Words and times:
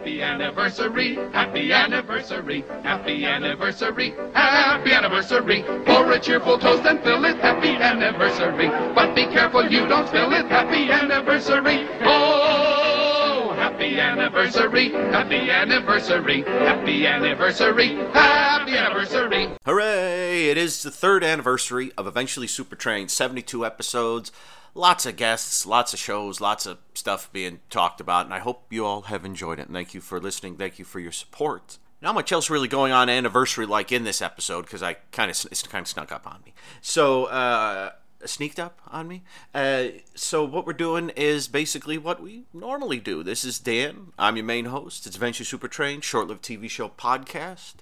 Happy 0.00 0.22
anniversary, 0.22 1.14
happy 1.30 1.72
anniversary, 1.74 2.64
happy 2.82 3.26
anniversary, 3.26 4.14
happy 4.32 4.92
anniversary. 4.92 5.62
Pour 5.84 6.10
a 6.10 6.18
cheerful 6.18 6.58
toast 6.58 6.86
and 6.86 7.02
fill 7.02 7.22
it, 7.26 7.36
happy 7.36 7.68
anniversary. 7.68 8.68
But 8.94 9.14
be 9.14 9.24
careful 9.24 9.70
you 9.70 9.86
don't 9.86 10.08
spill 10.08 10.32
it, 10.32 10.46
happy 10.46 10.90
anniversary. 10.90 11.86
Oh, 12.00 13.52
happy 13.54 14.00
anniversary, 14.00 14.88
happy 14.88 15.50
anniversary, 15.50 16.44
happy 16.44 17.06
anniversary, 17.06 17.96
happy 18.14 18.78
anniversary. 18.78 19.50
Hooray! 19.66 20.46
It 20.48 20.56
is 20.56 20.82
the 20.82 20.90
third 20.90 21.22
anniversary 21.22 21.92
of 21.98 22.06
Eventually 22.06 22.46
Super 22.46 22.74
Train, 22.74 23.08
72 23.08 23.66
episodes, 23.66 24.32
lots 24.74 25.06
of 25.06 25.16
guests, 25.16 25.66
lots 25.66 25.92
of 25.92 25.98
shows, 25.98 26.40
lots 26.40 26.66
of 26.66 26.78
stuff 26.94 27.32
being 27.32 27.60
talked 27.70 28.00
about, 28.00 28.26
and 28.26 28.34
I 28.34 28.38
hope 28.38 28.66
you 28.70 28.84
all 28.84 29.02
have 29.02 29.24
enjoyed 29.24 29.58
it. 29.58 29.66
And 29.66 29.74
thank 29.74 29.94
you 29.94 30.00
for 30.00 30.20
listening. 30.20 30.56
Thank 30.56 30.78
you 30.78 30.84
for 30.84 31.00
your 31.00 31.12
support. 31.12 31.78
Not 32.02 32.14
much 32.14 32.32
else 32.32 32.48
really 32.48 32.68
going 32.68 32.92
on 32.92 33.08
anniversary 33.10 33.66
like 33.66 33.92
in 33.92 34.04
this 34.04 34.22
episode 34.22 34.62
because 34.62 34.82
I 34.82 34.94
kind 35.12 35.30
of 35.30 35.46
it's 35.50 35.62
kind 35.62 35.82
of 35.82 35.88
snuck 35.88 36.10
up 36.10 36.26
on 36.26 36.40
me. 36.46 36.54
So 36.80 37.26
uh, 37.26 37.90
sneaked 38.24 38.58
up 38.58 38.80
on 38.88 39.06
me. 39.06 39.22
Uh, 39.54 39.84
so 40.14 40.44
what 40.44 40.66
we're 40.66 40.72
doing 40.72 41.10
is 41.10 41.48
basically 41.48 41.98
what 41.98 42.22
we 42.22 42.44
normally 42.52 43.00
do. 43.00 43.22
This 43.22 43.44
is 43.44 43.58
Dan. 43.58 44.12
I'm 44.18 44.36
your 44.36 44.46
main 44.46 44.66
host. 44.66 45.06
It's 45.06 45.16
Eventually 45.16 45.44
Super 45.44 45.68
Train, 45.68 46.00
short-lived 46.00 46.42
TV 46.42 46.70
show 46.70 46.88
podcast. 46.88 47.74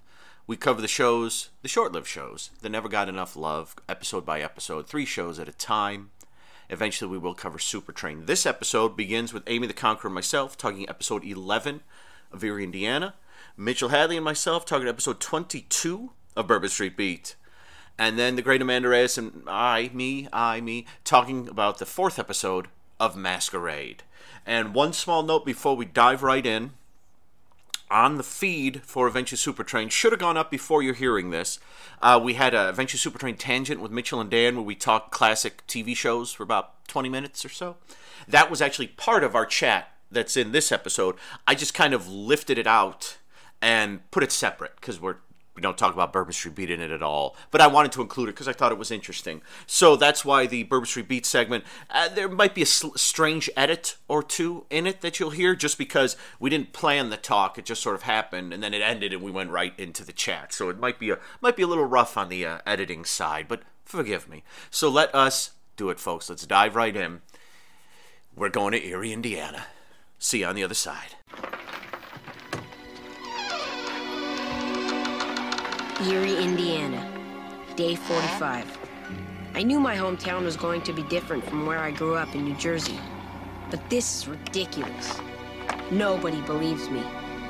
We 0.46 0.57
cover 0.57 0.80
the 0.80 0.88
shows, 0.88 1.51
the 1.62 1.68
short-lived 1.68 2.07
shows 2.07 2.51
that 2.62 2.70
never 2.70 2.88
got 2.88 3.09
enough 3.09 3.37
love, 3.37 3.77
episode 3.88 4.24
by 4.24 4.41
episode, 4.41 4.88
three 4.88 5.05
shows 5.05 5.38
at 5.38 5.48
a 5.48 5.52
time. 5.52 6.10
Eventually, 6.71 7.11
we 7.11 7.19
will 7.19 7.35
cover 7.35 7.59
Super 7.59 7.93
Train. 7.93 8.27
This 8.27 8.45
episode 8.45 8.97
begins 8.97 9.33
with 9.33 9.43
Amy 9.47 9.67
the 9.67 9.73
Conqueror 9.73 10.09
and 10.09 10.15
myself 10.15 10.57
talking 10.57 10.89
episode 10.89 11.25
11 11.25 11.81
of 12.31 12.45
Erie, 12.45 12.65
Indiana. 12.65 13.15
Mitchell 13.57 13.89
Hadley 13.89 14.17
and 14.17 14.25
myself 14.25 14.67
talking 14.67 14.87
episode 14.87 15.19
22 15.19 16.10
of 16.37 16.47
Bourbon 16.47 16.69
Street 16.69 16.97
Beat. 16.97 17.37
And 17.99 18.19
then 18.19 18.37
the 18.37 18.43
great 18.43 18.60
Amanda 18.60 18.88
Reyes 18.88 19.16
and 19.16 19.45
I, 19.49 19.91
me, 19.95 20.29
I, 20.30 20.60
me, 20.60 20.87
talking 21.05 21.49
about 21.49 21.79
the 21.79 21.87
fourth 21.87 22.19
episode 22.19 22.69
of 23.01 23.16
Masquerade. 23.16 24.03
And 24.47 24.75
one 24.75 24.93
small 24.93 25.23
note 25.23 25.47
before 25.47 25.75
we 25.75 25.87
dive 25.87 26.23
right 26.23 26.45
in 26.45 26.73
on 27.91 28.17
the 28.17 28.23
feed 28.23 28.83
for 28.83 29.07
Eventually 29.07 29.37
Super 29.37 29.65
Train 29.65 29.89
should 29.89 30.13
have 30.13 30.21
gone 30.21 30.37
up 30.37 30.51
before 30.51 30.83
you're 30.83 30.95
hearing 30.95 31.31
this. 31.31 31.59
Uh, 32.03 32.21
we 32.23 32.35
had 32.35 32.55
a 32.55 32.69
Eventually 32.69 32.99
Super 32.99 33.19
Train 33.19 33.37
tangent 33.37 33.81
with 33.81 33.91
Mitchell 33.91 34.21
and 34.21 34.31
Dan 34.31 34.57
where 34.57 34.65
we 34.65 34.75
talked 34.75 35.11
classic 35.11 35.67
TV 35.67 35.97
shows 35.97 36.33
for 36.33 36.43
about 36.43 36.87
20 36.89 37.09
minutes 37.09 37.45
or 37.45 37.49
so. 37.49 37.77
That 38.27 38.51
was 38.51 38.61
actually 38.61 38.89
part 38.89 39.25
of 39.25 39.35
our 39.35 39.47
chat 39.47 39.93
that's 40.11 40.37
in 40.37 40.53
this 40.53 40.73
episode. 40.73 41.16
I 41.47 41.55
just 41.55 41.75
kind 41.75 41.95
of 41.95 42.09
lifted 42.09 42.59
it 42.59 42.66
out 42.66 43.19
and 43.61 44.09
put 44.11 44.23
it 44.23 44.33
separate 44.33 44.77
because 44.77 45.01
we're 45.01 45.16
we 45.59 45.62
don't 45.62 45.76
talk 45.76 45.92
about 45.92 46.12
Bourbon 46.12 46.32
Street 46.32 46.54
Beat 46.54 46.70
in 46.70 46.80
it 46.80 46.92
at 46.92 47.02
all, 47.02 47.34
but 47.51 47.60
I 47.60 47.66
wanted 47.66 47.90
to 47.90 48.01
include 48.01 48.28
it 48.28 48.37
because 48.37 48.46
I 48.46 48.52
thought 48.52 48.70
it 48.70 48.78
was 48.78 48.92
interesting. 48.92 49.42
So 49.66 49.96
that's 49.96 50.24
why 50.24 50.46
the 50.46 50.62
Bourbon 50.62 50.87
Street 50.87 51.09
Beat 51.09 51.26
segment, 51.26 51.64
uh, 51.90 52.09
there 52.10 52.28
might 52.28 52.54
be 52.54 52.62
a 52.62 52.66
sl- 52.66 52.95
strange 52.95 53.51
edit 53.56 53.96
or 54.06 54.23
two 54.23 54.66
in 54.70 54.86
it 54.86 55.01
that 55.01 55.18
you'll 55.18 55.30
hear 55.30 55.56
just 55.56 55.76
because 55.76 56.16
we 56.38 56.48
didn't 56.48 56.73
plan 56.73 57.10
the 57.10 57.16
talk. 57.16 57.59
It 57.59 57.64
just 57.64 57.82
sort 57.82 57.96
of 57.96 58.02
happened 58.02 58.52
and 58.52 58.62
then 58.62 58.73
it 58.73 58.82
ended 58.82 59.12
and 59.12 59.20
we 59.20 59.32
went 59.32 59.51
right 59.51 59.73
into 59.76 60.04
the 60.04 60.12
chat. 60.12 60.52
So 60.52 60.68
it 60.68 60.79
might 60.79 61.01
be 61.01 61.10
a 61.10 61.18
might 61.40 61.56
be 61.56 61.64
a 61.64 61.66
little 61.66 61.86
rough 61.86 62.16
on 62.16 62.29
the 62.29 62.46
uh, 62.46 62.59
editing 62.64 63.04
side, 63.04 63.46
but 63.48 63.62
forgive 63.84 64.28
me. 64.28 64.44
So 64.70 64.88
let 64.88 65.12
us 65.12 65.54
do 65.76 65.91
it, 65.91 65.98
folks. 65.98 66.31
Let's 66.31 66.47
dive 66.47 66.76
right 66.76 66.94
in. 66.94 67.20
We're 68.36 68.48
going 68.48 68.70
to 68.75 68.86
Erie, 68.86 69.12
Indiana. 69.12 69.64
See 70.20 70.38
you 70.38 70.47
on 70.47 70.54
the 70.54 70.62
other 70.62 70.75
side. 70.75 71.16
Erie, 76.06 76.37
Indiana, 76.37 77.04
day 77.75 77.97
45. 77.97 78.78
I 79.54 79.64
knew 79.64 79.81
my 79.81 79.97
hometown 79.97 80.44
was 80.44 80.56
going 80.56 80.81
to 80.82 80.92
be 80.92 81.03
different 81.04 81.44
from 81.44 81.66
where 81.66 81.81
I 81.81 81.91
grew 81.91 82.14
up 82.14 82.32
in 82.36 82.44
New 82.44 82.54
Jersey. 82.54 82.97
But 83.69 83.91
this 83.91 84.19
is 84.19 84.28
ridiculous. 84.28 85.19
Nobody 85.91 86.41
believes 86.42 86.88
me. 86.88 87.03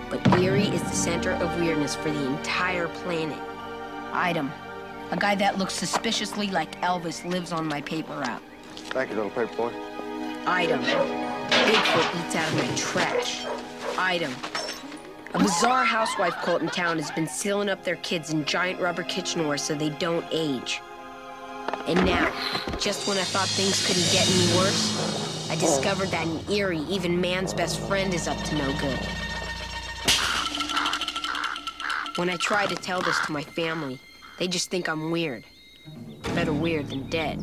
But 0.08 0.26
Erie 0.38 0.68
is 0.68 0.82
the 0.82 0.96
center 0.96 1.32
of 1.32 1.60
weirdness 1.60 1.94
for 1.94 2.10
the 2.10 2.24
entire 2.24 2.88
planet. 2.88 3.38
Item. 4.14 4.50
A 5.10 5.16
guy 5.18 5.34
that 5.34 5.58
looks 5.58 5.74
suspiciously 5.74 6.46
like 6.46 6.80
Elvis 6.80 7.28
lives 7.30 7.52
on 7.52 7.66
my 7.68 7.82
paper 7.82 8.14
route. 8.14 8.42
Thank 8.76 9.10
you, 9.10 9.16
little 9.16 9.30
paper 9.30 9.54
boy. 9.56 9.72
Item. 10.46 10.80
Bigfoot 10.80 12.24
eats 12.24 12.34
out 12.34 12.48
of 12.48 12.56
my 12.56 12.76
trash. 12.76 13.44
Item. 13.98 14.32
A 15.34 15.38
bizarre 15.38 15.84
housewife 15.84 16.34
cult 16.36 16.62
in 16.62 16.68
town 16.68 16.96
has 16.98 17.10
been 17.10 17.26
sealing 17.26 17.68
up 17.68 17.84
their 17.84 17.96
kids 17.96 18.30
in 18.30 18.46
giant 18.46 18.80
rubber 18.80 19.02
kitchenware 19.02 19.58
so 19.58 19.74
they 19.74 19.90
don't 19.90 20.24
age. 20.30 20.80
And 21.86 22.02
now, 22.06 22.32
just 22.78 23.06
when 23.06 23.18
I 23.18 23.24
thought 23.24 23.46
things 23.48 23.86
couldn't 23.86 24.10
get 24.10 24.26
any 24.26 24.56
worse, 24.56 25.50
I 25.50 25.56
discovered 25.56 26.08
that 26.08 26.26
in 26.26 26.50
Erie, 26.50 26.78
even 26.88 27.20
man's 27.20 27.52
best 27.52 27.78
friend 27.80 28.14
is 28.14 28.26
up 28.26 28.42
to 28.44 28.54
no 28.54 28.72
good. 28.78 28.98
When 32.16 32.30
I 32.30 32.36
try 32.36 32.64
to 32.64 32.74
tell 32.74 33.02
this 33.02 33.18
to 33.26 33.32
my 33.32 33.42
family, 33.42 34.00
they 34.38 34.48
just 34.48 34.70
think 34.70 34.88
I'm 34.88 35.10
weird. 35.10 35.44
Better 36.34 36.54
weird 36.54 36.88
than 36.88 37.08
dead. 37.10 37.38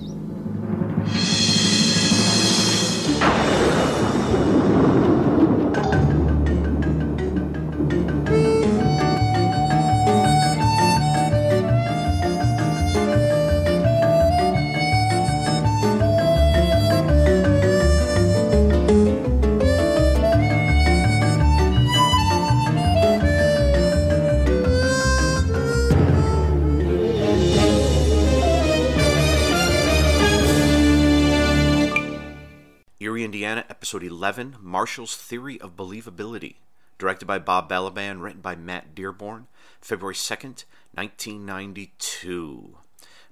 Episode 33.86 34.02
11 34.04 34.56
Marshall's 34.64 35.16
Theory 35.16 35.62
of 35.62 35.76
Believability. 35.76 36.56
Directed 36.98 37.28
by 37.28 37.38
Bob 37.38 37.70
Balaban, 37.70 38.20
written 38.20 38.42
by 38.42 38.56
Matt 38.56 38.96
Dearborn, 38.96 39.46
February 39.80 40.16
2nd, 40.16 40.64
1992. 40.96 42.78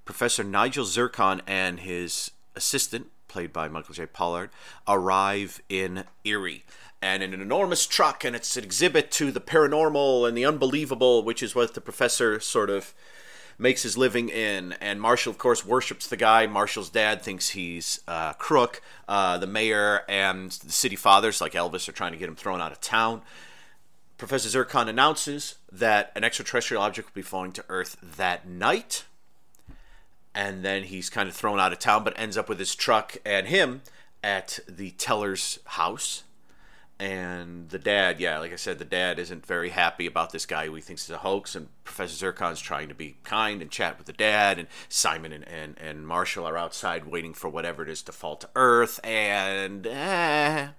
Professor 0.06 0.44
Nigel 0.44 0.86
Zircon 0.86 1.42
and 1.48 1.80
his 1.80 2.30
assistant, 2.56 3.08
played 3.28 3.52
by 3.52 3.68
Michael 3.68 3.96
J. 3.96 4.06
Pollard, 4.06 4.52
arrive 4.88 5.60
in 5.70 6.04
Erie. 6.24 6.66
And 7.02 7.24
in 7.24 7.34
an 7.34 7.42
enormous 7.42 7.88
truck, 7.88 8.24
and 8.24 8.36
it's 8.36 8.56
an 8.56 8.64
exhibit 8.64 9.10
to 9.14 9.32
the 9.32 9.42
paranormal 9.42 10.28
and 10.28 10.38
the 10.38 10.46
unbelievable, 10.46 11.24
which 11.24 11.42
is 11.42 11.56
what 11.56 11.74
the 11.74 11.82
professor 11.82 12.40
sort 12.40 12.70
of 12.70 12.94
makes 13.58 13.84
his 13.84 13.98
living 13.98 14.30
in. 14.30 14.74
And 14.74 15.00
Marshall, 15.02 15.32
of 15.32 15.38
course, 15.38 15.66
worships 15.66 16.08
the 16.08 16.18
guy. 16.18 16.48
Marshall's 16.48 16.90
dad 16.90 17.22
thinks 17.22 17.50
he's 17.50 18.02
a 18.08 18.36
crook. 18.38 18.82
Uh, 19.08 19.38
the 19.38 19.48
mayor 19.48 20.02
and 20.08 20.52
the 20.52 20.72
city 20.72 20.96
fathers, 20.96 21.42
like 21.42 21.54
Elvis, 21.54 21.88
are 21.88 21.94
trying 21.94 22.12
to 22.12 22.18
get 22.18 22.30
him 22.30 22.36
thrown 22.36 22.62
out 22.62 22.72
of 22.72 22.82
town. 22.82 23.22
Professor 24.18 24.50
Zircon 24.50 24.88
announces 24.88 25.56
that 25.72 26.12
an 26.16 26.24
extraterrestrial 26.24 26.84
object 26.84 27.10
will 27.10 27.22
be 27.22 27.22
falling 27.22 27.52
to 27.54 27.66
Earth 27.70 27.98
that 28.02 28.48
night. 28.48 29.06
And 30.36 30.64
then 30.64 30.84
he's 30.84 31.10
kind 31.10 31.30
of 31.30 31.36
thrown 31.36 31.60
out 31.60 31.74
of 31.74 31.80
town, 31.80 32.04
but 32.04 32.18
ends 32.18 32.38
up 32.38 32.50
with 32.50 32.60
his 32.60 32.76
truck 32.76 33.18
and 33.26 33.48
him 33.48 33.82
at 34.24 34.60
the 34.68 34.92
teller's 34.92 35.60
house 35.66 36.24
and 37.00 37.70
the 37.70 37.80
dad, 37.80 38.20
yeah, 38.20 38.40
like 38.40 38.54
I 38.54 38.56
said, 38.56 38.80
the 38.80 38.86
dad 38.86 39.20
isn't 39.20 39.46
very 39.46 39.70
happy 39.70 40.06
about 40.06 40.32
this 40.32 40.46
guy 40.46 40.68
who 40.68 40.76
he 40.76 40.82
thinks 40.82 41.04
is 41.04 41.10
a 41.10 41.18
hoax. 41.18 41.56
And 41.56 41.68
Professor 41.84 42.32
Zircon's 42.32 42.62
trying 42.62 42.88
to 42.90 42.96
be 42.96 43.18
kind 43.24 43.62
and 43.62 43.72
chat 43.72 43.98
with 43.98 44.08
the 44.08 44.14
dad. 44.14 44.60
And 44.60 44.68
Simon 44.90 45.34
and, 45.34 45.48
and, 45.48 45.78
and 45.80 46.08
Marshall 46.08 46.46
are 46.46 46.58
outside 46.58 47.06
waiting 47.06 47.34
for 47.34 47.50
whatever 47.50 47.84
it 47.84 47.90
is 47.90 48.04
to 48.04 48.12
fall 48.12 48.36
to 48.38 48.50
earth. 48.56 49.00
And 49.04 49.88
eh, 49.88 50.70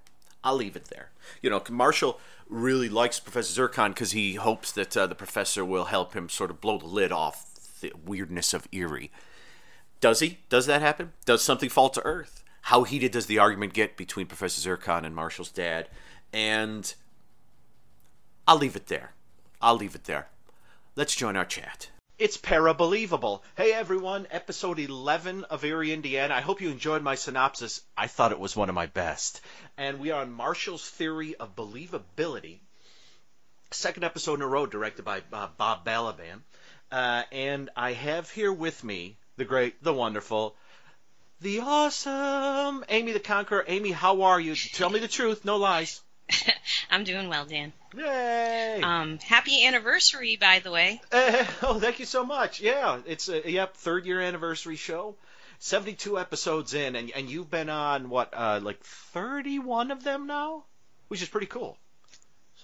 I'll 0.44 0.56
leave 0.56 0.76
it 0.76 0.86
there. 0.86 1.10
You 1.42 1.50
know, 1.50 1.62
Marshall 1.68 2.20
really 2.48 2.88
likes 2.88 3.18
Professor 3.18 3.52
Zircon 3.52 3.90
because 3.90 4.12
he 4.12 4.34
hopes 4.34 4.70
that 4.72 4.96
uh, 4.96 5.06
the 5.06 5.14
professor 5.14 5.64
will 5.64 5.86
help 5.86 6.14
him 6.14 6.28
sort 6.28 6.50
of 6.50 6.60
blow 6.60 6.78
the 6.78 6.86
lid 6.86 7.10
off 7.10 7.80
the 7.80 7.92
weirdness 8.04 8.54
of 8.54 8.68
Erie. 8.70 9.10
Does 10.00 10.20
he? 10.20 10.38
Does 10.48 10.66
that 10.66 10.82
happen? 10.82 11.12
Does 11.24 11.42
something 11.42 11.68
fall 11.68 11.88
to 11.90 12.04
earth? 12.04 12.43
How 12.68 12.84
heated 12.84 13.12
does 13.12 13.26
the 13.26 13.40
argument 13.40 13.74
get 13.74 13.94
between 13.94 14.26
Professor 14.26 14.58
Zircon 14.58 15.04
and 15.04 15.14
Marshall's 15.14 15.50
dad? 15.50 15.86
And 16.32 16.94
I'll 18.48 18.56
leave 18.56 18.74
it 18.74 18.86
there. 18.86 19.12
I'll 19.60 19.76
leave 19.76 19.94
it 19.94 20.04
there. 20.04 20.28
Let's 20.96 21.14
join 21.14 21.36
our 21.36 21.44
chat. 21.44 21.90
It's 22.18 22.38
para-believable. 22.38 23.44
Hey 23.54 23.74
everyone, 23.74 24.26
episode 24.30 24.78
11 24.78 25.44
of 25.44 25.62
Erie, 25.62 25.92
Indiana. 25.92 26.34
I 26.34 26.40
hope 26.40 26.62
you 26.62 26.70
enjoyed 26.70 27.02
my 27.02 27.16
synopsis. 27.16 27.82
I 27.98 28.06
thought 28.06 28.32
it 28.32 28.38
was 28.38 28.56
one 28.56 28.70
of 28.70 28.74
my 28.74 28.86
best. 28.86 29.42
And 29.76 30.00
we 30.00 30.10
are 30.10 30.22
on 30.22 30.32
Marshall's 30.32 30.88
theory 30.88 31.34
of 31.34 31.54
believability. 31.54 32.60
second 33.72 34.04
episode 34.04 34.36
in 34.36 34.42
a 34.42 34.46
row 34.46 34.64
directed 34.64 35.04
by 35.04 35.20
uh, 35.34 35.48
Bob 35.58 35.84
Balaban. 35.84 36.40
Uh, 36.90 37.24
and 37.30 37.68
I 37.76 37.92
have 37.92 38.30
here 38.30 38.54
with 38.54 38.82
me 38.82 39.18
the 39.36 39.44
great, 39.44 39.82
the 39.82 39.92
wonderful, 39.92 40.56
the 41.40 41.60
awesome 41.60 42.84
Amy 42.88 43.12
the 43.12 43.20
Conqueror. 43.20 43.64
Amy, 43.66 43.90
how 43.90 44.22
are 44.22 44.40
you? 44.40 44.54
Tell 44.54 44.90
me 44.90 44.98
the 45.00 45.08
truth, 45.08 45.44
no 45.44 45.56
lies. 45.56 46.00
I'm 46.90 47.04
doing 47.04 47.28
well, 47.28 47.44
Dan. 47.44 47.72
Yay! 47.96 48.80
Um, 48.82 49.18
happy 49.18 49.66
anniversary, 49.66 50.36
by 50.36 50.60
the 50.60 50.70
way. 50.70 51.00
Uh, 51.12 51.44
oh, 51.62 51.78
thank 51.78 51.98
you 51.98 52.06
so 52.06 52.24
much. 52.24 52.60
Yeah, 52.60 53.00
it's 53.06 53.28
a 53.28 53.50
yep 53.50 53.76
third 53.76 54.06
year 54.06 54.20
anniversary 54.20 54.76
show. 54.76 55.16
72 55.60 56.18
episodes 56.18 56.74
in, 56.74 56.96
and 56.96 57.10
and 57.10 57.30
you've 57.30 57.50
been 57.50 57.68
on 57.68 58.10
what 58.10 58.34
uh, 58.34 58.60
like 58.62 58.82
31 58.82 59.90
of 59.90 60.02
them 60.02 60.26
now, 60.26 60.64
which 61.08 61.22
is 61.22 61.28
pretty 61.28 61.46
cool. 61.46 61.78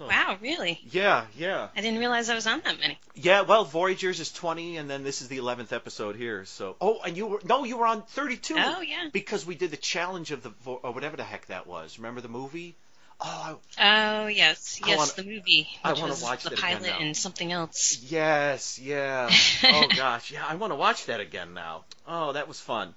So, 0.01 0.07
Wow, 0.07 0.39
really? 0.41 0.81
Yeah, 0.91 1.27
yeah, 1.37 1.69
I 1.77 1.83
didn't 1.83 1.99
realize 1.99 2.31
I 2.31 2.35
was 2.35 2.47
on 2.47 2.63
that 2.65 2.81
many. 2.81 2.99
yeah. 3.15 3.43
Well, 3.43 3.67
Voyagers 3.67 4.19
is 4.19 4.33
20, 4.33 4.79
and 4.79 4.89
then 4.89 5.05
this 5.05 5.21
is 5.21 5.29
the 5.29 5.37
11th 5.37 5.75
episode 5.75 6.17
here. 6.17 6.47
So, 6.47 6.75
oh, 6.81 7.01
and 7.05 7.19
you 7.19 7.27
were 7.27 7.41
no, 7.45 7.65
you 7.65 7.77
were 7.77 7.87
on 7.87 8.01
32. 8.05 8.55
Oh, 8.57 8.81
yeah. 8.81 9.11
Because 9.13 9.45
we 9.45 9.57
did 9.57 9.71
the 9.71 9.77
challenge 9.77 10.31
of 10.31 10.43
the 10.43 10.53
or 10.65 10.93
whatever 10.93 11.19
the 11.19 11.23
heck 11.23 11.45
that 11.49 11.67
was. 11.67 11.99
Remember 11.99 12.23
the 12.23 12.31
movie? 12.31 12.77
Oh, 13.21 13.59
Oh, 13.79 14.27
yes, 14.29 14.81
I 14.83 14.89
yes, 14.89 14.97
wanna- 14.99 15.13
the 15.17 15.25
movie. 15.25 15.69
I 15.85 15.93
wanna 15.93 16.17
watch 16.23 16.45
the 16.45 16.53
pilot 16.53 16.95
and 16.99 17.15
something 17.15 17.53
else. 17.53 17.99
Yes, 18.03 18.79
yeah. 18.79 19.31
oh 19.65 19.87
gosh, 19.95 20.33
yeah. 20.33 20.47
I 20.47 20.55
want 20.55 20.71
to 20.71 20.77
watch 20.77 21.05
that 21.07 21.21
again 21.21 21.53
now. 21.53 21.85
Oh, 22.09 22.33
that 22.33 22.49
was 22.49 22.59
fun. 22.59 22.95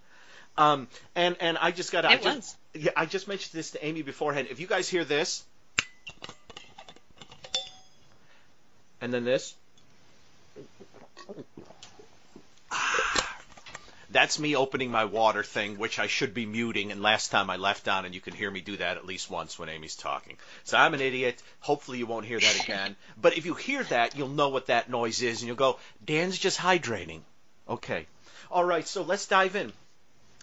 Um, 0.57 0.87
and 1.15 1.35
and 1.41 1.57
I 1.57 1.71
just 1.71 1.91
got. 1.91 2.05
I 2.05 2.15
just, 2.15 2.25
was. 2.37 2.55
Yeah, 2.75 2.91
I 2.95 3.05
just 3.07 3.27
mentioned 3.27 3.51
this 3.51 3.71
to 3.71 3.85
Amy 3.85 4.03
beforehand. 4.03 4.47
If 4.49 4.61
you 4.61 4.67
guys 4.67 4.87
hear 4.87 5.03
this, 5.03 5.43
and 9.03 9.13
then 9.13 9.25
this, 9.25 9.53
that's 14.09 14.39
me 14.39 14.55
opening 14.55 14.91
my 14.91 15.03
water 15.03 15.43
thing, 15.43 15.77
which 15.77 15.99
I 15.99 16.07
should 16.07 16.33
be 16.33 16.45
muting. 16.45 16.93
And 16.93 17.01
last 17.01 17.29
time 17.29 17.49
I 17.49 17.57
left 17.57 17.89
on, 17.89 18.05
and 18.05 18.15
you 18.15 18.21
can 18.21 18.33
hear 18.33 18.49
me 18.49 18.61
do 18.61 18.77
that 18.77 18.95
at 18.95 19.05
least 19.05 19.29
once 19.29 19.59
when 19.59 19.67
Amy's 19.67 19.97
talking. 19.97 20.37
So 20.63 20.77
I'm 20.77 20.93
an 20.93 21.01
idiot. 21.01 21.43
Hopefully 21.59 21.97
you 21.97 22.05
won't 22.05 22.25
hear 22.25 22.39
that 22.39 22.63
again. 22.63 22.95
but 23.21 23.37
if 23.37 23.45
you 23.45 23.55
hear 23.55 23.83
that, 23.83 24.15
you'll 24.15 24.29
know 24.29 24.47
what 24.47 24.67
that 24.67 24.89
noise 24.89 25.21
is, 25.21 25.41
and 25.41 25.47
you'll 25.47 25.57
go, 25.57 25.79
Dan's 26.05 26.39
just 26.39 26.57
hydrating. 26.57 27.23
Okay. 27.67 28.05
All 28.49 28.63
right. 28.63 28.87
So 28.87 29.01
let's 29.01 29.27
dive 29.27 29.57
in. 29.57 29.73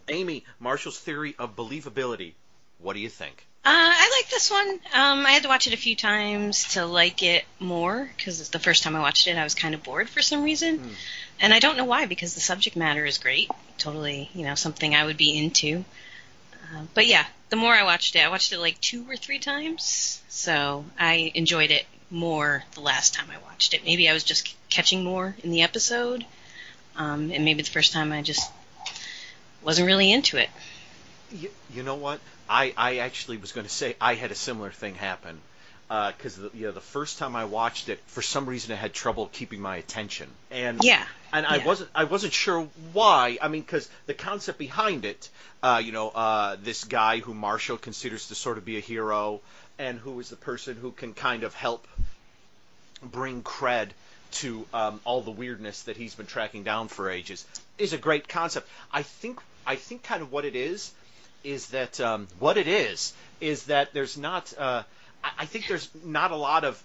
Amy, 0.08 0.44
Marshall's 0.58 0.98
theory 0.98 1.34
of 1.38 1.56
believability. 1.56 2.34
What 2.78 2.92
do 2.92 3.00
you 3.00 3.08
think? 3.08 3.46
Uh, 3.62 3.68
I 3.72 4.10
like 4.18 4.30
this 4.30 4.50
one. 4.50 4.68
Um, 4.94 5.26
I 5.26 5.32
had 5.32 5.42
to 5.42 5.48
watch 5.48 5.66
it 5.66 5.74
a 5.74 5.76
few 5.76 5.94
times 5.94 6.72
to 6.72 6.86
like 6.86 7.22
it 7.22 7.44
more 7.58 8.10
because 8.16 8.48
the 8.48 8.58
first 8.58 8.82
time 8.82 8.96
I 8.96 9.00
watched 9.00 9.26
it, 9.26 9.36
I 9.36 9.44
was 9.44 9.54
kind 9.54 9.74
of 9.74 9.82
bored 9.82 10.08
for 10.08 10.22
some 10.22 10.42
reason, 10.42 10.78
and 11.40 11.52
I 11.52 11.58
don't 11.58 11.76
know 11.76 11.84
why 11.84 12.06
because 12.06 12.34
the 12.34 12.40
subject 12.40 12.74
matter 12.74 13.04
is 13.04 13.18
great. 13.18 13.50
Totally, 13.76 14.30
you 14.34 14.44
know, 14.44 14.54
something 14.54 14.94
I 14.94 15.04
would 15.04 15.18
be 15.18 15.36
into. 15.36 15.84
Uh, 16.54 16.84
but 16.94 17.06
yeah, 17.06 17.26
the 17.50 17.56
more 17.56 17.74
I 17.74 17.82
watched 17.82 18.16
it, 18.16 18.20
I 18.20 18.28
watched 18.28 18.50
it 18.52 18.58
like 18.60 18.80
two 18.80 19.04
or 19.10 19.16
three 19.16 19.38
times, 19.38 20.22
so 20.30 20.86
I 20.98 21.30
enjoyed 21.34 21.70
it 21.70 21.84
more 22.10 22.64
the 22.72 22.80
last 22.80 23.12
time 23.12 23.28
I 23.30 23.38
watched 23.46 23.74
it. 23.74 23.84
Maybe 23.84 24.08
I 24.08 24.14
was 24.14 24.24
just 24.24 24.54
catching 24.70 25.04
more 25.04 25.36
in 25.44 25.50
the 25.50 25.62
episode, 25.62 26.24
um, 26.96 27.30
and 27.30 27.44
maybe 27.44 27.62
the 27.62 27.70
first 27.70 27.92
time 27.92 28.10
I 28.10 28.22
just 28.22 28.50
wasn't 29.62 29.86
really 29.86 30.10
into 30.10 30.38
it. 30.38 30.48
You, 31.30 31.50
you 31.74 31.82
know 31.82 31.94
what? 31.94 32.20
I, 32.50 32.74
I 32.76 32.98
actually 32.98 33.36
was 33.36 33.52
going 33.52 33.66
to 33.66 33.72
say 33.72 33.94
I 34.00 34.14
had 34.14 34.32
a 34.32 34.34
similar 34.34 34.70
thing 34.70 34.96
happen 34.96 35.38
because 35.88 36.36
the, 36.36 36.50
you 36.52 36.66
know 36.66 36.72
the 36.72 36.80
first 36.80 37.18
time 37.18 37.36
I 37.36 37.44
watched 37.44 37.88
it, 37.88 38.00
for 38.06 38.22
some 38.22 38.46
reason 38.46 38.72
I 38.72 38.76
had 38.76 38.92
trouble 38.92 39.28
keeping 39.32 39.60
my 39.60 39.76
attention, 39.76 40.28
and 40.50 40.82
Yeah, 40.82 41.04
and 41.32 41.46
I 41.46 41.56
yeah. 41.56 41.64
wasn't 41.64 41.90
I 41.94 42.04
wasn't 42.04 42.32
sure 42.32 42.68
why. 42.92 43.38
I 43.40 43.48
mean, 43.48 43.62
because 43.62 43.88
the 44.06 44.14
concept 44.14 44.58
behind 44.58 45.04
it, 45.04 45.28
uh, 45.62 45.80
you 45.84 45.92
know, 45.92 46.10
uh, 46.10 46.56
this 46.62 46.84
guy 46.84 47.18
who 47.18 47.34
Marshall 47.34 47.76
considers 47.76 48.28
to 48.28 48.34
sort 48.34 48.58
of 48.58 48.64
be 48.64 48.76
a 48.78 48.80
hero, 48.80 49.40
and 49.78 49.98
who 49.98 50.18
is 50.20 50.28
the 50.28 50.36
person 50.36 50.76
who 50.76 50.90
can 50.90 51.14
kind 51.14 51.44
of 51.44 51.54
help 51.54 51.86
bring 53.02 53.42
cred 53.42 53.90
to 54.32 54.66
um, 54.72 55.00
all 55.04 55.22
the 55.22 55.30
weirdness 55.30 55.82
that 55.84 55.96
he's 55.96 56.14
been 56.14 56.26
tracking 56.26 56.62
down 56.62 56.86
for 56.88 57.10
ages, 57.10 57.44
is 57.78 57.92
a 57.92 57.98
great 57.98 58.28
concept. 58.28 58.68
I 58.92 59.02
think 59.02 59.40
I 59.66 59.76
think 59.76 60.02
kind 60.02 60.22
of 60.22 60.30
what 60.30 60.44
it 60.44 60.54
is 60.54 60.92
is 61.44 61.68
that 61.68 62.00
um, 62.00 62.28
what 62.38 62.56
it 62.56 62.68
is 62.68 63.12
is 63.40 63.64
that 63.64 63.92
there's 63.92 64.16
not. 64.16 64.52
Uh, 64.56 64.82
I, 65.22 65.46
think 65.46 65.66
there's 65.66 65.88
not 66.04 66.30
a 66.30 66.36
lot 66.36 66.64
of. 66.64 66.82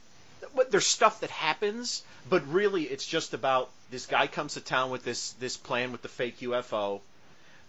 There's 0.69 0.86
stuff 0.86 1.22
that 1.22 1.30
happens, 1.30 2.04
but 2.30 2.48
really 2.52 2.84
it's 2.84 3.06
just 3.06 3.34
about 3.34 3.69
this 3.92 4.06
guy 4.06 4.28
comes 4.28 4.54
to 4.54 4.62
town 4.62 4.90
with 4.92 5.04
this 5.04 5.31
this 5.34 5.57
plan 5.57 5.92
with 5.92 6.02
the 6.02 6.07
fake 6.07 6.40
UFO. 6.40 7.02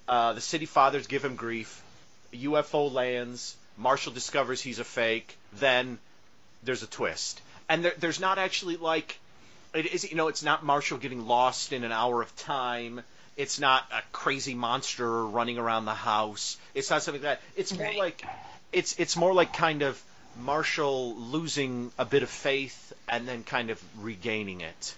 Uh, 0.09 0.33
the 0.35 0.41
city 0.41 0.67
fathers 0.67 1.07
give 1.07 1.25
him 1.25 1.37
grief. 1.37 1.83
UFO 2.33 2.93
lands. 2.93 3.57
Marshall 3.77 4.13
discovers 4.13 4.61
he's 4.61 4.79
a 4.79 4.85
fake. 4.85 5.37
Then 5.55 5.99
there's 6.63 6.83
a 6.83 6.87
twist, 6.87 7.41
and 7.69 7.85
there, 7.85 7.95
there's 7.99 8.21
not 8.21 8.39
actually 8.39 8.77
like 8.77 9.19
it 9.75 9.87
is. 9.87 10.09
You 10.09 10.17
know, 10.17 10.29
it's 10.29 10.43
not 10.43 10.65
Marshall 10.65 10.99
getting 10.99 11.27
lost 11.27 11.73
in 11.73 11.85
an 11.85 11.93
hour 11.93 12.23
of 12.23 12.35
time. 12.37 13.03
It's 13.37 13.59
not 13.61 13.85
a 13.93 14.01
crazy 14.13 14.55
monster 14.55 15.27
running 15.27 15.59
around 15.59 15.85
the 15.85 15.95
house. 15.95 16.57
It's 16.75 16.91
not 16.91 17.03
something 17.03 17.23
like 17.23 17.39
that. 17.41 17.43
It's 17.57 17.73
more 17.73 17.87
Right. 17.87 17.99
like 17.99 18.25
it's 18.73 18.99
it's 18.99 19.17
more 19.17 19.33
like 19.35 19.53
kind 19.53 19.83
of 19.83 20.03
Marshall 20.41 21.15
losing 21.17 21.91
a 21.99 22.05
bit 22.05 22.23
of 22.23 22.31
faith 22.31 22.93
and 23.09 23.27
then 23.29 23.43
kind 23.45 23.71
of 23.71 23.81
regaining 24.03 24.61
it, 24.63 24.95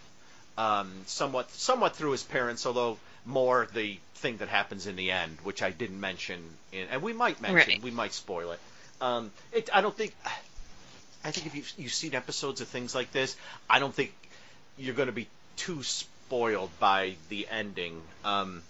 um, 0.56 0.92
somewhat 1.06 1.50
somewhat 1.52 1.96
through 1.96 2.12
his 2.12 2.22
parents, 2.22 2.66
although 2.66 2.98
more 3.24 3.68
the 3.74 3.98
thing 4.16 4.38
that 4.38 4.48
happens 4.48 4.86
in 4.86 4.96
the 4.96 5.10
end, 5.12 5.38
which 5.42 5.62
I 5.62 5.70
didn't 5.70 6.00
mention, 6.00 6.42
in, 6.72 6.88
and 6.88 7.02
we 7.02 7.12
might 7.12 7.40
mention, 7.40 7.56
Right. 7.74 7.82
we 7.82 7.90
might 7.90 8.12
spoil 8.12 8.52
it. 8.52 8.60
Um, 9.00 9.30
it 9.52 9.68
I 9.72 9.80
don't 9.80 9.96
think. 9.96 10.14
I 11.24 11.30
think 11.32 11.46
if 11.46 11.54
you've, 11.54 11.72
you've 11.76 11.92
seen 11.92 12.14
episodes 12.14 12.60
of 12.60 12.68
things 12.68 12.94
like 12.94 13.12
this, 13.12 13.36
I 13.68 13.80
don't 13.80 13.94
think 13.94 14.12
you're 14.76 14.94
going 14.94 15.06
to 15.08 15.12
be 15.12 15.26
too 15.56 15.82
spoiled 16.28 16.70
by 16.78 17.14
the 17.30 17.48
ending. 17.50 18.02
Um, 18.22 18.62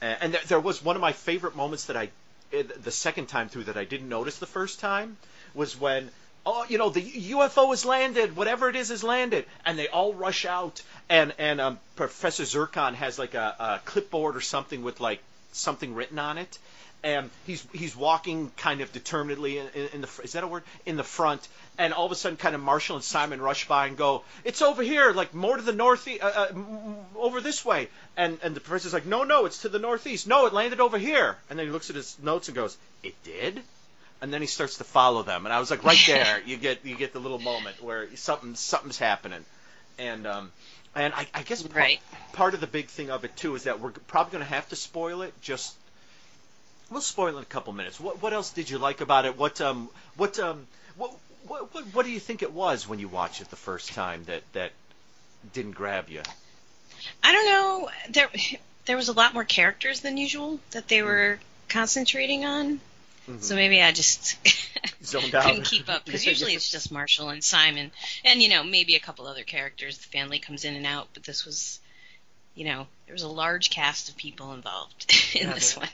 and 0.00 0.32
there, 0.32 0.40
there 0.48 0.60
was 0.60 0.82
one 0.82 0.96
of 0.96 1.02
my 1.02 1.12
favorite 1.12 1.54
moments 1.54 1.84
that 1.84 1.98
I, 1.98 2.08
eh, 2.50 2.62
the 2.82 2.90
second 2.90 3.26
time 3.26 3.50
through 3.50 3.64
that 3.64 3.76
I 3.76 3.84
didn't 3.84 4.08
notice 4.08 4.38
the 4.38 4.46
first 4.46 4.80
time, 4.80 5.18
was 5.52 5.78
when, 5.78 6.10
oh, 6.46 6.64
you 6.66 6.78
know, 6.78 6.88
the 6.88 7.02
UFO 7.02 7.70
has 7.70 7.84
landed, 7.84 8.34
whatever 8.34 8.70
it 8.70 8.76
is 8.76 8.88
has 8.88 9.04
landed, 9.04 9.44
and 9.66 9.78
they 9.78 9.88
all 9.88 10.14
rush 10.14 10.46
out, 10.46 10.80
and 11.10 11.34
and 11.38 11.60
um, 11.60 11.78
Professor 11.94 12.46
Zircon 12.46 12.94
has 12.94 13.18
like 13.18 13.34
a, 13.34 13.54
a 13.58 13.80
clipboard 13.84 14.34
or 14.34 14.40
something 14.40 14.82
with 14.82 14.98
like 14.98 15.20
something 15.52 15.94
written 15.94 16.18
on 16.18 16.38
it, 16.38 16.58
and 17.04 17.30
he's 17.46 17.64
he's 17.72 17.94
walking 17.94 18.50
kind 18.56 18.80
of 18.80 18.90
determinedly 18.92 19.58
in, 19.58 19.66
in, 19.74 19.88
in 19.92 20.00
the 20.00 20.08
is 20.24 20.32
that 20.32 20.42
a 20.42 20.46
word? 20.48 20.64
In 20.86 20.96
the 20.96 21.04
front 21.04 21.46
and 21.78 21.92
all 21.92 22.06
of 22.06 22.12
a 22.12 22.14
sudden 22.14 22.38
kind 22.38 22.54
of 22.54 22.62
Marshall 22.62 22.96
and 22.96 23.04
Simon 23.04 23.40
rush 23.42 23.68
by 23.68 23.86
and 23.86 23.96
go 23.96 24.24
it's 24.42 24.62
over 24.62 24.82
here 24.82 25.12
like 25.12 25.34
more 25.34 25.56
to 25.56 25.62
the 25.62 25.72
northeast 25.72 26.22
uh, 26.22 26.48
uh, 26.50 26.52
over 27.16 27.40
this 27.42 27.64
way. 27.64 27.88
And 28.16 28.38
and 28.42 28.56
the 28.56 28.60
professor's 28.60 28.94
like 28.94 29.04
no 29.06 29.22
no 29.22 29.44
it's 29.44 29.62
to 29.62 29.68
the 29.68 29.78
northeast. 29.78 30.26
No 30.26 30.46
it 30.46 30.54
landed 30.54 30.80
over 30.80 30.96
here. 30.98 31.36
And 31.50 31.58
then 31.58 31.66
he 31.66 31.72
looks 31.72 31.90
at 31.90 31.96
his 31.96 32.16
notes 32.22 32.48
and 32.48 32.54
goes 32.56 32.76
it 33.02 33.14
did? 33.22 33.60
And 34.22 34.32
then 34.32 34.40
he 34.40 34.46
starts 34.46 34.78
to 34.78 34.84
follow 34.84 35.22
them. 35.22 35.44
And 35.44 35.52
I 35.52 35.60
was 35.60 35.70
like 35.70 35.84
right 35.84 36.02
there 36.06 36.40
you 36.46 36.56
get 36.56 36.84
you 36.86 36.96
get 36.96 37.12
the 37.12 37.20
little 37.20 37.38
moment 37.38 37.82
where 37.82 38.08
something 38.16 38.54
something's 38.54 38.98
happening. 38.98 39.44
And 39.98 40.26
um 40.26 40.50
and 40.96 41.12
I, 41.12 41.26
I 41.34 41.42
guess 41.42 41.62
part, 41.62 41.74
Right. 41.74 42.00
part 42.32 42.54
of 42.54 42.60
the 42.60 42.66
big 42.66 42.86
thing 42.86 43.10
of 43.10 43.24
it 43.24 43.36
too 43.36 43.54
is 43.56 43.64
that 43.64 43.80
we're 43.80 43.90
probably 43.90 44.32
going 44.32 44.44
to 44.44 44.50
have 44.50 44.68
to 44.68 44.76
spoil 44.76 45.22
it 45.22 45.34
just 45.42 45.74
We'll 46.90 47.00
spoil 47.00 47.34
it 47.34 47.38
in 47.38 47.42
a 47.42 47.46
couple 47.46 47.72
minutes. 47.72 47.98
What 47.98 48.22
what 48.22 48.32
else 48.32 48.50
did 48.50 48.68
you 48.70 48.78
like 48.78 49.00
about 49.00 49.24
it? 49.24 49.36
What 49.38 49.60
um 49.60 49.88
what 50.16 50.38
um 50.38 50.66
what 50.96 51.12
what 51.46 51.74
what, 51.74 51.84
what 51.94 52.06
do 52.06 52.12
you 52.12 52.20
think 52.20 52.42
it 52.42 52.52
was 52.52 52.88
when 52.88 52.98
you 52.98 53.08
watched 53.08 53.40
it 53.40 53.50
the 53.50 53.56
first 53.56 53.92
time 53.92 54.24
that 54.26 54.42
that 54.52 54.72
didn't 55.52 55.72
grab 55.72 56.08
you? 56.08 56.22
I 57.22 57.32
don't 57.32 57.46
know. 57.46 57.90
There, 58.10 58.28
there 58.86 58.96
was 58.96 59.08
a 59.08 59.12
lot 59.12 59.34
more 59.34 59.44
characters 59.44 60.00
than 60.00 60.16
usual 60.16 60.60
that 60.70 60.84
Mm. 60.84 60.88
they 60.88 61.02
were 61.02 61.38
concentrating 61.68 62.44
on. 62.44 62.80
So 63.40 63.54
maybe 63.54 63.80
I 63.80 63.90
just 63.92 64.36
Mm-hmm. 64.44 65.04
Zoned 65.04 65.34
out. 65.34 65.44
couldn't 65.44 65.64
keep 65.64 65.88
up 65.88 66.04
because 66.04 66.26
usually 66.32 66.54
it's 66.54 66.70
just 66.70 66.92
Marshall 66.92 67.30
and 67.30 67.42
Simon, 67.42 67.90
and 68.24 68.42
you 68.42 68.50
know 68.50 68.62
maybe 68.62 68.96
a 68.96 69.00
couple 69.00 69.26
other 69.26 69.42
characters. 69.44 69.96
The 69.98 70.04
family 70.04 70.38
comes 70.38 70.64
in 70.66 70.74
and 70.74 70.84
out, 70.86 71.08
but 71.14 71.24
this 71.24 71.44
was, 71.46 71.80
you 72.54 72.64
know, 72.64 72.86
there 73.06 73.12
was 73.14 73.22
a 73.22 73.28
large 73.28 73.70
cast 73.70 74.08
of 74.08 74.16
people 74.16 74.52
involved 74.52 75.06
in 75.34 75.48
Yeah, 75.48 75.54
this 75.54 75.76
one. 75.76 75.88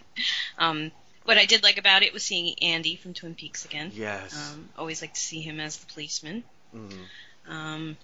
Um, 0.59 0.91
what 1.25 1.39
I 1.39 1.45
did 1.45 1.63
like 1.63 1.79
about 1.79 2.03
it 2.03 2.13
was 2.13 2.23
seeing 2.23 2.55
Andy 2.63 2.97
from 2.97 3.15
Twin 3.15 3.35
Peaks 3.35 3.65
again. 3.65 3.91
Yes. 3.95 4.53
Um, 4.53 4.69
always 4.79 5.01
like 5.03 5.15
to 5.15 5.21
see 5.21 5.41
him 5.41 5.61
as 5.61 5.77
the 5.77 5.87
policeman. 5.93 6.45
Mhm. 6.75 6.93
Um, 7.49 7.97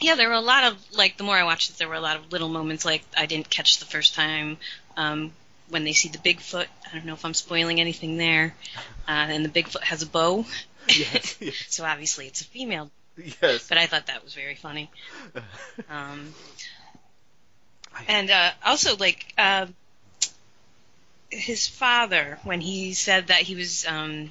yeah, 0.00 0.14
there 0.16 0.28
were 0.28 0.34
a 0.34 0.40
lot 0.40 0.64
of 0.64 0.78
like. 0.92 1.16
The 1.16 1.24
more 1.24 1.36
I 1.36 1.44
watched 1.44 1.70
it, 1.70 1.78
there 1.78 1.88
were 1.88 1.94
a 1.94 2.00
lot 2.00 2.16
of 2.16 2.32
little 2.32 2.48
moments 2.48 2.84
like 2.84 3.04
I 3.16 3.26
didn't 3.26 3.48
catch 3.48 3.78
the 3.78 3.84
first 3.86 4.14
time. 4.14 4.56
Um, 4.96 5.32
when 5.68 5.84
they 5.84 5.92
see 5.92 6.08
the 6.08 6.18
Bigfoot, 6.18 6.66
I 6.90 6.94
don't 6.94 7.06
know 7.06 7.14
if 7.14 7.24
I'm 7.24 7.34
spoiling 7.34 7.80
anything 7.80 8.16
there. 8.16 8.54
Uh, 9.06 9.10
and 9.28 9.44
the 9.44 9.50
Bigfoot 9.50 9.82
has 9.82 10.00
a 10.00 10.06
bow, 10.06 10.46
yes, 10.88 11.36
yes. 11.38 11.54
so 11.68 11.84
obviously 11.84 12.26
it's 12.26 12.40
a 12.40 12.44
female 12.44 12.90
Yes. 13.18 13.68
But 13.68 13.76
I 13.76 13.84
thought 13.84 14.06
that 14.06 14.24
was 14.24 14.32
very 14.32 14.54
funny. 14.54 14.90
Um, 15.90 16.32
and 18.08 18.30
uh, 18.30 18.50
also, 18.64 18.96
like, 18.96 19.24
uh, 19.38 19.66
his 21.30 21.66
father, 21.66 22.38
when 22.44 22.60
he 22.60 22.94
said 22.94 23.28
that 23.28 23.40
he 23.42 23.54
was 23.56 23.86
um, 23.86 24.30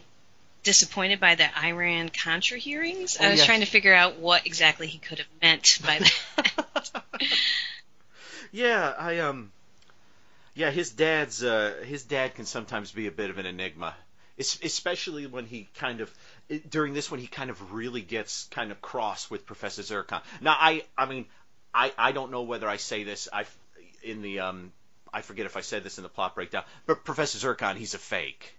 disappointed 0.64 1.20
by 1.20 1.36
the 1.36 1.48
Iran 1.66 2.10
Contra 2.10 2.58
hearings, 2.58 3.18
Oh, 3.20 3.26
I 3.26 3.30
was 3.32 3.38
yes. 3.40 3.46
trying 3.46 3.60
to 3.62 3.66
figure 3.66 3.94
out 3.94 4.20
what 4.20 4.46
exactly 4.46 4.88
he 4.88 4.98
could 5.00 5.20
have 5.20 5.28
meant 5.42 5.80
by 5.86 6.00
that. 6.00 7.04
Yeah, 8.52 8.94
I 8.98 9.20
um, 9.20 9.52
yeah, 10.54 10.70
his 10.70 10.92
dad's 10.92 11.44
uh, 11.44 11.74
his 11.86 12.04
dad 12.04 12.36
can 12.36 12.46
sometimes 12.46 12.92
be 12.92 13.08
a 13.08 13.12
bit 13.12 13.32
of 13.32 13.40
an 13.40 13.46
enigma, 13.48 13.96
es- 14.38 14.60
especially 14.62 15.26
when 15.26 15.46
he 15.46 15.68
kind 15.76 16.02
of 16.02 16.14
during 16.70 16.94
this 16.94 17.10
one 17.10 17.20
he 17.20 17.26
kind 17.28 17.50
of 17.50 17.74
really 17.74 18.02
gets 18.02 18.46
kind 18.52 18.72
of 18.72 18.80
cross 18.82 19.30
with 19.32 19.46
Professor 19.48 19.82
Zircon. 19.82 20.22
Now 20.40 20.56
I 20.60 20.84
I 20.96 21.08
mean 21.08 21.26
I 21.74 21.92
I 21.98 22.12
don't 22.12 22.32
know 22.32 22.44
whether 22.44 22.68
I 22.68 22.78
say 22.78 23.04
this 23.04 23.28
I 23.32 23.46
in 24.04 24.22
the 24.22 24.42
um 24.42 24.72
I 25.14 25.22
forget 25.22 25.46
if 25.46 25.56
I 25.58 25.62
said 25.62 25.84
this 25.84 25.98
in 25.98 26.04
the 26.04 26.10
plot 26.10 26.36
breakdown, 26.36 26.64
but 26.86 27.04
Professor 27.04 27.38
Zircon 27.38 27.78
he's 27.78 27.94
a 27.94 28.00
fake. 28.00 28.56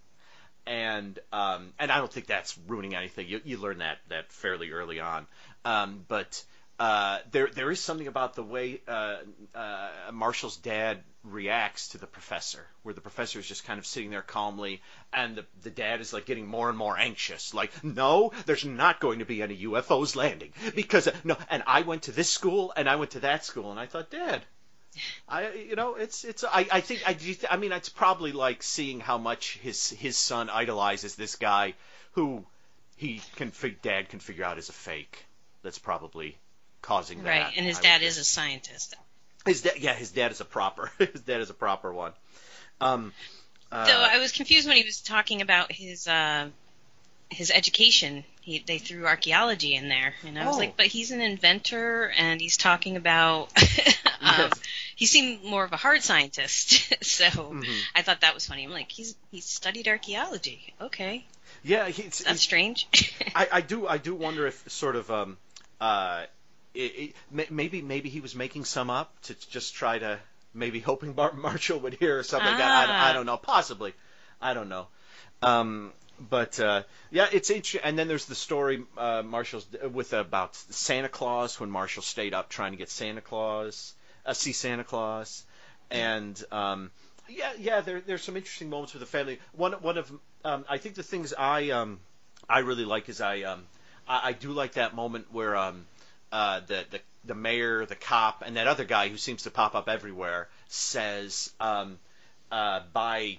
And 0.66 1.18
um, 1.30 1.74
and 1.78 1.92
I 1.92 1.98
don't 1.98 2.10
think 2.10 2.26
that's 2.26 2.56
ruining 2.66 2.94
anything. 2.94 3.28
You, 3.28 3.40
you 3.44 3.58
learn 3.58 3.78
that 3.78 3.98
that 4.08 4.32
fairly 4.32 4.70
early 4.70 4.98
on. 4.98 5.26
Um, 5.64 6.04
but 6.08 6.42
uh, 6.78 7.18
there 7.32 7.48
there 7.48 7.70
is 7.70 7.80
something 7.80 8.06
about 8.06 8.34
the 8.34 8.42
way 8.42 8.80
uh, 8.88 9.16
uh, 9.54 9.90
Marshall's 10.12 10.56
dad 10.56 11.02
reacts 11.24 11.88
to 11.88 11.98
the 11.98 12.06
professor, 12.06 12.66
where 12.82 12.94
the 12.94 13.00
professor 13.00 13.38
is 13.38 13.46
just 13.46 13.64
kind 13.64 13.78
of 13.78 13.86
sitting 13.86 14.10
there 14.10 14.22
calmly, 14.22 14.82
and 15.12 15.36
the 15.36 15.44
the 15.62 15.70
dad 15.70 16.00
is 16.00 16.12
like 16.12 16.26
getting 16.26 16.46
more 16.46 16.68
and 16.68 16.78
more 16.78 16.96
anxious. 16.96 17.54
Like, 17.54 17.82
no, 17.84 18.32
there's 18.46 18.64
not 18.64 19.00
going 19.00 19.20
to 19.20 19.24
be 19.24 19.42
any 19.42 19.56
UFOs 19.64 20.14
landing 20.16 20.52
because 20.74 21.08
uh, 21.08 21.14
no. 21.24 21.36
And 21.48 21.62
I 21.66 21.82
went 21.82 22.02
to 22.02 22.12
this 22.12 22.30
school 22.30 22.72
and 22.76 22.88
I 22.88 22.96
went 22.96 23.12
to 23.12 23.20
that 23.20 23.44
school, 23.44 23.70
and 23.70 23.80
I 23.80 23.86
thought, 23.86 24.10
Dad. 24.10 24.42
I, 25.28 25.52
you 25.52 25.74
know, 25.74 25.96
it's 25.96 26.24
it's. 26.24 26.44
I, 26.44 26.68
I 26.70 26.80
think 26.80 27.02
I, 27.06 27.14
do 27.14 27.34
I 27.50 27.56
mean, 27.56 27.72
it's 27.72 27.88
probably 27.88 28.30
like 28.30 28.62
seeing 28.62 29.00
how 29.00 29.18
much 29.18 29.58
his 29.58 29.90
his 29.90 30.16
son 30.16 30.48
idolizes 30.48 31.16
this 31.16 31.34
guy, 31.34 31.74
who 32.12 32.44
he 32.96 33.20
can 33.34 33.50
fig- 33.50 33.82
dad 33.82 34.08
can 34.08 34.20
figure 34.20 34.44
out 34.44 34.58
is 34.58 34.68
a 34.68 34.72
fake. 34.72 35.26
That's 35.62 35.80
probably 35.80 36.36
causing 36.80 37.24
that. 37.24 37.28
right, 37.28 37.52
and 37.56 37.66
his 37.66 37.78
I 37.78 37.82
dad 37.82 38.02
is 38.02 38.18
a 38.18 38.24
scientist. 38.24 38.94
His 39.44 39.62
dad, 39.62 39.74
yeah, 39.78 39.94
his 39.94 40.10
dad 40.10 40.30
is 40.32 40.40
a 40.40 40.44
proper. 40.44 40.90
his 40.98 41.20
dad 41.20 41.40
is 41.40 41.50
a 41.50 41.54
proper 41.54 41.92
one. 41.92 42.12
Um, 42.80 43.12
uh, 43.70 43.86
Though 43.86 44.00
I 44.10 44.18
was 44.18 44.32
confused 44.32 44.66
when 44.66 44.76
he 44.76 44.84
was 44.84 45.00
talking 45.00 45.42
about 45.42 45.70
his 45.72 46.06
uh, 46.08 46.48
his 47.30 47.50
education. 47.50 48.24
He, 48.40 48.62
they 48.66 48.78
threw 48.78 49.06
archaeology 49.06 49.74
in 49.74 49.88
there, 49.88 50.12
and 50.26 50.38
I 50.38 50.46
was 50.46 50.56
Oh. 50.56 50.58
like, 50.58 50.76
but 50.76 50.86
he's 50.86 51.10
an 51.12 51.20
inventor, 51.22 52.12
and 52.16 52.40
he's 52.40 52.56
talking 52.56 52.96
about. 52.96 53.50
um, 54.20 54.34
Yes. 54.38 54.52
He 54.96 55.06
seemed 55.06 55.42
more 55.42 55.64
of 55.64 55.72
a 55.72 55.76
hard 55.76 56.02
scientist, 56.04 56.94
so 57.04 57.24
Mm-hmm. 57.26 57.72
I 57.96 58.02
thought 58.02 58.20
that 58.20 58.32
was 58.32 58.46
funny. 58.46 58.62
I'm 58.64 58.70
like, 58.70 58.90
he's 58.92 59.16
he 59.32 59.40
studied 59.40 59.88
archaeology. 59.88 60.72
Okay, 60.80 61.24
yeah, 61.64 61.88
he's, 61.88 62.20
that's 62.20 62.40
strange. 62.40 62.88
I, 63.34 63.48
I 63.52 63.60
do 63.60 63.88
I 63.88 63.98
do 63.98 64.14
wonder 64.14 64.46
if 64.46 64.62
sort 64.70 64.94
of 64.96 65.10
um 65.10 65.36
uh 65.80 66.24
it, 66.74 67.14
it, 67.30 67.50
maybe 67.50 67.82
maybe 67.82 68.08
he 68.08 68.20
was 68.20 68.34
making 68.34 68.64
some 68.64 68.90
up 68.90 69.12
to 69.22 69.34
just 69.50 69.74
try 69.74 69.98
to 69.98 70.18
maybe 70.52 70.80
hoping 70.80 71.14
Martin 71.14 71.40
Marshall 71.40 71.80
would 71.80 71.94
hear 71.94 72.18
or 72.18 72.22
something 72.22 72.48
like 72.48 72.58
that. 72.58 72.70
I, 72.70 72.86
don't- 72.86 72.96
I 72.96 73.10
Ah. 73.10 73.12
don't 73.12 73.26
know, 73.26 73.36
possibly, 73.36 73.92
I 74.40 74.54
don't 74.54 74.68
know. 74.68 74.86
Um, 75.42 75.92
but 76.30 76.58
uh, 76.60 76.82
yeah, 77.10 77.26
it's 77.32 77.50
interesting. 77.50 77.80
And 77.84 77.98
then 77.98 78.06
there's 78.08 78.26
the 78.26 78.34
story 78.36 78.82
uh, 78.96 79.22
Marshall's 79.24 79.66
with 79.92 80.12
about 80.12 80.54
Santa 80.56 81.08
Claus 81.08 81.58
when 81.58 81.70
Marshall 81.70 82.02
stayed 82.02 82.34
up 82.34 82.48
trying 82.48 82.70
to 82.72 82.78
get 82.78 82.88
Santa 82.88 83.20
Claus, 83.20 83.94
uh, 84.24 84.32
see 84.32 84.52
Santa 84.52 84.84
Claus, 84.84 85.44
and 85.90 86.42
um, 86.52 86.90
yeah, 87.28 87.52
yeah, 87.58 87.80
there, 87.80 88.00
there's 88.00 88.22
some 88.22 88.36
interesting 88.36 88.70
moments 88.70 88.94
with 88.94 89.00
the 89.00 89.06
family. 89.06 89.40
One 89.52 89.72
one 89.74 89.98
of 89.98 90.10
um, 90.44 90.64
I 90.68 90.78
think 90.78 90.94
the 90.94 91.02
things 91.02 91.34
I 91.36 91.70
um, 91.70 91.98
I 92.48 92.60
really 92.60 92.84
like 92.84 93.08
is 93.08 93.20
I 93.20 93.42
um, 93.42 93.64
I, 94.06 94.28
I 94.28 94.32
do 94.32 94.52
like 94.52 94.74
that 94.74 94.94
moment 94.94 95.26
where 95.32 95.56
um, 95.56 95.84
uh, 96.34 96.60
the, 96.66 96.84
the 96.90 97.00
the 97.26 97.34
mayor, 97.34 97.86
the 97.86 97.94
cop, 97.94 98.42
and 98.44 98.56
that 98.56 98.66
other 98.66 98.84
guy 98.84 99.08
who 99.08 99.16
seems 99.16 99.44
to 99.44 99.50
pop 99.50 99.74
up 99.74 99.88
everywhere 99.88 100.48
says 100.68 101.50
um, 101.60 101.98
uh, 102.52 102.80
by 102.92 103.38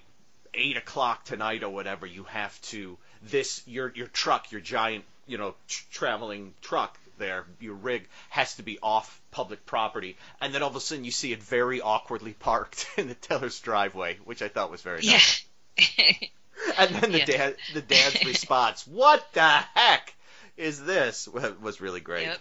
eight 0.53 0.77
o'clock 0.77 1.25
tonight 1.25 1.61
or 1.63 1.69
whatever, 1.69 2.05
you 2.07 2.23
have 2.23 2.59
to 2.63 2.97
this 3.21 3.61
your 3.67 3.91
your 3.95 4.07
truck, 4.07 4.51
your 4.51 4.61
giant 4.61 5.03
you 5.27 5.37
know 5.37 5.53
tr- 5.67 5.83
traveling 5.91 6.53
truck 6.61 6.97
there, 7.17 7.45
your 7.59 7.75
rig 7.75 8.07
has 8.29 8.55
to 8.55 8.63
be 8.63 8.79
off 8.81 9.21
public 9.31 9.65
property, 9.65 10.15
and 10.41 10.53
then 10.53 10.63
all 10.63 10.69
of 10.69 10.75
a 10.75 10.79
sudden 10.79 11.03
you 11.05 11.11
see 11.11 11.31
it 11.33 11.43
very 11.43 11.81
awkwardly 11.81 12.33
parked 12.39 12.87
in 12.97 13.07
the 13.09 13.15
teller's 13.15 13.59
driveway, 13.59 14.17
which 14.25 14.41
I 14.41 14.47
thought 14.47 14.71
was 14.71 14.81
very 14.81 15.01
yeah. 15.01 15.11
nice. 15.13 15.45
And 16.77 16.95
then 16.95 17.11
the 17.11 17.19
Yeah. 17.19 17.25
dad 17.25 17.55
the 17.73 17.81
dad's 17.81 18.25
response, 18.25 18.87
"What 18.87 19.25
the 19.33 19.41
heck 19.75 20.13
is 20.57 20.83
this?" 20.83 21.27
wa- 21.33 21.51
was 21.61 21.79
really 21.81 21.99
great. 21.99 22.23
Yep. 22.27 22.39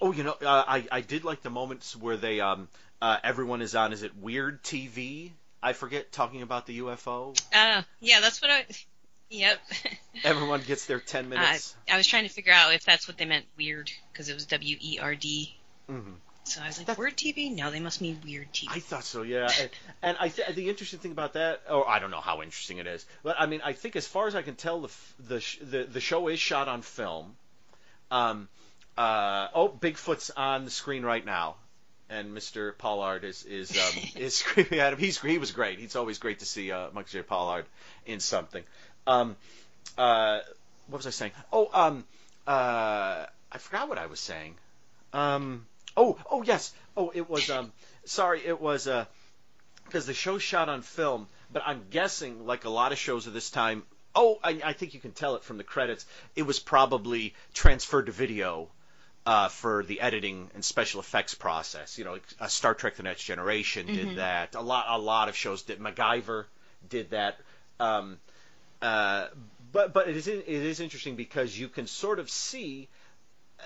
Oh, 0.00 0.12
you 0.12 0.22
know, 0.22 0.32
uh, 0.40 0.64
I 0.66 0.86
I 0.90 1.00
did 1.00 1.24
like 1.24 1.42
the 1.42 1.50
moments 1.50 1.96
where 1.96 2.16
they 2.16 2.40
um 2.40 2.68
uh, 3.00 3.16
everyone 3.24 3.62
is 3.62 3.74
on 3.74 3.92
is 3.92 4.02
it 4.02 4.16
weird 4.16 4.62
TV? 4.62 5.32
I 5.62 5.72
forget 5.72 6.12
talking 6.12 6.42
about 6.42 6.66
the 6.66 6.80
UFO. 6.80 7.36
Uh, 7.54 7.82
yeah, 8.00 8.20
that's 8.20 8.40
what 8.42 8.50
I. 8.50 8.64
Yep. 9.30 9.58
Everyone 10.24 10.60
gets 10.60 10.86
their 10.86 11.00
ten 11.00 11.26
Uh, 11.26 11.28
minutes. 11.30 11.74
I 11.90 11.96
was 11.96 12.06
trying 12.06 12.24
to 12.24 12.28
figure 12.28 12.52
out 12.52 12.74
if 12.74 12.84
that's 12.84 13.08
what 13.08 13.16
they 13.18 13.24
meant 13.24 13.46
weird 13.56 13.90
because 14.12 14.28
it 14.28 14.34
was 14.34 14.46
W 14.46 14.76
E 14.80 14.98
R 15.00 15.14
D. 15.14 15.54
Mhm. 15.90 16.14
So 16.44 16.60
I 16.60 16.66
was 16.66 16.78
like, 16.78 16.88
That- 16.88 16.98
word 16.98 17.16
TV? 17.16 17.54
No, 17.54 17.70
they 17.70 17.78
must 17.80 18.00
mean 18.00 18.20
weird 18.24 18.52
TV. 18.52 18.66
I 18.70 18.80
thought 18.80 19.04
so, 19.04 19.22
yeah. 19.22 19.48
and, 19.60 19.70
and 20.02 20.16
I 20.20 20.28
th- 20.28 20.54
the 20.56 20.68
interesting 20.68 20.98
thing 20.98 21.12
about 21.12 21.34
that, 21.34 21.62
or 21.70 21.88
I 21.88 21.98
don't 22.00 22.10
know 22.10 22.20
how 22.20 22.42
interesting 22.42 22.78
it 22.78 22.86
is, 22.88 23.06
but 23.22 23.36
I 23.38 23.46
mean, 23.46 23.60
I 23.64 23.72
think 23.72 23.94
as 23.96 24.06
far 24.08 24.26
as 24.26 24.34
I 24.34 24.42
can 24.42 24.56
tell, 24.56 24.80
the 24.80 24.88
f- 24.88 25.14
the 25.20 25.40
sh- 25.40 25.58
the, 25.62 25.84
the 25.84 26.00
show 26.00 26.26
is 26.28 26.40
shot 26.40 26.66
on 26.68 26.82
film. 26.82 27.36
Um, 28.10 28.48
uh, 28.96 29.48
oh, 29.54 29.68
Bigfoot's 29.68 30.30
on 30.30 30.64
the 30.64 30.70
screen 30.70 31.02
right 31.02 31.24
now, 31.24 31.56
and 32.10 32.36
Mr. 32.36 32.76
Pollard 32.76 33.24
is 33.24 33.44
is 33.44 33.70
um, 33.70 34.02
is 34.16 34.36
screaming 34.36 34.80
at 34.80 34.92
him. 34.92 34.98
He's 34.98 35.20
he 35.20 35.38
was 35.38 35.52
great. 35.52 35.78
He's 35.78 35.96
always 35.96 36.18
great 36.18 36.40
to 36.40 36.46
see 36.46 36.70
uh, 36.70 36.88
Michael 36.92 37.10
J. 37.10 37.22
Pollard 37.22 37.64
in 38.06 38.20
something. 38.20 38.62
Um, 39.06 39.36
uh, 39.96 40.40
what 40.88 40.98
was 40.98 41.06
I 41.06 41.10
saying? 41.10 41.32
Oh, 41.52 41.70
um, 41.72 42.04
uh, 42.46 43.26
I 43.50 43.58
forgot 43.58 43.88
what 43.88 43.98
I 43.98 44.06
was 44.06 44.20
saying. 44.20 44.54
Um, 45.12 45.66
oh, 45.96 46.18
oh 46.30 46.42
yes. 46.42 46.72
Oh, 46.96 47.10
it 47.14 47.28
was. 47.30 47.48
Um, 47.48 47.72
sorry, 48.04 48.42
it 48.44 48.60
was. 48.60 48.86
Uh, 48.86 49.06
because 49.84 50.06
the 50.06 50.14
show's 50.14 50.42
shot 50.42 50.68
on 50.68 50.80
film, 50.82 51.26
but 51.52 51.62
I'm 51.66 51.82
guessing, 51.90 52.46
like 52.46 52.64
a 52.64 52.70
lot 52.70 52.92
of 52.92 52.98
shows 52.98 53.26
of 53.26 53.32
this 53.32 53.50
time. 53.50 53.82
Oh, 54.14 54.38
I, 54.42 54.60
I 54.64 54.72
think 54.74 54.94
you 54.94 55.00
can 55.00 55.12
tell 55.12 55.36
it 55.36 55.44
from 55.44 55.56
the 55.56 55.64
credits. 55.64 56.06
It 56.36 56.42
was 56.42 56.58
probably 56.58 57.34
transferred 57.54 58.06
to 58.06 58.12
video 58.12 58.68
uh, 59.24 59.48
for 59.48 59.84
the 59.84 60.00
editing 60.00 60.50
and 60.54 60.64
special 60.64 61.00
effects 61.00 61.34
process. 61.34 61.98
You 61.98 62.04
know, 62.04 62.18
uh, 62.40 62.48
Star 62.48 62.74
Trek: 62.74 62.96
The 62.96 63.02
Next 63.04 63.24
Generation 63.24 63.86
did 63.86 64.16
that. 64.16 64.54
A 64.54 64.60
lot, 64.60 64.86
a 64.88 64.98
lot 64.98 65.28
of 65.28 65.36
shows 65.36 65.62
did. 65.62 65.78
MacGyver 65.78 66.44
did 66.88 67.10
that. 67.10 67.38
Um, 67.78 68.18
uh, 68.80 69.28
but 69.70 69.92
but 69.92 70.08
it 70.08 70.16
is 70.16 70.28
it 70.28 70.46
is 70.46 70.80
interesting 70.80 71.16
because 71.16 71.56
you 71.56 71.68
can 71.68 71.86
sort 71.86 72.18
of 72.18 72.28
see 72.30 72.88
uh, 73.58 73.62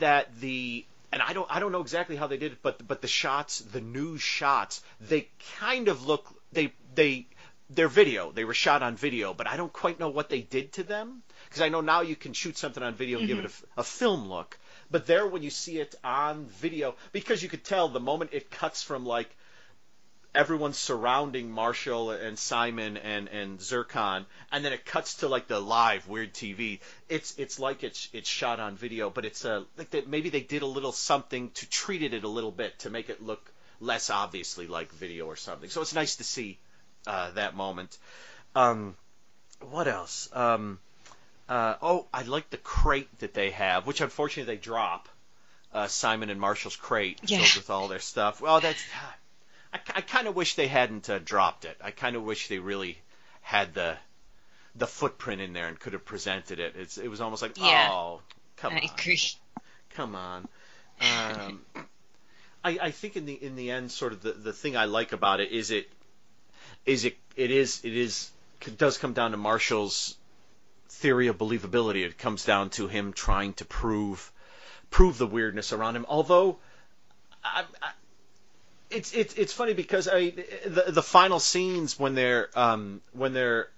that 0.00 0.28
the 0.40 0.84
and 1.12 1.20
I 1.20 1.32
don't 1.32 1.48
I 1.50 1.60
don't 1.60 1.72
know 1.72 1.82
exactly 1.82 2.16
how 2.16 2.26
they 2.26 2.38
did 2.38 2.52
it, 2.52 2.58
but 2.62 2.86
but 2.86 3.02
the 3.02 3.08
shots, 3.08 3.60
the 3.60 3.80
new 3.80 4.18
shots, 4.18 4.82
they 5.00 5.28
kind 5.58 5.88
of 5.88 6.06
look 6.06 6.26
they 6.52 6.72
they 6.94 7.26
they're 7.68 7.88
video. 7.88 8.32
They 8.32 8.44
were 8.44 8.54
shot 8.54 8.82
on 8.82 8.96
video, 8.96 9.34
but 9.34 9.46
I 9.46 9.56
don't 9.56 9.72
quite 9.72 9.98
know 9.98 10.10
what 10.10 10.28
they 10.28 10.40
did 10.40 10.72
to 10.74 10.82
them 10.82 11.22
because 11.48 11.62
I 11.62 11.68
know 11.68 11.80
now 11.80 12.02
you 12.02 12.16
can 12.16 12.32
shoot 12.32 12.56
something 12.56 12.82
on 12.82 12.94
video 12.94 13.18
and 13.18 13.26
give 13.26 13.38
it 13.38 13.50
a 13.76 13.82
film 13.82 14.28
look. 14.28 14.58
But 14.92 15.06
there, 15.06 15.26
when 15.26 15.42
you 15.42 15.50
see 15.50 15.78
it 15.78 15.94
on 16.04 16.44
video, 16.44 16.94
because 17.12 17.42
you 17.42 17.48
could 17.48 17.64
tell 17.64 17.88
the 17.88 17.98
moment 17.98 18.30
it 18.34 18.50
cuts 18.50 18.82
from 18.82 19.06
like 19.06 19.34
everyone 20.34 20.72
surrounding 20.72 21.50
Marshall 21.50 22.10
and 22.10 22.38
Simon 22.38 22.98
and 22.98 23.28
and 23.28 23.60
Zircon, 23.60 24.26
and 24.50 24.62
then 24.62 24.74
it 24.74 24.84
cuts 24.84 25.14
to 25.16 25.28
like 25.28 25.48
the 25.48 25.58
live 25.58 26.06
weird 26.08 26.34
TV. 26.34 26.80
It's 27.08 27.34
it's 27.38 27.58
like 27.58 27.82
it's 27.82 28.10
it's 28.12 28.28
shot 28.28 28.60
on 28.60 28.76
video, 28.76 29.08
but 29.08 29.24
it's 29.24 29.46
a 29.46 29.64
like 29.78 29.90
that 29.90 30.08
maybe 30.08 30.28
they 30.28 30.42
did 30.42 30.60
a 30.60 30.66
little 30.66 30.92
something 30.92 31.50
to 31.52 31.68
treat 31.68 32.02
it 32.02 32.22
a 32.22 32.28
little 32.28 32.52
bit 32.52 32.78
to 32.80 32.90
make 32.90 33.08
it 33.08 33.22
look 33.22 33.50
less 33.80 34.10
obviously 34.10 34.66
like 34.66 34.92
video 34.92 35.26
or 35.26 35.36
something. 35.36 35.70
So 35.70 35.80
it's 35.80 35.94
nice 35.94 36.16
to 36.16 36.24
see 36.24 36.58
uh, 37.06 37.30
that 37.32 37.56
moment. 37.56 37.96
Um, 38.54 38.94
what 39.70 39.88
else? 39.88 40.28
Um, 40.34 40.78
uh, 41.48 41.74
oh, 41.82 42.06
I 42.12 42.22
like 42.22 42.50
the 42.50 42.56
crate 42.56 43.18
that 43.20 43.34
they 43.34 43.50
have, 43.50 43.86
which 43.86 44.00
unfortunately 44.00 44.54
they 44.54 44.60
drop. 44.60 45.08
Uh, 45.72 45.86
Simon 45.86 46.28
and 46.28 46.38
Marshall's 46.38 46.76
crate 46.76 47.18
Yeah. 47.24 47.38
filled 47.38 47.56
with 47.56 47.70
all 47.70 47.88
their 47.88 47.98
stuff. 47.98 48.40
Well, 48.42 48.60
that's. 48.60 48.82
I, 49.72 49.80
I 49.96 50.00
kind 50.02 50.28
of 50.28 50.36
wish 50.36 50.54
they 50.54 50.66
hadn't 50.68 51.08
uh, 51.08 51.18
dropped 51.18 51.64
it. 51.64 51.76
I 51.82 51.90
kind 51.92 52.14
of 52.14 52.22
wish 52.22 52.48
they 52.48 52.58
really 52.58 52.98
had 53.40 53.72
the 53.74 53.96
the 54.74 54.86
footprint 54.86 55.40
in 55.40 55.52
there 55.52 55.68
and 55.68 55.78
could 55.78 55.92
have 55.94 56.04
presented 56.04 56.58
it. 56.58 56.74
It's 56.76 56.98
it 56.98 57.08
was 57.08 57.20
almost 57.20 57.42
like 57.42 57.52
Yeah. 57.56 57.88
oh 57.90 58.20
Come 58.56 58.74
I 58.74 58.80
on. 58.80 58.88
agree. 58.98 59.20
Come 59.94 60.14
on. 60.14 60.48
Um, 61.00 61.60
I, 62.64 62.78
I 62.80 62.90
think 62.90 63.16
in 63.16 63.26
the 63.26 63.32
in 63.34 63.56
the 63.56 63.70
end, 63.70 63.90
sort 63.90 64.12
of 64.12 64.22
the, 64.22 64.32
the 64.32 64.52
thing 64.52 64.76
I 64.76 64.84
like 64.84 65.12
about 65.12 65.40
it 65.40 65.50
is 65.52 65.70
it 65.70 65.88
is 66.86 67.04
it 67.04 67.16
it 67.36 67.50
is 67.50 67.80
it 67.84 67.96
is 67.96 68.30
it 68.66 68.78
does 68.78 68.98
come 68.98 69.12
down 69.14 69.32
to 69.32 69.36
Marshall's 69.36 70.16
theory 70.92 71.28
of 71.28 71.38
believability. 71.38 72.04
It 72.04 72.18
comes 72.18 72.44
down 72.44 72.70
to 72.70 72.88
him 72.88 73.12
trying 73.12 73.54
to 73.54 73.64
prove 73.64 74.30
prove 74.90 75.18
the 75.18 75.26
weirdness 75.26 75.72
around 75.72 75.96
him. 75.96 76.06
Although, 76.08 76.58
I, 77.42 77.64
I, 77.82 77.90
it's 78.90 79.12
it's 79.12 79.34
it's 79.34 79.52
funny 79.52 79.74
because 79.74 80.08
I 80.08 80.30
the 80.66 80.84
the 80.88 81.02
final 81.02 81.40
scenes 81.40 81.98
when 81.98 82.14
they're 82.14 82.48
um, 82.54 83.00
when 83.12 83.32
they're 83.32 83.68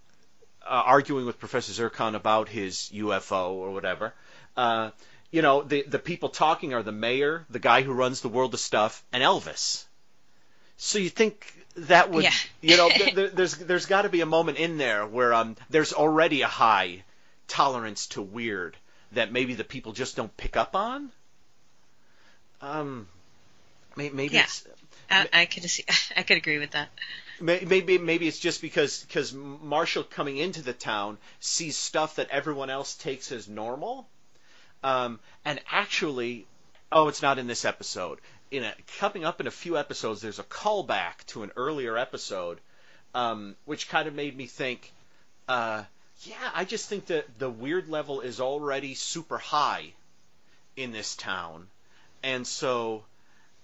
uh, 0.62 0.83
arguing 0.87 1.26
with 1.26 1.38
Professor 1.38 1.73
Zircon 1.73 2.14
about 2.14 2.49
his 2.49 2.90
UFO 2.94 3.50
or 3.50 3.71
whatever. 3.71 4.12
Uh, 4.56 4.90
you 5.30 5.42
know, 5.42 5.62
the 5.62 5.83
the 5.83 5.99
people 5.99 6.28
talking 6.28 6.75
are 6.75 6.83
the 6.83 6.92
mayor, 6.92 7.47
the 7.50 7.59
guy 7.59 7.83
who 7.83 7.92
runs 7.92 8.21
the 8.21 8.28
world 8.28 8.54
of 8.54 8.61
stuff, 8.61 9.04
and 9.12 9.23
Elvis. 9.23 9.85
So 10.76 10.99
you 10.99 11.11
think 11.11 11.52
that 11.76 12.11
would, 12.11 12.25
Yeah. 12.25 12.33
you 12.61 12.76
know, 12.76 12.88
th- 12.88 13.14
th- 13.16 13.33
there's 13.33 13.57
there's 13.57 13.87
got 13.87 14.02
to 14.02 14.09
be 14.09 14.21
a 14.21 14.26
moment 14.26 14.59
in 14.59 14.78
there 14.78 15.07
where 15.07 15.33
um 15.35 15.57
there's 15.71 15.93
already 15.93 16.43
a 16.43 16.47
high 16.49 17.02
tolerance 17.49 18.07
to 18.09 18.23
weird 18.23 18.76
that 19.12 19.31
maybe 19.33 19.54
the 19.54 19.64
people 19.64 19.93
just 19.93 20.16
don't 20.16 20.35
pick 20.37 20.57
up 20.57 20.75
on. 20.76 21.11
Um, 22.61 23.09
may- 23.97 24.11
maybe 24.11 24.35
Yeah. 24.37 24.45
it's 24.45 24.66
I, 25.11 25.28
I 25.33 25.45
could 25.47 25.69
see, 25.69 25.85
I 26.16 26.23
could 26.23 26.38
agree 26.38 26.59
with 26.59 26.71
that. 26.73 26.88
Maybe 27.40 27.99
maybe 27.99 28.28
it's 28.28 28.38
just 28.38 28.62
because 28.62 29.02
because 29.02 29.35
Marshall 29.35 30.04
coming 30.04 30.37
into 30.38 30.62
the 30.62 30.73
town 30.73 31.19
sees 31.40 31.76
stuff 31.76 32.16
that 32.16 32.28
everyone 32.31 32.71
else 32.71 32.95
takes 32.95 33.33
as 33.33 33.49
normal, 33.49 34.09
um, 34.85 35.19
and 35.45 35.61
actually, 35.71 36.47
oh, 36.93 37.09
it's 37.09 37.23
not 37.23 37.38
in 37.40 37.49
this 37.49 37.64
episode. 37.64 38.21
In 38.51 38.65
a, 38.65 38.75
coming 38.99 39.25
up 39.25 39.41
in 39.41 39.47
a 39.47 39.51
few 39.51 39.77
episodes, 39.77 40.21
there's 40.21 40.39
a 40.39 40.45
callback 40.45 41.25
to 41.29 41.43
an 41.43 41.51
earlier 41.57 41.97
episode, 41.97 42.61
um, 43.15 43.57
which 43.65 43.89
kind 43.89 44.07
of 44.07 44.15
made 44.15 44.37
me 44.37 44.47
think, 44.47 44.93
uh, 45.49 45.83
yeah, 46.23 46.51
I 46.55 46.65
just 46.65 46.89
think 46.89 47.07
that 47.07 47.39
the 47.39 47.51
weird 47.51 47.89
level 47.89 48.21
is 48.21 48.41
already 48.41 48.95
super 48.95 49.39
high 49.39 49.93
in 50.77 50.93
this 50.93 51.17
town, 51.17 51.69
and 52.23 52.47
so. 52.47 53.05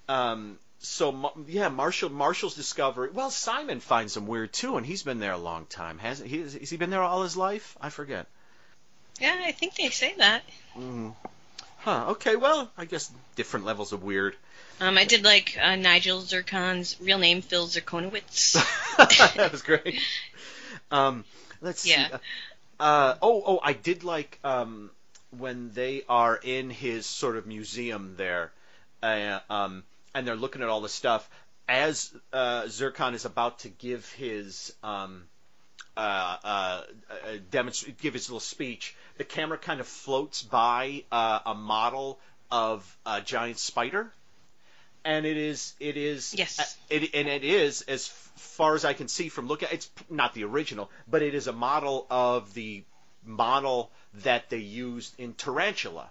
Um, 0.09 0.59
so 0.83 1.33
yeah, 1.47 1.69
Marshall 1.69 2.09
Marshall's 2.09 2.55
discovery. 2.55 3.11
Well, 3.13 3.31
Simon 3.31 3.81
finds 3.81 4.17
him 4.17 4.27
weird 4.27 4.53
too, 4.53 4.77
and 4.77 4.87
he's 4.87 5.03
been 5.03 5.21
there 5.21 5.33
a 5.33 5.39
long 5.39 5.67
time, 5.67 5.99
hasn't 5.99 6.31
he? 6.31 6.41
Has 6.41 6.71
he 6.71 6.77
been 6.79 6.91
there 6.91 7.03
all 7.03 7.23
his 7.23 7.37
life? 7.37 7.77
I 7.81 7.91
forget. 7.91 8.27
Yeah, 9.21 9.37
I 9.45 9.53
think 9.53 9.77
they 9.77 9.91
say 9.91 10.15
that. 10.17 10.43
Huh. 11.81 12.07
Okay. 12.11 12.37
Well, 12.37 12.71
I 12.79 12.87
guess 12.87 13.11
different 13.37 13.67
levels 13.67 13.93
of 13.93 14.03
weird. 14.03 14.37
Um, 14.81 14.97
I 14.97 15.05
did 15.05 15.25
like 15.25 15.59
uh, 15.61 15.77
Nigel 15.77 16.21
Zircon's 16.23 16.97
real 17.01 17.19
name, 17.19 17.43
Phil 17.43 17.67
Zirkonowitz. 17.67 18.55
that 19.37 19.53
was 19.53 19.63
great. 19.63 20.01
Um, 20.91 21.25
let's 21.61 21.87
Yeah. 21.87 22.09
see. 22.09 22.15
Uh, 22.79 23.15
oh, 23.21 23.43
oh, 23.47 23.61
I 23.63 23.75
did 23.75 24.05
like 24.05 24.39
um, 24.43 24.91
when 25.39 25.71
they 25.75 26.03
are 26.09 26.35
in 26.35 26.71
his 26.71 27.05
sort 27.05 27.37
of 27.37 27.47
museum 27.47 28.15
there, 28.17 28.51
uh, 29.03 29.41
um, 29.51 29.85
and 30.15 30.27
they're 30.27 30.35
looking 30.37 30.63
at 30.63 30.69
all 30.69 30.81
the 30.81 30.89
stuff. 30.89 31.29
As 31.69 32.11
uh, 32.33 32.67
Zircon 32.69 33.15
is 33.15 33.27
about 33.27 33.61
to 33.61 33.69
give 33.69 34.11
his 34.13 34.73
um, 34.83 35.25
uh, 35.95 36.37
uh, 36.43 36.83
uh, 37.11 37.17
demonstrate, 37.51 37.99
give 37.99 38.15
his 38.15 38.29
little 38.31 38.41
speech, 38.41 38.97
the 39.19 39.25
camera 39.25 39.59
kind 39.59 39.81
of 39.81 39.87
floats 39.87 40.43
by 40.43 41.05
uh, 41.13 41.41
a 41.45 41.55
model 41.55 42.19
of 42.51 42.97
a 43.05 43.21
giant 43.21 43.59
spider, 43.59 44.11
and 45.05 45.27
it 45.27 45.37
is 45.37 45.75
it 45.81 45.97
is 45.97 46.35
Yes. 46.37 46.59
Uh, 46.59 46.65
it, 46.95 47.15
and 47.15 47.29
it 47.29 47.45
is 47.45 47.83
as 47.83 48.07
far 48.07 48.75
as 48.75 48.85
I 48.85 48.93
can 48.93 49.09
see 49.09 49.29
from 49.29 49.47
looking. 49.47 49.69
It's 49.73 49.91
not 50.09 50.35
the 50.35 50.45
original, 50.45 50.91
but 51.09 51.23
it 51.23 51.35
is 51.35 51.47
a 51.47 51.53
model 51.53 52.07
of 52.11 52.53
the 52.55 52.85
model 53.25 53.91
that 54.23 54.49
they 54.51 54.59
used 54.59 55.19
in 55.19 55.35
Tarantula, 55.35 56.11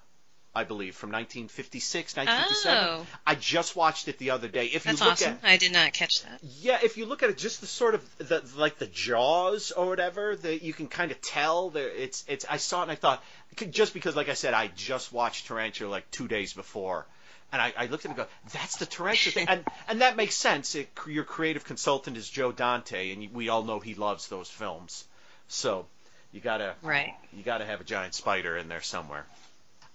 I 0.55 0.63
believe, 0.63 0.95
from 0.95 1.09
1956, 1.09 2.15
1957. 2.15 2.77
Oh. 2.83 3.05
I 3.25 3.35
just 3.35 3.75
watched 3.75 4.07
it 4.07 4.17
the 4.17 4.31
other 4.31 4.47
day. 4.47 4.65
If 4.65 4.83
That's 4.83 4.99
you 4.99 5.05
look 5.05 5.13
awesome. 5.13 5.39
at 5.43 5.49
I 5.49 5.57
did 5.57 5.71
not 5.71 5.93
catch 5.93 6.23
that. 6.23 6.39
yeah, 6.59 6.79
if 6.83 6.97
you 6.97 7.05
look 7.05 7.23
at 7.23 7.29
it, 7.29 7.37
just 7.37 7.61
the 7.61 7.67
sort 7.67 7.95
of 7.95 8.17
the 8.17 8.43
like 8.57 8.77
the 8.77 8.87
jaws 8.87 9.71
or 9.71 9.87
whatever, 9.87 10.35
that 10.35 10.61
you 10.63 10.73
can 10.73 10.87
kind 10.87 11.11
of 11.11 11.21
tell 11.21 11.69
there. 11.69 11.89
It's 11.89 12.23
it's. 12.27 12.45
I 12.49 12.57
saw 12.57 12.79
it 12.81 12.83
and 12.83 12.91
I 12.91 12.95
thought, 12.95 13.23
just 13.71 13.93
because, 13.93 14.15
like 14.15 14.29
I 14.29 14.33
said, 14.33 14.53
I 14.53 14.67
just 14.75 15.11
watched 15.11 15.47
Tarantula 15.47 15.89
like 15.89 16.09
two 16.11 16.27
days 16.27 16.53
before, 16.53 17.05
and 17.51 17.61
I, 17.61 17.73
I 17.77 17.85
looked 17.87 18.05
at 18.05 18.11
it 18.11 18.17
and 18.17 18.17
go, 18.17 18.25
that's 18.53 18.77
the 18.77 18.85
Tarantula 18.85 19.31
thing, 19.33 19.47
and 19.49 19.63
and 19.87 20.01
that 20.01 20.15
makes 20.15 20.35
sense. 20.35 20.75
It, 20.75 20.89
your 21.07 21.23
creative 21.23 21.63
consultant 21.65 22.17
is 22.17 22.29
Joe 22.29 22.51
Dante, 22.51 23.11
and 23.11 23.33
we 23.33 23.49
all 23.49 23.63
know 23.63 23.79
he 23.79 23.95
loves 23.95 24.27
those 24.27 24.49
films, 24.49 25.05
so 25.47 25.85
you 26.31 26.39
gotta 26.39 26.75
Right. 26.83 27.13
you 27.33 27.43
got 27.43 27.57
to 27.59 27.65
have 27.65 27.81
a 27.81 27.83
giant 27.83 28.13
spider 28.13 28.55
in 28.57 28.67
there 28.67 28.81
somewhere. 28.81 29.25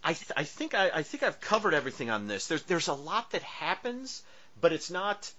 I, 0.03 0.13
th- 0.13 0.33
I 0.37 0.45
think 0.45 0.75
I, 0.75 0.91
I 0.97 1.03
think 1.03 1.23
I've 1.23 1.41
covered 1.41 1.73
everything 1.75 2.11
on 2.11 2.27
this. 2.27 2.47
There's 2.49 2.63
there's 2.65 2.89
a 2.89 2.95
lot 2.95 3.31
that 3.31 3.43
happens, 3.43 4.23
but 4.61 4.73
it's 4.73 4.91
not. 4.91 5.31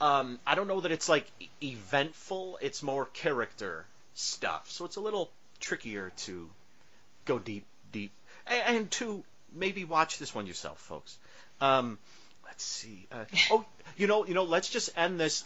Um, 0.00 0.38
I 0.46 0.54
don't 0.56 0.68
know 0.68 0.80
that 0.80 0.92
it's 0.92 1.08
like 1.08 1.26
eventful. 1.62 2.58
It's 2.60 2.82
more 2.82 3.06
character 3.06 3.84
stuff, 4.14 4.70
so 4.70 4.84
it's 4.84 4.96
a 4.96 5.00
little 5.00 5.30
trickier 5.60 6.12
to 6.16 6.48
go 7.24 7.38
deep 7.38 7.64
deep 7.92 8.10
and, 8.46 8.76
and 8.76 8.90
to 8.92 9.22
maybe 9.54 9.84
watch 9.84 10.18
this 10.18 10.34
one 10.34 10.46
yourself, 10.46 10.78
folks. 10.80 11.16
Um, 11.60 11.98
let's 12.44 12.64
see. 12.64 13.06
Uh, 13.10 13.24
oh, 13.50 13.64
you 13.96 14.06
know, 14.06 14.26
you 14.26 14.34
know. 14.34 14.44
Let's 14.44 14.68
just 14.68 14.90
end 14.96 15.18
this. 15.20 15.44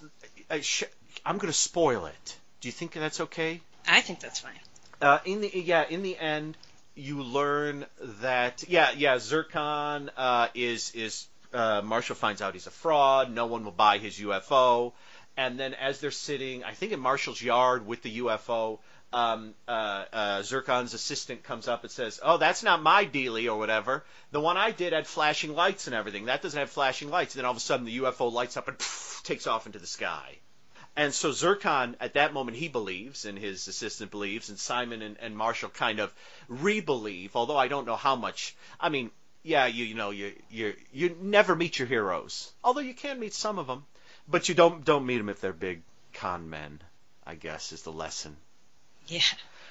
I 0.51 0.61
sh- 0.61 0.85
I'm 1.25 1.39
going 1.39 1.53
to 1.53 1.59
spoil 1.59 2.07
it. 2.07 2.37
Do 2.61 2.69
you 2.69 2.73
think 2.73 2.93
that's 2.93 3.21
okay? 3.21 3.61
I 3.87 4.01
think 4.01 4.21
that's 4.21 4.41
fine. 4.41 4.53
Uh, 5.01 5.19
in 5.25 5.41
the 5.41 5.51
yeah, 5.55 5.85
in 5.89 6.03
the 6.03 6.17
end, 6.19 6.57
you 6.95 7.23
learn 7.23 7.87
that 8.21 8.65
yeah, 8.69 8.91
yeah, 8.97 9.19
Zircon 9.19 10.11
uh, 10.17 10.49
is 10.55 10.93
is 10.93 11.27
uh, 11.53 11.83
Marshall 11.83 12.17
finds 12.17 12.43
out 12.43 12.55
he's 12.55 12.67
a 12.67 12.71
fraud. 12.71 13.33
No 13.33 13.47
one 13.47 13.65
will 13.65 13.73
buy 13.73 13.99
his 13.99 14.19
UFO, 14.19 14.93
and 15.37 15.59
then 15.59 15.75
as 15.75 16.01
they're 16.01 16.11
sitting, 16.11 16.65
I 16.65 16.75
think 16.75 16.93
in 16.93 17.01
Marshall's 17.01 17.43
yard 17.43 17.87
with 17.87 18.03
the 18.03 18.19
UFO. 18.19 18.79
Um, 19.13 19.55
uh, 19.67 20.05
uh, 20.13 20.43
Zircon's 20.43 20.95
assistant 20.95 21.43
comes 21.43 21.67
up 21.67 21.83
and 21.83 21.91
says, 21.91 22.21
"Oh, 22.23 22.37
that's 22.37 22.63
not 22.63 22.83
my 22.83 23.05
dealie 23.05 23.53
or 23.53 23.59
whatever. 23.59 24.05
The 24.31 24.41
one 24.41 24.57
I 24.57 24.71
did 24.71 24.93
had 24.93 25.07
flashing 25.07 25.55
lights 25.55 25.87
and 25.87 25.97
everything. 25.97 26.27
That 26.27 26.43
doesn't 26.43 26.59
have 26.59 26.71
flashing 26.71 27.11
lights." 27.11 27.35
And 27.35 27.41
then 27.41 27.47
all 27.47 27.53
of 27.53 27.57
a 27.57 27.61
sudden, 27.61 27.87
the 27.87 27.99
UFO 27.99 28.31
lights 28.31 28.57
up 28.57 28.69
and 28.69 28.79
takes 29.25 29.47
off 29.49 29.67
into 29.67 29.81
the 29.81 29.87
sky. 29.87 30.39
And 30.97 31.15
so 31.15 31.33
Zircon, 31.33 31.97
at 32.01 32.15
that 32.15 32.33
moment, 32.33 32.57
he 32.57 32.69
believes, 32.69 33.25
and 33.25 33.39
his 33.39 33.67
assistant 33.69 34.11
believes, 34.11 34.49
and 34.49 34.59
Simon 34.59 35.03
and, 35.03 35.17
and 35.19 35.37
Marshall 35.37 35.71
kind 35.71 36.01
of 36.01 36.13
re-believe, 36.49 37.37
although 37.37 37.57
I 37.57 37.69
don't 37.69 37.87
know 37.87 37.97
how 37.97 38.17
much. 38.17 38.55
I 38.79 38.89
mean, 38.89 39.11
yeah, 39.43 39.67
you 39.67 39.85
you 39.85 39.95
know 39.95 40.11
you 40.11 40.35
you 40.51 40.75
you 40.93 41.17
never 41.21 41.57
meet 41.57 41.79
your 41.79 41.89
heroes, 41.89 42.53
although 42.63 42.81
you 42.81 42.95
can 42.95 43.19
meet 43.19 43.35
some 43.35 43.59
of 43.59 43.67
them, 43.67 43.87
but 44.29 44.49
you 44.49 44.55
don't 44.55 44.85
don't 44.85 45.07
meet 45.07 45.19
them 45.19 45.29
if 45.29 45.41
they're 45.41 45.53
big 45.53 45.83
con 46.13 46.51
men. 46.51 46.81
I 47.27 47.35
guess 47.35 47.73
is 47.73 47.83
the 47.83 47.93
lesson. 47.93 48.37
Yeah. 49.11 49.23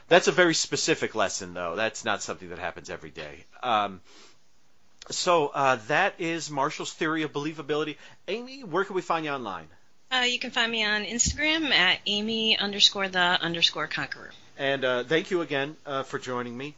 That's 0.09 0.27
a 0.27 0.31
very 0.31 0.53
specific 0.53 1.15
lesson, 1.15 1.53
though. 1.53 1.75
That's 1.75 2.03
not 2.03 2.21
something 2.21 2.49
that 2.49 2.59
happens 2.59 2.89
every 2.89 3.11
day. 3.11 3.45
Um, 3.61 4.01
so 5.09 5.47
uh, 5.47 5.77
that 5.87 6.15
is 6.19 6.49
Marshall's 6.49 6.93
theory 6.93 7.23
of 7.23 7.31
believability. 7.31 7.95
Amy, 8.27 8.63
where 8.63 8.83
can 8.83 8.95
we 8.95 9.01
find 9.01 9.25
you 9.25 9.31
online? 9.31 9.67
Uh, 10.11 10.25
you 10.27 10.39
can 10.39 10.49
find 10.51 10.71
me 10.71 10.83
on 10.83 11.03
Instagram 11.03 11.69
at 11.69 11.99
Amy 12.05 12.57
underscore 12.57 13.07
the 13.07 13.19
underscore 13.19 13.87
conqueror. 13.87 14.31
And 14.57 14.83
uh, 14.83 15.03
thank 15.03 15.31
you 15.31 15.41
again 15.41 15.77
uh, 15.85 16.03
for 16.03 16.19
joining 16.19 16.57
me. 16.57 16.75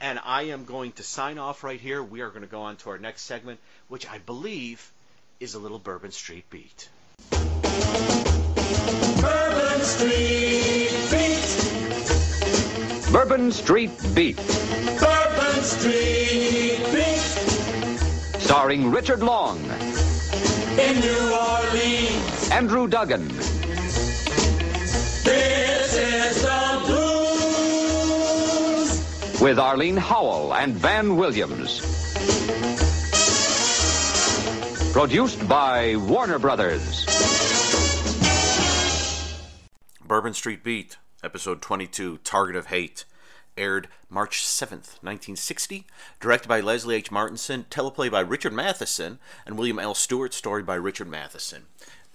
And 0.00 0.18
I 0.24 0.44
am 0.44 0.64
going 0.64 0.92
to 0.92 1.02
sign 1.02 1.36
off 1.38 1.62
right 1.62 1.78
here. 1.78 2.02
We 2.02 2.22
are 2.22 2.30
going 2.30 2.40
to 2.40 2.48
go 2.48 2.62
on 2.62 2.76
to 2.76 2.90
our 2.90 2.98
next 2.98 3.22
segment, 3.22 3.60
which 3.88 4.08
I 4.08 4.18
believe 4.18 4.90
is 5.38 5.54
a 5.54 5.58
little 5.58 5.78
Bourbon 5.78 6.10
Street 6.10 6.48
beat. 6.48 6.88
Bourbon 9.20 9.80
Street 9.80 10.10
Beat. 10.16 10.69
Bourbon 13.12 13.50
Street 13.50 13.90
Beat, 14.14 14.36
Bourbon 14.36 15.62
Street 15.62 16.78
Beat. 16.92 17.18
starring 18.38 18.88
Richard 18.90 19.20
Long, 19.20 19.58
In 20.78 21.00
New 21.00 21.32
Orleans, 21.34 22.50
Andrew 22.52 22.86
Duggan, 22.86 23.26
this 25.24 25.96
is 25.96 26.42
the 26.42 26.82
blues. 26.86 28.20
with 29.40 29.58
Arlene 29.58 29.96
Howell 29.96 30.54
and 30.54 30.74
Van 30.74 31.16
Williams. 31.16 31.80
Produced 34.92 35.48
by 35.48 35.96
Warner 35.96 36.38
Brothers. 36.38 37.06
Bourbon 40.06 40.34
Street 40.34 40.62
Beat, 40.62 40.96
episode 41.22 41.60
22, 41.62 42.18
Target 42.18 42.56
of 42.56 42.66
Hate, 42.66 43.04
aired 43.56 43.88
March 44.08 44.42
7th, 44.42 44.98
1960. 45.02 45.86
Directed 46.18 46.48
by 46.48 46.60
Leslie 46.60 46.96
H. 46.96 47.10
Martinson, 47.10 47.66
teleplay 47.70 48.10
by 48.10 48.20
Richard 48.20 48.52
Matheson, 48.52 49.18
and 49.44 49.56
William 49.56 49.78
L. 49.78 49.94
Stewart, 49.94 50.32
story 50.32 50.62
by 50.62 50.74
Richard 50.76 51.08
Matheson. 51.08 51.66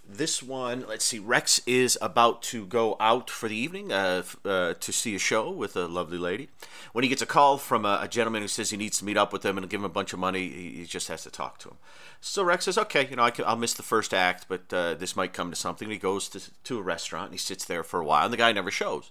This 0.08 0.44
one, 0.44 0.86
let's 0.88 1.04
see, 1.04 1.18
Rex 1.18 1.60
is 1.66 1.98
about 2.00 2.44
to 2.44 2.68
go 2.68 2.96
out 3.00 3.30
for 3.30 3.50
the 3.50 3.56
evening 3.56 3.92
uh, 3.92 4.22
uh, 4.46 4.76
to 4.76 4.94
see 4.94 5.16
a 5.16 5.20
show 5.20 5.50
with 5.50 5.76
a 5.76 5.88
lovely 5.88 6.20
lady. 6.20 6.50
When 6.94 7.04
he 7.04 7.10
gets 7.10 7.24
a 7.24 7.26
call 7.26 7.58
from 7.58 7.86
a, 7.86 8.00
a 8.04 8.08
gentleman 8.08 8.44
who 8.44 8.48
says 8.48 8.70
he 8.70 8.78
needs 8.78 9.00
to 9.00 9.06
meet 9.06 9.18
up 9.18 9.34
with 9.34 9.44
him 9.44 9.58
and 9.58 9.68
give 9.68 9.80
him 9.80 9.86
a 9.86 9.90
bunch 9.90 10.14
of 10.14 10.20
money, 10.20 10.48
he, 10.48 10.70
he 10.70 10.86
just 10.86 11.08
has 11.08 11.24
to 11.24 11.32
talk 11.32 11.58
to 11.60 11.70
him. 11.70 11.78
So 12.22 12.44
Rex 12.44 12.66
says, 12.66 12.78
okay, 12.78 13.08
you 13.08 13.16
know, 13.16 13.24
I 13.24 13.32
can, 13.32 13.46
I'll 13.46 13.56
miss 13.56 13.74
the 13.74 13.84
first 13.84 14.14
act, 14.14 14.46
but 14.48 14.72
uh, 14.72 14.94
this 14.94 15.16
might 15.16 15.34
come 15.34 15.50
to 15.50 15.56
something. 15.56 15.88
And 15.88 15.94
he 15.94 16.00
goes 16.00 16.30
to, 16.30 16.42
to 16.66 16.80
a 16.80 16.84
restaurant 16.84 17.26
and 17.26 17.34
he 17.34 17.40
sits 17.40 17.66
there 17.66 17.84
for 17.84 18.00
a 18.00 18.06
while, 18.06 18.26
and 18.26 18.34
the 18.34 18.38
guy 18.38 18.52
never 18.52 18.72
shows. 18.72 19.10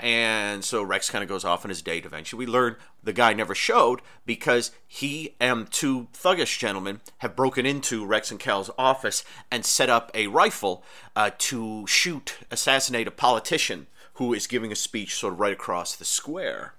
And 0.00 0.64
so 0.64 0.82
Rex 0.82 1.10
kind 1.10 1.22
of 1.22 1.28
goes 1.28 1.44
off 1.44 1.64
on 1.64 1.70
his 1.70 1.82
date 1.82 2.06
eventually. 2.06 2.38
We 2.38 2.50
learn 2.50 2.76
the 3.02 3.12
guy 3.12 3.32
never 3.32 3.54
showed 3.54 4.00
because 4.24 4.70
he 4.86 5.34
and 5.40 5.70
two 5.70 6.08
thuggish 6.12 6.58
gentlemen 6.58 7.00
have 7.18 7.34
broken 7.34 7.66
into 7.66 8.06
Rex 8.06 8.30
and 8.30 8.38
Cal's 8.38 8.70
office 8.78 9.24
and 9.50 9.64
set 9.64 9.90
up 9.90 10.10
a 10.14 10.28
rifle 10.28 10.84
uh, 11.16 11.30
to 11.38 11.86
shoot, 11.86 12.38
assassinate 12.50 13.08
a 13.08 13.12
politician 13.12 13.88
who 14.14 14.32
is 14.32 14.46
giving 14.46 14.70
a 14.70 14.76
speech 14.76 15.14
sort 15.16 15.32
of 15.32 15.40
right 15.40 15.52
across 15.52 15.96
the 15.96 16.04
square. 16.04 16.74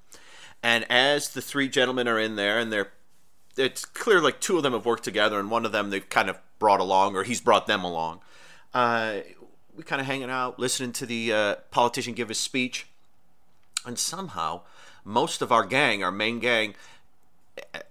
And 0.64 0.86
as 0.90 1.30
the 1.30 1.42
three 1.42 1.68
gentlemen 1.70 2.08
are 2.08 2.20
in 2.20 2.36
there 2.36 2.60
and 2.60 2.72
they're 2.72 2.92
it's 3.58 3.84
clear 3.84 4.22
like 4.22 4.40
two 4.40 4.58
of 4.58 4.64
them 4.64 4.74
have 4.74 4.86
worked 4.86 5.04
together 5.04 5.40
and 5.40 5.52
one 5.52 5.66
of 5.66 5.72
them 5.72 5.90
they've 5.90 6.08
kind 6.08 6.30
of 6.30 6.38
brought 6.60 6.80
along 6.80 7.16
or 7.16 7.24
he's 7.24 7.42
brought 7.42 7.68
them 7.68 7.84
along. 7.84 8.22
Uh, 8.74 9.20
we 9.76 9.84
kind 9.84 10.00
of 10.00 10.06
hanging 10.06 10.30
out, 10.30 10.60
listening 10.60 10.92
to 10.94 11.06
the 11.06 11.34
uh, 11.34 11.56
politician 11.72 12.14
give 12.14 12.30
his 12.30 12.40
speech, 12.40 12.88
and 13.86 13.98
somehow 13.98 14.62
most 15.04 15.42
of 15.42 15.52
our 15.52 15.66
gang, 15.66 16.04
our 16.04 16.12
main 16.12 16.40
gang, 16.40 16.76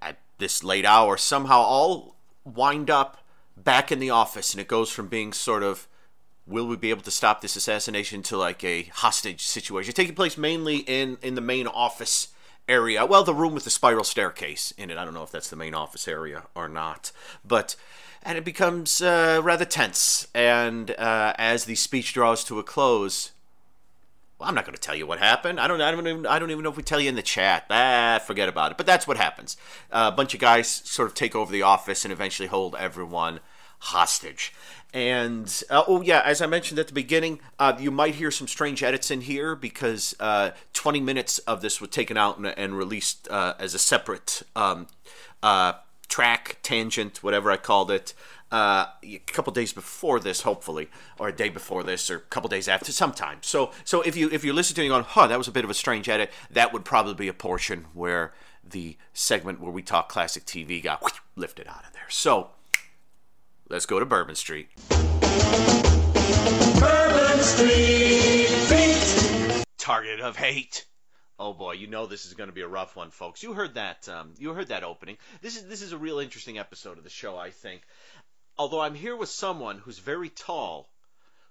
at 0.00 0.18
this 0.38 0.62
late 0.62 0.84
hour, 0.84 1.16
somehow 1.16 1.58
all 1.58 2.14
wind 2.44 2.90
up 2.90 3.24
back 3.56 3.90
in 3.90 3.98
the 3.98 4.10
office, 4.10 4.52
and 4.52 4.60
it 4.60 4.68
goes 4.68 4.90
from 4.90 5.08
being 5.08 5.32
sort 5.32 5.62
of 5.62 5.86
will 6.46 6.66
we 6.66 6.76
be 6.76 6.90
able 6.90 7.02
to 7.02 7.10
stop 7.10 7.42
this 7.42 7.56
assassination 7.56 8.22
to 8.22 8.36
like 8.36 8.64
a 8.64 8.84
hostage 8.84 9.42
situation 9.42 9.92
taking 9.92 10.14
place 10.14 10.38
mainly 10.38 10.78
in 10.78 11.18
in 11.20 11.34
the 11.34 11.40
main 11.40 11.66
office 11.66 12.28
area. 12.68 13.04
Well 13.04 13.24
the 13.24 13.34
room 13.34 13.54
with 13.54 13.64
the 13.64 13.70
spiral 13.70 14.04
staircase 14.04 14.72
in 14.78 14.90
it. 14.90 14.96
I 14.96 15.04
don't 15.04 15.14
know 15.14 15.22
if 15.22 15.30
that's 15.30 15.50
the 15.50 15.56
main 15.56 15.74
office 15.74 16.08
area 16.08 16.44
or 16.54 16.68
not. 16.68 17.12
But 17.46 17.76
and 18.22 18.36
it 18.36 18.44
becomes 18.44 19.00
uh, 19.00 19.40
rather 19.42 19.64
tense. 19.64 20.26
And 20.34 20.90
uh, 20.92 21.34
as 21.38 21.64
the 21.64 21.74
speech 21.74 22.12
draws 22.12 22.44
to 22.44 22.58
a 22.58 22.64
close 22.64 23.32
I'm 24.40 24.54
not 24.54 24.64
going 24.64 24.74
to 24.74 24.80
tell 24.80 24.94
you 24.94 25.06
what 25.06 25.18
happened. 25.18 25.58
I 25.58 25.66
don't. 25.66 25.80
I 25.80 25.90
don't 25.90 26.06
even. 26.06 26.26
I 26.26 26.38
don't 26.38 26.50
even 26.50 26.62
know 26.62 26.70
if 26.70 26.76
we 26.76 26.82
tell 26.82 27.00
you 27.00 27.08
in 27.08 27.16
the 27.16 27.22
chat. 27.22 27.66
Ah, 27.70 28.20
forget 28.24 28.48
about 28.48 28.70
it. 28.70 28.76
But 28.76 28.86
that's 28.86 29.06
what 29.06 29.16
happens. 29.16 29.56
Uh, 29.90 30.10
a 30.12 30.16
bunch 30.16 30.32
of 30.32 30.40
guys 30.40 30.68
sort 30.68 31.08
of 31.08 31.14
take 31.14 31.34
over 31.34 31.50
the 31.50 31.62
office 31.62 32.04
and 32.04 32.12
eventually 32.12 32.48
hold 32.48 32.76
everyone 32.76 33.40
hostage. 33.80 34.52
And 34.94 35.62
uh, 35.68 35.84
oh 35.86 36.00
yeah, 36.00 36.22
as 36.24 36.40
I 36.40 36.46
mentioned 36.46 36.78
at 36.78 36.86
the 36.86 36.94
beginning, 36.94 37.40
uh, 37.58 37.74
you 37.78 37.90
might 37.90 38.14
hear 38.14 38.30
some 38.30 38.48
strange 38.48 38.82
edits 38.82 39.10
in 39.10 39.22
here 39.22 39.54
because 39.54 40.14
uh, 40.18 40.52
20 40.72 41.00
minutes 41.00 41.38
of 41.40 41.60
this 41.60 41.80
was 41.80 41.90
taken 41.90 42.16
out 42.16 42.38
and, 42.38 42.46
and 42.46 42.76
released 42.76 43.28
uh, 43.28 43.54
as 43.58 43.74
a 43.74 43.78
separate 43.78 44.42
um, 44.56 44.86
uh, 45.42 45.74
track, 46.08 46.56
tangent, 46.62 47.22
whatever 47.22 47.50
I 47.50 47.58
called 47.58 47.90
it, 47.90 48.14
uh, 48.50 48.86
a 49.02 49.18
couple 49.26 49.52
days 49.52 49.72
before 49.72 50.20
this, 50.20 50.42
hopefully, 50.42 50.88
or 51.18 51.28
a 51.28 51.32
day 51.32 51.48
before 51.48 51.82
this, 51.82 52.10
or 52.10 52.16
a 52.16 52.20
couple 52.20 52.48
days 52.48 52.68
after, 52.68 52.92
sometime. 52.92 53.38
So, 53.42 53.72
so 53.84 54.02
if 54.02 54.16
you 54.16 54.30
if 54.30 54.44
you 54.44 54.52
listen 54.52 54.74
to 54.76 54.82
it 54.82 54.86
and 54.86 54.92
going, 54.92 55.04
huh, 55.04 55.26
that 55.26 55.38
was 55.38 55.48
a 55.48 55.52
bit 55.52 55.64
of 55.64 55.70
a 55.70 55.74
strange 55.74 56.08
edit, 56.08 56.30
that 56.50 56.72
would 56.72 56.84
probably 56.84 57.14
be 57.14 57.28
a 57.28 57.34
portion 57.34 57.86
where 57.92 58.32
the 58.64 58.96
segment 59.12 59.60
where 59.60 59.72
we 59.72 59.82
talk 59.82 60.08
classic 60.08 60.44
TV 60.44 60.82
got 60.82 61.02
lifted 61.36 61.66
out 61.66 61.84
of 61.86 61.92
there. 61.92 62.08
So, 62.08 62.50
let's 63.68 63.86
go 63.86 63.98
to 64.00 64.06
Bourbon 64.06 64.34
Street. 64.34 64.68
Bourbon 66.78 67.38
Street 67.40 68.48
Beat. 68.70 69.64
Target 69.78 70.20
of 70.20 70.36
hate. 70.36 70.86
Oh 71.40 71.52
boy, 71.52 71.72
you 71.72 71.86
know 71.86 72.06
this 72.06 72.26
is 72.26 72.34
going 72.34 72.48
to 72.48 72.54
be 72.54 72.62
a 72.62 72.68
rough 72.68 72.96
one, 72.96 73.10
folks. 73.10 73.44
You 73.44 73.52
heard 73.52 73.74
that. 73.74 74.08
Um, 74.08 74.34
you 74.38 74.52
heard 74.52 74.68
that 74.68 74.82
opening. 74.82 75.18
This 75.40 75.56
is 75.56 75.66
this 75.66 75.82
is 75.82 75.92
a 75.92 75.98
real 75.98 76.18
interesting 76.18 76.58
episode 76.58 76.98
of 76.98 77.04
the 77.04 77.10
show, 77.10 77.36
I 77.36 77.50
think. 77.50 77.82
Although 78.58 78.80
I'm 78.80 78.94
here 78.94 79.16
with 79.16 79.28
someone 79.28 79.78
who's 79.78 79.98
very 79.98 80.28
tall, 80.28 80.88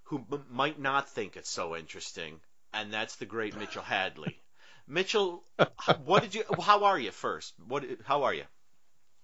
who 0.04 0.24
m- 0.30 0.44
might 0.50 0.78
not 0.78 1.08
think 1.08 1.36
it's 1.36 1.50
so 1.50 1.74
interesting, 1.76 2.40
and 2.72 2.92
that's 2.92 3.16
the 3.16 3.26
great 3.26 3.56
Mitchell 3.56 3.82
Hadley. 3.82 4.40
Mitchell, 4.86 5.42
what 6.04 6.22
did 6.22 6.34
you? 6.34 6.44
How 6.62 6.84
are 6.84 6.98
you 6.98 7.10
first? 7.10 7.54
What? 7.66 7.84
How 8.04 8.24
are 8.24 8.34
you? 8.34 8.44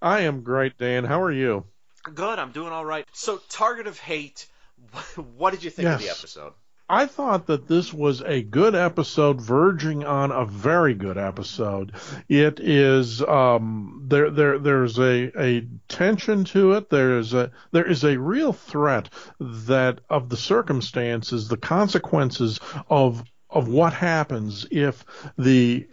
I 0.02 0.20
am 0.20 0.42
great, 0.42 0.76
Dan. 0.78 1.04
How 1.04 1.22
are 1.22 1.32
you? 1.32 1.64
Good. 2.02 2.38
I'm 2.38 2.52
doing 2.52 2.72
all 2.72 2.84
right. 2.84 3.06
So, 3.12 3.40
Target 3.48 3.86
of 3.86 3.98
Hate. 3.98 4.46
What 5.16 5.52
did 5.52 5.62
you 5.62 5.70
think 5.70 5.88
of 5.88 6.00
the 6.00 6.10
episode? 6.10 6.52
I 6.88 7.06
thought 7.06 7.46
that 7.46 7.66
this 7.66 7.94
was 7.94 8.20
a 8.20 8.42
good 8.42 8.74
episode, 8.74 9.40
verging 9.40 10.04
on 10.04 10.30
a 10.30 10.44
very 10.44 10.92
good 10.92 11.16
episode. 11.16 11.92
It 12.28 12.60
is 12.60 13.22
um, 13.22 14.04
there 14.06 14.30
there 14.30 14.58
there's 14.58 14.98
a, 14.98 15.32
a 15.40 15.66
tension 15.88 16.44
to 16.46 16.72
it. 16.72 16.90
There's 16.90 17.32
a 17.32 17.52
there 17.72 17.88
is 17.88 18.04
a 18.04 18.18
real 18.18 18.52
threat 18.52 19.08
that 19.40 20.00
of 20.10 20.28
the 20.28 20.36
circumstances, 20.36 21.48
the 21.48 21.56
consequences 21.56 22.60
of 22.90 23.24
of 23.48 23.68
what 23.68 23.92
happens 23.94 24.66
if 24.70 25.06
the 25.38 25.86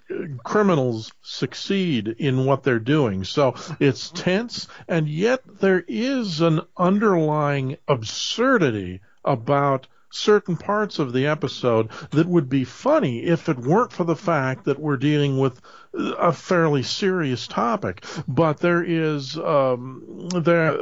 criminals 0.43 1.13
succeed 1.21 2.09
in 2.09 2.45
what 2.45 2.63
they're 2.63 2.79
doing. 2.79 3.23
So 3.23 3.55
it's 3.79 4.09
tense, 4.09 4.67
and 4.89 5.07
yet 5.07 5.41
there 5.59 5.85
is 5.87 6.41
an 6.41 6.61
underlying 6.75 7.77
absurdity 7.87 8.99
about 9.23 9.87
certain 10.11 10.57
parts 10.57 10.99
of 10.99 11.13
the 11.13 11.27
episode 11.27 11.89
that 12.11 12.27
would 12.27 12.49
be 12.49 12.63
funny 12.63 13.23
if 13.23 13.49
it 13.49 13.57
weren't 13.57 13.91
for 13.91 14.03
the 14.03 14.15
fact 14.15 14.65
that 14.65 14.79
we're 14.79 14.97
dealing 14.97 15.37
with 15.37 15.61
a 15.93 16.31
fairly 16.31 16.83
serious 16.83 17.47
topic. 17.47 18.05
But 18.27 18.59
there 18.59 18.83
is 18.83 19.37
um, 19.37 20.29
there 20.33 20.73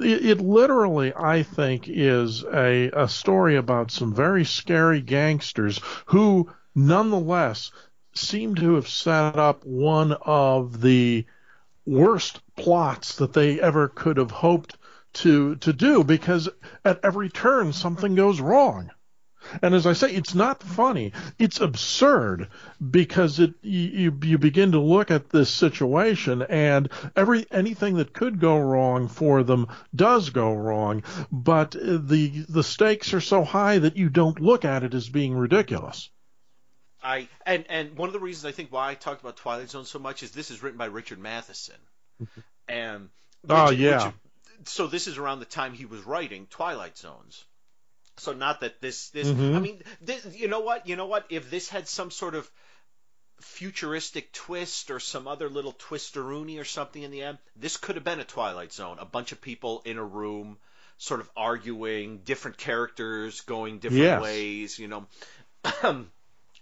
it, 0.00 0.26
it 0.26 0.40
literally, 0.40 1.12
I 1.14 1.42
think, 1.42 1.88
is 1.88 2.44
a 2.44 2.90
a 2.92 3.08
story 3.08 3.56
about 3.56 3.90
some 3.90 4.14
very 4.14 4.44
scary 4.44 5.00
gangsters 5.00 5.80
who, 6.06 6.50
nonetheless, 6.74 7.70
seem 8.14 8.54
to 8.56 8.74
have 8.74 8.88
set 8.88 9.36
up 9.36 9.64
one 9.64 10.12
of 10.12 10.80
the 10.80 11.26
worst 11.86 12.40
plots 12.56 13.16
that 13.16 13.32
they 13.32 13.60
ever 13.60 13.88
could 13.88 14.16
have 14.16 14.30
hoped 14.30 14.76
to 15.12 15.56
to 15.56 15.72
do 15.72 16.04
because 16.04 16.48
at 16.84 17.00
every 17.04 17.28
turn 17.28 17.72
something 17.72 18.14
goes 18.14 18.40
wrong. 18.40 18.90
And 19.62 19.74
as 19.74 19.86
I 19.86 19.94
say, 19.94 20.12
it's 20.12 20.34
not 20.34 20.62
funny. 20.62 21.12
It's 21.38 21.60
absurd 21.60 22.48
because 22.90 23.40
it 23.40 23.54
you 23.62 24.14
you 24.22 24.36
begin 24.38 24.72
to 24.72 24.80
look 24.80 25.10
at 25.10 25.30
this 25.30 25.48
situation 25.48 26.42
and 26.42 26.90
every 27.16 27.46
anything 27.50 27.96
that 27.96 28.12
could 28.12 28.38
go 28.38 28.58
wrong 28.58 29.08
for 29.08 29.42
them 29.42 29.66
does 29.94 30.28
go 30.30 30.52
wrong, 30.54 31.02
but 31.32 31.70
the 31.70 32.44
the 32.48 32.62
stakes 32.62 33.14
are 33.14 33.20
so 33.22 33.42
high 33.42 33.78
that 33.78 33.96
you 33.96 34.10
don't 34.10 34.40
look 34.40 34.66
at 34.66 34.84
it 34.84 34.92
as 34.92 35.08
being 35.08 35.34
ridiculous. 35.34 36.10
I 37.02 37.26
and 37.46 37.64
and 37.70 37.96
one 37.96 38.10
of 38.10 38.12
the 38.12 38.20
reasons 38.20 38.44
I 38.44 38.52
think 38.52 38.70
why 38.70 38.90
I 38.90 38.94
talked 38.94 39.22
about 39.22 39.38
Twilight 39.38 39.70
Zone 39.70 39.86
so 39.86 39.98
much 39.98 40.22
is 40.22 40.32
this 40.32 40.50
is 40.50 40.62
written 40.62 40.76
by 40.78 40.84
Richard 40.86 41.18
Matheson, 41.18 41.76
and 42.68 43.08
Oh, 43.48 43.70
yeah. 43.70 43.96
Richard- 43.96 44.14
so 44.64 44.86
this 44.86 45.06
is 45.06 45.18
around 45.18 45.40
the 45.40 45.44
time 45.46 45.72
he 45.72 45.86
was 45.86 46.02
writing 46.02 46.46
Twilight 46.50 46.96
Zones. 46.98 47.44
So 48.18 48.32
not 48.32 48.60
that 48.60 48.80
this 48.80 49.08
this 49.10 49.28
Mhm. 49.28 49.56
I 49.56 49.60
mean 49.60 49.82
this, 50.00 50.26
you 50.36 50.48
know 50.48 50.60
what 50.60 50.86
you 50.86 50.96
know 50.96 51.06
what 51.06 51.26
if 51.30 51.50
this 51.50 51.68
had 51.68 51.88
some 51.88 52.10
sort 52.10 52.34
of 52.34 52.50
futuristic 53.40 54.32
twist 54.32 54.90
or 54.90 55.00
some 55.00 55.26
other 55.26 55.48
little 55.48 55.72
twisteroonie 55.72 56.60
or 56.60 56.64
something 56.64 57.02
in 57.02 57.10
the 57.10 57.22
end, 57.22 57.38
this 57.56 57.76
could 57.76 57.94
have 57.96 58.04
been 58.04 58.20
a 58.20 58.24
Twilight 58.24 58.72
Zone. 58.72 58.98
A 59.00 59.04
bunch 59.06 59.32
of 59.32 59.40
people 59.40 59.80
in 59.84 59.96
a 59.96 60.04
room, 60.04 60.58
sort 60.98 61.20
of 61.20 61.30
arguing, 61.36 62.18
different 62.18 62.58
characters 62.58 63.40
going 63.42 63.78
different 63.78 64.02
Yes. 64.04 64.22
ways. 64.22 64.78
You 64.78 64.88
know, 64.88 65.06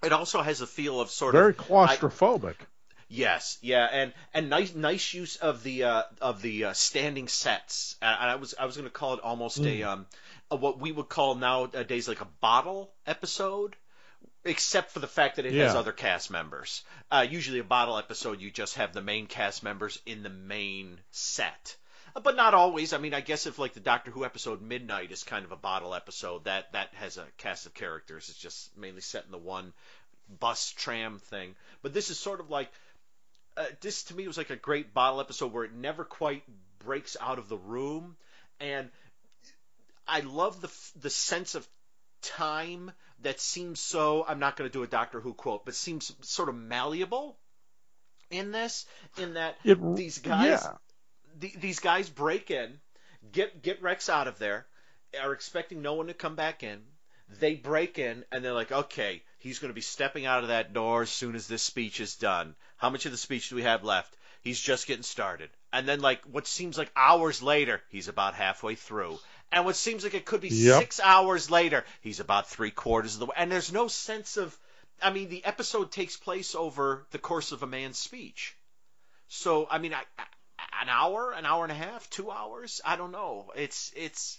it 0.02 0.12
also 0.12 0.40
has 0.42 0.60
a 0.60 0.66
feel 0.66 1.00
of 1.00 1.10
sort 1.10 1.32
Very 1.32 1.50
of 1.50 1.60
I- 1.60 1.96
claustrophobic. 1.96 2.54
Yes, 3.10 3.56
yeah, 3.62 3.86
and 3.90 4.12
and 4.34 4.50
nice 4.50 4.74
nice 4.74 5.14
use 5.14 5.36
of 5.36 5.62
the 5.62 5.84
uh, 5.84 6.02
of 6.20 6.42
the 6.42 6.66
uh, 6.66 6.72
standing 6.74 7.26
sets. 7.26 7.96
Uh, 8.02 8.04
and 8.20 8.30
I 8.30 8.34
was 8.36 8.54
I 8.58 8.66
was 8.66 8.76
going 8.76 8.88
to 8.88 8.92
call 8.92 9.14
it 9.14 9.20
almost 9.20 9.58
a 9.60 9.82
um 9.82 10.06
a, 10.50 10.56
what 10.56 10.78
we 10.78 10.92
would 10.92 11.08
call 11.08 11.34
nowadays 11.34 12.06
like 12.06 12.20
a 12.20 12.28
bottle 12.42 12.90
episode, 13.06 13.76
except 14.44 14.90
for 14.90 14.98
the 14.98 15.06
fact 15.06 15.36
that 15.36 15.46
it 15.46 15.54
has 15.54 15.74
other 15.74 15.92
cast 15.92 16.30
members. 16.30 16.82
Uh, 17.10 17.26
usually 17.28 17.60
a 17.60 17.64
bottle 17.64 17.96
episode 17.96 18.42
you 18.42 18.50
just 18.50 18.74
have 18.74 18.92
the 18.92 19.02
main 19.02 19.26
cast 19.26 19.62
members 19.62 19.98
in 20.04 20.22
the 20.22 20.28
main 20.28 21.00
set. 21.10 21.76
Uh, 22.14 22.20
But 22.20 22.36
not 22.36 22.52
always. 22.52 22.92
I 22.92 22.98
mean, 22.98 23.14
I 23.14 23.22
guess 23.22 23.46
if 23.46 23.58
like 23.58 23.72
the 23.72 23.80
Doctor 23.80 24.10
Who 24.10 24.26
episode 24.26 24.60
Midnight 24.60 25.12
is 25.12 25.24
kind 25.24 25.46
of 25.46 25.52
a 25.52 25.56
bottle 25.56 25.94
episode, 25.94 26.44
that 26.44 26.72
that 26.72 26.90
has 26.96 27.16
a 27.16 27.24
cast 27.38 27.64
of 27.64 27.72
characters. 27.72 28.28
It's 28.28 28.38
just 28.38 28.76
mainly 28.76 29.00
set 29.00 29.24
in 29.24 29.30
the 29.30 29.38
one 29.38 29.72
bus 30.40 30.72
tram 30.72 31.20
thing. 31.20 31.54
But 31.80 31.94
this 31.94 32.10
is 32.10 32.18
sort 32.18 32.40
of 32.40 32.50
like 32.50 32.70
uh, 33.58 33.64
this 33.80 34.04
to 34.04 34.14
me 34.14 34.26
was 34.26 34.38
like 34.38 34.50
a 34.50 34.56
great 34.56 34.94
bottle 34.94 35.20
episode 35.20 35.52
where 35.52 35.64
it 35.64 35.72
never 35.74 36.04
quite 36.04 36.42
breaks 36.84 37.16
out 37.20 37.38
of 37.38 37.48
the 37.48 37.56
room, 37.58 38.16
and 38.60 38.88
I 40.06 40.20
love 40.20 40.60
the 40.60 40.70
the 41.00 41.10
sense 41.10 41.54
of 41.54 41.66
time 42.22 42.92
that 43.22 43.40
seems 43.40 43.80
so. 43.80 44.24
I'm 44.26 44.38
not 44.38 44.56
going 44.56 44.68
to 44.70 44.72
do 44.72 44.82
a 44.82 44.86
Doctor 44.86 45.20
Who 45.20 45.34
quote, 45.34 45.64
but 45.64 45.74
seems 45.74 46.14
sort 46.22 46.48
of 46.48 46.54
malleable 46.54 47.36
in 48.30 48.52
this. 48.52 48.86
In 49.18 49.34
that 49.34 49.56
It- 49.64 49.96
these 49.96 50.18
guys, 50.18 50.62
yeah. 50.62 50.72
the, 51.38 51.52
these 51.58 51.80
guys 51.80 52.08
break 52.08 52.50
in, 52.50 52.80
get 53.32 53.60
get 53.62 53.82
Rex 53.82 54.08
out 54.08 54.28
of 54.28 54.38
there, 54.38 54.66
are 55.20 55.32
expecting 55.32 55.82
no 55.82 55.94
one 55.94 56.06
to 56.06 56.14
come 56.14 56.36
back 56.36 56.62
in. 56.62 56.80
They 57.40 57.56
break 57.56 57.98
in 57.98 58.24
and 58.32 58.42
they're 58.42 58.54
like, 58.54 58.72
okay, 58.72 59.22
he's 59.38 59.58
going 59.58 59.68
to 59.68 59.74
be 59.74 59.82
stepping 59.82 60.24
out 60.24 60.42
of 60.42 60.48
that 60.48 60.72
door 60.72 61.02
as 61.02 61.10
soon 61.10 61.34
as 61.34 61.46
this 61.46 61.62
speech 61.62 62.00
is 62.00 62.16
done. 62.16 62.54
How 62.78 62.90
much 62.90 63.06
of 63.06 63.12
the 63.12 63.18
speech 63.18 63.48
do 63.50 63.56
we 63.56 63.62
have 63.62 63.84
left? 63.84 64.16
He's 64.42 64.60
just 64.60 64.86
getting 64.86 65.02
started. 65.02 65.50
And 65.72 65.86
then, 65.86 66.00
like, 66.00 66.22
what 66.24 66.46
seems 66.46 66.78
like 66.78 66.90
hours 66.96 67.42
later, 67.42 67.82
he's 67.90 68.08
about 68.08 68.34
halfway 68.34 68.74
through. 68.76 69.18
And 69.52 69.64
what 69.64 69.76
seems 69.76 70.04
like 70.04 70.14
it 70.14 70.24
could 70.24 70.40
be 70.40 70.48
Yep. 70.48 70.78
six 70.80 71.00
hours 71.00 71.50
later, 71.50 71.84
he's 72.00 72.20
about 72.20 72.48
three 72.48 72.70
quarters 72.70 73.14
of 73.14 73.20
the 73.20 73.26
way. 73.26 73.34
And 73.36 73.52
there's 73.52 73.72
no 73.72 73.88
sense 73.88 74.36
of. 74.36 74.56
I 75.02 75.10
mean, 75.10 75.28
the 75.28 75.44
episode 75.44 75.92
takes 75.92 76.16
place 76.16 76.54
over 76.54 77.06
the 77.12 77.18
course 77.18 77.52
of 77.52 77.62
a 77.62 77.66
man's 77.66 77.98
speech. 77.98 78.56
So, 79.28 79.66
I 79.70 79.78
mean, 79.78 79.94
I, 79.94 80.02
I- 80.18 80.24
an 80.82 80.88
hour, 80.88 81.32
an 81.32 81.44
hour 81.46 81.64
and 81.64 81.72
a 81.72 81.74
half, 81.74 82.08
two 82.10 82.30
hours? 82.30 82.80
I 82.84 82.96
don't 82.96 83.12
know. 83.12 83.50
It's 83.56 83.92
it's. 83.96 84.38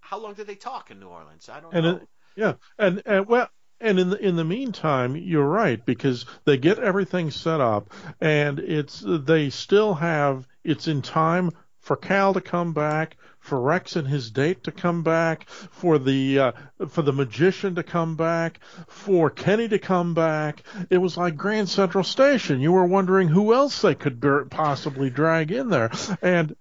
How 0.00 0.18
long 0.18 0.34
did 0.34 0.46
they 0.46 0.54
talk 0.56 0.90
in 0.90 1.00
New 1.00 1.08
Orleans? 1.08 1.48
I 1.48 1.60
don't 1.60 1.74
And 1.74 1.84
know. 1.84 1.96
it, 1.96 2.08
yeah, 2.36 2.54
and, 2.78 3.02
and 3.06 3.26
well, 3.26 3.48
and 3.80 3.98
in 3.98 4.10
the 4.10 4.18
in 4.18 4.36
the 4.36 4.44
meantime, 4.44 5.16
you're 5.16 5.46
right 5.46 5.84
because 5.84 6.24
they 6.44 6.56
get 6.56 6.78
everything 6.78 7.30
set 7.30 7.60
up, 7.60 7.90
and 8.20 8.58
it's 8.58 9.02
they 9.06 9.50
still 9.50 9.94
have 9.94 10.46
it's 10.62 10.88
in 10.88 11.02
time 11.02 11.50
for 11.80 11.96
Cal 11.96 12.32
to 12.32 12.40
come 12.40 12.72
back, 12.72 13.16
for 13.38 13.60
Rex 13.60 13.94
and 13.94 14.08
his 14.08 14.30
date 14.30 14.64
to 14.64 14.72
come 14.72 15.02
back, 15.02 15.46
for 15.50 15.98
the 15.98 16.38
uh, 16.38 16.52
for 16.88 17.02
the 17.02 17.12
magician 17.12 17.74
to 17.74 17.82
come 17.82 18.16
back, 18.16 18.58
for 18.88 19.28
Kenny 19.28 19.68
to 19.68 19.78
come 19.78 20.14
back. 20.14 20.62
It 20.88 20.98
was 20.98 21.18
like 21.18 21.36
Grand 21.36 21.68
Central 21.68 22.04
Station. 22.04 22.60
You 22.60 22.72
were 22.72 22.86
wondering 22.86 23.28
who 23.28 23.52
else 23.52 23.82
they 23.82 23.94
could 23.94 24.18
possibly 24.50 25.10
drag 25.10 25.52
in 25.52 25.68
there, 25.68 25.90
and 26.22 26.56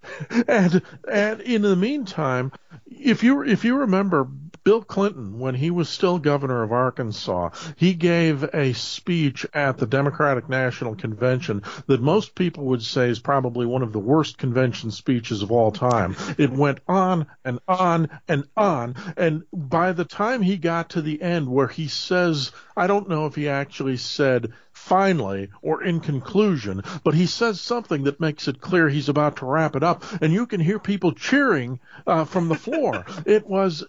and 0.48 0.82
and 1.10 1.40
in 1.40 1.62
the 1.62 1.78
meantime, 1.78 2.52
if 2.86 3.24
you 3.24 3.44
if 3.44 3.64
you 3.64 3.78
remember 3.78 4.28
Bill 4.64 4.82
Clinton 4.82 5.40
when 5.40 5.56
he 5.56 5.72
was 5.72 5.90
still 5.90 6.20
governor 6.20 6.64
of 6.64 6.72
Arkansas, 6.72 7.50
he 7.76 7.94
gave 7.94 8.44
a 8.54 8.72
speech 8.72 9.46
at 9.54 9.78
the 9.78 9.86
Democratic 9.86 10.48
National 10.48 10.96
Convention 10.96 11.64
that 11.88 12.02
most 12.02 12.34
people 12.34 12.64
would 12.66 12.82
say 12.82 13.10
is 13.10 13.20
probably 13.20 13.66
one 13.66 13.82
of 13.82 13.92
the 13.92 14.00
worst 14.00 14.38
convention 14.38 14.90
speeches 14.90 15.42
of 15.42 15.52
all 15.52 15.74
time. 15.74 16.16
It 16.38 16.50
went 16.50 16.80
on 16.88 17.28
and 17.44 17.60
on 17.68 18.10
and 18.30 18.46
on, 18.56 18.96
and 19.18 19.44
by 19.52 19.92
the 19.92 20.06
time 20.06 20.42
he 20.42 20.56
got 20.56 20.92
to 20.92 21.02
the 21.02 21.22
end 21.22 21.50
where 21.50 21.68
he 21.68 21.90
says, 21.90 22.54
I 22.78 22.88
don't 22.88 23.10
know 23.10 23.26
if 23.26 23.36
he 23.36 23.50
actually 23.50 23.98
said 23.98 24.54
finally 24.72 25.50
or 25.62 25.84
in 25.84 26.00
conclusion, 26.00 26.84
but 27.04 27.14
he 27.14 27.26
says 27.26 27.60
something 27.60 28.04
that 28.04 28.22
makes 28.22 28.48
it 28.48 28.62
clear 28.62 28.88
he's 28.88 29.10
about 29.10 29.38
to 29.38 29.46
wrap 29.46 29.76
it 29.76 29.84
up, 29.84 30.04
and 30.22 30.32
you 30.32 30.48
can 30.48 30.62
hear 30.62 30.80
people 30.80 31.12
cheering 31.12 31.82
uh, 32.08 32.24
from 32.24 32.48
the 32.48 32.56
floor. 32.56 33.06
it 33.26 33.46
was 33.46 33.84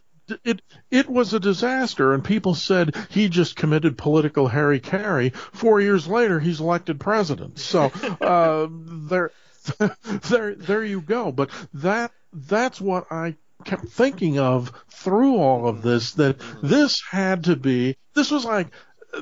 it 0.45 0.63
it 0.91 1.09
was 1.09 1.35
a 1.35 1.41
disaster, 1.41 2.13
and 2.13 2.25
people 2.25 2.55
said 2.55 2.95
he 3.11 3.29
just 3.29 3.57
committed 3.57 3.99
political 3.99 4.49
hara-kiri. 4.49 5.31
Four 5.31 5.81
years 5.81 6.07
later, 6.07 6.41
he's 6.41 6.61
elected 6.61 7.01
president. 7.01 7.59
So 7.59 7.93
uh, 8.21 8.69
there, 8.71 9.31
there, 10.29 10.55
there 10.55 10.85
you 10.85 11.01
go. 11.01 11.33
But 11.33 11.51
that 11.75 12.13
that's 12.33 12.81
what 12.81 13.11
I 13.11 13.37
kept 13.65 13.89
thinking 13.89 14.39
of 14.39 14.73
through 14.91 15.37
all 15.37 15.69
of 15.69 15.83
this. 15.83 16.13
That 16.13 16.41
this 16.63 17.03
had 17.11 17.45
to 17.45 17.57
be. 17.57 17.97
This 18.15 18.31
was 18.31 18.45
like. 18.45 18.69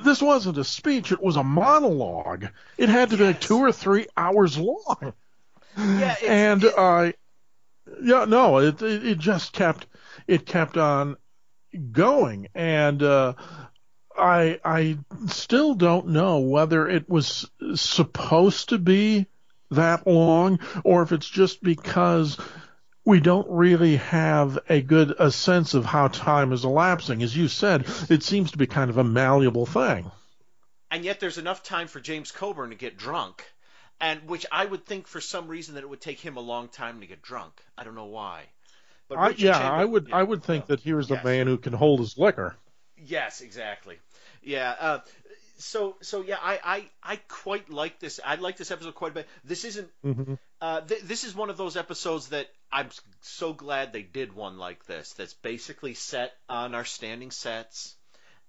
This 0.04 0.22
wasn't 0.22 0.56
a 0.56 0.64
speech; 0.64 1.12
it 1.12 1.22
was 1.22 1.36
a 1.36 1.44
monologue. 1.44 2.46
It 2.78 2.88
had 2.88 3.10
to 3.10 3.18
be 3.18 3.24
like 3.24 3.42
two 3.42 3.58
or 3.58 3.72
three 3.72 4.06
hours 4.16 4.56
long 4.56 5.12
yeah, 5.76 6.16
and 6.26 6.64
I, 6.64 7.14
yeah, 8.02 8.24
no, 8.26 8.58
it, 8.58 8.82
it 8.82 9.18
just 9.18 9.52
kept 9.52 9.86
it 10.26 10.46
kept 10.46 10.76
on 10.76 11.16
going, 11.90 12.48
and 12.54 13.02
uh, 13.02 13.34
I 14.16 14.60
I 14.64 14.98
still 15.26 15.74
don't 15.74 16.08
know 16.08 16.40
whether 16.40 16.88
it 16.88 17.08
was 17.08 17.50
supposed 17.74 18.68
to 18.70 18.78
be 18.78 19.26
that 19.70 20.06
long 20.06 20.58
or 20.84 21.02
if 21.02 21.12
it's 21.12 21.28
just 21.28 21.62
because 21.62 22.38
we 23.04 23.20
don't 23.20 23.48
really 23.50 23.96
have 23.96 24.58
a 24.68 24.80
good 24.82 25.14
a 25.18 25.30
sense 25.32 25.74
of 25.74 25.84
how 25.84 26.08
time 26.08 26.52
is 26.52 26.64
elapsing. 26.64 27.22
As 27.22 27.36
you 27.36 27.48
said, 27.48 27.86
it 28.10 28.22
seems 28.22 28.52
to 28.52 28.58
be 28.58 28.66
kind 28.66 28.90
of 28.90 28.98
a 28.98 29.04
malleable 29.04 29.66
thing. 29.66 30.10
and 30.90 31.04
yet 31.04 31.20
there's 31.20 31.38
enough 31.38 31.62
time 31.62 31.88
for 31.88 32.00
James 32.00 32.30
Coburn 32.30 32.70
to 32.70 32.76
get 32.76 32.96
drunk, 32.98 33.44
and 34.02 34.28
which 34.28 34.44
I 34.52 34.64
would 34.66 34.84
think 34.84 35.06
for 35.06 35.20
some 35.22 35.48
reason 35.48 35.76
that 35.76 35.82
it 35.84 35.88
would 35.88 36.00
take 36.02 36.20
him 36.20 36.36
a 36.36 36.40
long 36.40 36.68
time 36.68 37.00
to 37.00 37.06
get 37.06 37.22
drunk. 37.22 37.54
I 37.78 37.84
don't 37.84 37.94
know 37.94 38.06
why. 38.06 38.42
But 39.08 39.18
I, 39.18 39.28
yeah, 39.30 39.52
Chamberlain- 39.52 39.80
I 39.80 39.84
would 39.84 40.08
yeah, 40.08 40.16
I 40.16 40.22
would 40.22 40.42
think 40.44 40.64
yeah. 40.64 40.66
that 40.76 40.80
here's 40.80 41.08
Yes. 41.10 41.20
a 41.22 41.24
man 41.24 41.46
who 41.46 41.56
can 41.56 41.72
hold 41.72 42.00
his 42.00 42.18
liquor. 42.18 42.56
Yes, 42.96 43.40
exactly. 43.40 43.98
Yeah. 44.42 44.74
Uh, 44.78 44.98
so 45.58 45.96
so 46.02 46.22
yeah, 46.22 46.38
I, 46.42 46.58
I 46.64 46.88
I 47.14 47.16
quite 47.28 47.70
like 47.70 48.00
this. 48.00 48.18
I 48.24 48.34
like 48.36 48.56
this 48.56 48.70
episode 48.70 48.94
quite 48.94 49.12
a 49.12 49.14
bit. 49.14 49.28
This 49.44 49.64
isn't. 49.64 49.88
Mhm. 50.04 50.38
Uh, 50.60 50.80
th- 50.80 51.02
this 51.02 51.24
is 51.24 51.34
one 51.34 51.50
of 51.50 51.56
those 51.56 51.76
episodes 51.76 52.28
that 52.28 52.48
I'm 52.72 52.88
so 53.20 53.52
glad 53.52 53.92
they 53.92 54.02
did 54.02 54.32
one 54.32 54.58
like 54.58 54.84
this. 54.86 55.12
That's 55.14 55.34
basically 55.34 55.94
set 55.94 56.32
on 56.48 56.74
our 56.74 56.84
standing 56.84 57.30
sets, 57.30 57.94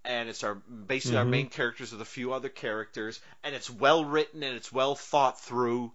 and 0.05 0.29
it's 0.29 0.43
our 0.43 0.55
basically 0.55 1.17
our 1.17 1.25
Mhm. 1.25 1.29
main 1.29 1.49
characters 1.49 1.91
with 1.91 2.01
a 2.01 2.05
few 2.05 2.33
other 2.33 2.49
characters, 2.49 3.19
and 3.43 3.55
it's 3.55 3.69
well 3.69 4.03
written 4.05 4.43
and 4.43 4.55
it's 4.55 4.71
well 4.71 4.95
thought 4.95 5.39
through, 5.41 5.91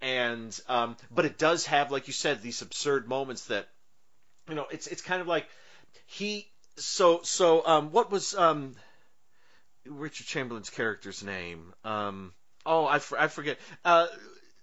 and 0.00 0.58
um, 0.68 0.96
but 1.10 1.24
it 1.24 1.38
does 1.38 1.66
have, 1.66 1.90
like 1.90 2.06
you 2.06 2.12
said, 2.12 2.40
these 2.42 2.62
absurd 2.62 3.08
moments 3.08 3.46
that, 3.46 3.68
you 4.48 4.54
know, 4.54 4.66
it's 4.70 4.86
it's 4.86 5.02
kind 5.02 5.20
of 5.20 5.26
like 5.26 5.48
he. 6.06 6.50
So 6.76 7.22
so 7.22 7.66
um, 7.66 7.90
what 7.90 8.10
was 8.10 8.34
um, 8.34 8.76
Richard 9.84 10.26
Chamberlain's 10.26 10.70
character's 10.70 11.22
name? 11.22 11.74
Um, 11.84 12.32
oh, 12.64 12.86
I, 12.86 12.98
for, 13.00 13.18
I 13.18 13.28
forget. 13.28 13.58
Uh, 13.84 14.06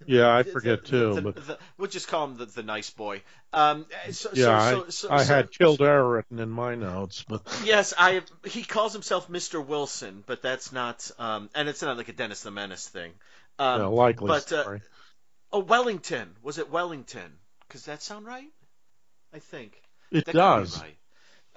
Yeah, 0.08 0.34
I 0.36 0.44
forget 0.44 0.82
the- 0.84 0.88
too, 0.90 1.14
the- 1.16 1.22
but 1.22 1.36
the- 1.48 1.60
we'll 1.78 1.90
just 1.90 2.08
call 2.08 2.26
him 2.26 2.38
the, 2.38 2.46
the 2.46 2.64
nice 2.64 2.90
boy. 2.90 3.22
Um, 3.54 3.86
so, 4.12 4.30
yeah, 4.34 4.70
so, 4.72 4.86
I, 4.86 4.90
so, 4.90 5.10
I 5.12 5.24
so- 5.24 5.34
had 5.34 5.52
Kildare 5.52 6.04
written 6.04 6.40
in 6.40 6.50
my 6.50 6.76
notes, 6.76 7.24
but 7.28 7.42
Yes, 7.64 7.94
I. 7.98 8.22
He 8.46 8.64
calls 8.64 8.94
himself 8.94 9.30
Mr. 9.30 9.66
Wilson, 9.66 10.24
but 10.26 10.42
that's 10.42 10.72
not. 10.72 11.10
Um, 11.20 11.50
and 11.56 11.70
it's 11.70 11.82
not 11.82 11.98
like 11.98 12.10
a 12.10 12.14
Dennis 12.14 12.42
the 12.44 12.52
Menace 12.52 12.88
thing. 12.88 13.14
Um, 13.58 13.94
likely 13.94 14.28
but 14.28 14.52
uh, 14.52 14.78
oh, 15.54 15.60
Wellington 15.60 16.36
was 16.44 16.58
it 16.58 16.70
Wellington? 16.70 17.38
Does 17.70 17.86
that 17.86 18.04
sound 18.04 18.26
right? 18.26 18.50
I 19.34 19.40
think 19.40 19.82
it 20.12 20.26
that 20.26 20.34
does. 20.36 20.80
right. 20.82 20.98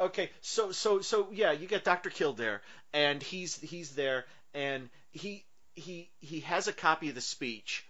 Okay, 0.00 0.30
so 0.40 0.70
so 0.70 1.00
so 1.00 1.28
yeah, 1.32 1.50
you 1.50 1.66
get 1.66 1.82
Dr. 1.82 2.10
Kildare, 2.10 2.62
and 2.92 3.20
he's 3.20 3.58
he's 3.60 3.96
there, 3.96 4.26
and 4.54 4.88
he 5.10 5.44
he 5.74 6.08
he 6.20 6.40
has 6.40 6.68
a 6.68 6.72
copy 6.72 7.08
of 7.08 7.16
the 7.16 7.20
speech. 7.20 7.84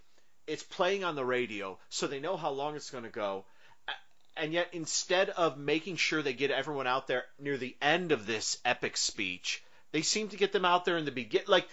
It's 0.48 0.62
playing 0.62 1.04
on 1.04 1.14
the 1.14 1.24
radio, 1.24 1.78
so 1.90 2.06
they 2.06 2.20
know 2.20 2.36
how 2.36 2.50
long 2.50 2.74
it's 2.74 2.90
going 2.90 3.04
to 3.04 3.10
go. 3.10 3.44
And 4.36 4.52
yet, 4.52 4.68
instead 4.72 5.30
of 5.30 5.58
making 5.58 5.96
sure 5.96 6.22
they 6.22 6.32
get 6.32 6.50
everyone 6.50 6.86
out 6.86 7.06
there 7.06 7.24
near 7.38 7.56
the 7.56 7.76
end 7.82 8.12
of 8.12 8.24
this 8.24 8.56
epic 8.64 8.96
speech, 8.96 9.62
they 9.90 10.02
seem 10.02 10.28
to 10.28 10.36
get 10.36 10.52
them 10.52 10.64
out 10.64 10.84
there 10.84 10.96
in 10.96 11.04
the 11.04 11.10
begin, 11.10 11.42
like 11.48 11.68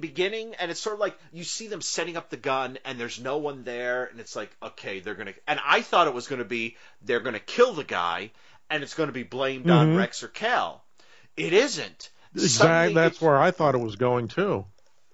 beginning, 0.00 0.54
and 0.56 0.70
it's 0.70 0.80
sort 0.80 0.94
of 0.94 1.00
like 1.00 1.16
you 1.32 1.44
see 1.44 1.68
them 1.68 1.80
setting 1.80 2.16
up 2.16 2.28
the 2.28 2.36
gun, 2.36 2.78
and 2.84 2.98
there's 2.98 3.20
no 3.20 3.38
one 3.38 3.64
there, 3.64 4.06
and 4.06 4.18
it's 4.18 4.34
like, 4.34 4.50
okay, 4.62 5.00
they're 5.00 5.14
gonna. 5.14 5.34
And 5.46 5.60
I 5.64 5.82
thought 5.82 6.08
it 6.08 6.14
was 6.14 6.26
gonna 6.26 6.44
be 6.44 6.76
they're 7.02 7.20
gonna 7.20 7.38
kill 7.38 7.72
the 7.74 7.84
guy, 7.84 8.32
and 8.68 8.82
it's 8.82 8.94
gonna 8.94 9.12
be 9.12 9.22
blamed 9.22 9.70
on 9.70 9.94
Mhm. 9.94 9.98
Rex 9.98 10.22
or 10.22 10.28
Cal. 10.28 10.84
It 11.36 11.52
isn't. 11.52 12.10
Exactly. 12.34 12.48
Suddenly 12.48 12.94
That's 12.94 13.20
where 13.20 13.38
I 13.38 13.50
thought 13.50 13.74
it 13.74 13.78
was 13.78 13.96
going 13.96 14.28
too. 14.28 14.66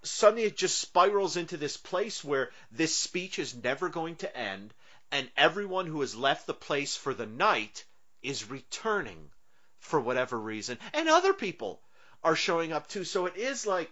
Suddenly 0.07 0.45
it 0.45 0.57
just 0.57 0.79
spirals 0.79 1.37
into 1.37 1.57
this 1.57 1.77
place 1.77 2.25
where 2.25 2.51
this 2.71 2.97
speech 2.97 3.39
is 3.39 3.55
never 3.55 3.89
going 3.89 4.17
to 4.17 4.37
end, 4.37 4.73
and 5.11 5.31
everyone 5.37 5.87
who 5.87 6.01
has 6.01 6.15
left 6.15 6.47
the 6.47 6.55
place 6.55 6.97
for 6.97 7.15
the 7.15 7.27
night 7.27 7.85
is 8.23 8.51
returning 8.51 9.31
for 9.79 10.01
whatever 10.01 10.39
reason, 10.39 10.79
and 10.93 11.09
other 11.09 11.33
people 11.33 11.81
are 12.25 12.37
showing 12.37 12.73
up 12.73 12.89
too. 12.89 13.05
So 13.05 13.27
it 13.27 13.37
is 13.37 13.67
like 13.67 13.91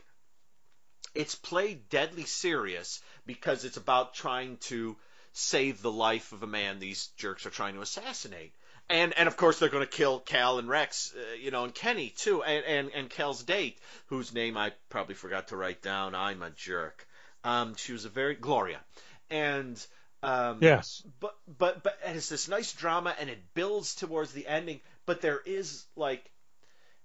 it's 1.15 1.35
played 1.35 1.89
deadly 1.89 2.25
serious 2.25 3.01
because 3.27 3.65
it's 3.65 3.77
about 3.77 4.15
trying 4.15 4.57
to 4.57 4.97
save 5.33 5.83
the 5.83 5.93
life 5.93 6.33
of 6.33 6.43
a 6.43 6.47
man 6.47 6.79
these 6.79 7.09
jerks 7.17 7.47
are 7.47 7.51
trying 7.51 7.75
to 7.75 7.81
assassinate. 7.81 8.53
And 8.89 9.13
and 9.17 9.27
of 9.29 9.37
course 9.37 9.59
they're 9.59 9.69
going 9.69 9.87
to 9.87 9.91
kill 9.91 10.21
Cal 10.21 10.59
and 10.59 10.69
Rex, 10.69 11.15
uh, 11.17 11.35
you 11.35 11.51
know, 11.51 11.65
and 11.65 11.75
Kenny 11.75 12.11
too, 12.11 12.43
and, 12.43 12.65
and 12.65 12.91
and 12.95 13.11
Cal's 13.11 13.43
date, 13.43 13.79
whose 14.07 14.33
name 14.35 14.57
I 14.57 14.73
probably 14.89 15.15
forgot 15.15 15.49
to 15.49 15.57
write 15.57 15.83
down. 15.83 16.15
I'm 16.15 16.43
a 16.43 16.51
jerk. 16.51 17.07
Um, 17.43 17.75
she 17.77 17.93
was 17.93 18.05
a 18.05 18.09
very 18.09 18.35
Gloria, 18.35 18.81
and 19.31 19.85
um, 20.23 20.59
Yes. 20.61 21.03
but 21.21 21.35
but 21.47 21.83
but 21.83 21.99
it's 22.05 22.29
this 22.29 22.49
nice 22.49 22.73
drama, 22.73 23.15
and 23.21 23.29
it 23.31 23.55
builds 23.55 23.95
towards 23.95 24.33
the 24.33 24.47
ending. 24.47 24.81
But 25.07 25.21
there 25.21 25.41
is 25.45 25.85
like 25.97 26.25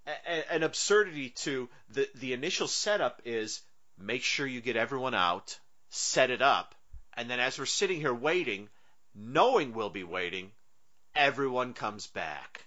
a, 0.07 0.53
an 0.53 0.63
absurdity 0.63 1.29
to 1.29 1.69
the 1.89 2.07
the 2.15 2.33
initial 2.33 2.67
setup 2.67 3.21
is 3.25 3.61
make 3.97 4.23
sure 4.23 4.47
you 4.47 4.61
get 4.61 4.77
everyone 4.77 5.13
out, 5.13 5.59
set 5.89 6.29
it 6.29 6.41
up, 6.41 6.75
and 7.17 7.29
then 7.29 7.39
as 7.39 7.59
we're 7.59 7.65
sitting 7.65 7.99
here 7.99 8.13
waiting, 8.13 8.69
knowing 9.13 9.73
we'll 9.73 9.89
be 9.89 10.03
waiting, 10.05 10.51
everyone 11.15 11.73
comes 11.73 12.07
back. 12.07 12.65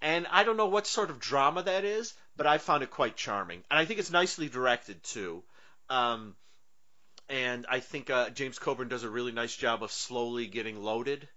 And 0.00 0.26
I 0.30 0.44
don't 0.44 0.56
know 0.56 0.68
what 0.68 0.86
sort 0.86 1.10
of 1.10 1.18
drama 1.18 1.62
that 1.64 1.84
is, 1.84 2.14
but 2.36 2.46
I 2.46 2.58
found 2.58 2.82
it 2.84 2.90
quite 2.90 3.16
charming, 3.16 3.64
and 3.70 3.78
I 3.78 3.84
think 3.84 3.98
it's 3.98 4.12
nicely 4.12 4.48
directed 4.48 5.02
too. 5.02 5.42
Um, 5.90 6.36
and 7.28 7.66
I 7.68 7.80
think 7.80 8.10
uh, 8.10 8.30
James 8.30 8.58
Coburn 8.58 8.88
does 8.88 9.04
a 9.04 9.10
really 9.10 9.32
nice 9.32 9.54
job 9.54 9.82
of 9.82 9.92
slowly 9.92 10.46
getting 10.46 10.82
loaded 10.82 11.28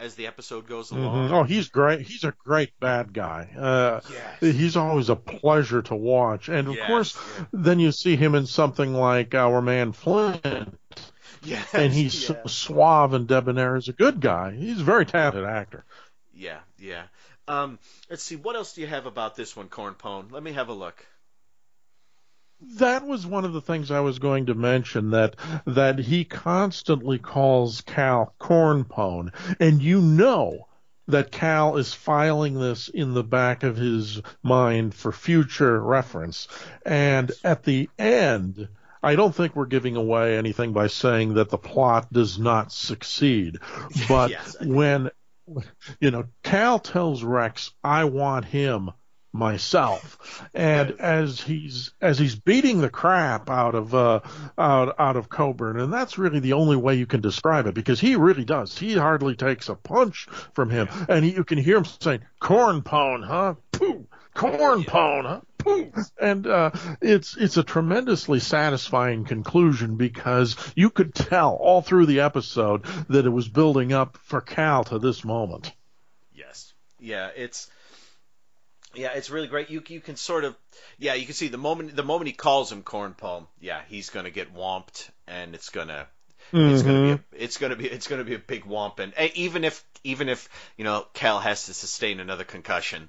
as 0.00 0.14
the 0.14 0.26
episode 0.26 0.68
goes 0.68 0.90
along. 0.90 1.28
Mhm. 1.28 1.32
Oh, 1.32 1.42
he's 1.42 1.68
great. 1.68 2.06
He's 2.06 2.22
a 2.24 2.34
great 2.44 2.70
bad 2.80 3.12
guy. 3.12 3.50
Uh, 3.58 4.00
Yes. 4.12 4.40
He's 4.40 4.76
always 4.76 5.08
a 5.08 5.16
pleasure 5.16 5.82
to 5.82 5.94
watch. 5.96 6.48
And 6.48 6.68
of 6.68 6.76
Yes, 6.76 6.86
course, 6.86 7.18
then 7.52 7.80
you 7.80 7.90
see 7.92 8.14
him 8.16 8.34
in 8.34 8.46
something 8.46 8.94
like 8.94 9.34
Our 9.34 9.60
Man 9.60 9.92
Flint, 9.92 10.78
Yes, 11.42 11.74
and 11.74 11.92
he's 11.92 12.28
yeah. 12.28 12.36
suave 12.46 13.14
and 13.14 13.26
debonair 13.26 13.76
as 13.76 13.88
a 13.88 13.92
good 13.92 14.20
guy. 14.20 14.52
He's 14.52 14.80
a 14.80 14.84
very 14.84 15.06
talented 15.06 15.44
actor. 15.44 15.84
Yeah, 16.34 16.60
yeah. 16.78 17.04
Um, 17.46 17.78
let's 18.10 18.22
see. 18.22 18.36
What 18.36 18.56
else 18.56 18.74
do 18.74 18.80
you 18.80 18.86
have 18.86 19.06
about 19.06 19.36
this 19.36 19.56
one, 19.56 19.68
Corn 19.68 19.94
Pone? 19.94 20.28
Let 20.30 20.42
me 20.42 20.52
have 20.52 20.68
a 20.68 20.74
look. 20.74 21.06
That 22.78 23.06
was 23.06 23.24
one 23.24 23.44
of 23.44 23.52
the 23.52 23.60
things 23.60 23.90
I 23.90 24.00
was 24.00 24.18
going 24.18 24.46
to 24.46 24.54
mention 24.54 25.10
that 25.10 25.36
that 25.64 25.98
he 26.00 26.24
constantly 26.24 27.18
calls 27.18 27.82
Cal 27.82 28.34
cornpone, 28.40 29.32
and 29.60 29.80
you 29.80 30.00
know 30.00 30.66
that 31.06 31.30
Cal 31.30 31.76
is 31.76 31.94
filing 31.94 32.58
this 32.58 32.88
in 32.88 33.14
the 33.14 33.24
back 33.24 33.62
of 33.62 33.76
his 33.76 34.20
mind 34.42 34.94
for 34.94 35.10
future 35.12 35.80
reference. 35.80 36.48
And 36.84 37.32
at 37.42 37.62
the 37.62 37.88
end, 37.98 38.68
I 39.02 39.16
don't 39.16 39.34
think 39.34 39.54
we're 39.54 39.66
giving 39.66 39.96
away 39.96 40.36
anything 40.36 40.72
by 40.72 40.88
saying 40.88 41.34
that 41.34 41.50
the 41.50 41.58
plot 41.58 42.12
does 42.12 42.38
not 42.38 42.72
succeed. 42.72 43.58
But 44.08 44.30
Yes, 44.30 44.56
when 44.60 45.10
you 46.00 46.10
know, 46.10 46.24
Cal 46.42 46.78
tells 46.78 47.22
Rex, 47.22 47.72
"I 47.82 48.04
want 48.04 48.44
him 48.44 48.90
myself," 49.32 50.44
and 50.54 50.92
as 51.00 51.40
he's 51.40 51.92
as 52.00 52.18
he's 52.18 52.34
beating 52.34 52.80
the 52.80 52.90
crap 52.90 53.48
out 53.48 53.74
of 53.74 53.94
uh, 53.94 54.20
out 54.58 54.94
out 54.98 55.16
of 55.16 55.28
Coburn, 55.28 55.80
and 55.80 55.92
that's 55.92 56.18
really 56.18 56.40
the 56.40 56.54
only 56.54 56.76
way 56.76 56.94
you 56.96 57.06
can 57.06 57.20
describe 57.20 57.66
it 57.66 57.74
because 57.74 58.00
he 58.00 58.16
really 58.16 58.44
does. 58.44 58.76
He 58.76 58.94
hardly 58.94 59.36
takes 59.36 59.68
a 59.68 59.74
punch 59.74 60.26
from 60.54 60.70
him, 60.70 60.88
and 61.08 61.24
he, 61.24 61.32
you 61.32 61.44
can 61.44 61.58
hear 61.58 61.78
him 61.78 61.84
saying, 61.84 62.20
"Corn 62.40 62.82
pone, 62.82 63.22
huh? 63.22 63.54
Pooh, 63.72 64.06
corn 64.34 64.84
pone, 64.84 65.24
huh?" 65.24 65.40
And 66.20 66.46
uh, 66.46 66.70
it's 67.00 67.36
it's 67.36 67.56
a 67.56 67.62
tremendously 67.62 68.40
satisfying 68.40 69.24
conclusion 69.24 69.96
because 69.96 70.56
you 70.74 70.90
could 70.90 71.14
tell 71.14 71.54
all 71.54 71.80
through 71.80 72.06
the 72.06 72.20
episode 72.20 72.84
that 73.08 73.24
it 73.26 73.30
was 73.30 73.48
building 73.48 73.92
up 73.92 74.18
for 74.24 74.40
Cal 74.40 74.84
to 74.84 74.98
this 74.98 75.24
moment. 75.24 75.72
Yes. 76.34 76.72
Yeah, 76.98 77.30
it's 77.36 77.70
yeah, 78.94 79.12
it's 79.14 79.30
really 79.30 79.48
great. 79.48 79.70
You 79.70 79.82
you 79.86 80.00
can 80.00 80.16
sort 80.16 80.44
of 80.44 80.56
yeah, 80.98 81.14
you 81.14 81.26
can 81.26 81.34
see 81.34 81.48
the 81.48 81.58
moment 81.58 81.94
the 81.94 82.02
moment 82.02 82.28
he 82.28 82.34
calls 82.34 82.72
him 82.72 82.82
corn 82.82 83.14
pone, 83.14 83.46
yeah, 83.60 83.80
he's 83.88 84.10
gonna 84.10 84.30
get 84.30 84.54
womped 84.54 85.10
and 85.26 85.54
it's 85.54 85.68
gonna 85.68 86.06
it's 86.52 86.82
gonna 86.82 87.02
be 87.02 87.10
a, 87.10 87.20
it's 87.32 87.58
gonna 87.58 87.76
be 87.76 87.86
it's 87.86 88.08
gonna 88.08 88.24
be 88.24 88.34
a 88.34 88.38
big 88.38 88.64
womp 88.64 88.98
and 88.98 89.12
even 89.34 89.64
if 89.64 89.84
even 90.04 90.28
if 90.28 90.48
you 90.76 90.84
know 90.84 91.06
Cal 91.12 91.38
has 91.38 91.66
to 91.66 91.74
sustain 91.74 92.20
another 92.20 92.44
concussion. 92.44 93.08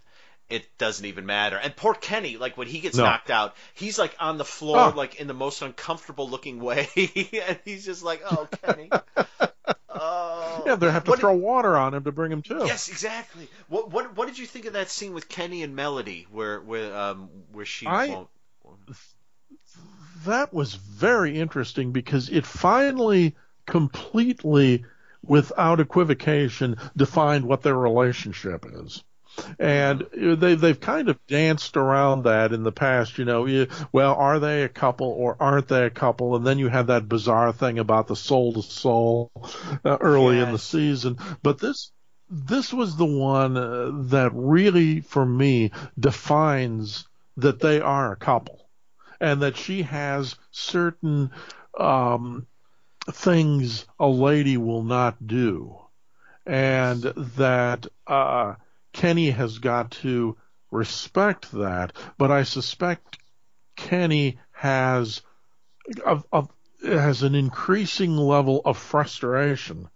It 0.49 0.65
doesn't 0.79 1.05
even 1.05 1.25
matter. 1.27 1.57
And 1.57 1.75
poor 1.75 1.93
Kenny, 1.93 2.37
like 2.37 2.57
when 2.57 2.67
he 2.67 2.79
gets 2.79 2.97
No. 2.97 3.03
knocked 3.05 3.29
out, 3.29 3.55
he's 3.75 3.99
like 3.99 4.15
on 4.19 4.37
the 4.39 4.45
floor, 4.45 4.79
Oh. 4.79 4.93
like 4.95 5.15
in 5.19 5.27
the 5.27 5.33
most 5.35 5.61
uncomfortable 5.61 6.27
looking 6.29 6.59
way, 6.59 6.87
and 6.95 7.59
he's 7.65 7.85
just 7.85 8.01
like, 8.01 8.21
"Oh, 8.29 8.47
Kenny, 8.63 8.89
oh." 9.89 10.63
Yeah, 10.65 10.75
they 10.75 10.91
have 10.91 11.03
to 11.03 11.11
What 11.11 11.17
did- 11.17 11.21
throw 11.21 11.33
water 11.33 11.77
on 11.77 11.93
him 11.93 12.03
to 12.05 12.11
bring 12.11 12.31
him 12.31 12.41
to. 12.43 12.63
Yes, 12.65 12.89
exactly. 12.89 13.47
What 13.67 13.91
what 13.91 14.17
what 14.17 14.27
did 14.27 14.39
you 14.39 14.47
think 14.47 14.65
of 14.65 14.73
that 14.73 14.89
scene 14.89 15.13
with 15.13 15.29
Kenny 15.29 15.61
and 15.61 15.75
Melody, 15.75 16.25
where 16.31 16.59
where 16.59 16.95
um 16.97 17.29
where 17.51 17.65
she 17.65 17.85
I- 17.85 18.07
won't? 18.07 18.29
That 20.25 20.53
was 20.53 20.73
very 20.75 21.39
interesting 21.39 21.91
because 21.91 22.29
it 22.29 22.45
finally 22.45 23.35
completely, 23.65 24.83
without 25.23 25.79
equivocation, 25.79 26.75
defined 26.97 27.45
what 27.45 27.61
their 27.61 27.75
relationship 27.77 28.65
is. 28.69 29.03
And 29.59 30.05
they 30.13 30.55
they've 30.55 30.79
kind 30.79 31.09
of 31.09 31.17
danced 31.27 31.77
around 31.77 32.23
that 32.23 32.53
in 32.53 32.63
the 32.63 32.71
past, 32.71 33.17
you 33.17 33.25
know. 33.25 33.45
you- 33.45 33.67
Well, 33.91 34.15
are 34.15 34.39
they 34.39 34.63
a 34.63 34.69
couple 34.69 35.07
or 35.07 35.35
aren't 35.39 35.67
they 35.67 35.85
a 35.85 35.89
couple? 35.89 36.35
And 36.35 36.45
then 36.45 36.59
you 36.59 36.67
had 36.67 36.87
that 36.87 37.09
bizarre 37.09 37.51
thing 37.53 37.79
about 37.79 38.07
the 38.07 38.15
soul 38.15 38.53
to 38.53 38.61
soul 38.61 39.31
uh, 39.85 39.97
early 40.01 40.39
in 40.39 40.51
the 40.51 40.59
season. 40.59 41.17
But 41.43 41.59
this 41.59 41.91
this 42.29 42.71
was 42.71 42.95
the 42.95 43.05
one 43.05 43.57
uh, 43.57 43.91
that 44.09 44.31
really, 44.33 45.01
for 45.01 45.25
me, 45.25 45.71
defines 45.99 47.07
that 47.37 47.59
they 47.59 47.81
are 47.81 48.11
a 48.11 48.17
couple, 48.17 48.69
and 49.19 49.41
that 49.41 49.57
she 49.57 49.81
has 49.83 50.35
certain 50.51 51.31
um, 51.79 52.45
things 53.11 53.85
a 53.99 54.07
lady 54.07 54.57
will 54.57 54.83
not 54.83 55.25
do, 55.25 55.79
and 56.45 57.01
that 57.37 57.87
uh, 58.05 58.55
Kenny 58.99 59.31
has 59.31 59.59
got 59.59 59.91
to 59.91 60.35
respect 60.71 61.49
that. 61.53 61.93
But 62.17 62.31
I 62.31 62.43
suspect 62.43 63.17
Kenny 63.77 64.39
has 64.51 65.21
of, 66.05 66.25
of 66.33 66.49
has 66.83 67.23
an 67.23 67.33
increasing 67.33 68.17
level 68.17 68.61
of 68.65 68.77
frustration 68.77 69.87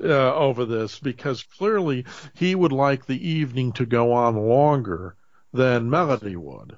uh, 0.00 0.34
over 0.34 0.64
this 0.64 1.00
because 1.00 1.42
clearly 1.42 2.04
he 2.34 2.54
would 2.54 2.70
like 2.70 3.06
the 3.06 3.28
evening 3.28 3.72
to 3.72 3.86
go 3.86 4.12
on 4.12 4.36
longer 4.36 5.16
than 5.52 5.90
Melody 5.90 6.36
would. 6.36 6.76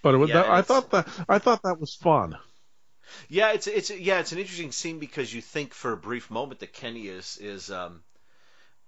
But 0.00 0.14
it, 0.14 0.18
was 0.18 0.28
Yeah, 0.28 0.42
that, 0.42 0.50
I 0.50 0.62
thought 0.62 0.90
that 0.92 1.08
I 1.28 1.38
thought 1.40 1.62
that 1.64 1.80
was 1.80 1.96
fun. 1.96 2.38
Yeah, 3.28 3.50
it's 3.50 3.66
it's 3.66 3.90
yeah, 3.90 4.20
it's 4.20 4.30
an 4.30 4.38
interesting 4.38 4.70
scene 4.70 5.00
because 5.00 5.34
you 5.34 5.40
think 5.40 5.74
for 5.74 5.92
a 5.92 5.96
brief 5.96 6.30
moment 6.30 6.60
that 6.60 6.72
Kenny 6.72 7.08
is 7.08 7.36
is 7.40 7.68
um 7.68 8.04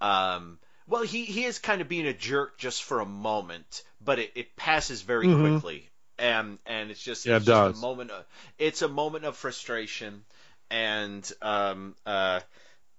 um 0.00 0.58
well 0.86 1.02
he 1.02 1.24
he 1.24 1.44
is 1.44 1.58
kind 1.58 1.80
of 1.80 1.88
being 1.88 2.06
a 2.06 2.12
jerk 2.14 2.58
just 2.58 2.82
for 2.82 3.00
a 3.00 3.06
moment, 3.06 3.82
but 4.00 4.18
it, 4.18 4.32
it 4.34 4.56
passes 4.56 5.02
very 5.02 5.26
Mhm. 5.26 5.40
quickly. 5.40 5.90
And 6.18 6.58
and 6.66 6.90
it's 6.90 7.02
just 7.02 7.26
Yeah, 7.26 7.36
it's 7.36 7.44
it 7.44 7.48
just 7.48 7.50
does. 7.50 7.78
a 7.78 7.80
moment 7.80 8.10
of, 8.10 8.24
it's 8.58 8.82
a 8.82 8.88
moment 8.88 9.24
of 9.24 9.36
frustration 9.36 10.24
and 10.70 11.30
um 11.42 11.94
uh 12.06 12.40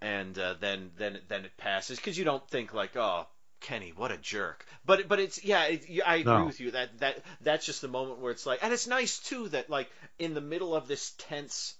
and 0.02 0.38
uh, 0.38 0.56
then 0.60 0.92
then 0.98 1.20
then 1.28 1.46
it 1.46 1.58
passes 1.58 1.98
because 1.98 2.18
you 2.18 2.26
don't 2.26 2.48
think 2.50 2.74
like 2.74 2.96
oh 2.96 3.28
Kenny 3.62 3.94
what 3.96 4.12
a 4.12 4.18
jerk 4.18 4.66
but 4.86 5.08
but 5.08 5.20
it's 5.20 5.44
yeah 5.44 5.64
it, 5.66 5.86
I 6.06 6.18
agree 6.18 6.42
No. 6.42 6.46
with 6.46 6.60
you 6.60 6.72
that 6.72 7.00
that 7.00 7.24
that's 7.42 7.66
just 7.66 7.82
the 7.82 7.88
moment 7.88 8.20
where 8.20 8.32
it's 8.32 8.46
like 8.46 8.60
and 8.64 8.72
it's 8.74 8.86
nice 8.88 9.20
too 9.20 9.50
that 9.50 9.70
like 9.70 9.90
in 10.20 10.34
the 10.34 10.42
middle 10.42 10.76
of 10.76 10.88
this 10.88 11.12
tense 11.18 11.74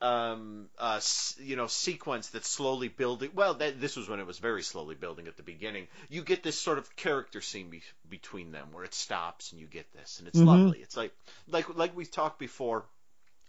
um 0.00 0.68
uh 0.78 1.00
you 1.40 1.56
know 1.56 1.66
sequence 1.66 2.28
that's 2.28 2.48
slowly 2.48 2.86
building 2.88 3.30
well 3.34 3.54
that, 3.54 3.80
this 3.80 3.96
was 3.96 4.08
when 4.08 4.20
it 4.20 4.26
was 4.26 4.38
very 4.38 4.62
slowly 4.62 4.94
building 4.94 5.26
at 5.26 5.36
the 5.36 5.42
beginning 5.42 5.88
you 6.08 6.22
get 6.22 6.42
this 6.44 6.56
sort 6.58 6.78
of 6.78 6.94
character 6.94 7.40
scene 7.40 7.68
be, 7.68 7.82
between 8.08 8.52
them 8.52 8.68
where 8.72 8.84
it 8.84 8.94
stops 8.94 9.50
and 9.50 9.60
you 9.60 9.66
get 9.66 9.92
this 9.92 10.20
and 10.20 10.28
it's 10.28 10.38
Mhm. 10.38 10.46
lovely 10.46 10.78
it's 10.78 10.96
like 10.96 11.12
like 11.48 11.74
like 11.76 11.96
we've 11.96 12.10
talked 12.10 12.38
before 12.38 12.84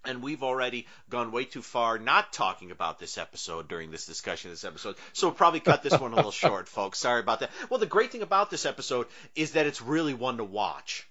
and 0.06 0.24
we've 0.24 0.42
already 0.44 0.88
gone 1.10 1.32
way 1.32 1.44
too 1.46 1.62
far 1.62 2.00
not 2.00 2.34
talking 2.34 2.72
about 2.72 2.98
this 3.00 3.18
episode 3.20 3.68
during 3.68 3.92
this 3.92 4.06
discussion 4.06 4.50
this 4.50 4.64
episode. 4.64 4.96
So 5.12 5.28
we'll 5.28 5.36
probably 5.36 5.60
cut 5.60 5.84
this 5.84 6.00
one 6.00 6.14
a 6.14 6.16
little 6.16 6.32
short, 6.46 6.70
folks. 6.70 7.00
Sorry 7.00 7.20
about 7.20 7.42
that. 7.42 7.52
Well, 7.70 7.82
the 7.82 7.86
great 7.86 8.10
thing 8.14 8.22
about 8.22 8.50
this 8.50 8.66
episode 8.66 9.08
is 9.36 9.52
that 9.52 9.68
it's 9.68 9.82
really 9.82 10.14
one 10.14 10.38
to 10.38 10.46
watch, 10.46 11.06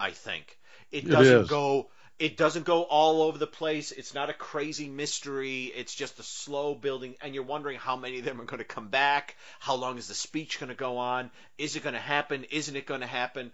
I 0.00 0.10
think. 0.10 0.58
It 0.90 1.04
It 1.04 1.10
doesn't 1.10 1.42
is. 1.42 1.48
go 1.48 1.90
it 2.18 2.36
doesn't 2.36 2.64
go 2.64 2.82
all 2.82 3.22
over 3.22 3.38
the 3.38 3.46
place. 3.46 3.90
It's 3.90 4.14
not 4.14 4.30
a 4.30 4.34
crazy 4.34 4.88
mystery. 4.88 5.64
It's 5.74 5.94
just 5.94 6.20
a 6.20 6.22
slow 6.22 6.74
building 6.74 7.16
and 7.20 7.34
you're 7.34 7.42
wondering 7.42 7.76
how 7.76 7.96
many 7.96 8.20
of 8.20 8.24
them 8.24 8.40
are 8.40 8.44
going 8.44 8.58
to 8.58 8.64
come 8.64 8.88
back. 8.88 9.36
How 9.58 9.74
long 9.74 9.98
is 9.98 10.06
the 10.06 10.14
speech 10.14 10.60
going 10.60 10.68
to 10.68 10.76
go 10.76 10.98
on? 10.98 11.32
Is 11.58 11.74
it 11.74 11.82
going 11.82 11.94
to 11.94 12.00
happen? 12.00 12.44
Isn't 12.50 12.76
it 12.76 12.86
going 12.86 13.00
to 13.00 13.06
happen? 13.06 13.50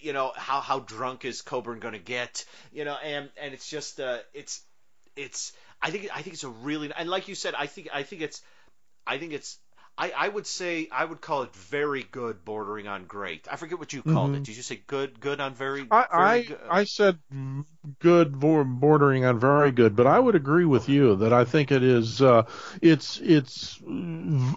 You 0.00 0.12
know, 0.12 0.32
how 0.34 0.60
how 0.60 0.80
drunk 0.80 1.24
is 1.24 1.42
Coburn 1.42 1.78
going 1.78 1.94
to 1.94 2.00
get? 2.00 2.44
You 2.72 2.84
know, 2.84 2.96
and 3.02 3.30
and 3.40 3.54
it's 3.54 3.68
just 3.68 4.00
uh 4.00 4.18
it's 4.34 4.62
it's 5.14 5.52
I 5.80 5.90
think 5.90 6.08
I 6.12 6.22
think 6.22 6.34
it's 6.34 6.44
a 6.44 6.48
really 6.48 6.90
and 6.96 7.08
like 7.08 7.28
you 7.28 7.36
said 7.36 7.54
I 7.56 7.66
think 7.66 7.88
I 7.92 8.02
think 8.02 8.22
it's 8.22 8.42
I 9.06 9.18
think 9.18 9.32
it's 9.32 9.58
I, 9.96 10.10
I 10.10 10.28
would 10.28 10.46
say 10.46 10.88
I 10.90 11.04
would 11.04 11.20
call 11.22 11.42
it 11.44 11.54
very 11.54 12.02
good, 12.02 12.44
bordering 12.44 12.88
on 12.88 13.06
great. 13.06 13.48
I 13.50 13.56
forget 13.56 13.78
what 13.78 13.92
you 13.92 14.02
called 14.02 14.34
Mhm. 14.34 14.34
it. 14.34 14.42
Did 14.44 14.56
you 14.56 14.62
say 14.62 14.76
good, 14.86 15.18
good 15.20 15.40
on 15.40 15.54
very? 15.54 15.90
I 15.90 16.06
very 16.14 16.40
I, 16.40 16.42
good? 16.42 16.76
I 16.80 16.84
said 16.84 17.18
good, 18.00 18.40
bordering 18.40 19.24
on 19.24 19.38
very 19.38 19.70
good, 19.70 19.94
but 19.94 20.06
I 20.06 20.18
would 20.18 20.34
agree 20.34 20.64
with 20.64 20.88
you 20.88 21.16
that 21.16 21.32
I 21.32 21.44
think 21.44 21.70
it 21.70 21.82
is 21.82 22.22
uh, 22.22 22.44
it's 22.80 23.18
it's 23.20 23.78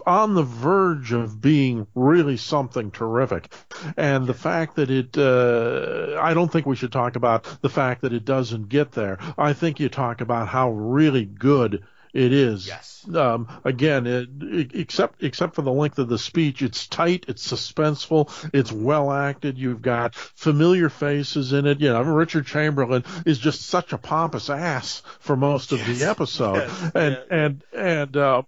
on 0.06 0.34
the 0.34 0.42
verge 0.42 1.12
of 1.12 1.40
being 1.40 1.86
really 1.94 2.36
something 2.38 2.90
terrific, 2.90 3.52
and 3.96 4.26
the 4.26 4.34
fact 4.34 4.76
that 4.76 4.90
it 4.90 5.16
uh, 5.18 6.18
I 6.20 6.32
don't 6.34 6.50
think 6.50 6.66
we 6.66 6.76
should 6.76 6.92
talk 6.92 7.16
about 7.16 7.44
the 7.60 7.68
fact 7.70 8.00
that 8.02 8.12
it 8.14 8.24
doesn't 8.24 8.68
get 8.68 8.92
there. 8.92 9.18
I 9.36 9.52
think 9.52 9.78
you 9.78 9.88
talk 9.90 10.20
about 10.22 10.48
how 10.48 10.70
really 10.70 11.26
good 11.26 11.84
it 12.16 12.32
is. 12.32 12.66
Yes. 12.66 13.06
Um, 13.14 13.46
again, 13.64 14.06
it, 14.06 14.28
it- 14.40 14.74
except 14.74 15.22
except 15.22 15.54
for 15.54 15.62
the 15.62 15.70
length 15.72 15.98
of 15.98 16.08
the 16.08 16.18
speech, 16.18 16.62
it's 16.62 16.86
tight, 16.88 17.26
it's 17.28 17.46
suspenseful, 17.46 18.30
it's 18.52 18.72
well 18.72 19.12
acted. 19.12 19.58
You've 19.58 19.82
got 19.82 20.14
familiar 20.14 20.88
faces 20.88 21.52
in 21.52 21.66
it. 21.66 21.80
You 21.80 21.92
know, 21.92 22.02
Richard 22.02 22.46
Chamberlain 22.46 23.04
is 23.24 23.38
just 23.38 23.62
such 23.62 23.92
a 23.92 23.98
pompous 23.98 24.50
ass 24.50 25.02
for 25.20 25.36
most 25.36 25.72
of 25.72 25.78
the 25.86 26.04
episode, 26.04 26.56
Yes. 26.56 26.90
and 26.94 27.12
Yeah. 27.14 27.36
and 27.36 27.64
and 27.72 28.16
uh, 28.16 28.42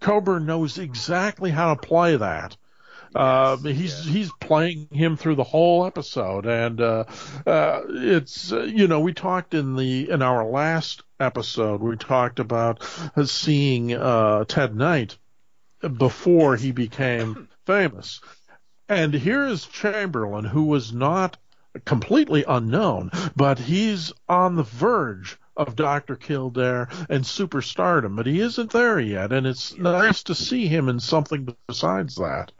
Coburn 0.00 0.46
knows 0.46 0.78
exactly 0.78 1.50
how 1.50 1.74
to 1.74 1.80
play 1.80 2.16
that. 2.16 2.56
Uh, 3.14 3.56
he's 3.58 4.04
he's 4.04 4.32
playing 4.40 4.88
him 4.90 5.16
through 5.16 5.36
the 5.36 5.44
whole 5.44 5.86
episode, 5.86 6.46
and 6.46 6.80
uh, 6.80 7.04
uh, 7.46 7.82
it's 7.88 8.52
uh, 8.52 8.62
you 8.62 8.88
know 8.88 9.00
we 9.00 9.12
talked 9.12 9.54
in 9.54 9.76
the 9.76 10.10
in 10.10 10.22
our 10.22 10.44
last 10.44 11.02
episode 11.18 11.80
we 11.80 11.96
talked 11.96 12.38
about 12.40 12.82
seeing 13.24 13.94
uh, 13.94 14.44
Ted 14.44 14.74
Knight 14.74 15.16
before 15.96 16.56
he 16.56 16.72
became 16.72 17.48
famous, 17.66 18.20
and 18.88 19.14
here 19.14 19.46
is 19.46 19.66
Chamberlain 19.66 20.44
who 20.44 20.64
was 20.64 20.92
not 20.92 21.36
completely 21.84 22.44
unknown, 22.46 23.10
but 23.34 23.58
he's 23.58 24.12
on 24.28 24.56
the 24.56 24.62
verge 24.62 25.38
of 25.56 25.76
Dr. 25.76 26.16
Kildare 26.16 26.88
and 27.08 27.24
superstardom, 27.24 28.16
but 28.16 28.26
he 28.26 28.40
isn't 28.40 28.72
there 28.72 29.00
yet, 29.00 29.32
and 29.32 29.46
it's 29.46 29.76
nice 29.76 30.22
to 30.24 30.34
see 30.34 30.66
him 30.66 30.88
in 30.88 31.00
something 31.00 31.54
besides 31.66 32.16
that. 32.16 32.52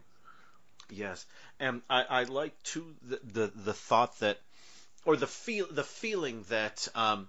Yes, 0.90 1.26
and 1.58 1.82
I, 1.90 2.02
I 2.02 2.22
like 2.24 2.60
too 2.62 2.94
the, 3.02 3.20
the 3.22 3.46
the 3.54 3.72
thought 3.72 4.18
that, 4.20 4.38
or 5.04 5.16
the 5.16 5.26
feel 5.26 5.66
the 5.70 5.84
feeling 5.84 6.44
that. 6.48 6.88
Um, 6.94 7.28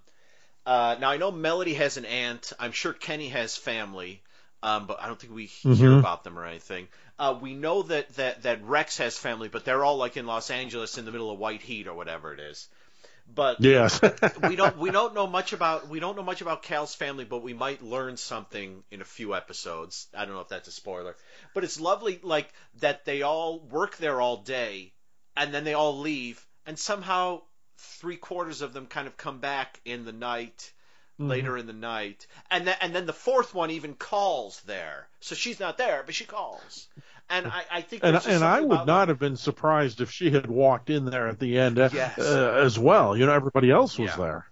uh, 0.66 0.98
now 1.00 1.10
I 1.10 1.18
know 1.18 1.32
Melody 1.32 1.74
has 1.76 1.98
an 1.98 2.06
aunt. 2.06 2.54
I'm 2.60 2.74
sure 2.74 2.94
Kenny 2.94 3.30
has 3.30 3.56
family, 3.58 4.22
um, 4.62 4.86
but 4.86 5.02
I 5.02 5.08
don't 5.08 5.20
think 5.20 5.34
we 5.34 5.46
hear 5.46 5.92
Mhm. 5.92 6.00
about 6.00 6.24
them 6.24 6.38
or 6.38 6.46
anything. 6.46 6.88
Uh, 7.18 7.36
we 7.40 7.54
know 7.54 7.84
that, 7.84 8.14
that 8.16 8.44
that 8.44 8.64
Rex 8.64 8.98
has 8.98 9.18
family, 9.18 9.48
but 9.48 9.66
they're 9.66 9.84
all 9.84 9.98
like 9.98 10.18
in 10.18 10.28
Los 10.28 10.52
Angeles 10.52 10.98
in 10.98 11.06
the 11.06 11.12
middle 11.12 11.32
of 11.32 11.40
white 11.40 11.62
heat 11.62 11.88
or 11.88 11.94
whatever 11.94 12.34
it 12.34 12.40
is. 12.40 12.68
But 13.34 13.62
Yes. 13.62 14.00
we 14.44 14.56
don't 14.56 14.78
we 14.78 14.90
don't 14.90 15.14
know 15.14 15.28
much 15.28 15.54
about 15.54 15.88
we 15.90 16.00
don't 16.00 16.16
know 16.16 16.24
much 16.24 16.42
about 16.42 16.64
Cal's 16.64 16.96
family, 16.96 17.26
but 17.26 17.44
we 17.44 17.54
might 17.54 17.82
learn 17.84 18.18
something 18.18 18.84
in 18.90 19.02
a 19.02 19.06
few 19.06 19.36
episodes. 19.36 20.08
I 20.16 20.26
don't 20.26 20.34
know 20.34 20.42
if 20.42 20.48
that's 20.50 20.68
a 20.68 20.72
spoiler, 20.72 21.16
but 21.54 21.64
it's 21.64 21.80
lovely 21.80 22.20
like 22.24 22.52
that 22.80 23.06
they 23.06 23.22
all 23.22 23.60
work 23.60 23.98
there 23.98 24.22
all 24.22 24.38
day, 24.38 24.94
and 25.36 25.54
then 25.54 25.66
they 25.66 25.74
all 25.74 26.00
leave, 26.00 26.44
and 26.66 26.80
somehow 26.80 27.42
three 27.78 28.18
quarters 28.18 28.62
of 28.62 28.74
them 28.74 28.88
kind 28.88 29.08
of 29.08 29.18
come 29.18 29.40
back 29.40 29.80
in 29.86 30.06
the 30.06 30.14
night. 30.14 30.72
Mm-hmm. 31.20 31.32
Later 31.32 31.58
in 31.58 31.66
the 31.66 31.74
night, 31.74 32.28
and 32.52 32.68
then 32.68 32.76
and 32.80 32.96
then 32.96 33.08
the 33.08 33.12
fourth 33.12 33.52
one 33.56 33.72
even 33.72 33.96
calls 33.96 34.62
there, 34.68 35.08
so 35.20 35.34
she's 35.34 35.60
not 35.60 35.80
there, 35.80 36.04
but 36.06 36.14
she 36.14 36.26
calls, 36.26 36.88
and 37.30 37.48
I, 37.48 37.64
I 37.72 37.82
think 37.82 38.04
and 38.04 38.16
and 38.16 38.44
I 38.44 38.62
would 38.62 38.86
not 38.86 39.08
have 39.10 39.20
been 39.20 39.36
surprised 39.38 40.02
if 40.02 40.12
she 40.12 40.32
had 40.32 40.48
walked 40.48 40.90
in 40.90 41.06
there 41.06 41.28
at 41.28 41.40
the 41.40 41.58
end 41.60 41.80
uh, 41.80 41.90
Yes. 41.94 42.18
uh, 42.20 42.60
as 42.64 42.78
well. 42.80 43.16
You 43.18 43.26
know, 43.26 43.34
everybody 43.34 43.72
else 43.72 43.98
was 43.98 44.12
Yeah. 44.12 44.18
there. 44.18 44.46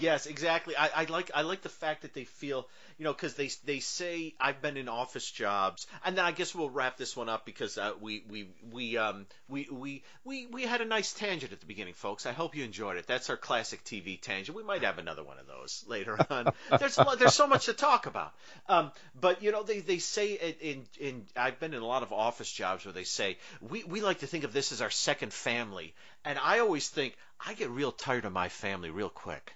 Yes, 0.00 0.26
exactly. 0.26 0.76
I, 0.76 0.90
I 0.94 1.04
like 1.04 1.30
I 1.34 1.42
like 1.42 1.62
the 1.62 1.68
fact 1.68 2.02
that 2.02 2.12
they 2.12 2.24
feel 2.24 2.68
you 2.98 3.04
know 3.04 3.12
because 3.12 3.34
they 3.34 3.50
they 3.64 3.80
say 3.80 4.34
I've 4.40 4.62
been 4.62 4.76
in 4.76 4.88
office 4.88 5.30
jobs, 5.30 5.86
and 6.04 6.16
then 6.16 6.24
I 6.24 6.32
guess 6.32 6.54
we'll 6.54 6.70
wrap 6.70 6.96
this 6.96 7.16
one 7.16 7.28
up 7.28 7.44
because 7.44 7.76
uh, 7.76 7.92
we 8.00 8.24
we 8.28 8.48
we 8.70 8.96
um 8.96 9.26
we, 9.48 9.68
we 9.70 10.02
we 10.24 10.46
we 10.46 10.62
had 10.62 10.80
a 10.80 10.84
nice 10.84 11.12
tangent 11.12 11.52
at 11.52 11.60
the 11.60 11.66
beginning, 11.66 11.94
folks. 11.94 12.26
I 12.26 12.32
hope 12.32 12.56
you 12.56 12.64
enjoyed 12.64 12.96
it. 12.96 13.06
That's 13.06 13.28
our 13.28 13.36
classic 13.36 13.84
TV 13.84 14.20
tangent. 14.20 14.56
We 14.56 14.62
might 14.62 14.82
have 14.82 14.98
another 14.98 15.22
one 15.22 15.38
of 15.38 15.46
those 15.46 15.84
later 15.86 16.18
on. 16.30 16.52
there's 16.78 16.98
there's 17.18 17.34
so 17.34 17.46
much 17.46 17.66
to 17.66 17.74
talk 17.74 18.06
about. 18.06 18.32
Um, 18.68 18.92
but 19.18 19.42
you 19.42 19.52
know 19.52 19.62
they 19.62 19.80
they 19.80 19.98
say 19.98 20.32
it 20.32 20.58
in 20.60 20.86
in 20.98 21.26
I've 21.36 21.60
been 21.60 21.74
in 21.74 21.82
a 21.82 21.86
lot 21.86 22.02
of 22.02 22.12
office 22.12 22.50
jobs 22.50 22.84
where 22.84 22.94
they 22.94 23.04
say 23.04 23.36
we 23.60 23.84
we 23.84 24.00
like 24.00 24.20
to 24.20 24.26
think 24.26 24.44
of 24.44 24.52
this 24.52 24.72
as 24.72 24.80
our 24.80 24.90
second 24.90 25.32
family, 25.32 25.94
and 26.24 26.38
I 26.38 26.60
always 26.60 26.88
think 26.88 27.16
I 27.44 27.52
get 27.54 27.68
real 27.68 27.92
tired 27.92 28.24
of 28.24 28.32
my 28.32 28.48
family 28.48 28.90
real 28.90 29.10
quick. 29.10 29.52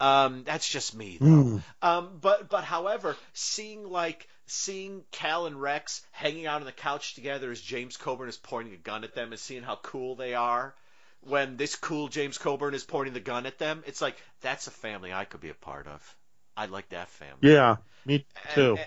Um, 0.00 0.44
that's 0.44 0.68
just 0.68 0.94
me 0.94 1.18
though. 1.20 1.60
Um, 1.82 2.18
but 2.20 2.48
but 2.48 2.64
however, 2.64 3.16
seeing 3.32 3.88
like 3.88 4.28
seeing 4.46 5.02
Cal 5.10 5.46
and 5.46 5.60
Rex 5.60 6.02
hanging 6.12 6.46
out 6.46 6.60
on 6.60 6.66
the 6.66 6.72
couch 6.72 7.14
together 7.14 7.50
as 7.50 7.60
James 7.60 7.96
Coburn 7.96 8.28
is 8.28 8.36
pointing 8.36 8.74
a 8.74 8.78
gun 8.78 9.04
at 9.04 9.14
them 9.14 9.32
and 9.32 9.40
seeing 9.40 9.62
how 9.62 9.76
cool 9.76 10.14
they 10.14 10.34
are 10.34 10.74
when 11.22 11.56
this 11.56 11.76
cool 11.76 12.08
James 12.08 12.38
Coburn 12.38 12.74
is 12.74 12.84
pointing 12.84 13.14
the 13.14 13.20
gun 13.20 13.46
at 13.46 13.58
them, 13.58 13.82
it's 13.86 14.00
like 14.00 14.16
that's 14.40 14.66
a 14.66 14.70
family 14.70 15.12
I 15.12 15.24
could 15.24 15.40
be 15.40 15.50
a 15.50 15.54
part 15.54 15.86
of. 15.86 16.16
I 16.56 16.66
like 16.66 16.88
that 16.90 17.08
family. 17.08 17.52
Yeah, 17.52 17.76
me 18.04 18.24
too. 18.54 18.78
And, 18.78 18.86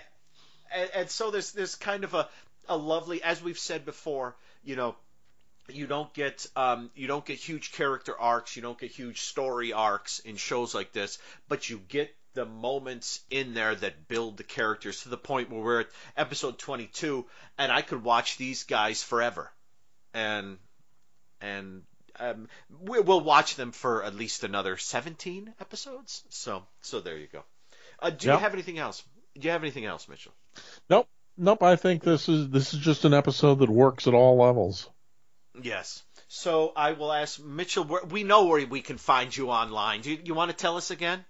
and, 0.74 0.90
and 0.94 1.10
so 1.10 1.30
there's 1.30 1.52
there's 1.52 1.74
kind 1.74 2.04
of 2.04 2.14
a 2.14 2.28
a 2.68 2.76
lovely, 2.76 3.22
as 3.22 3.42
we've 3.42 3.58
said 3.58 3.84
before, 3.84 4.36
you 4.64 4.76
know, 4.76 4.96
you 5.68 5.86
don't 5.86 6.12
get 6.12 6.46
um, 6.56 6.90
you 6.94 7.06
don't 7.06 7.24
get 7.24 7.38
huge 7.38 7.72
character 7.72 8.18
arcs, 8.18 8.56
you 8.56 8.62
don't 8.62 8.78
get 8.78 8.90
huge 8.90 9.20
story 9.20 9.72
arcs 9.72 10.18
in 10.20 10.36
shows 10.36 10.74
like 10.74 10.92
this, 10.92 11.18
but 11.48 11.68
you 11.68 11.80
get 11.88 12.14
the 12.34 12.44
moments 12.46 13.20
in 13.30 13.52
there 13.54 13.74
that 13.74 14.08
build 14.08 14.38
the 14.38 14.42
characters 14.44 15.02
to 15.02 15.10
the 15.10 15.18
point 15.18 15.50
where 15.50 15.60
we're 15.60 15.80
at 15.80 15.88
episode 16.16 16.58
22, 16.58 17.26
and 17.58 17.70
I 17.70 17.82
could 17.82 18.02
watch 18.02 18.38
these 18.38 18.64
guys 18.64 19.02
forever, 19.02 19.52
and 20.14 20.56
and 21.40 21.82
um, 22.18 22.48
we, 22.80 23.00
we'll 23.00 23.20
watch 23.20 23.56
them 23.56 23.72
for 23.72 24.04
at 24.04 24.14
least 24.14 24.44
another 24.44 24.76
17 24.76 25.52
episodes. 25.60 26.22
So 26.30 26.64
so 26.80 27.00
there 27.00 27.16
you 27.18 27.28
go. 27.32 27.42
Uh, 27.98 28.10
do 28.10 28.28
Yep. 28.28 28.34
you 28.36 28.40
have 28.42 28.52
anything 28.54 28.78
else? 28.78 29.02
Do 29.38 29.46
you 29.46 29.52
have 29.52 29.62
anything 29.62 29.84
else, 29.84 30.08
Mitchell? 30.08 30.32
Nope, 30.90 31.08
nope. 31.36 31.62
I 31.62 31.76
think 31.76 32.02
this 32.02 32.28
is 32.28 32.48
this 32.50 32.74
is 32.74 32.80
just 32.80 33.04
an 33.04 33.14
episode 33.14 33.60
that 33.60 33.70
works 33.70 34.06
at 34.06 34.14
all 34.14 34.36
levels. 34.36 34.88
Yes. 35.60 36.02
So 36.28 36.72
I 36.74 36.92
will 36.92 37.12
ask 37.12 37.42
Mitchell. 37.42 37.84
Where, 37.84 38.04
we 38.04 38.24
know 38.24 38.46
where 38.46 38.66
we 38.66 38.80
can 38.80 38.98
find 38.98 39.36
you 39.36 39.50
online. 39.50 40.00
Do 40.00 40.10
you, 40.10 40.18
you 40.24 40.34
want 40.34 40.50
to 40.50 40.56
tell 40.56 40.76
us 40.76 40.90
again? 40.90 41.24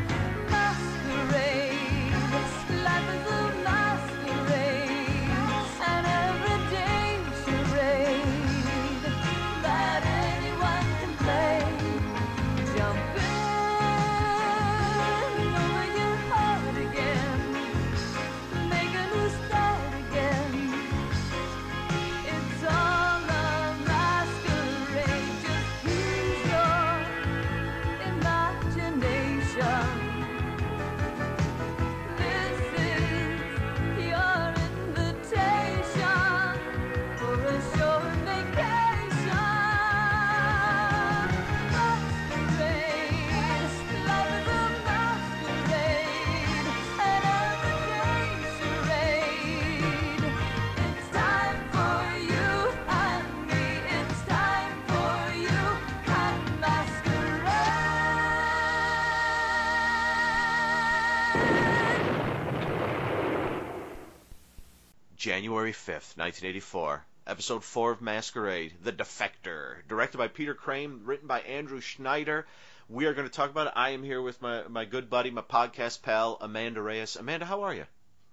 January 65.19 65.73
5th, 65.73 66.15
1984. 66.15 67.03
Episode 67.27 67.61
4 67.61 67.91
of 67.91 68.01
Masquerade, 68.01 68.73
The 68.81 68.93
Defector. 68.93 69.85
Directed 69.89 70.17
by 70.17 70.29
Peter 70.29 70.53
Crane, 70.53 71.01
written 71.03 71.27
by 71.27 71.41
Andrew 71.41 71.81
Schneider. 71.81 72.47
We 72.87 73.05
are 73.05 73.13
going 73.13 73.27
to 73.27 73.33
talk 73.33 73.49
about 73.49 73.67
it. 73.67 73.73
I 73.75 73.89
am 73.89 74.01
here 74.01 74.21
with 74.21 74.41
my, 74.41 74.63
my 74.69 74.85
good 74.85 75.09
buddy, 75.09 75.29
my 75.29 75.41
podcast 75.41 76.03
pal, 76.03 76.37
Amanda 76.39 76.81
Reyes. 76.81 77.17
Amanda, 77.17 77.45
how 77.45 77.63
are 77.63 77.73
you? 77.73 77.83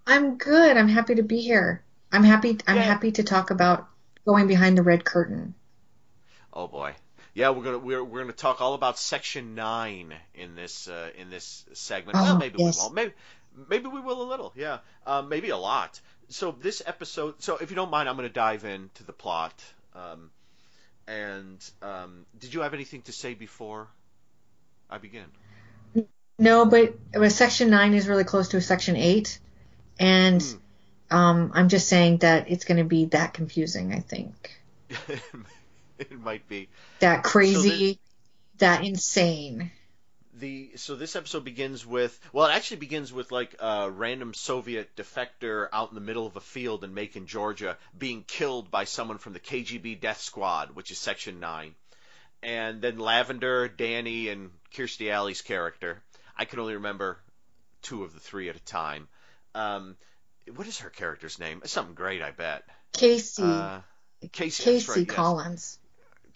I'm 0.07 0.37
good. 0.37 0.77
I'm 0.77 0.87
happy 0.87 1.17
to 1.17 1.25
be 1.25 1.41
here. 1.41 1.83
I'm 2.13 2.23
happy. 2.23 2.57
I'm 2.69 2.77
Yeah. 2.77 2.83
happy 2.83 3.11
to 3.13 3.25
talk 3.25 3.51
about 3.51 3.89
going 4.25 4.47
behind 4.47 4.79
the 4.79 4.85
red 4.85 5.05
curtain. 5.05 5.55
Oh 6.53 6.69
boy. 6.69 6.95
Yeah, 7.35 7.51
we're 7.51 7.65
gonna 7.65 7.79
we're 7.79 8.03
we're 8.03 8.21
gonna 8.21 8.33
talk 8.33 8.63
all 8.63 8.75
about 8.75 8.97
Section 8.97 9.57
Nine 9.57 10.15
in 10.37 10.55
this 10.55 10.89
uh, 10.89 11.11
in 11.19 11.29
this 11.31 11.67
segment. 11.75 12.17
Oh, 12.17 12.23
well, 12.23 12.39
maybe 12.39 12.61
yes. 12.61 12.79
we 12.79 12.83
won't. 12.83 12.95
Maybe 12.95 13.13
maybe 13.69 13.89
we 13.89 14.01
will 14.01 14.23
a 14.23 14.29
little. 14.31 14.53
Yeah, 14.57 14.79
um, 15.07 15.29
maybe 15.29 15.51
a 15.51 15.57
lot. 15.57 16.01
So 16.29 16.53
this 16.53 16.83
episode. 16.87 17.43
So 17.43 17.57
if 17.59 17.71
you 17.71 17.77
don't 17.77 17.91
mind, 17.91 18.09
I'm 18.09 18.17
gonna 18.17 18.29
dive 18.29 18.65
into 18.65 19.05
the 19.05 19.13
plot. 19.13 19.55
Um, 19.95 20.31
and 21.07 21.59
um, 21.83 22.27
did 22.39 22.53
you 22.53 22.61
have 22.61 22.75
anything 22.75 23.03
to 23.03 23.13
say 23.13 23.35
before 23.35 23.89
I 24.91 24.99
begin? 24.99 25.27
No, 26.39 26.67
but 26.67 26.97
section 27.33 27.71
nine 27.71 27.95
is 27.95 28.09
really 28.09 28.25
close 28.25 28.49
to 28.49 28.59
a 28.59 28.61
section 28.61 28.97
eight, 28.97 29.41
and 29.99 30.43
Hmm. 30.43 30.57
um, 31.11 31.51
I'm 31.55 31.69
just 31.69 31.89
saying 31.89 32.19
that 32.19 32.51
it's 32.51 32.65
going 32.65 32.79
to 32.79 32.85
be 32.85 33.07
that 33.07 33.33
confusing. 33.33 33.93
I 33.95 34.01
think 34.01 34.35
it 35.99 36.21
might 36.21 36.47
be. 36.49 36.69
that 37.01 37.23
crazy, 37.25 37.99
that 38.59 38.85
insane. 38.85 39.71
The 40.39 40.71
so 40.77 40.95
this 40.95 41.17
episode 41.17 41.45
begins 41.45 41.87
with 41.87 42.19
well 42.33 42.47
it 42.47 42.55
actually 42.55 42.77
begins 42.77 43.13
with 43.13 43.33
like 43.33 43.55
a 43.61 43.91
random 43.91 44.35
soviet 44.35 44.95
defector 44.97 45.69
out 45.73 45.89
in 45.89 45.95
the 45.95 46.01
middle 46.01 46.27
of 46.27 46.37
a 46.37 46.41
field 46.41 46.85
in 46.85 46.95
macon 46.95 47.27
georgia 47.27 47.77
being 47.97 48.23
killed 48.27 48.71
by 48.71 48.85
someone 48.85 49.19
from 49.19 49.33
the 49.33 49.41
kgb 49.41 49.99
death 50.01 50.21
squad 50.21 50.71
which 50.75 50.91
is 50.91 50.99
section 50.99 51.41
9 51.41 51.75
and 52.43 52.83
then 52.83 52.99
lavender 52.99 53.69
danny 53.69 54.29
and 54.29 54.51
kirstie 54.75 55.11
alley's 55.11 55.43
character 55.43 56.03
i 56.37 56.45
can 56.45 56.61
only 56.61 56.75
remember 56.75 57.19
two 57.83 58.05
of 58.05 58.13
the 58.13 58.21
three 58.21 58.49
at 58.49 58.57
a 58.57 58.65
time 58.65 59.09
um, 59.55 59.97
what 60.55 60.67
is 60.67 60.81
her 60.81 60.91
character's 60.91 61.39
name 61.39 61.61
it's 61.63 61.73
something 61.73 61.95
great 61.95 62.23
i 62.23 62.31
bet 62.31 62.63
Casey, 62.93 63.43
uh, 63.43 63.81
casey 64.33 64.65
Casey 64.65 64.91
right, 64.91 65.07
yes. 65.07 65.17
Collins. 65.17 65.79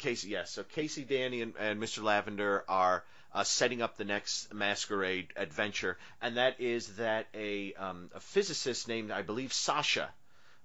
Casey, 0.00 0.30
yes. 0.30 0.50
So 0.50 0.64
Casey, 0.64 1.04
Danny, 1.04 1.42
and, 1.42 1.54
and 1.58 1.80
Mr. 1.80 2.02
Lavender 2.02 2.64
are 2.68 3.04
uh, 3.32 3.44
setting 3.44 3.82
up 3.82 3.96
the 3.96 4.04
next 4.04 4.52
masquerade 4.52 5.28
adventure, 5.36 5.98
and 6.20 6.36
that 6.36 6.60
is 6.60 6.96
that 6.96 7.26
a, 7.34 7.72
um, 7.74 8.10
a 8.14 8.20
physicist 8.20 8.88
named, 8.88 9.10
I 9.10 9.22
believe, 9.22 9.52
Sasha, 9.52 10.08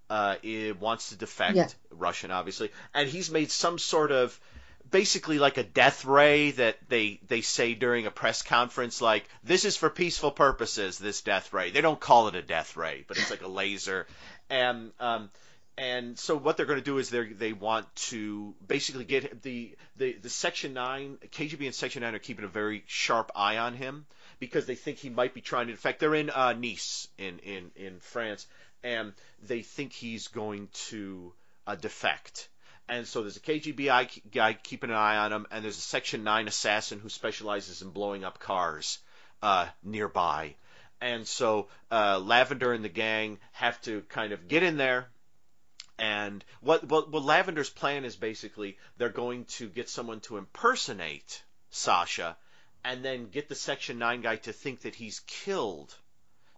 uh, 0.09 0.35
wants 0.79 1.09
to 1.09 1.15
defect, 1.15 1.55
Yeah. 1.55 1.67
Russian, 1.91 2.31
obviously, 2.31 2.71
and 2.93 3.09
he's 3.09 3.31
made 3.31 3.51
some 3.51 3.79
sort 3.79 4.11
of 4.11 4.39
basically 4.91 5.39
like 5.39 5.57
a 5.57 5.63
death 5.63 6.05
ray 6.05 6.51
that 6.51 6.77
they 6.89 7.19
they 7.27 7.41
say 7.41 7.73
during 7.73 8.05
a 8.05 8.11
press 8.11 8.43
conference 8.43 9.01
like 9.01 9.27
this 9.43 9.65
is 9.65 9.75
for 9.75 9.89
peaceful 9.89 10.31
purposes 10.31 10.99
this 10.99 11.21
death 11.21 11.53
ray. 11.53 11.71
They 11.71 11.81
don't 11.81 11.99
call 11.99 12.27
it 12.27 12.35
a 12.35 12.41
death 12.41 12.77
ray 12.77 13.03
but 13.07 13.17
it's 13.17 13.31
like 13.31 13.41
a 13.41 13.47
laser. 13.47 14.05
And 14.49 14.91
um 14.99 15.31
and 15.77 16.17
so 16.17 16.37
what 16.37 16.57
they're 16.57 16.65
going 16.65 16.79
to 16.79 16.85
do 16.85 16.97
is 16.97 17.09
they 17.09 17.25
they 17.25 17.53
want 17.53 17.93
to 17.95 18.53
basically 18.65 19.05
get 19.05 19.41
the, 19.41 19.75
the 19.97 20.13
the 20.13 20.29
section 20.29 20.73
9 20.73 21.17
KGB 21.31 21.65
and 21.65 21.75
section 21.75 22.01
9 22.01 22.15
are 22.15 22.19
keeping 22.19 22.45
a 22.45 22.49
very 22.49 22.83
sharp 22.87 23.31
eye 23.35 23.57
on 23.57 23.73
him 23.73 24.05
because 24.39 24.65
they 24.65 24.75
think 24.75 24.97
he 24.97 25.09
might 25.09 25.33
be 25.33 25.41
trying 25.41 25.67
to 25.67 25.71
in 25.71 25.77
fact 25.77 25.99
they're 25.99 26.15
in 26.15 26.29
uh, 26.29 26.53
Nice 26.53 27.07
in 27.17 27.39
in 27.39 27.71
in 27.75 27.99
France 27.99 28.47
and 28.83 29.13
they 29.47 29.61
think 29.61 29.91
he's 29.93 30.27
going 30.29 30.69
to 30.89 31.33
uh, 31.67 31.75
defect 31.75 32.47
and 32.87 33.07
so 33.07 33.21
there's 33.21 33.37
a 33.37 33.41
KGB 33.41 34.21
guy 34.31 34.53
keeping 34.53 34.91
an 34.91 34.95
eye 34.95 35.17
on 35.17 35.33
him, 35.33 35.47
and 35.49 35.63
there's 35.63 35.77
a 35.77 35.81
Section 35.81 36.23
9 36.23 36.47
assassin 36.47 36.99
who 36.99 37.09
specializes 37.09 37.81
in 37.81 37.89
blowing 37.89 38.23
up 38.23 38.39
cars 38.39 38.99
uh, 39.41 39.67
nearby. 39.83 40.55
And 41.01 41.27
so 41.27 41.67
uh, 41.91 42.19
Lavender 42.19 42.73
and 42.73 42.83
the 42.83 42.89
gang 42.89 43.39
have 43.53 43.81
to 43.83 44.01
kind 44.09 44.33
of 44.33 44.47
get 44.47 44.63
in 44.63 44.77
there. 44.77 45.07
And 45.97 46.43
what, 46.61 46.83
what, 46.83 47.11
what 47.11 47.23
Lavender's 47.23 47.69
plan 47.69 48.05
is 48.05 48.15
basically 48.15 48.77
they're 48.97 49.09
going 49.09 49.45
to 49.45 49.69
get 49.69 49.89
someone 49.89 50.19
to 50.21 50.37
impersonate 50.37 51.41
Sasha 51.69 52.35
and 52.83 53.03
then 53.03 53.29
get 53.29 53.49
the 53.49 53.55
Section 53.55 53.97
9 53.97 54.21
guy 54.21 54.35
to 54.37 54.53
think 54.53 54.81
that 54.81 54.95
he's 54.95 55.21
killed 55.21 55.95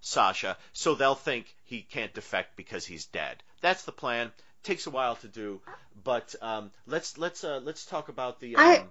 Sasha, 0.01 0.57
so 0.73 0.95
they'll 0.95 1.15
think 1.15 1.53
he 1.65 1.81
can't 1.81 2.13
defect 2.13 2.55
because 2.55 2.85
he's 2.85 3.05
dead. 3.05 3.43
That's 3.61 3.83
the 3.83 3.91
plan. 3.91 4.31
Takes 4.63 4.87
a 4.87 4.89
while 4.89 5.15
to 5.17 5.27
do, 5.27 5.61
but 6.03 6.35
um, 6.41 6.71
let's 6.85 7.17
let's 7.17 7.43
uh, 7.43 7.61
let's 7.63 7.85
talk 7.85 8.09
about 8.09 8.39
the. 8.39 8.55
Um, 8.55 8.63
I 8.63 8.83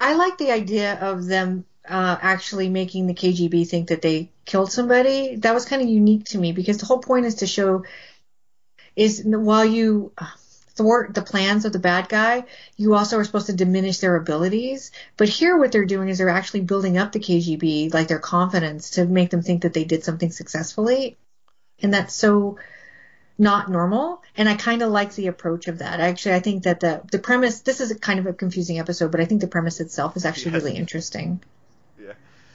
I 0.00 0.14
like 0.14 0.36
the 0.36 0.50
idea 0.50 0.98
of 1.00 1.26
them 1.26 1.64
uh, 1.88 2.16
actually 2.20 2.68
making 2.68 3.06
the 3.06 3.14
KGB 3.14 3.68
think 3.68 3.88
that 3.88 4.02
they 4.02 4.30
killed 4.44 4.70
somebody. 4.70 5.36
That 5.36 5.54
was 5.54 5.64
kind 5.64 5.80
of 5.80 5.88
unique 5.88 6.26
to 6.26 6.38
me 6.38 6.52
because 6.52 6.78
the 6.78 6.86
whole 6.86 6.98
point 6.98 7.26
is 7.26 7.36
to 7.36 7.46
show 7.46 7.84
is 8.96 9.22
while 9.24 9.64
you 9.64 10.12
thwart 10.74 11.14
the 11.14 11.22
plans 11.22 11.64
of 11.64 11.72
the 11.72 11.78
bad 11.78 12.08
guy, 12.08 12.44
you 12.76 12.94
also 12.94 13.18
are 13.18 13.24
supposed 13.24 13.46
to 13.46 13.52
diminish 13.52 13.98
their 13.98 14.16
abilities. 14.16 14.90
But 15.16 15.28
here, 15.28 15.56
what 15.58 15.72
they're 15.72 15.84
doing 15.84 16.08
is 16.08 16.18
they're 16.18 16.28
actually 16.28 16.62
building 16.62 16.98
up 16.98 17.12
the 17.12 17.20
KGB, 17.20 17.90
like 17.92 18.08
their 18.08 18.18
confidence, 18.18 18.90
to 18.90 19.04
make 19.04 19.30
them 19.30 19.42
think 19.42 19.62
that 19.62 19.74
they 19.74 19.84
did 19.84 20.04
something 20.04 20.30
successfully, 20.30 21.16
and 21.82 21.92
that's 21.94 22.14
so 22.14 22.58
not 23.38 23.70
normal. 23.70 24.22
And 24.36 24.48
I 24.48 24.54
kind 24.54 24.82
of 24.82 24.90
like 24.90 25.14
the 25.14 25.26
approach 25.28 25.68
of 25.68 25.78
that. 25.78 26.00
Actually, 26.00 26.34
I 26.36 26.40
think 26.40 26.64
that 26.64 26.80
the 26.80 27.02
the 27.10 27.18
premise. 27.18 27.60
This 27.60 27.80
is 27.80 27.90
a 27.90 27.98
kind 27.98 28.18
of 28.18 28.26
a 28.26 28.32
confusing 28.32 28.78
episode, 28.78 29.10
but 29.12 29.20
I 29.20 29.24
think 29.24 29.40
the 29.40 29.48
premise 29.48 29.80
itself 29.80 30.16
is 30.16 30.24
actually 30.24 30.52
Yes. 30.52 30.62
really 30.62 30.76
interesting. 30.76 31.42
yeah. 31.98 32.12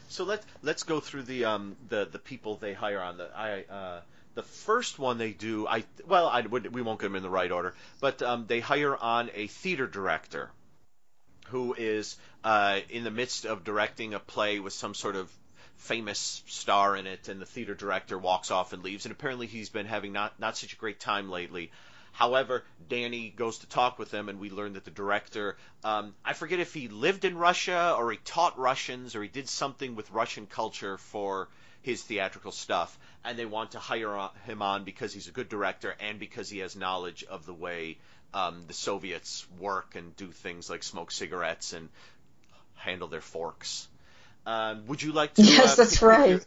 So 0.10 0.24
let's 0.24 0.46
let's 0.62 0.84
go 0.84 1.00
through 1.00 1.24
the 1.24 1.46
um 1.46 1.76
the 1.90 2.06
the 2.06 2.20
people 2.20 2.56
they 2.58 2.74
hire 2.74 3.02
on 3.02 3.18
the 3.18 3.30
I 3.36 3.64
uh 3.70 4.02
the 4.38 4.44
first 4.44 5.00
one 5.00 5.18
they 5.18 5.32
do 5.32 5.68
I 5.68 5.84
well 6.06 6.28
I 6.28 6.42
we 6.42 6.84
won't 6.84 7.00
get 7.00 7.08
them 7.08 7.16
in 7.16 7.24
the 7.24 7.30
right 7.30 7.52
order, 7.52 7.74
but 8.00 8.22
um 8.22 8.46
they 8.46 8.60
hire 8.60 8.96
on 8.96 9.32
a 9.34 9.48
theater 9.48 9.88
director 9.88 10.52
who 11.48 11.74
is 11.74 12.18
uh, 12.44 12.80
in 12.90 13.04
the 13.04 13.10
midst 13.12 13.46
of 13.46 13.64
directing 13.64 14.14
a 14.14 14.20
play 14.20 14.60
with 14.60 14.74
some 14.74 14.94
sort 14.94 15.16
of 15.16 15.32
famous 15.78 16.44
star 16.48 16.96
in 16.96 17.08
it, 17.08 17.30
and 17.30 17.42
the 17.42 17.48
theater 17.48 17.74
director 17.74 18.18
walks 18.18 18.52
off 18.52 18.74
and 18.74 18.84
leaves. 18.84 19.06
And 19.06 19.12
apparently, 19.12 19.48
he's 19.48 19.70
been 19.70 19.88
having 19.88 20.14
not 20.14 20.40
not 20.40 20.56
such 20.56 20.74
a 20.74 20.78
great 20.78 21.00
time 21.00 21.32
lately. 21.32 21.72
However, 22.12 22.64
Danny 22.88 23.30
goes 23.30 23.60
to 23.60 23.68
talk 23.68 23.98
with 23.98 24.12
him, 24.12 24.30
and 24.30 24.40
we 24.40 24.52
learn 24.52 24.74
that 24.74 24.86
the 24.86 24.92
director, 24.92 25.58
um, 25.84 26.14
I 26.24 26.34
forget 26.34 26.60
if 26.60 26.74
he 26.76 26.90
lived 26.90 27.26
in 27.26 27.38
Russia 27.38 27.96
or 27.98 28.12
he 28.12 28.18
taught 28.18 28.60
Russians 28.60 29.16
or 29.16 29.24
he 29.24 29.30
did 29.30 29.50
something 29.50 29.96
with 29.96 30.12
Russian 30.12 30.46
culture 30.46 30.98
for 31.00 31.48
his 31.88 32.04
theatrical 32.04 32.52
stuff, 32.52 32.98
and 33.24 33.40
they 33.40 33.46
want 33.46 33.72
to 33.72 33.80
hire 33.80 34.30
him 34.46 34.62
on 34.62 34.84
because 34.84 35.14
he's 35.14 35.28
a 35.30 35.32
good 35.32 35.48
director 35.48 35.96
and 36.02 36.20
because 36.20 36.50
he 36.50 36.60
has 36.60 36.76
knowledge 36.76 37.24
of 37.30 37.46
the 37.46 37.54
way 37.54 37.98
um, 38.34 38.64
the 38.68 38.74
Soviets 38.74 39.46
work 39.58 39.96
and 39.96 40.14
do 40.18 40.28
things 40.28 40.70
like 40.70 40.84
smoke 40.84 41.12
cigarettes 41.12 41.72
and 41.72 41.88
handle 42.76 43.08
their 43.08 43.22
forks. 43.22 43.88
Um, 44.46 44.86
would 44.88 45.02
you 45.02 45.14
like 45.14 45.34
to? 45.36 45.44
Yes, 45.44 45.74
uh, 45.74 45.76
that's 45.84 46.02
right. 46.02 46.46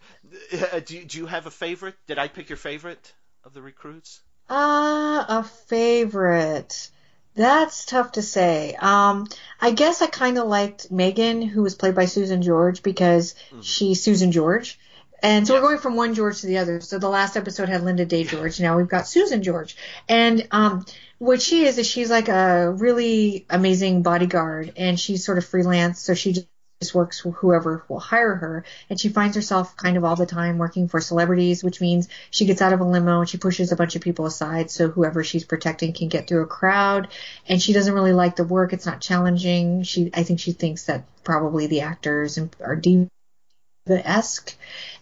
your- 0.52 0.68
uh, 0.74 0.80
do, 0.80 0.96
you- 0.98 1.04
do 1.06 1.18
you 1.18 1.26
have 1.26 1.46
a 1.46 1.50
favorite? 1.50 1.94
Did 2.06 2.18
I 2.18 2.28
pick 2.28 2.50
your 2.50 2.58
favorite 2.58 3.12
of 3.44 3.54
the 3.54 3.62
recruits? 3.62 4.20
Ah, 4.50 5.24
a 5.40 5.44
favorite. 5.68 6.90
That's 7.34 7.86
tough 7.86 8.12
to 8.12 8.22
say. 8.22 8.74
Um, 8.78 9.26
I 9.60 9.70
guess 9.70 10.02
I 10.02 10.06
kind 10.06 10.36
of 10.38 10.46
liked 10.48 10.90
Megan, 10.90 11.40
who 11.42 11.62
was 11.62 11.74
played 11.76 11.94
by 11.94 12.04
Susan 12.06 12.42
George, 12.42 12.82
because 12.82 13.34
she's 13.62 14.02
Susan 14.02 14.32
George. 14.32 14.78
And 15.22 15.46
so 15.46 15.54
we're 15.54 15.60
going 15.60 15.78
from 15.78 15.96
one 15.96 16.14
George 16.14 16.40
to 16.40 16.46
the 16.46 16.58
other. 16.58 16.80
So 16.80 16.98
the 16.98 17.08
last 17.08 17.36
episode 17.36 17.68
had 17.68 17.82
Linda 17.82 18.04
Day 18.04 18.24
George. 18.24 18.60
Now 18.60 18.76
we've 18.76 18.88
got 18.88 19.06
Susan 19.06 19.42
George. 19.42 19.76
And 20.08 20.46
um, 20.50 20.84
what 21.18 21.42
she 21.42 21.64
is 21.64 21.78
is 21.78 21.86
she's 21.86 22.10
like 22.10 22.28
a 22.28 22.70
really 22.70 23.44
amazing 23.50 24.02
bodyguard, 24.02 24.72
and 24.76 24.98
she's 24.98 25.24
sort 25.24 25.38
of 25.38 25.44
freelance. 25.44 26.00
So 26.00 26.14
she 26.14 26.46
just 26.80 26.94
works 26.94 27.20
whoever 27.20 27.84
will 27.88 28.00
hire 28.00 28.34
her, 28.34 28.64
and 28.88 28.98
she 28.98 29.10
finds 29.10 29.36
herself 29.36 29.76
kind 29.76 29.98
of 29.98 30.04
all 30.04 30.16
the 30.16 30.24
time 30.24 30.56
working 30.56 30.88
for 30.88 30.98
celebrities, 30.98 31.62
which 31.62 31.78
means 31.78 32.08
she 32.30 32.46
gets 32.46 32.62
out 32.62 32.72
of 32.72 32.80
a 32.80 32.84
limo 32.84 33.20
and 33.20 33.28
she 33.28 33.36
pushes 33.36 33.70
a 33.70 33.76
bunch 33.76 33.96
of 33.96 34.02
people 34.02 34.24
aside 34.24 34.70
so 34.70 34.88
whoever 34.88 35.22
she's 35.22 35.44
protecting 35.44 35.92
can 35.92 36.08
get 36.08 36.26
through 36.26 36.42
a 36.42 36.46
crowd. 36.46 37.08
And 37.46 37.60
she 37.60 37.74
doesn't 37.74 37.92
really 37.92 38.14
like 38.14 38.36
the 38.36 38.44
work; 38.44 38.72
it's 38.72 38.86
not 38.86 39.02
challenging. 39.02 39.82
She, 39.82 40.10
I 40.14 40.22
think, 40.22 40.40
she 40.40 40.52
thinks 40.52 40.84
that 40.84 41.04
probably 41.22 41.66
the 41.66 41.82
actors 41.82 42.38
and 42.38 42.56
are 42.64 42.76
diva 43.96 44.08
esque 44.08 44.56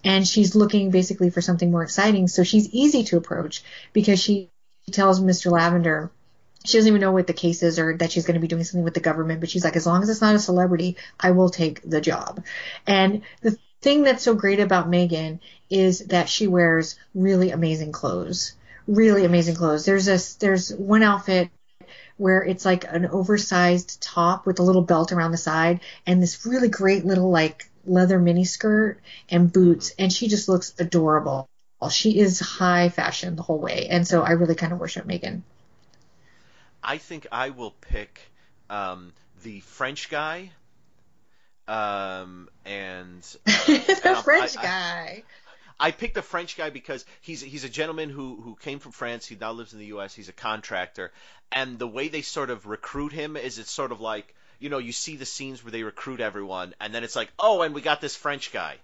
and 0.04 0.26
she's 0.26 0.54
looking 0.54 0.90
basically 0.90 1.30
for 1.30 1.40
something 1.40 1.70
more 1.70 1.82
exciting. 1.82 2.28
So 2.28 2.42
she's 2.44 2.68
easy 2.70 3.04
to 3.04 3.16
approach 3.16 3.62
because 3.92 4.20
she 4.20 4.50
tells 4.90 5.20
Mr. 5.20 5.50
Lavender 5.50 6.10
she 6.64 6.76
doesn't 6.76 6.88
even 6.88 7.00
know 7.00 7.12
what 7.12 7.26
the 7.26 7.32
case 7.32 7.62
is 7.62 7.78
or 7.78 7.96
that 7.96 8.12
she's 8.12 8.26
going 8.26 8.34
to 8.34 8.40
be 8.40 8.48
doing 8.48 8.64
something 8.64 8.84
with 8.84 8.94
the 8.94 9.00
government, 9.00 9.40
but 9.40 9.48
she's 9.48 9.64
like, 9.64 9.76
as 9.76 9.86
long 9.86 10.02
as 10.02 10.08
it's 10.08 10.20
not 10.20 10.34
a 10.34 10.38
celebrity, 10.40 10.96
I 11.18 11.30
will 11.30 11.50
take 11.50 11.80
the 11.88 12.00
job. 12.00 12.44
And 12.86 13.22
the 13.40 13.56
thing 13.80 14.02
that's 14.02 14.24
so 14.24 14.34
great 14.34 14.60
about 14.60 14.88
Megan 14.88 15.40
is 15.70 16.00
that 16.06 16.28
she 16.28 16.46
wears 16.48 16.98
really 17.14 17.52
amazing 17.52 17.92
clothes. 17.92 18.54
really 18.88 19.24
amazing 19.24 19.54
clothes. 19.54 19.84
There's 19.84 20.08
a 20.08 20.18
there's 20.40 20.74
one 20.74 21.02
outfit 21.02 21.50
where 22.16 22.42
it's 22.42 22.64
like 22.64 22.84
an 22.92 23.06
oversized 23.06 24.02
top 24.02 24.46
with 24.46 24.58
a 24.58 24.62
little 24.62 24.82
belt 24.82 25.12
around 25.12 25.30
the 25.30 25.36
side 25.36 25.80
and 26.06 26.20
this 26.22 26.44
really 26.44 26.68
great 26.68 27.04
little 27.04 27.30
like 27.30 27.67
leather 27.84 28.18
mini 28.18 28.44
skirt 28.44 29.00
and 29.28 29.52
boots 29.52 29.92
and 29.98 30.12
she 30.12 30.28
just 30.28 30.48
looks 30.48 30.74
adorable. 30.78 31.48
She 31.90 32.18
is 32.18 32.40
high 32.40 32.88
fashion 32.88 33.36
the 33.36 33.42
whole 33.42 33.58
way. 33.60 33.86
And 33.88 34.06
so 34.06 34.22
I 34.22 34.32
really 34.32 34.56
kind 34.56 34.72
of 34.72 34.80
worship 34.80 35.06
Megan. 35.06 35.44
I 36.82 36.98
think 36.98 37.26
I 37.30 37.50
will 37.50 37.70
pick 37.70 38.20
um, 38.68 39.12
the 39.42 39.60
French 39.60 40.10
guy. 40.10 40.50
Um, 41.68 42.48
and 42.64 43.20
uh, 43.46 43.52
the 43.66 44.20
French 44.24 44.56
I- 44.56 44.60
I- 44.60 44.62
guy. 44.62 45.22
I 45.80 45.92
picked 45.92 46.14
the 46.14 46.22
French 46.22 46.56
guy 46.56 46.70
because 46.70 47.04
he's 47.20 47.40
he's 47.40 47.62
a 47.62 47.68
gentleman 47.68 48.10
who 48.10 48.40
who 48.40 48.56
came 48.56 48.80
from 48.80 48.90
France. 48.90 49.26
He 49.26 49.36
now 49.40 49.52
lives 49.52 49.72
in 49.72 49.78
the 49.78 49.86
U.S. 49.86 50.12
He's 50.12 50.28
a 50.28 50.32
contractor, 50.32 51.12
and 51.52 51.78
the 51.78 51.86
way 51.86 52.08
they 52.08 52.22
sort 52.22 52.50
of 52.50 52.66
recruit 52.66 53.12
him 53.12 53.36
is 53.36 53.60
it's 53.60 53.70
sort 53.70 53.92
of 53.92 54.00
like 54.00 54.34
you 54.58 54.68
know 54.68 54.78
you 54.78 54.92
see 54.92 55.16
the 55.16 55.26
scenes 55.26 55.62
where 55.62 55.72
they 55.72 55.82
recruit 55.82 56.20
everyone, 56.20 56.74
and 56.80 56.94
then 56.94 57.04
it's 57.04 57.16
like 57.16 57.30
oh, 57.38 57.62
and 57.62 57.74
we 57.74 57.80
got 57.80 58.00
this 58.00 58.16
French 58.16 58.52
guy, 58.52 58.76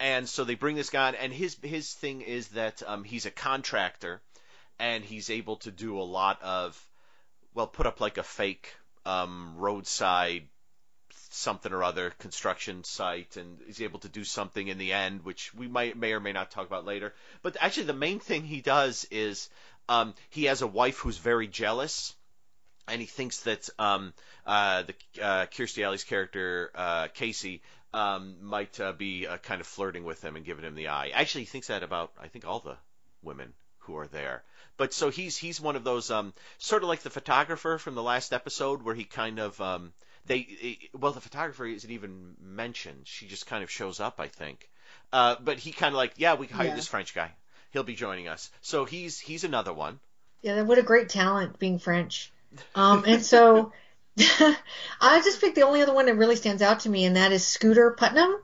and 0.00 0.28
so 0.28 0.44
they 0.44 0.54
bring 0.54 0.76
this 0.76 0.90
guy, 0.90 1.08
on, 1.08 1.14
and 1.14 1.32
his 1.32 1.56
his 1.62 1.92
thing 1.92 2.20
is 2.22 2.48
that 2.48 2.82
um, 2.86 3.04
he's 3.04 3.26
a 3.26 3.30
contractor, 3.30 4.20
and 4.78 5.04
he's 5.04 5.30
able 5.30 5.56
to 5.56 5.70
do 5.70 5.98
a 6.00 6.02
lot 6.02 6.42
of 6.42 6.80
well 7.54 7.66
put 7.66 7.86
up 7.86 8.00
like 8.00 8.18
a 8.18 8.22
fake 8.22 8.74
um, 9.06 9.54
roadside 9.56 10.48
something 11.30 11.72
or 11.72 11.82
other 11.82 12.10
construction 12.18 12.84
site 12.84 13.36
and 13.36 13.60
is 13.68 13.80
able 13.80 13.98
to 14.00 14.08
do 14.08 14.24
something 14.24 14.68
in 14.68 14.78
the 14.78 14.92
end 14.92 15.24
which 15.24 15.52
we 15.54 15.68
might 15.68 15.96
may 15.96 16.12
or 16.12 16.20
may 16.20 16.32
not 16.32 16.50
talk 16.50 16.66
about 16.66 16.84
later. 16.84 17.14
But 17.42 17.56
actually 17.60 17.86
the 17.86 17.92
main 17.92 18.18
thing 18.18 18.44
he 18.44 18.60
does 18.60 19.06
is 19.10 19.48
um, 19.88 20.14
he 20.30 20.44
has 20.44 20.62
a 20.62 20.66
wife 20.66 20.98
who's 20.98 21.18
very 21.18 21.46
jealous 21.46 22.14
and 22.90 23.00
he 23.00 23.06
thinks 23.06 23.40
that 23.40 23.68
um, 23.78 24.12
uh, 24.46 24.82
the 24.82 24.94
uh, 25.22 25.46
Kirstie 25.46 25.84
Alley's 25.84 26.04
character 26.04 26.70
uh, 26.74 27.08
Casey 27.14 27.62
um, 27.94 28.36
might 28.42 28.78
uh, 28.80 28.92
be 28.92 29.26
uh, 29.26 29.38
kind 29.38 29.60
of 29.60 29.66
flirting 29.66 30.04
with 30.04 30.22
him 30.22 30.36
and 30.36 30.44
giving 30.44 30.64
him 30.64 30.74
the 30.74 30.88
eye. 30.88 31.10
Actually, 31.14 31.42
he 31.42 31.46
thinks 31.46 31.68
that 31.68 31.82
about 31.82 32.12
I 32.20 32.28
think 32.28 32.46
all 32.46 32.60
the 32.60 32.76
women 33.22 33.52
who 33.80 33.96
are 33.96 34.06
there. 34.06 34.42
But 34.76 34.92
so 34.94 35.10
he's 35.10 35.36
he's 35.36 35.60
one 35.60 35.76
of 35.76 35.84
those 35.84 36.10
um, 36.10 36.32
sort 36.58 36.82
of 36.82 36.88
like 36.88 37.00
the 37.00 37.10
photographer 37.10 37.78
from 37.78 37.94
the 37.94 38.02
last 38.02 38.32
episode 38.32 38.82
where 38.82 38.94
he 38.94 39.04
kind 39.04 39.38
of 39.38 39.60
um, 39.60 39.92
they 40.26 40.78
well 40.92 41.12
the 41.12 41.20
photographer 41.20 41.66
isn't 41.66 41.90
even 41.90 42.34
mentioned. 42.40 43.02
She 43.04 43.26
just 43.26 43.46
kind 43.46 43.64
of 43.64 43.70
shows 43.70 43.98
up, 44.00 44.20
I 44.20 44.28
think. 44.28 44.68
Uh, 45.12 45.36
but 45.40 45.58
he 45.58 45.72
kind 45.72 45.94
of 45.94 45.96
like 45.96 46.12
yeah 46.16 46.34
we 46.34 46.46
hired 46.46 46.70
Yeah. 46.70 46.76
this 46.76 46.86
French 46.86 47.14
guy. 47.14 47.32
He'll 47.72 47.82
be 47.82 47.94
joining 47.94 48.28
us. 48.28 48.50
So 48.60 48.84
he's 48.84 49.18
he's 49.18 49.44
another 49.44 49.72
one. 49.72 49.98
Yeah, 50.42 50.54
then 50.54 50.68
what 50.68 50.78
a 50.78 50.82
great 50.82 51.08
talent 51.08 51.58
being 51.58 51.78
French. 51.80 52.32
Um, 52.74 53.04
and 53.06 53.22
so 53.22 53.72
I 55.00 55.20
just 55.22 55.40
picked 55.40 55.54
the 55.54 55.62
only 55.62 55.82
other 55.82 55.94
one 55.94 56.06
that 56.06 56.16
really 56.16 56.36
stands 56.36 56.62
out 56.62 56.80
to 56.80 56.90
me, 56.90 57.04
and 57.04 57.16
that 57.16 57.32
is 57.32 57.46
Scooter 57.46 57.90
Putnam, 57.92 58.40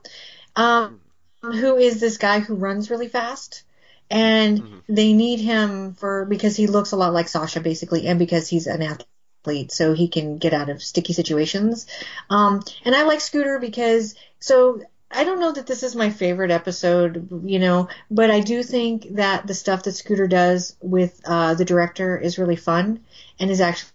um, 0.57 1.01
who 1.43 1.77
is 1.77 2.01
this 2.01 2.19
guy 2.19 2.41
who 2.41 2.55
runs 2.55 2.91
really 2.91 3.09
fast. 3.09 3.65
And 4.11 4.83
they 4.89 5.15
need 5.15 5.41
him 5.41 5.95
for 5.95 6.27
because 6.27 6.57
he 6.57 6.67
looks 6.67 6.93
a 6.93 6.97
lot 6.97 7.15
like 7.15 7.27
Sasha 7.27 7.61
basically, 7.61 8.07
and 8.07 8.19
because 8.19 8.49
he's 8.49 8.67
an 8.67 8.83
athlete, 8.83 9.73
so 9.73 9.95
he 9.95 10.09
can 10.09 10.37
get 10.37 10.53
out 10.53 10.69
of 10.69 10.83
sticky 10.83 11.15
situations. 11.15 11.87
Um, 12.29 12.63
and 12.85 12.95
I 12.95 13.05
like 13.05 13.23
Scooter 13.23 13.59
because 13.59 14.15
so 14.39 14.83
I 15.11 15.23
don't 15.23 15.39
know 15.39 15.53
that 15.53 15.67
this 15.67 15.85
is 15.85 15.95
my 15.95 16.11
favorite 16.11 16.51
episode, 16.51 17.29
you 17.45 17.61
know, 17.61 17.89
but 18.11 18.31
I 18.31 18.41
do 18.41 18.63
think 18.63 19.15
that 19.15 19.47
the 19.47 19.55
stuff 19.55 19.85
that 19.85 19.93
Scooter 19.93 20.27
does 20.27 20.77
with 20.81 21.21
uh, 21.25 21.55
the 21.55 21.65
director 21.65 22.19
is 22.19 22.39
really 22.39 22.57
fun 22.57 23.01
and 23.39 23.51
is 23.51 23.61
actually 23.61 23.91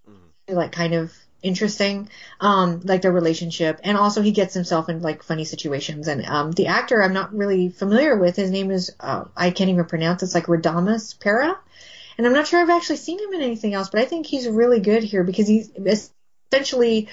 like 0.53 0.71
kind 0.71 0.93
of 0.93 1.13
interesting, 1.41 2.09
um, 2.41 2.81
like 2.83 3.01
their 3.01 3.11
relationship, 3.11 3.79
and 3.83 3.97
also 3.97 4.21
he 4.21 4.31
gets 4.31 4.53
himself 4.53 4.89
in 4.89 5.01
like 5.01 5.23
funny 5.23 5.45
situations. 5.45 6.07
And 6.07 6.25
um, 6.25 6.51
the 6.51 6.67
actor 6.67 7.01
I'm 7.01 7.13
not 7.13 7.33
really 7.33 7.69
familiar 7.69 8.17
with. 8.17 8.35
His 8.35 8.51
name 8.51 8.71
is 8.71 8.91
uh, 8.99 9.25
I 9.35 9.51
can't 9.51 9.69
even 9.69 9.85
pronounce. 9.85 10.23
It's 10.23 10.35
like 10.35 10.45
Radamas 10.47 11.19
para 11.19 11.57
and 12.19 12.27
I'm 12.27 12.33
not 12.33 12.47
sure 12.47 12.59
I've 12.59 12.69
actually 12.69 12.97
seen 12.97 13.17
him 13.17 13.33
in 13.33 13.41
anything 13.41 13.73
else. 13.73 13.89
But 13.89 14.01
I 14.01 14.05
think 14.05 14.25
he's 14.25 14.45
really 14.45 14.81
good 14.81 15.03
here 15.03 15.23
because 15.23 15.47
he's 15.47 15.71
essentially 16.51 17.07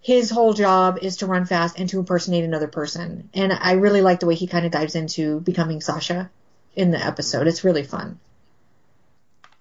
his 0.00 0.30
whole 0.30 0.52
job 0.52 0.98
is 1.00 1.18
to 1.18 1.26
run 1.26 1.46
fast 1.46 1.78
and 1.78 1.88
to 1.90 2.00
impersonate 2.00 2.42
another 2.42 2.66
person. 2.66 3.30
And 3.34 3.52
I 3.52 3.74
really 3.74 4.02
like 4.02 4.18
the 4.18 4.26
way 4.26 4.34
he 4.34 4.48
kind 4.48 4.66
of 4.66 4.72
dives 4.72 4.96
into 4.96 5.38
becoming 5.38 5.80
Sasha 5.80 6.28
in 6.74 6.90
the 6.90 6.98
episode. 6.98 7.46
It's 7.46 7.62
really 7.62 7.84
fun. 7.84 8.18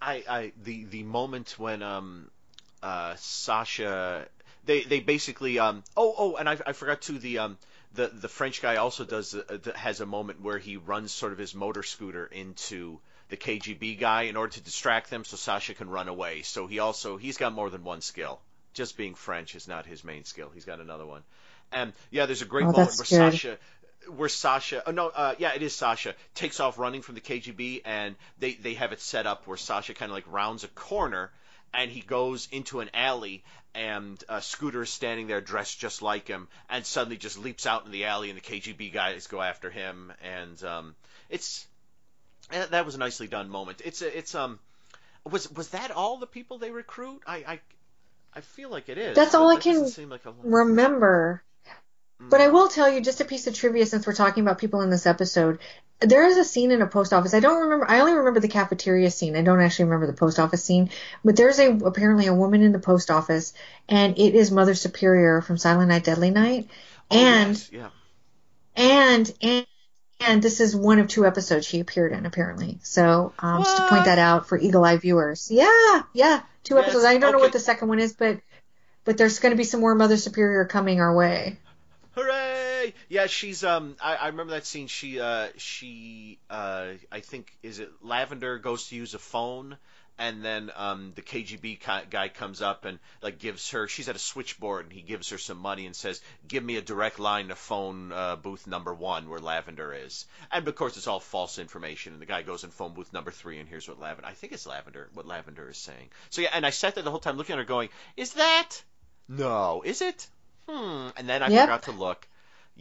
I, 0.01 0.23
I 0.27 0.51
the 0.63 0.85
the 0.85 1.03
moment 1.03 1.59
when 1.59 1.83
um 1.83 2.30
uh 2.83 3.15
Sasha 3.17 4.27
they 4.65 4.83
they 4.83 4.99
basically 4.99 5.59
um 5.59 5.83
oh 5.95 6.13
oh 6.17 6.35
and 6.35 6.47
I, 6.49 6.57
I 6.65 6.73
forgot 6.73 7.01
to 7.03 7.19
the 7.19 7.39
um 7.39 7.57
the 7.93 8.07
the 8.07 8.29
French 8.29 8.61
guy 8.61 8.77
also 8.77 9.03
does 9.05 9.35
uh, 9.35 9.57
has 9.75 10.01
a 10.01 10.05
moment 10.05 10.41
where 10.41 10.57
he 10.57 10.77
runs 10.77 11.11
sort 11.11 11.33
of 11.33 11.37
his 11.37 11.53
motor 11.53 11.83
scooter 11.83 12.25
into 12.25 12.99
the 13.29 13.37
KGB 13.37 13.95
guy 13.95 14.23
in 14.23 14.35
order 14.35 14.53
to 14.53 14.61
distract 14.61 15.09
them 15.09 15.23
so 15.23 15.37
Sasha 15.37 15.73
can 15.73 15.89
run 15.89 16.07
away. 16.07 16.41
So 16.41 16.67
he 16.67 16.79
also 16.79 17.17
he's 17.17 17.37
got 17.37 17.53
more 17.53 17.69
than 17.69 17.83
one 17.83 18.01
skill. 18.01 18.41
Just 18.73 18.95
being 18.97 19.15
French 19.15 19.55
is 19.55 19.67
not 19.67 19.85
his 19.85 20.03
main 20.03 20.23
skill. 20.23 20.49
He's 20.53 20.65
got 20.65 20.79
another 20.79 21.05
one. 21.05 21.23
And 21.71 21.93
yeah, 22.09 22.25
there's 22.25 22.41
a 22.41 22.45
great 22.45 22.67
Oh, 22.67 22.71
moment 22.71 22.97
where 22.97 23.05
good. 23.09 23.41
Sasha 23.41 23.57
where 24.07 24.29
Sasha, 24.29 24.81
oh 24.87 24.91
no, 24.91 25.09
uh, 25.09 25.35
yeah, 25.37 25.53
it 25.53 25.61
is 25.61 25.75
Sasha, 25.75 26.15
takes 26.33 26.59
off 26.59 26.79
running 26.79 27.01
from 27.03 27.15
the 27.15 27.21
KGB, 27.21 27.81
and 27.85 28.15
they 28.39 28.53
they 28.53 28.73
have 28.75 28.91
it 28.93 28.99
set 29.01 29.27
up 29.27 29.45
where 29.47 29.57
Sasha 29.57 29.93
kind 29.93 30.11
of 30.11 30.15
like 30.15 30.25
rounds 30.27 30.63
a 30.63 30.67
corner, 30.69 31.31
and 31.73 31.89
he 31.91 32.01
goes 32.01 32.47
into 32.51 32.79
an 32.79 32.89
alley, 32.93 33.43
and 33.73 34.21
uh, 34.27 34.39
Scooter 34.39 34.83
is 34.83 34.89
standing 34.89 35.27
there 35.27 35.41
dressed 35.41 35.79
just 35.79 36.01
like 36.01 36.27
him, 36.27 36.47
and 36.69 36.85
suddenly 36.85 37.17
just 37.17 37.37
leaps 37.37 37.65
out 37.65 37.85
in 37.85 37.91
the 37.91 38.05
alley, 38.05 38.29
and 38.29 38.37
the 38.37 38.43
KGB 38.43 38.91
guys 38.91 39.27
go 39.27 39.41
after 39.41 39.69
him, 39.69 40.11
and 40.23 40.63
um, 40.63 40.95
it's 41.29 41.65
eh, 42.51 42.65
that 42.71 42.85
was 42.85 42.95
a 42.95 42.99
nicely 42.99 43.27
done 43.27 43.49
moment. 43.49 43.81
It's 43.83 44.01
it's 44.01 44.35
um, 44.35 44.59
was 45.29 45.49
was 45.51 45.69
that 45.69 45.91
all 45.91 46.17
the 46.17 46.27
people 46.27 46.57
they 46.57 46.71
recruit? 46.71 47.21
I 47.25 47.37
I, 47.37 47.59
I 48.33 48.41
feel 48.41 48.69
like 48.69 48.89
it 48.89 48.97
is. 48.97 49.15
That's 49.15 49.35
all 49.35 49.49
I 49.49 49.55
that 49.55 49.63
can 49.63 49.87
seem 49.87 50.09
like 50.09 50.25
a 50.25 50.33
remember. 50.43 51.43
But 52.29 52.39
I 52.39 52.49
will 52.49 52.67
tell 52.67 52.87
you 52.87 53.01
just 53.01 53.19
a 53.19 53.25
piece 53.25 53.47
of 53.47 53.55
trivia 53.55 53.85
since 53.87 54.05
we're 54.05 54.13
talking 54.13 54.43
about 54.43 54.59
people 54.59 54.81
in 54.81 54.91
this 54.91 55.07
episode. 55.07 55.57
There 56.01 56.25
is 56.25 56.37
a 56.37 56.43
scene 56.43 56.71
in 56.71 56.81
a 56.81 56.87
post 56.87 57.13
office. 57.13 57.33
I 57.35 57.39
don't 57.39 57.61
remember. 57.61 57.89
I 57.89 57.99
only 57.99 58.13
remember 58.13 58.39
the 58.39 58.47
cafeteria 58.47 59.11
scene. 59.11 59.35
I 59.35 59.43
don't 59.43 59.61
actually 59.61 59.85
remember 59.85 60.07
the 60.07 60.13
post 60.13 60.39
office 60.39 60.63
scene. 60.63 60.89
But 61.23 61.35
there's 61.35 61.59
a 61.59 61.71
apparently 61.71 62.25
a 62.25 62.33
woman 62.33 62.63
in 62.63 62.71
the 62.71 62.79
post 62.79 63.11
office, 63.11 63.53
and 63.87 64.17
it 64.17 64.33
is 64.33 64.49
Mother 64.51 64.73
Superior 64.73 65.41
from 65.41 65.57
Silent 65.57 65.89
Night, 65.89 66.03
Deadly 66.03 66.31
Night. 66.31 66.69
Oh, 67.11 67.17
and 67.17 67.49
yes, 67.49 67.69
yeah. 67.71 67.89
and 68.75 69.33
and 69.41 69.67
and 70.21 70.41
this 70.41 70.59
is 70.59 70.75
one 70.75 70.99
of 70.99 71.07
two 71.07 71.25
episodes 71.25 71.65
she 71.65 71.79
appeared 71.79 72.13
in 72.13 72.25
apparently. 72.25 72.79
So 72.83 73.33
um, 73.39 73.63
just 73.63 73.77
to 73.77 73.87
point 73.87 74.05
that 74.05 74.19
out 74.19 74.47
for 74.47 74.57
eagle 74.57 74.83
eye 74.83 74.97
viewers. 74.97 75.49
Yeah, 75.51 76.01
yeah, 76.13 76.41
two 76.63 76.75
Yes, 76.75 76.85
episodes. 76.85 77.05
I 77.05 77.17
don't 77.17 77.31
know 77.31 77.39
what 77.39 77.53
the 77.53 77.59
second 77.59 77.89
one 77.89 77.99
is, 77.99 78.13
but 78.13 78.39
but 79.03 79.17
there's 79.17 79.39
going 79.39 79.51
to 79.51 79.57
be 79.57 79.63
some 79.63 79.81
more 79.81 79.95
Mother 79.95 80.17
Superior 80.17 80.65
coming 80.65 80.99
our 80.99 81.15
way. 81.15 81.57
Hooray! 82.15 82.50
Yeah, 83.09 83.27
she's 83.27 83.63
um. 83.63 83.95
I, 84.01 84.15
I 84.15 84.27
remember 84.27 84.53
that 84.53 84.65
scene. 84.65 84.87
She 84.87 85.19
uh 85.19 85.47
she 85.57 86.39
uh 86.49 86.87
I 87.11 87.19
think 87.21 87.51
is 87.63 87.79
it 87.79 87.89
Lavender 88.01 88.57
goes 88.59 88.87
to 88.87 88.95
use 88.95 89.13
a 89.13 89.19
phone, 89.19 89.77
and 90.17 90.43
then 90.43 90.71
um 90.75 91.13
the 91.15 91.21
KGB 91.21 91.79
guy 92.09 92.29
comes 92.29 92.61
up 92.61 92.85
and 92.85 92.99
like 93.21 93.39
gives 93.39 93.69
her. 93.71 93.87
She's 93.87 94.09
at 94.09 94.15
a 94.15 94.19
switchboard 94.19 94.85
and 94.85 94.93
he 94.93 95.01
gives 95.01 95.29
her 95.29 95.37
some 95.37 95.57
money 95.57 95.85
and 95.85 95.95
says, 95.95 96.21
"Give 96.47 96.63
me 96.63 96.77
a 96.77 96.81
direct 96.81 97.19
line 97.19 97.47
to 97.49 97.55
phone 97.55 98.11
uh, 98.11 98.35
booth 98.35 98.67
number 98.67 98.93
one 98.93 99.29
where 99.29 99.39
Lavender 99.39 99.93
is." 99.93 100.25
And 100.51 100.67
of 100.67 100.75
course, 100.75 100.97
it's 100.97 101.07
all 101.07 101.19
false 101.19 101.59
information. 101.59 102.13
And 102.13 102.21
the 102.21 102.25
guy 102.25 102.41
goes 102.41 102.63
in 102.63 102.71
phone 102.71 102.93
booth 102.93 103.13
number 103.13 103.31
three 103.31 103.59
and 103.59 103.67
here's 103.69 103.87
what 103.87 103.99
Lavender. 103.99 104.27
I 104.27 104.33
think 104.33 104.53
it's 104.53 104.67
Lavender. 104.67 105.09
What 105.13 105.25
Lavender 105.27 105.69
is 105.69 105.77
saying. 105.77 106.09
So 106.29 106.41
yeah, 106.41 106.49
and 106.53 106.65
I 106.65 106.69
sat 106.71 106.95
there 106.95 107.03
the 107.03 107.11
whole 107.11 107.19
time 107.19 107.37
looking 107.37 107.53
at 107.53 107.59
her, 107.59 107.65
going, 107.65 107.89
"Is 108.17 108.33
that? 108.33 108.69
No, 109.27 109.81
is 109.85 110.01
it?" 110.01 110.27
Hmm. 110.69 111.09
And 111.17 111.27
then 111.27 111.41
I 111.43 111.49
Yep. 111.49 111.63
forgot 111.63 111.83
to 111.83 111.91
look. 111.91 112.27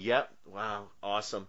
Yep. 0.01 0.31
Wow. 0.47 0.87
Awesome. 1.03 1.47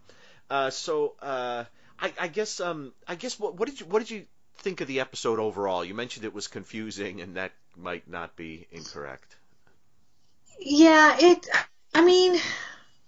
Uh, 0.50 0.70
so 0.70 1.14
uh, 1.22 1.64
I, 1.98 2.14
I 2.20 2.28
guess 2.28 2.60
um, 2.60 2.92
I 3.08 3.16
guess 3.16 3.40
what, 3.40 3.56
what 3.56 3.70
did 3.70 3.80
you 3.80 3.86
what 3.86 4.00
did 4.00 4.12
you 4.12 4.26
think 4.58 4.82
of 4.82 4.88
the 4.88 5.00
episode 5.00 5.40
overall? 5.40 5.86
You 5.86 5.94
mentioned 5.94 6.26
it 6.26 6.34
was 6.34 6.48
confusing, 6.48 7.22
and 7.22 7.38
that 7.38 7.54
might 7.78 8.10
not 8.10 8.36
be 8.36 8.68
incorrect. 8.72 9.38
Yeah, 10.60 11.16
it. 11.18 11.48
I 11.94 12.04
mean, 12.04 12.40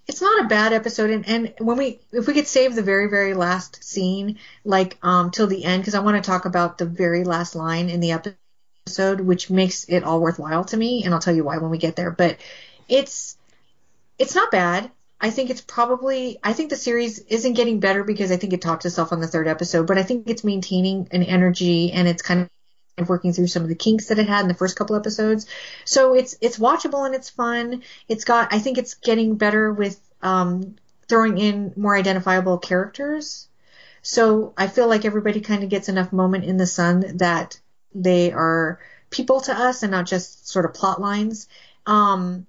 it's 0.07 0.21
not 0.21 0.45
a 0.45 0.47
bad 0.47 0.71
episode, 0.71 1.09
and, 1.09 1.27
and 1.27 1.53
when 1.59 1.77
we, 1.77 1.99
if 2.13 2.25
we 2.25 2.33
could 2.33 2.47
save 2.47 2.73
the 2.75 2.81
very, 2.81 3.09
very 3.09 3.33
last 3.33 3.83
scene, 3.83 4.39
like 4.63 4.97
um 5.03 5.31
till 5.31 5.47
the 5.47 5.65
end, 5.65 5.81
because 5.81 5.95
I 5.95 5.99
want 5.99 6.23
to 6.23 6.25
talk 6.25 6.45
about 6.45 6.77
the 6.77 6.85
very 6.85 7.25
last 7.25 7.53
line 7.53 7.89
in 7.89 7.99
the 7.99 8.11
episode, 8.11 9.19
which 9.19 9.49
makes 9.49 9.83
it 9.89 10.03
all 10.03 10.21
worthwhile 10.21 10.63
to 10.65 10.77
me, 10.77 11.03
and 11.03 11.13
I'll 11.13 11.19
tell 11.19 11.35
you 11.35 11.43
why 11.43 11.57
when 11.57 11.69
we 11.69 11.77
get 11.77 11.97
there. 11.97 12.11
But 12.11 12.37
it's, 12.87 13.37
it's 14.17 14.35
not 14.35 14.49
bad. 14.49 14.89
I 15.23 15.29
think 15.29 15.49
it's 15.49 15.61
probably 15.61 16.37
I 16.43 16.51
think 16.51 16.69
the 16.69 16.75
series 16.75 17.19
isn't 17.19 17.53
getting 17.53 17.79
better 17.79 18.03
because 18.03 18.29
I 18.29 18.35
think 18.35 18.51
it 18.51 18.61
talked 18.61 18.83
itself 18.83 19.13
on 19.13 19.21
the 19.21 19.27
third 19.27 19.47
episode, 19.47 19.87
but 19.87 19.97
I 19.97 20.03
think 20.03 20.29
it's 20.29 20.43
maintaining 20.43 21.07
an 21.11 21.23
energy 21.23 21.93
and 21.93 22.09
it's 22.09 22.21
kind 22.21 22.49
of 22.97 23.07
working 23.07 23.31
through 23.31 23.47
some 23.47 23.63
of 23.63 23.69
the 23.69 23.75
kinks 23.75 24.07
that 24.07 24.19
it 24.19 24.27
had 24.27 24.41
in 24.41 24.49
the 24.49 24.53
first 24.53 24.75
couple 24.75 24.97
episodes. 24.97 25.47
So 25.85 26.13
it's 26.13 26.35
it's 26.41 26.59
watchable 26.59 27.05
and 27.05 27.15
it's 27.15 27.29
fun. 27.29 27.83
It's 28.09 28.25
got 28.25 28.53
I 28.53 28.59
think 28.59 28.77
it's 28.77 28.95
getting 28.95 29.37
better 29.37 29.71
with 29.71 29.97
um, 30.21 30.75
throwing 31.07 31.37
in 31.37 31.73
more 31.77 31.95
identifiable 31.95 32.57
characters. 32.57 33.47
So 34.01 34.53
I 34.57 34.67
feel 34.67 34.89
like 34.89 35.05
everybody 35.05 35.39
kind 35.39 35.63
of 35.63 35.69
gets 35.69 35.87
enough 35.87 36.11
moment 36.11 36.43
in 36.43 36.57
the 36.57 36.67
sun 36.67 37.15
that 37.19 37.61
they 37.95 38.33
are 38.33 38.81
people 39.09 39.39
to 39.39 39.53
us 39.53 39.83
and 39.83 39.91
not 39.91 40.05
just 40.05 40.49
sort 40.49 40.65
of 40.65 40.73
plot 40.73 40.99
lines. 40.99 41.47
Um, 41.85 42.45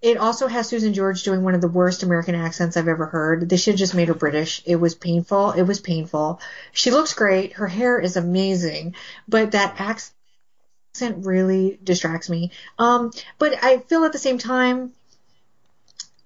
it 0.00 0.16
also 0.16 0.46
has 0.46 0.68
Susan 0.68 0.94
George 0.94 1.22
doing 1.24 1.42
one 1.42 1.54
of 1.54 1.60
the 1.60 1.68
worst 1.68 2.02
American 2.02 2.34
accents 2.34 2.76
I've 2.76 2.88
ever 2.88 3.06
heard. 3.06 3.48
They 3.48 3.56
should 3.56 3.72
have 3.72 3.78
just 3.78 3.94
made 3.94 4.08
her 4.08 4.14
British. 4.14 4.62
It 4.64 4.76
was 4.76 4.94
painful. 4.94 5.52
It 5.52 5.62
was 5.62 5.80
painful. 5.80 6.40
She 6.72 6.90
looks 6.90 7.14
great. 7.14 7.54
Her 7.54 7.66
hair 7.66 7.98
is 7.98 8.16
amazing, 8.16 8.94
but 9.26 9.52
that 9.52 9.80
accent 9.80 11.26
really 11.26 11.78
distracts 11.82 12.30
me. 12.30 12.52
Um, 12.78 13.10
but 13.38 13.62
I 13.62 13.78
feel 13.78 14.04
at 14.04 14.12
the 14.12 14.18
same 14.18 14.38
time, 14.38 14.92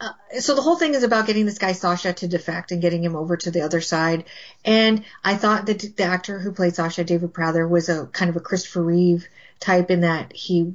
uh, 0.02 0.12
so 0.40 0.54
the 0.54 0.62
whole 0.62 0.76
thing 0.76 0.94
is 0.94 1.04
about 1.04 1.26
getting 1.26 1.46
this 1.46 1.58
guy 1.58 1.72
Sasha 1.72 2.12
to 2.12 2.28
defect 2.28 2.72
and 2.72 2.82
getting 2.82 3.02
him 3.02 3.16
over 3.16 3.36
to 3.38 3.50
the 3.50 3.62
other 3.62 3.80
side. 3.80 4.24
And 4.64 5.04
I 5.24 5.36
thought 5.36 5.66
that 5.66 5.96
the 5.96 6.02
actor 6.02 6.38
who 6.38 6.52
played 6.52 6.74
Sasha, 6.74 7.04
David 7.04 7.32
Prather, 7.32 7.66
was 7.66 7.88
a 7.88 8.06
kind 8.06 8.28
of 8.28 8.36
a 8.36 8.40
Christopher 8.40 8.82
Reeve 8.82 9.28
type 9.60 9.90
in 9.90 10.00
that 10.00 10.32
he 10.34 10.74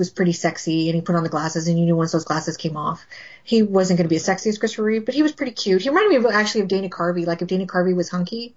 was 0.00 0.10
pretty 0.10 0.32
sexy 0.32 0.88
and 0.88 0.96
he 0.96 1.02
put 1.02 1.14
on 1.14 1.22
the 1.22 1.28
glasses 1.28 1.68
and 1.68 1.78
you 1.78 1.84
knew 1.84 1.94
once 1.94 2.10
those 2.10 2.24
glasses 2.24 2.56
came 2.56 2.76
off, 2.76 3.06
he 3.44 3.62
wasn't 3.62 3.98
going 3.98 4.06
to 4.06 4.08
be 4.08 4.16
as 4.16 4.24
sexy 4.24 4.48
as 4.48 4.58
Christopher 4.58 4.82
Reeve, 4.82 5.04
but 5.04 5.14
he 5.14 5.22
was 5.22 5.30
pretty 5.30 5.52
cute. 5.52 5.82
He 5.82 5.88
reminded 5.90 6.10
me 6.10 6.16
of 6.16 6.26
actually 6.34 6.62
of 6.62 6.68
Dana 6.68 6.88
Carvey, 6.88 7.24
like 7.24 7.42
if 7.42 7.48
Dana 7.48 7.66
Carvey 7.66 7.94
was 7.94 8.08
hunky. 8.08 8.56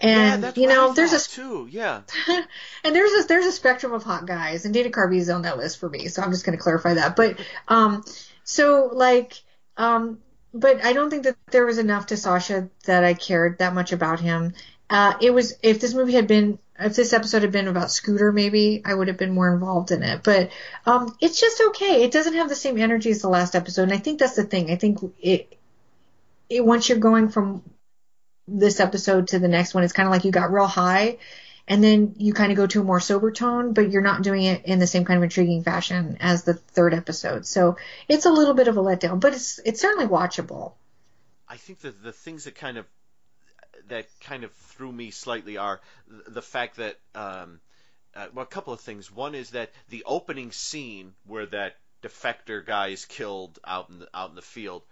And 0.00 0.42
yeah, 0.42 0.52
you 0.56 0.66
know, 0.66 0.92
there's 0.92 1.12
a 1.12 1.30
too. 1.30 1.68
Yeah. 1.70 2.02
and 2.28 2.94
there's 2.96 3.24
a 3.24 3.28
there's 3.28 3.46
a 3.46 3.52
spectrum 3.52 3.92
of 3.92 4.02
hot 4.02 4.26
guys, 4.26 4.64
and 4.64 4.72
Dana 4.72 4.88
Carvey 4.88 5.18
is 5.18 5.28
on 5.28 5.42
that 5.42 5.58
list 5.58 5.78
for 5.78 5.88
me. 5.88 6.08
So 6.08 6.22
I'm 6.22 6.30
just 6.30 6.44
going 6.44 6.56
to 6.56 6.62
clarify 6.62 6.94
that. 6.94 7.16
But 7.16 7.38
um, 7.68 8.02
so 8.42 8.90
like 8.92 9.42
um, 9.76 10.18
but 10.52 10.84
I 10.84 10.92
don't 10.92 11.10
think 11.10 11.24
that 11.24 11.36
there 11.50 11.66
was 11.66 11.78
enough 11.78 12.06
to 12.06 12.16
Sasha 12.16 12.68
that 12.86 13.04
I 13.04 13.14
cared 13.14 13.58
that 13.58 13.74
much 13.74 13.92
about 13.92 14.20
him. 14.20 14.54
Uh, 14.90 15.14
it 15.20 15.32
was 15.32 15.54
if 15.62 15.80
this 15.80 15.94
movie 15.94 16.14
had 16.14 16.26
been 16.26 16.58
if 16.80 16.96
this 16.96 17.12
episode 17.12 17.42
had 17.42 17.52
been 17.52 17.68
about 17.68 17.90
Scooter, 17.90 18.32
maybe 18.32 18.82
I 18.84 18.94
would 18.94 19.08
have 19.08 19.18
been 19.18 19.32
more 19.32 19.52
involved 19.52 19.90
in 19.92 20.02
it. 20.02 20.22
But 20.22 20.50
um, 20.86 21.14
it's 21.20 21.40
just 21.40 21.62
okay. 21.68 22.02
It 22.02 22.10
doesn't 22.10 22.34
have 22.34 22.48
the 22.48 22.54
same 22.56 22.78
energy 22.78 23.10
as 23.10 23.20
the 23.20 23.28
last 23.28 23.54
episode, 23.54 23.84
and 23.84 23.92
I 23.92 23.98
think 23.98 24.18
that's 24.18 24.36
the 24.36 24.44
thing. 24.44 24.70
I 24.70 24.76
think 24.76 24.98
it, 25.20 25.56
it 26.48 26.64
once 26.64 26.88
you're 26.88 26.98
going 26.98 27.28
from 27.28 27.62
this 28.48 28.80
episode 28.80 29.28
to 29.28 29.38
the 29.38 29.46
next 29.46 29.74
one, 29.74 29.84
it's 29.84 29.92
kind 29.92 30.08
of 30.08 30.12
like 30.12 30.24
you 30.24 30.32
got 30.32 30.52
real 30.52 30.66
high, 30.66 31.18
and 31.68 31.84
then 31.84 32.14
you 32.16 32.32
kind 32.32 32.50
of 32.50 32.56
go 32.56 32.66
to 32.66 32.80
a 32.80 32.84
more 32.84 32.98
sober 32.98 33.30
tone, 33.30 33.74
but 33.74 33.90
you're 33.90 34.02
not 34.02 34.22
doing 34.22 34.44
it 34.44 34.64
in 34.64 34.78
the 34.78 34.86
same 34.86 35.04
kind 35.04 35.18
of 35.18 35.22
intriguing 35.22 35.62
fashion 35.62 36.16
as 36.18 36.44
the 36.44 36.54
third 36.54 36.94
episode. 36.94 37.46
So 37.46 37.76
it's 38.08 38.26
a 38.26 38.32
little 38.32 38.54
bit 38.54 38.68
of 38.68 38.76
a 38.78 38.82
letdown, 38.82 39.20
but 39.20 39.34
it's 39.34 39.60
it's 39.64 39.80
certainly 39.80 40.06
watchable. 40.06 40.72
I 41.46 41.58
think 41.58 41.80
that 41.80 42.02
the 42.02 42.12
things 42.12 42.44
that 42.44 42.54
kind 42.54 42.78
of 42.78 42.86
that 43.88 44.06
kind 44.20 44.44
of 44.44 44.52
threw 44.52 44.90
me 44.90 45.10
slightly 45.10 45.56
are 45.56 45.80
the 46.28 46.42
fact 46.42 46.76
that 46.76 46.98
um, 47.14 47.60
uh, 48.14 48.26
well, 48.34 48.42
a 48.42 48.48
couple 48.48 48.72
of 48.72 48.80
things. 48.80 49.10
One 49.10 49.34
is 49.34 49.50
that 49.50 49.70
the 49.88 50.04
opening 50.04 50.52
scene 50.52 51.14
where 51.26 51.46
that 51.46 51.76
defector 52.02 52.64
guy 52.64 52.88
is 52.88 53.04
killed 53.04 53.58
out 53.64 53.90
in 53.90 54.00
the, 54.00 54.08
out 54.14 54.30
in 54.30 54.36
the 54.36 54.42
field 54.42 54.82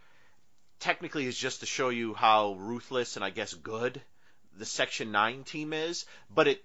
technically 0.78 1.26
is 1.26 1.36
just 1.36 1.61
to 1.61 1.66
show 1.66 1.89
you 1.89 2.14
how 2.14 2.55
ruthless 2.55 3.16
and 3.16 3.24
I 3.24 3.30
guess 3.30 3.55
good 3.55 4.01
the 4.57 4.64
Section 4.64 5.12
9 5.12 5.45
team 5.45 5.72
is, 5.72 6.05
but 6.34 6.49
it 6.49 6.64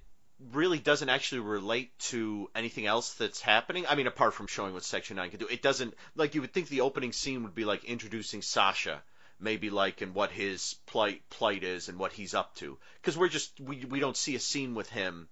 really 0.51 0.79
doesn't 0.79 1.09
actually 1.09 1.41
relate 1.41 1.97
to 1.99 2.49
anything 2.55 2.85
else 2.85 3.13
that's 3.13 3.39
happening. 3.39 3.85
I 3.87 3.95
mean, 3.95 4.07
apart 4.07 4.33
from 4.33 4.47
showing 4.47 4.73
what 4.73 4.83
Section 4.83 5.17
9 5.17 5.29
can 5.29 5.39
do, 5.39 5.47
it 5.47 5.61
doesn't, 5.61 5.93
like, 6.15 6.35
you 6.35 6.41
would 6.41 6.53
think 6.53 6.67
the 6.67 6.81
opening 6.81 7.11
scene 7.11 7.43
would 7.43 7.55
be 7.55 7.65
like 7.65 7.83
introducing 7.85 8.41
Sasha 8.41 9.01
maybe 9.39 9.69
like 9.69 10.01
and 10.01 10.13
what 10.13 10.31
his 10.31 10.75
plight 10.85 11.21
plight 11.29 11.63
is 11.63 11.89
and 11.89 11.97
what 11.97 12.13
he's 12.13 12.33
up 12.33 12.55
to. 12.55 12.77
Because 13.01 13.17
we're 13.17 13.29
just 13.29 13.59
we 13.59 13.85
we 13.85 13.99
don't 13.99 14.17
see 14.17 14.35
a 14.35 14.39
scene 14.39 14.75
with 14.75 14.89
him 14.89 15.27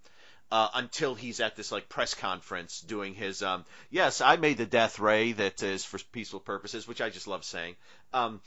uh, 0.51 0.69
until 0.73 1.15
he's 1.15 1.39
at 1.39 1.55
this 1.55 1.71
like 1.71 1.87
press 1.89 2.13
conference 2.13 2.81
doing 2.81 3.13
his 3.13 3.41
um 3.41 3.65
yes 3.89 4.21
I 4.21 4.35
made 4.35 4.57
the 4.57 4.65
death 4.65 4.99
ray 4.99 5.31
that 5.33 5.63
is 5.63 5.85
for 5.85 5.97
peaceful 6.11 6.39
purposes 6.39 6.87
which 6.87 7.01
I 7.01 7.09
just 7.09 7.27
love 7.27 7.45
saying. 7.45 7.75
Um 8.13 8.41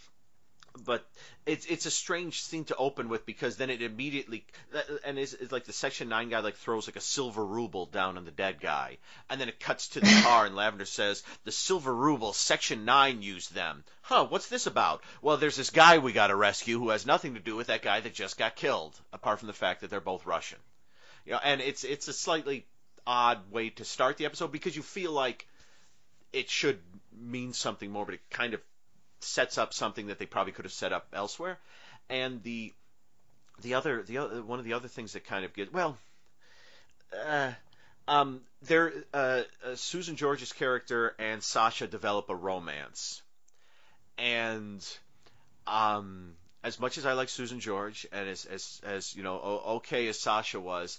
but 0.82 1.06
it's 1.46 1.66
it's 1.66 1.86
a 1.86 1.90
strange 1.90 2.42
scene 2.42 2.64
to 2.64 2.76
open 2.76 3.08
with 3.08 3.24
because 3.24 3.56
then 3.56 3.70
it 3.70 3.82
immediately 3.82 4.44
and 5.04 5.18
it's, 5.18 5.32
it's 5.32 5.52
like 5.52 5.64
the 5.64 5.72
section 5.72 6.08
9 6.08 6.30
guy 6.30 6.40
like 6.40 6.56
throws 6.56 6.88
like 6.88 6.96
a 6.96 7.00
silver 7.00 7.44
ruble 7.44 7.86
down 7.86 8.16
on 8.16 8.24
the 8.24 8.30
dead 8.30 8.60
guy 8.60 8.98
and 9.30 9.40
then 9.40 9.48
it 9.48 9.60
cuts 9.60 9.88
to 9.88 10.00
the 10.00 10.20
car 10.22 10.46
and 10.46 10.56
lavender 10.56 10.84
says 10.84 11.22
the 11.44 11.52
silver 11.52 11.94
ruble 11.94 12.32
section 12.32 12.84
9 12.84 13.22
used 13.22 13.54
them. 13.54 13.84
Huh 14.02 14.26
what's 14.28 14.48
this 14.48 14.66
about? 14.66 15.02
Well 15.22 15.36
there's 15.36 15.56
this 15.56 15.70
guy 15.70 15.98
we 15.98 16.12
got 16.12 16.28
to 16.28 16.36
rescue 16.36 16.78
who 16.78 16.88
has 16.90 17.06
nothing 17.06 17.34
to 17.34 17.40
do 17.40 17.54
with 17.54 17.68
that 17.68 17.82
guy 17.82 18.00
that 18.00 18.14
just 18.14 18.36
got 18.36 18.56
killed 18.56 18.98
apart 19.12 19.38
from 19.38 19.46
the 19.46 19.52
fact 19.52 19.80
that 19.80 19.90
they're 19.90 20.00
both 20.00 20.26
russian. 20.26 20.58
You 21.24 21.32
know 21.32 21.40
and 21.42 21.60
it's 21.60 21.84
it's 21.84 22.08
a 22.08 22.12
slightly 22.12 22.66
odd 23.06 23.50
way 23.52 23.70
to 23.70 23.84
start 23.84 24.16
the 24.16 24.24
episode 24.24 24.50
because 24.50 24.74
you 24.74 24.82
feel 24.82 25.12
like 25.12 25.46
it 26.32 26.50
should 26.50 26.80
mean 27.16 27.52
something 27.52 27.90
more 27.90 28.04
but 28.04 28.14
it 28.14 28.30
kind 28.30 28.54
of 28.54 28.60
sets 29.24 29.58
up 29.58 29.74
something 29.74 30.08
that 30.08 30.18
they 30.18 30.26
probably 30.26 30.52
could 30.52 30.64
have 30.64 30.72
set 30.72 30.92
up 30.92 31.08
elsewhere. 31.12 31.58
And 32.08 32.42
the 32.42 32.72
the 33.60 33.74
other 33.74 34.02
the 34.02 34.18
other 34.18 34.42
one 34.42 34.58
of 34.58 34.64
the 34.64 34.74
other 34.74 34.88
things 34.88 35.12
that 35.12 35.24
kind 35.24 35.44
of 35.44 35.54
get 35.54 35.72
well, 35.72 35.96
uh, 37.26 37.52
um, 38.06 38.40
there 38.62 38.92
uh, 39.12 39.42
uh, 39.64 39.74
Susan 39.76 40.16
George's 40.16 40.52
character 40.52 41.14
and 41.18 41.42
Sasha 41.42 41.86
develop 41.86 42.28
a 42.28 42.34
romance, 42.34 43.22
and 44.18 44.86
um, 45.66 46.34
as 46.62 46.80
much 46.80 46.98
as 46.98 47.06
I 47.06 47.12
like 47.12 47.28
Susan 47.28 47.60
George 47.60 48.06
and 48.12 48.28
as 48.28 48.44
as 48.46 48.80
as 48.84 49.14
you 49.14 49.22
know 49.22 49.62
okay 49.66 50.08
as 50.08 50.20
Sasha 50.20 50.60
was, 50.60 50.98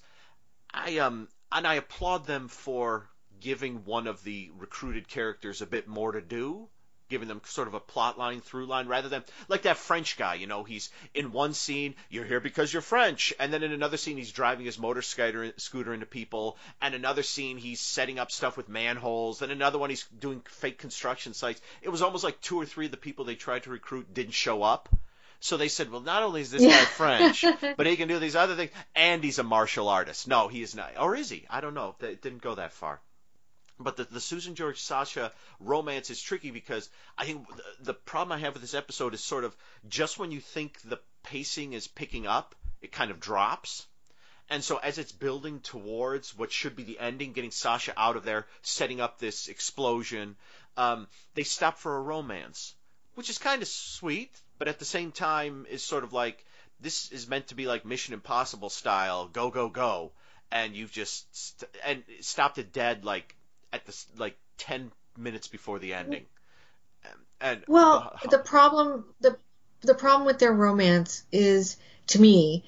I 0.73 0.99
um 0.99 1.27
and 1.51 1.67
I 1.67 1.75
applaud 1.75 2.25
them 2.25 2.47
for 2.47 3.07
giving 3.39 3.85
one 3.85 4.07
of 4.07 4.23
the 4.23 4.49
recruited 4.57 5.07
characters 5.07 5.61
a 5.61 5.67
bit 5.67 5.87
more 5.87 6.13
to 6.13 6.21
do 6.21 6.67
giving 7.09 7.27
them 7.27 7.41
sort 7.45 7.67
of 7.67 7.73
a 7.73 7.79
plot 7.79 8.17
line 8.17 8.41
through 8.41 8.65
line 8.65 8.87
rather 8.87 9.09
than 9.09 9.23
like 9.47 9.63
that 9.63 9.77
French 9.77 10.17
guy, 10.17 10.35
you 10.35 10.47
know, 10.47 10.63
he's 10.63 10.89
in 11.13 11.31
one 11.31 11.53
scene, 11.53 11.95
you're 12.09 12.25
here 12.25 12.39
because 12.39 12.71
you're 12.71 12.81
French, 12.81 13.33
and 13.39 13.53
then 13.53 13.63
in 13.63 13.71
another 13.71 13.97
scene 13.97 14.17
he's 14.17 14.31
driving 14.31 14.65
his 14.65 14.79
motor 14.79 15.01
scooter, 15.01 15.53
scooter 15.57 15.93
into 15.93 16.05
people, 16.05 16.57
and 16.81 16.95
another 16.95 17.23
scene 17.23 17.57
he's 17.57 17.79
setting 17.79 18.19
up 18.19 18.31
stuff 18.31 18.57
with 18.57 18.69
manholes, 18.69 19.41
and 19.41 19.51
another 19.51 19.77
one 19.77 19.89
he's 19.89 20.05
doing 20.19 20.41
fake 20.47 20.77
construction 20.77 21.33
sites. 21.33 21.61
It 21.81 21.89
was 21.89 22.01
almost 22.01 22.23
like 22.23 22.41
two 22.41 22.59
or 22.59 22.65
three 22.65 22.85
of 22.85 22.91
the 22.91 22.97
people 22.97 23.25
they 23.25 23.35
tried 23.35 23.63
to 23.63 23.69
recruit 23.69 24.13
didn't 24.13 24.33
show 24.33 24.63
up. 24.63 24.89
So 25.41 25.57
they 25.57 25.67
said, 25.67 25.91
well, 25.91 26.01
not 26.01 26.23
only 26.23 26.41
is 26.41 26.49
this 26.49 26.63
yeah. 26.63 26.69
guy 26.69 26.85
French, 26.85 27.45
but 27.77 27.85
he 27.85 27.97
can 27.97 28.07
do 28.07 28.19
these 28.19 28.35
other 28.35 28.55
things, 28.55 28.71
and 28.95 29.23
he's 29.23 29.37
a 29.37 29.43
martial 29.43 29.89
artist. 29.89 30.27
No, 30.27 30.47
he 30.47 30.63
is 30.63 30.75
not. 30.75 30.93
Or 30.99 31.15
is 31.15 31.29
he? 31.29 31.45
I 31.49 31.61
don't 31.61 31.73
know. 31.75 31.95
It 31.99 32.21
didn't 32.21 32.41
go 32.41 32.55
that 32.55 32.71
far. 32.71 32.99
But 33.79 33.97
the, 33.97 34.05
the 34.05 34.21
Susan 34.21 34.55
George 34.55 34.79
Sasha 34.79 35.31
romance 35.59 36.09
is 36.09 36.21
tricky 36.21 36.51
because 36.51 36.89
I 37.17 37.25
think 37.25 37.47
the, 37.47 37.63
the 37.81 37.93
problem 37.93 38.31
I 38.31 38.41
have 38.41 38.53
with 38.53 38.61
this 38.61 38.73
episode 38.73 39.13
is 39.13 39.23
sort 39.23 39.43
of 39.43 39.55
just 39.87 40.17
when 40.17 40.31
you 40.31 40.39
think 40.39 40.79
the 40.81 40.99
pacing 41.23 41.73
is 41.73 41.87
picking 41.87 42.25
up, 42.25 42.55
it 42.81 42.91
kind 42.91 43.11
of 43.11 43.19
drops. 43.19 43.85
And 44.49 44.63
so 44.63 44.77
as 44.77 44.97
it's 44.97 45.11
building 45.11 45.59
towards 45.59 46.37
what 46.37 46.51
should 46.51 46.75
be 46.75 46.83
the 46.83 46.99
ending, 46.99 47.33
getting 47.33 47.51
Sasha 47.51 47.93
out 47.97 48.15
of 48.15 48.23
there, 48.23 48.45
setting 48.61 49.01
up 49.01 49.17
this 49.17 49.47
explosion, 49.47 50.35
um, 50.77 51.07
they 51.33 51.43
stop 51.43 51.77
for 51.77 51.97
a 51.97 52.01
romance, 52.01 52.75
which 53.15 53.29
is 53.29 53.37
kind 53.37 53.61
of 53.61 53.67
sweet, 53.67 54.39
but 54.57 54.67
at 54.67 54.79
the 54.79 54.85
same 54.85 55.11
time 55.11 55.65
is 55.69 55.83
sort 55.83 56.03
of 56.03 56.13
like 56.13 56.45
this 56.79 57.11
is 57.11 57.27
meant 57.27 57.47
to 57.47 57.55
be 57.55 57.65
like 57.65 57.85
Mission 57.85 58.13
Impossible 58.13 58.69
style, 58.69 59.27
go 59.27 59.49
go 59.49 59.69
go, 59.69 60.11
and 60.51 60.75
you've 60.75 60.91
just 60.91 61.25
st- 61.35 61.71
and 61.85 62.03
stopped 62.21 62.57
it 62.57 62.71
dead 62.71 63.03
like 63.05 63.35
at 63.75 63.85
the 63.85 64.05
like 64.17 64.37
ten 64.57 64.91
minutes 65.17 65.47
before 65.47 65.79
the 65.79 65.93
ending. 65.93 66.25
And 67.41 67.63
well, 67.67 68.13
uh, 68.23 68.29
the 68.29 68.39
problem 68.39 69.05
the 69.19 69.37
the 69.81 69.93
problem 69.93 70.25
with 70.25 70.39
their 70.39 70.53
romance 70.53 71.23
is 71.31 71.77
to 72.07 72.21
me 72.21 72.63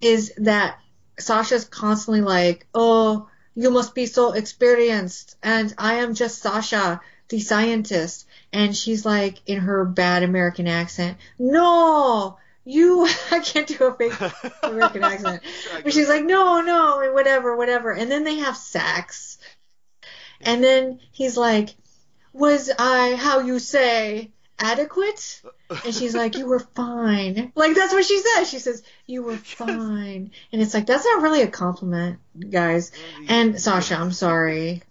is 0.00 0.32
that 0.38 0.78
Sasha's 1.18 1.64
constantly 1.64 2.20
like, 2.20 2.66
"Oh, 2.74 3.28
you 3.54 3.70
must 3.70 3.94
be 3.94 4.06
so 4.06 4.32
experienced, 4.32 5.36
and 5.42 5.72
I 5.78 5.94
am 5.94 6.14
just 6.14 6.42
Sasha, 6.42 7.00
the 7.28 7.40
scientist." 7.40 8.26
And 8.52 8.76
she's 8.76 9.06
like 9.06 9.40
in 9.46 9.60
her 9.60 9.84
bad 9.84 10.24
American 10.24 10.66
accent, 10.66 11.16
"No, 11.38 12.38
you 12.66 13.08
I 13.30 13.38
can't 13.38 13.66
do 13.66 13.84
a 13.84 13.94
fake 13.94 14.12
American 14.62 15.04
accent. 15.04 15.42
But 15.82 15.92
she's 15.92 16.08
like, 16.08 16.24
no, 16.24 16.60
no, 16.60 17.10
whatever, 17.12 17.56
whatever. 17.56 17.92
And 17.92 18.10
then 18.10 18.24
they 18.24 18.36
have 18.36 18.56
sex. 18.56 19.38
And 20.40 20.62
then 20.62 21.00
he's 21.12 21.36
like, 21.36 21.74
Was 22.32 22.70
I 22.78 23.16
how 23.16 23.40
you 23.40 23.58
say? 23.58 24.30
adequate? 24.58 25.42
And 25.84 25.94
she's 25.94 26.14
like, 26.14 26.36
you 26.36 26.46
were 26.46 26.60
fine. 26.60 27.52
Like 27.54 27.74
that's 27.74 27.92
what 27.92 28.04
she 28.04 28.18
says. 28.18 28.48
She 28.48 28.58
says, 28.58 28.82
you 29.06 29.22
were 29.22 29.36
fine. 29.36 30.30
And 30.52 30.62
it's 30.62 30.74
like, 30.74 30.86
that's 30.86 31.04
not 31.04 31.22
really 31.22 31.42
a 31.42 31.48
compliment, 31.48 32.18
guys. 32.50 32.92
And 33.28 33.60
Sasha, 33.60 33.96
I'm 33.96 34.12
sorry. 34.12 34.82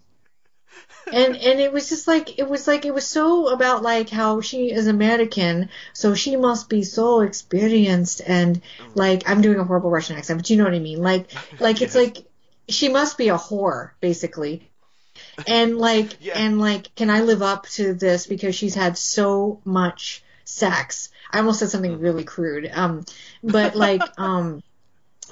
And 1.11 1.35
and 1.35 1.59
it 1.59 1.71
was 1.71 1.87
just 1.89 2.07
like 2.07 2.39
it 2.39 2.49
was 2.49 2.67
like 2.67 2.83
it 2.83 2.93
was 2.93 3.05
so 3.05 3.49
about 3.49 3.83
like 3.83 4.09
how 4.09 4.41
she 4.41 4.71
is 4.71 4.87
American, 4.87 5.69
so 5.93 6.15
she 6.15 6.35
must 6.35 6.67
be 6.67 6.81
so 6.81 7.21
experienced 7.21 8.23
and 8.25 8.59
like 8.95 9.29
I'm 9.29 9.41
doing 9.41 9.59
a 9.59 9.63
horrible 9.63 9.91
Russian 9.91 10.17
accent, 10.17 10.39
but 10.39 10.49
you 10.49 10.57
know 10.57 10.63
what 10.63 10.73
I 10.73 10.79
mean. 10.79 11.03
Like 11.03 11.31
like 11.59 11.83
it's 11.83 11.93
like 11.93 12.25
she 12.69 12.89
must 12.89 13.19
be 13.19 13.29
a 13.29 13.37
whore, 13.37 13.91
basically 14.01 14.71
and 15.47 15.77
like 15.77 16.09
and 16.35 16.59
like 16.59 16.93
can 16.95 17.09
i 17.09 17.21
live 17.21 17.41
up 17.41 17.67
to 17.67 17.93
this 17.93 18.27
because 18.27 18.55
she's 18.55 18.75
had 18.75 18.97
so 18.97 19.61
much 19.65 20.23
sex? 20.43 21.09
I 21.31 21.39
almost 21.39 21.59
said 21.59 21.69
something 21.69 21.99
really 21.99 22.23
crude. 22.23 22.69
Um 22.73 23.05
but 23.43 23.75
like 23.75 24.03
um 24.19 24.63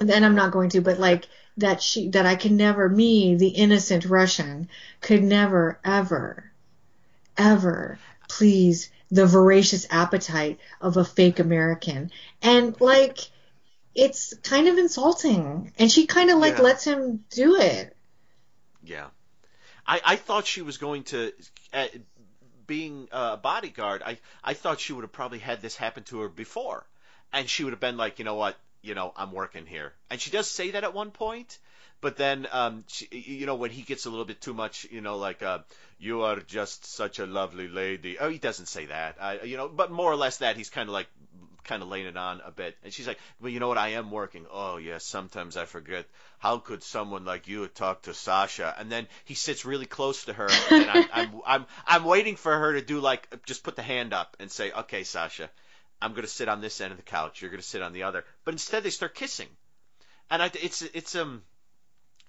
and 0.00 0.24
i'm 0.24 0.34
not 0.34 0.50
going 0.52 0.70
to 0.70 0.80
but 0.80 0.98
like 0.98 1.26
that 1.58 1.80
she 1.80 2.08
that 2.08 2.26
i 2.26 2.34
can 2.34 2.56
never 2.56 2.88
me 2.88 3.36
the 3.36 3.48
innocent 3.48 4.04
russian 4.04 4.68
could 5.00 5.22
never 5.22 5.78
ever 5.84 6.50
ever 7.36 7.98
please 8.28 8.90
the 9.10 9.26
voracious 9.26 9.86
appetite 9.90 10.58
of 10.80 10.96
a 10.96 11.04
fake 11.04 11.38
american. 11.38 12.10
And 12.42 12.78
like 12.80 13.18
it's 13.94 14.34
kind 14.42 14.66
of 14.66 14.76
insulting. 14.76 15.72
And 15.78 15.90
she 15.90 16.06
kind 16.06 16.30
of 16.30 16.38
like 16.38 16.56
Yeah. 16.56 16.62
lets 16.62 16.84
him 16.84 17.24
do 17.30 17.56
it. 17.56 17.96
Yeah. 18.82 19.06
I, 19.86 20.00
I 20.04 20.16
thought 20.16 20.46
she 20.46 20.62
was 20.62 20.78
going 20.78 21.04
to, 21.04 21.32
uh, 21.72 21.86
being 22.66 23.08
a 23.12 23.36
bodyguard, 23.36 24.02
I, 24.04 24.18
I 24.42 24.54
thought 24.54 24.80
she 24.80 24.92
would 24.92 25.02
have 25.02 25.12
probably 25.12 25.38
had 25.38 25.60
this 25.60 25.76
happen 25.76 26.04
to 26.04 26.20
her 26.20 26.28
before. 26.28 26.86
And 27.32 27.48
she 27.48 27.64
would 27.64 27.72
have 27.72 27.80
been 27.80 27.96
like, 27.96 28.18
you 28.18 28.24
know 28.24 28.36
what, 28.36 28.56
you 28.82 28.94
know, 28.94 29.12
I'm 29.16 29.32
working 29.32 29.66
here. 29.66 29.92
And 30.10 30.20
she 30.20 30.30
does 30.30 30.48
say 30.48 30.70
that 30.72 30.84
at 30.84 30.94
one 30.94 31.10
point. 31.10 31.58
But 32.00 32.16
then, 32.16 32.46
um, 32.52 32.84
she, 32.86 33.06
you 33.10 33.46
know, 33.46 33.54
when 33.54 33.70
he 33.70 33.80
gets 33.80 34.04
a 34.04 34.10
little 34.10 34.26
bit 34.26 34.40
too 34.40 34.52
much, 34.52 34.86
you 34.90 35.00
know, 35.00 35.16
like, 35.16 35.42
uh, 35.42 35.60
you 35.98 36.22
are 36.22 36.36
just 36.40 36.84
such 36.84 37.18
a 37.18 37.24
lovely 37.24 37.66
lady. 37.66 38.18
Oh, 38.18 38.28
he 38.28 38.36
doesn't 38.36 38.66
say 38.66 38.86
that, 38.86 39.16
uh, 39.18 39.36
you 39.42 39.56
know, 39.56 39.68
but 39.68 39.90
more 39.90 40.12
or 40.12 40.16
less 40.16 40.38
that 40.38 40.56
he's 40.56 40.68
kind 40.68 40.88
of 40.88 40.92
like, 40.92 41.06
kind 41.64 41.82
of 41.82 41.88
laying 41.88 42.06
it 42.06 42.16
on 42.16 42.40
a 42.44 42.50
bit. 42.50 42.76
And 42.84 42.92
she's 42.92 43.06
like, 43.06 43.18
well, 43.40 43.50
you 43.50 43.60
know 43.60 43.68
what? 43.68 43.78
I 43.78 43.90
am 43.90 44.10
working. 44.10 44.46
Oh, 44.50 44.76
yes. 44.76 45.04
Sometimes 45.04 45.56
I 45.56 45.64
forget. 45.64 46.06
How 46.38 46.58
could 46.58 46.82
someone 46.82 47.24
like 47.24 47.48
you 47.48 47.66
talk 47.68 48.02
to 48.02 48.14
Sasha? 48.14 48.74
And 48.78 48.90
then 48.90 49.08
he 49.24 49.34
sits 49.34 49.64
really 49.64 49.86
close 49.86 50.24
to 50.26 50.32
her, 50.32 50.48
and 50.70 50.90
I'm, 50.90 51.08
I'm, 51.12 51.40
I'm, 51.46 51.66
I'm 51.86 52.04
waiting 52.04 52.36
for 52.36 52.56
her 52.56 52.74
to 52.74 52.82
do 52.82 53.00
like, 53.00 53.44
just 53.46 53.64
put 53.64 53.76
the 53.76 53.82
hand 53.82 54.12
up 54.12 54.36
and 54.40 54.50
say, 54.50 54.70
okay, 54.70 55.04
Sasha, 55.04 55.50
I'm 56.00 56.12
going 56.12 56.22
to 56.22 56.28
sit 56.28 56.48
on 56.48 56.60
this 56.60 56.80
end 56.80 56.92
of 56.92 56.98
the 56.98 57.02
couch. 57.02 57.40
You're 57.40 57.50
going 57.50 57.62
to 57.62 57.66
sit 57.66 57.82
on 57.82 57.92
the 57.92 58.04
other. 58.04 58.24
But 58.44 58.54
instead, 58.54 58.82
they 58.82 58.90
start 58.90 59.14
kissing. 59.14 59.48
And 60.30 60.42
I, 60.42 60.50
it's, 60.54 60.82
it's, 60.82 61.14
um, 61.14 61.42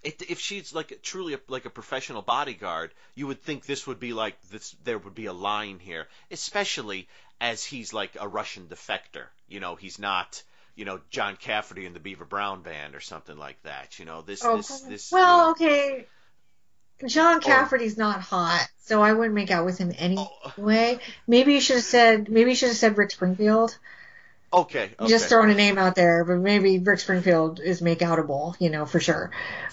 it, 0.06 0.22
if 0.30 0.39
she's 0.39 0.74
like 0.74 0.99
truly 1.01 1.34
a, 1.34 1.39
like 1.47 1.66
a 1.66 1.70
professional 1.70 2.22
bodyguard, 2.22 2.91
you 3.16 3.28
would 3.28 3.41
think 3.43 3.66
this 3.66 3.86
would 3.88 3.99
be 3.99 4.14
like 4.14 4.36
this. 4.51 4.76
There 4.84 4.97
would 4.97 5.16
be 5.16 5.26
a 5.26 5.34
line 5.34 5.80
here, 5.80 6.08
especially 6.32 7.08
as 7.41 7.64
he's 7.64 7.91
like 7.93 8.16
a 8.20 8.28
Russian 8.28 8.68
defector. 8.68 9.26
You 9.49 9.60
know, 9.60 9.76
he's 9.76 9.99
not, 9.99 10.41
you 10.76 10.86
know, 10.86 11.01
John 11.10 11.36
Cafferty 11.36 11.86
in 11.86 11.93
the 11.93 11.99
Beaver 11.99 12.26
Brown 12.26 12.62
Band 12.62 12.95
or 12.95 12.99
something 13.01 13.38
like 13.38 13.62
that. 13.64 13.99
You 13.99 14.06
know, 14.06 14.22
this 14.22 14.43
Oh, 14.45 14.58
this 14.58 14.82
this. 14.82 15.12
well, 15.12 15.51
okay. 15.51 16.08
John 17.06 17.38
Or- 17.38 17.39
Cafferty's 17.41 17.97
not 17.97 18.22
hot, 18.22 18.66
so 18.86 19.01
I 19.01 19.12
wouldn't 19.14 19.36
make 19.36 19.51
out 19.51 19.66
with 19.66 19.78
him 19.78 19.91
Oh. 20.18 20.30
anyway. 20.58 20.99
Maybe 21.28 21.53
you 21.53 21.60
should 21.62 21.76
have 21.78 21.86
said. 21.86 22.30
Maybe 22.30 22.51
you 22.51 22.56
should 22.56 22.70
have 22.70 22.78
said 22.78 22.97
Rick 22.97 23.12
Springfield. 23.12 23.78
Okay, 24.54 24.91
okay. 25.00 25.08
Just 25.08 25.28
throwing 25.30 25.52
a 25.52 25.56
name 25.56 25.78
out 25.78 25.96
there, 25.96 26.24
but 26.24 26.38
maybe 26.38 26.80
Rick 26.80 27.00
Springfield 27.00 27.60
is 27.60 27.82
make 27.82 28.00
outable, 28.00 28.56
you 28.60 28.70
know, 28.70 28.86
for 28.86 29.00
sure. 29.00 29.32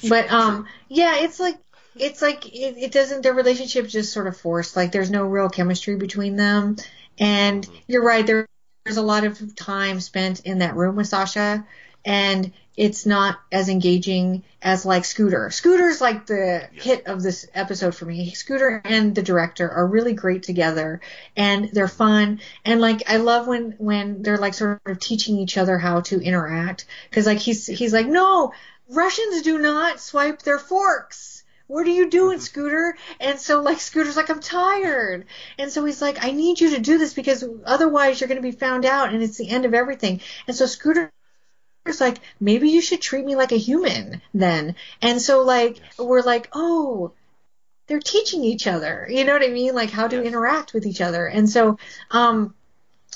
But 0.08 0.30
um, 0.30 0.66
yeah, 0.88 1.20
it's 1.20 1.38
like 1.38 1.56
it's 1.96 2.22
like 2.22 2.46
it, 2.46 2.76
it 2.78 2.92
doesn't. 2.92 3.22
Their 3.22 3.34
relationship 3.34 3.86
just 3.86 4.12
sort 4.12 4.26
of 4.26 4.36
forced. 4.36 4.76
Like 4.76 4.92
there's 4.92 5.10
no 5.10 5.24
real 5.24 5.48
chemistry 5.48 5.96
between 5.96 6.36
them. 6.36 6.76
And 7.18 7.68
you're 7.86 8.04
right. 8.04 8.26
There, 8.26 8.46
there's 8.84 8.96
a 8.96 9.02
lot 9.02 9.24
of 9.24 9.54
time 9.54 10.00
spent 10.00 10.40
in 10.40 10.58
that 10.58 10.74
room 10.74 10.96
with 10.96 11.06
Sasha, 11.06 11.66
and 12.04 12.52
it's 12.76 13.04
not 13.04 13.38
as 13.50 13.68
engaging 13.68 14.42
as 14.62 14.86
like 14.86 15.04
Scooter. 15.04 15.50
Scooter's 15.50 16.00
like 16.00 16.26
the 16.26 16.68
hit 16.72 17.06
of 17.06 17.22
this 17.22 17.46
episode 17.54 17.94
for 17.94 18.06
me. 18.06 18.32
Scooter 18.32 18.80
and 18.84 19.14
the 19.14 19.22
director 19.22 19.70
are 19.70 19.86
really 19.86 20.14
great 20.14 20.42
together 20.42 21.00
and 21.36 21.70
they're 21.72 21.88
fun. 21.88 22.40
And 22.64 22.80
like 22.80 23.02
I 23.08 23.18
love 23.18 23.46
when 23.46 23.74
when 23.78 24.22
they're 24.22 24.38
like 24.38 24.54
sort 24.54 24.80
of 24.86 24.98
teaching 24.98 25.36
each 25.36 25.58
other 25.58 25.78
how 25.78 26.00
to 26.02 26.20
interact 26.20 26.86
cuz 27.10 27.26
like 27.26 27.38
he's 27.38 27.66
he's 27.66 27.92
like, 27.92 28.06
"No, 28.06 28.54
Russians 28.88 29.42
do 29.42 29.58
not 29.58 30.00
swipe 30.00 30.42
their 30.42 30.58
forks." 30.58 31.44
What 31.66 31.86
are 31.86 31.90
you 31.90 32.10
doing, 32.10 32.36
mm-hmm. 32.36 32.44
Scooter? 32.44 32.96
And 33.18 33.38
so 33.38 33.62
like 33.62 33.80
Scooter's 33.80 34.16
like, 34.16 34.28
I'm 34.28 34.40
tired. 34.40 35.24
And 35.58 35.70
so 35.70 35.82
he's 35.84 36.02
like, 36.02 36.22
I 36.22 36.32
need 36.32 36.60
you 36.60 36.70
to 36.70 36.80
do 36.80 36.98
this 36.98 37.14
because 37.14 37.44
otherwise 37.64 38.20
you're 38.20 38.28
going 38.28 38.42
to 38.42 38.42
be 38.42 38.52
found 38.52 38.84
out 38.84 39.14
and 39.14 39.22
it's 39.22 39.38
the 39.38 39.48
end 39.48 39.64
of 39.64 39.72
everything. 39.72 40.20
And 40.46 40.54
so 40.54 40.66
Scooter 40.66 41.10
it's 41.86 42.00
like 42.00 42.18
maybe 42.40 42.70
you 42.70 42.80
should 42.80 43.00
treat 43.00 43.24
me 43.24 43.36
like 43.36 43.52
a 43.52 43.56
human 43.56 44.22
then. 44.34 44.76
And 45.00 45.20
so 45.20 45.42
like 45.42 45.78
we're 45.98 46.22
like 46.22 46.48
oh 46.52 47.12
they're 47.86 48.00
teaching 48.00 48.44
each 48.44 48.66
other. 48.66 49.06
You 49.10 49.24
know 49.24 49.32
what 49.32 49.44
i 49.44 49.48
mean? 49.48 49.74
Like 49.74 49.90
how 49.90 50.08
to 50.08 50.22
interact 50.22 50.72
with 50.72 50.86
each 50.86 51.00
other? 51.00 51.26
And 51.26 51.48
so 51.48 51.78
um 52.10 52.54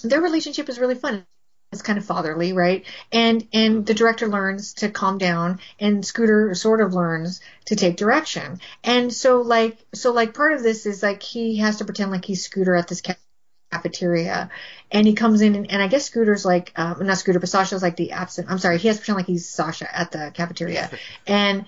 their 0.03 0.21
relationship 0.21 0.69
is 0.69 0.79
really 0.79 0.95
fun. 0.95 1.25
It's 1.73 1.83
kind 1.83 1.99
of 1.99 2.05
fatherly 2.05 2.53
right? 2.53 2.85
And 3.13 3.47
and 3.53 3.87
the 3.87 3.95
director 3.95 4.29
learns 4.29 4.75
to 4.75 4.91
calm 4.91 5.19
down 5.19 5.61
and 5.79 6.05
scooter 6.05 6.55
sort 6.55 6.81
of 6.81 6.95
learns 6.95 7.41
to 7.67 7.77
take 7.77 7.97
direction. 7.97 8.61
And 8.83 9.13
so 9.13 9.43
like 9.43 9.79
so 9.95 10.13
like 10.13 10.35
part 10.35 10.55
of 10.55 10.63
this 10.63 10.87
is 10.87 11.03
like 11.03 11.23
he 11.23 11.59
has 11.59 11.77
to 11.79 11.85
pretend 11.85 12.11
like 12.11 12.25
he's 12.25 12.45
scooter 12.45 12.75
at 12.75 12.89
this 12.89 13.01
ca- 13.01 13.15
cafeteria. 13.73 14.51
And 14.91 15.07
he 15.07 15.15
comes 15.15 15.41
in 15.41 15.55
and, 15.55 15.71
and 15.71 15.83
I 15.83 15.89
guess 15.89 16.05
Scooter's 16.05 16.45
like 16.45 16.73
um, 16.77 17.07
not 17.07 17.19
Scooter 17.19 17.41
but 17.41 17.49
Sasha's 17.49 17.83
like 17.83 17.97
the 17.97 18.13
absent 18.13 18.51
I'm 18.51 18.59
sorry 18.59 18.79
he 18.79 18.89
has 18.89 18.97
to 18.97 19.01
pretend 19.01 19.17
like 19.17 19.27
he's 19.27 19.49
Sasha 19.49 19.89
at 19.97 20.13
the 20.13 20.31
cafeteria. 20.35 20.91
And 21.27 21.67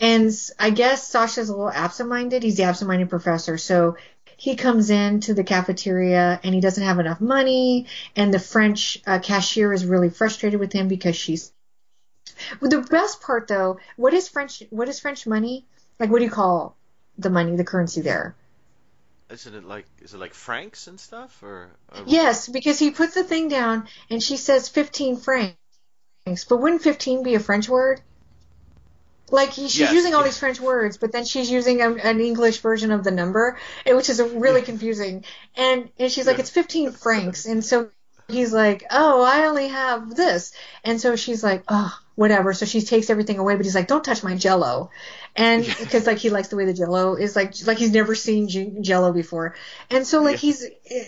and 0.00 0.32
I 0.58 0.70
guess 0.70 1.06
Sasha's 1.06 1.48
a 1.48 1.52
little 1.52 1.70
absent-minded 1.70 2.42
he's 2.42 2.56
the 2.56 2.64
absent-minded 2.64 3.08
professor. 3.08 3.56
So 3.58 3.96
he 4.36 4.56
comes 4.56 4.90
in 4.90 5.20
to 5.20 5.34
the 5.34 5.44
cafeteria 5.44 6.40
and 6.42 6.54
he 6.54 6.60
doesn't 6.60 6.82
have 6.82 6.98
enough 6.98 7.20
money 7.20 7.86
and 8.16 8.34
the 8.34 8.40
French 8.40 9.00
uh, 9.06 9.20
cashier 9.20 9.72
is 9.72 9.86
really 9.86 10.10
frustrated 10.10 10.58
with 10.58 10.72
him 10.72 10.88
because 10.88 11.14
she's 11.16 11.52
well, 12.60 12.70
the 12.70 12.80
best 12.80 13.20
part 13.20 13.46
though 13.46 13.78
what 13.96 14.12
is 14.14 14.28
French 14.28 14.64
what 14.70 14.88
is 14.88 14.98
French 14.98 15.26
money? 15.26 15.64
Like 16.00 16.10
what 16.10 16.18
do 16.18 16.24
you 16.24 16.30
call 16.30 16.76
the 17.18 17.30
money 17.30 17.54
the 17.54 17.64
currency 17.64 18.00
there 18.00 18.34
Isn't 19.32 19.54
it 19.54 19.64
like 19.64 19.86
is 20.02 20.12
it 20.14 20.18
like 20.18 20.34
francs 20.34 20.86
and 20.86 21.00
stuff 21.00 21.42
or? 21.42 21.70
or 21.88 22.04
Yes, 22.06 22.48
because 22.48 22.78
he 22.78 22.90
puts 22.90 23.14
the 23.14 23.24
thing 23.24 23.48
down 23.48 23.88
and 24.10 24.22
she 24.22 24.36
says 24.36 24.68
15 24.68 25.16
francs. 25.16 25.56
But 26.48 26.58
wouldn't 26.58 26.82
15 26.82 27.22
be 27.22 27.34
a 27.34 27.40
French 27.40 27.68
word? 27.68 28.00
Like 29.30 29.50
he, 29.50 29.68
she's 29.68 29.80
Yes, 29.80 29.92
using 29.92 30.14
all 30.14 30.20
yes. 30.20 30.32
these 30.32 30.38
French 30.38 30.60
words, 30.60 30.98
but 30.98 31.12
then 31.12 31.24
she's 31.24 31.50
using 31.50 31.80
a, 31.80 31.94
an 31.94 32.20
English 32.20 32.58
version 32.58 32.92
of 32.92 33.02
the 33.02 33.10
number, 33.10 33.58
eh, 33.86 33.94
which 33.94 34.10
is 34.10 34.20
really 34.20 34.60
confusing. 34.60 35.24
And 35.56 35.90
and 35.98 36.12
she's 36.12 36.26
like, 36.26 36.38
it's 36.38 36.50
15 36.50 36.92
francs, 36.92 37.46
and 37.46 37.64
so 37.64 37.90
he's 38.28 38.52
like, 38.52 38.84
oh, 38.90 39.22
I 39.22 39.46
only 39.46 39.68
have 39.68 40.14
this, 40.14 40.52
and 40.84 41.00
so 41.00 41.16
she's 41.16 41.42
like, 41.44 41.64
oh, 41.68 41.96
whatever. 42.14 42.52
So 42.52 42.66
she 42.66 42.80
takes 42.82 43.10
everything 43.10 43.38
away, 43.38 43.56
but 43.56 43.64
he's 43.64 43.74
like, 43.74 43.88
don't 43.88 44.04
touch 44.04 44.22
my 44.22 44.36
Jello, 44.36 44.90
and 45.36 45.64
because 45.80 46.06
like 46.06 46.18
he 46.18 46.30
likes 46.30 46.48
the 46.48 46.56
way 46.56 46.64
the 46.64 46.74
Jello 46.74 47.14
is 47.16 47.36
like 47.36 47.54
like 47.66 47.78
he's 47.78 47.92
never 47.92 48.14
seen 48.14 48.48
J- 48.48 48.72
Jello 48.80 49.12
before, 49.12 49.54
and 49.90 50.06
so 50.06 50.22
like 50.22 50.36
he's. 50.38 50.64
eh, 50.64 51.04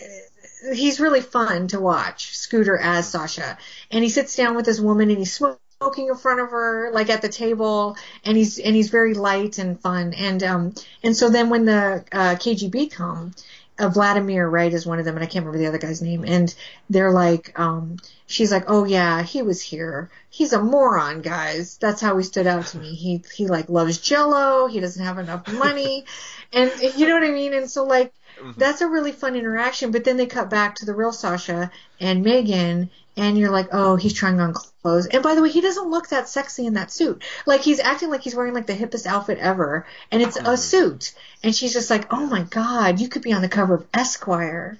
He's 0.73 0.99
really 0.99 1.21
fun 1.21 1.67
to 1.69 1.79
watch, 1.79 2.35
Scooter 2.35 2.77
as 2.77 3.07
Sasha, 3.07 3.57
and 3.91 4.03
he 4.03 4.09
sits 4.09 4.35
down 4.35 4.55
with 4.55 4.65
this 4.65 4.79
woman 4.79 5.09
and 5.09 5.19
he's 5.19 5.33
smoking 5.33 6.07
in 6.07 6.15
front 6.15 6.39
of 6.39 6.49
her, 6.49 6.89
like 6.91 7.09
at 7.09 7.21
the 7.21 7.29
table, 7.29 7.97
and 8.23 8.35
he's 8.35 8.57
and 8.57 8.75
he's 8.75 8.89
very 8.89 9.13
light 9.13 9.59
and 9.59 9.79
fun, 9.79 10.13
and 10.13 10.41
um 10.43 10.73
and 11.03 11.15
so 11.15 11.29
then 11.29 11.49
when 11.49 11.65
the 11.65 12.03
uh, 12.11 12.35
KGB 12.39 12.87
come, 12.87 13.33
uh, 13.77 13.89
Vladimir 13.89 14.47
right 14.47 14.73
is 14.73 14.85
one 14.85 14.99
of 14.99 15.05
them, 15.05 15.15
and 15.15 15.23
I 15.23 15.27
can't 15.27 15.45
remember 15.45 15.57
the 15.57 15.67
other 15.67 15.77
guy's 15.77 16.01
name, 16.01 16.23
and 16.25 16.53
they're 16.89 17.11
like, 17.11 17.57
um, 17.59 17.97
she's 18.27 18.51
like, 18.51 18.65
oh 18.67 18.85
yeah, 18.85 19.23
he 19.23 19.41
was 19.41 19.61
here. 19.61 20.09
He's 20.29 20.53
a 20.53 20.61
moron, 20.61 21.21
guys. 21.21 21.77
That's 21.77 22.01
how 22.01 22.17
he 22.17 22.23
stood 22.23 22.47
out 22.47 22.67
to 22.67 22.77
me. 22.77 22.95
He 22.95 23.21
he 23.35 23.47
like 23.47 23.69
loves 23.69 23.97
Jello. 23.97 24.67
He 24.67 24.79
doesn't 24.79 25.03
have 25.03 25.17
enough 25.17 25.51
money, 25.53 26.05
and 26.53 26.71
you 26.95 27.07
know 27.07 27.15
what 27.15 27.23
I 27.23 27.31
mean. 27.31 27.53
And 27.53 27.69
so 27.69 27.83
like 27.83 28.13
that's 28.57 28.81
a 28.81 28.87
really 28.87 29.11
fun 29.11 29.35
interaction. 29.35 29.91
But 29.91 30.03
then 30.03 30.17
they 30.17 30.25
cut 30.25 30.49
back 30.49 30.75
to 30.75 30.85
the 30.85 30.93
real 30.93 31.11
Sasha 31.11 31.71
and 31.99 32.23
Megan, 32.23 32.89
and 33.17 33.37
you're 33.37 33.51
like, 33.51 33.69
oh, 33.71 33.95
he's 33.95 34.13
trying 34.13 34.39
on 34.39 34.53
clothes. 34.53 35.07
And 35.07 35.23
by 35.23 35.35
the 35.35 35.41
way, 35.41 35.49
he 35.49 35.61
doesn't 35.61 35.89
look 35.89 36.09
that 36.09 36.27
sexy 36.27 36.65
in 36.65 36.73
that 36.73 36.91
suit. 36.91 37.23
Like 37.45 37.61
he's 37.61 37.79
acting 37.79 38.09
like 38.09 38.21
he's 38.21 38.35
wearing 38.35 38.53
like 38.53 38.67
the 38.67 38.73
hippest 38.73 39.05
outfit 39.05 39.37
ever, 39.39 39.85
and 40.11 40.21
it's 40.21 40.37
a 40.37 40.57
suit. 40.57 41.13
And 41.43 41.55
she's 41.55 41.73
just 41.73 41.89
like, 41.89 42.11
oh 42.13 42.25
my 42.25 42.43
god, 42.43 42.99
you 42.99 43.07
could 43.07 43.21
be 43.21 43.33
on 43.33 43.41
the 43.41 43.49
cover 43.49 43.75
of 43.75 43.87
Esquire. 43.93 44.77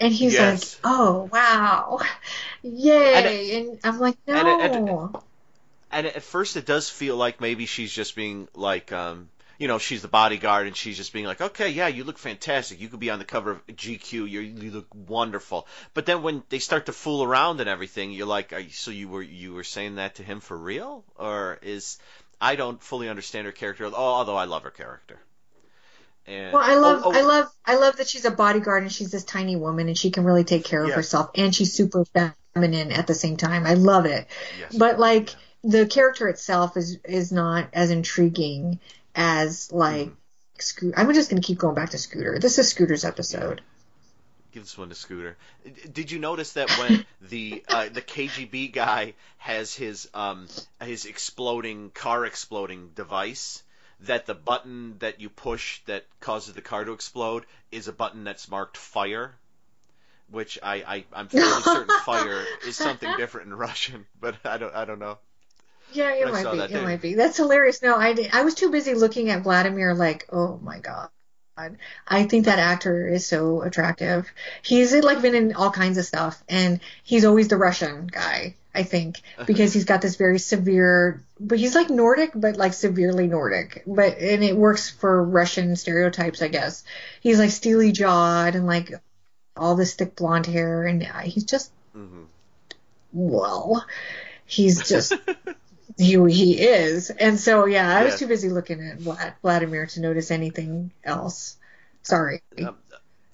And 0.00 0.12
he's 0.12 0.32
Yes. 0.32 0.74
like, 0.74 0.80
"Oh 0.92 1.28
wow, 1.32 2.00
yay!" 2.62 3.60
And, 3.60 3.78
I'm 3.84 4.00
like, 4.00 4.16
"No." 4.26 4.34
and 4.34 4.76
and 4.76 5.16
and 5.92 6.06
at 6.08 6.22
first 6.22 6.56
it 6.56 6.66
does 6.66 6.90
feel 6.90 7.16
like 7.16 7.40
maybe 7.40 7.66
she's 7.66 7.92
just 7.92 8.16
being 8.16 8.48
like 8.54 8.90
um 8.90 9.28
you 9.58 9.68
know 9.68 9.78
she's 9.78 10.02
the 10.02 10.08
bodyguard 10.08 10.66
and 10.66 10.76
she's 10.76 10.96
just 10.96 11.12
being 11.12 11.24
like 11.24 11.40
okay 11.40 11.70
yeah 11.70 11.86
you 11.86 12.04
look 12.04 12.18
fantastic 12.18 12.80
you 12.80 12.88
could 12.88 13.00
be 13.00 13.10
on 13.10 13.18
the 13.18 13.24
cover 13.24 13.52
of 13.52 13.66
GQ 13.66 14.12
you 14.12 14.40
you 14.40 14.70
look 14.70 14.86
wonderful 14.94 15.66
but 15.94 16.06
then 16.06 16.22
when 16.22 16.42
they 16.48 16.58
start 16.58 16.86
to 16.86 16.92
fool 16.92 17.22
around 17.22 17.60
and 17.60 17.68
everything 17.68 18.12
you're 18.12 18.26
like 18.26 18.52
are 18.52 18.60
you, 18.60 18.70
so 18.70 18.90
you 18.90 19.08
were 19.08 19.22
you 19.22 19.54
were 19.54 19.64
saying 19.64 19.96
that 19.96 20.16
to 20.16 20.22
him 20.22 20.40
for 20.40 20.56
real 20.56 21.04
or 21.16 21.58
is 21.62 21.98
I 22.40 22.56
don't 22.56 22.82
fully 22.82 23.08
understand 23.08 23.46
her 23.46 23.52
character 23.52 23.86
although 23.92 24.36
I 24.36 24.44
love 24.44 24.64
her 24.64 24.70
character 24.70 25.20
and 26.26 26.52
Well, 26.52 26.62
I 26.62 26.76
love, 26.76 27.02
oh, 27.04 27.12
oh, 27.12 27.18
I 27.18 27.22
love, 27.22 27.46
I 27.66 27.76
love 27.76 27.96
that 27.96 28.08
she's 28.08 28.24
a 28.24 28.30
bodyguard 28.30 28.82
and 28.82 28.90
she's 28.90 29.10
this 29.10 29.24
tiny 29.24 29.56
woman 29.56 29.88
and 29.88 29.98
she 29.98 30.10
can 30.10 30.24
really 30.24 30.44
take 30.44 30.64
care 30.64 30.82
of 30.82 30.88
Yeah. 30.88 30.94
herself 30.94 31.30
and 31.34 31.54
she's 31.54 31.72
super 31.74 32.04
feminine 32.54 32.92
at 32.92 33.06
the 33.06 33.14
same 33.14 33.36
time. 33.36 33.66
I 33.66 33.74
love 33.74 34.06
it. 34.06 34.26
Yes. 34.58 34.74
But 34.74 34.98
like 34.98 35.34
the 35.62 35.86
character 35.86 36.28
itself 36.28 36.76
is 36.76 36.98
is 37.04 37.32
not 37.32 37.68
as 37.72 37.90
intriguing 37.90 38.80
as 39.14 39.72
like 39.72 40.06
Mm-hmm. 40.08 40.14
Scooter. 40.58 40.98
I'm 40.98 41.12
just 41.12 41.30
gonna 41.30 41.42
keep 41.42 41.58
going 41.58 41.74
back 41.74 41.90
to 41.90 41.98
Scooter. 41.98 42.38
This 42.38 42.58
is 42.58 42.68
Scooter's 42.68 43.04
episode. 43.04 43.60
Give 44.52 44.62
this 44.62 44.78
one 44.78 44.88
to 44.88 44.94
Scooter. 44.94 45.36
Did 45.92 46.12
you 46.12 46.20
notice 46.20 46.52
that 46.52 46.70
when 46.78 47.04
the 47.28 47.64
uh, 47.68 47.88
the 47.88 48.00
KGB 48.02 48.72
guy 48.72 49.14
has 49.38 49.74
his 49.74 50.08
um 50.14 50.46
his 50.80 51.06
exploding 51.06 51.90
car 51.90 52.24
exploding 52.24 52.90
device, 52.94 53.64
that 54.00 54.26
the 54.26 54.34
button 54.34 54.96
that 55.00 55.20
you 55.20 55.28
push 55.28 55.80
that 55.86 56.04
causes 56.20 56.54
the 56.54 56.62
car 56.62 56.84
to 56.84 56.92
explode 56.92 57.46
is 57.72 57.88
a 57.88 57.92
button 57.92 58.22
that's 58.22 58.48
marked 58.48 58.76
fire, 58.76 59.34
which 60.30 60.58
I, 60.62 60.74
I 60.86 61.04
I'm 61.12 61.28
fairly 61.28 61.62
certain 61.62 61.98
fire 62.04 62.44
is 62.64 62.76
something 62.76 63.12
different 63.16 63.48
in 63.48 63.54
Russian, 63.54 64.06
but 64.20 64.36
I 64.44 64.58
don't 64.58 64.74
I 64.74 64.84
don't 64.84 65.00
know. 65.00 65.18
Yeah, 65.92 66.14
it 66.14 66.30
might 66.30 66.50
be. 66.50 66.58
It 66.58 66.68
day. 66.70 66.82
might 66.82 67.02
be. 67.02 67.14
That's 67.14 67.36
hilarious. 67.36 67.82
No, 67.82 67.96
I 67.96 68.16
I 68.32 68.42
was 68.42 68.54
too 68.54 68.70
busy 68.70 68.94
looking 68.94 69.30
at 69.30 69.42
Vladimir 69.42 69.94
like, 69.94 70.26
oh 70.32 70.58
my 70.62 70.78
god. 70.80 71.08
I 72.08 72.24
think 72.24 72.46
that 72.46 72.58
actor 72.58 73.06
is 73.06 73.26
so 73.26 73.62
attractive. 73.62 74.28
He's 74.62 74.92
like 74.92 75.22
been 75.22 75.36
in 75.36 75.54
all 75.54 75.70
kinds 75.70 75.98
of 75.98 76.04
stuff, 76.04 76.42
and 76.48 76.80
he's 77.04 77.24
always 77.24 77.46
the 77.46 77.56
Russian 77.56 78.08
guy. 78.08 78.56
I 78.74 78.82
think 78.82 79.20
because 79.46 79.72
he's 79.72 79.84
got 79.84 80.02
this 80.02 80.16
very 80.16 80.40
severe, 80.40 81.22
but 81.38 81.60
he's 81.60 81.76
like 81.76 81.90
Nordic, 81.90 82.32
but 82.34 82.56
like 82.56 82.72
severely 82.72 83.28
Nordic. 83.28 83.84
But 83.86 84.18
and 84.18 84.42
it 84.42 84.56
works 84.56 84.90
for 84.90 85.22
Russian 85.22 85.76
stereotypes, 85.76 86.42
I 86.42 86.48
guess. 86.48 86.82
He's 87.20 87.38
like 87.38 87.50
steely 87.50 87.92
jawed 87.92 88.56
and 88.56 88.66
like 88.66 88.92
all 89.56 89.76
this 89.76 89.94
thick 89.94 90.16
blonde 90.16 90.46
hair, 90.46 90.84
and 90.84 91.04
he's 91.22 91.44
just 91.44 91.70
hmm 91.92 92.24
well, 93.12 93.86
he's 94.44 94.88
just 94.88 95.14
who 95.98 96.24
he 96.26 96.58
is. 96.60 97.10
And 97.10 97.38
so, 97.38 97.66
yeah, 97.66 97.88
I 97.96 98.04
was 98.04 98.18
too 98.18 98.26
busy 98.26 98.48
looking 98.48 98.80
at 98.86 98.98
Vlad, 98.98 99.34
Vladimir 99.42 99.86
to 99.86 100.00
notice 100.00 100.30
anything 100.30 100.90
else. 101.02 101.56
Sorry. 102.02 102.42
Um, 102.58 102.76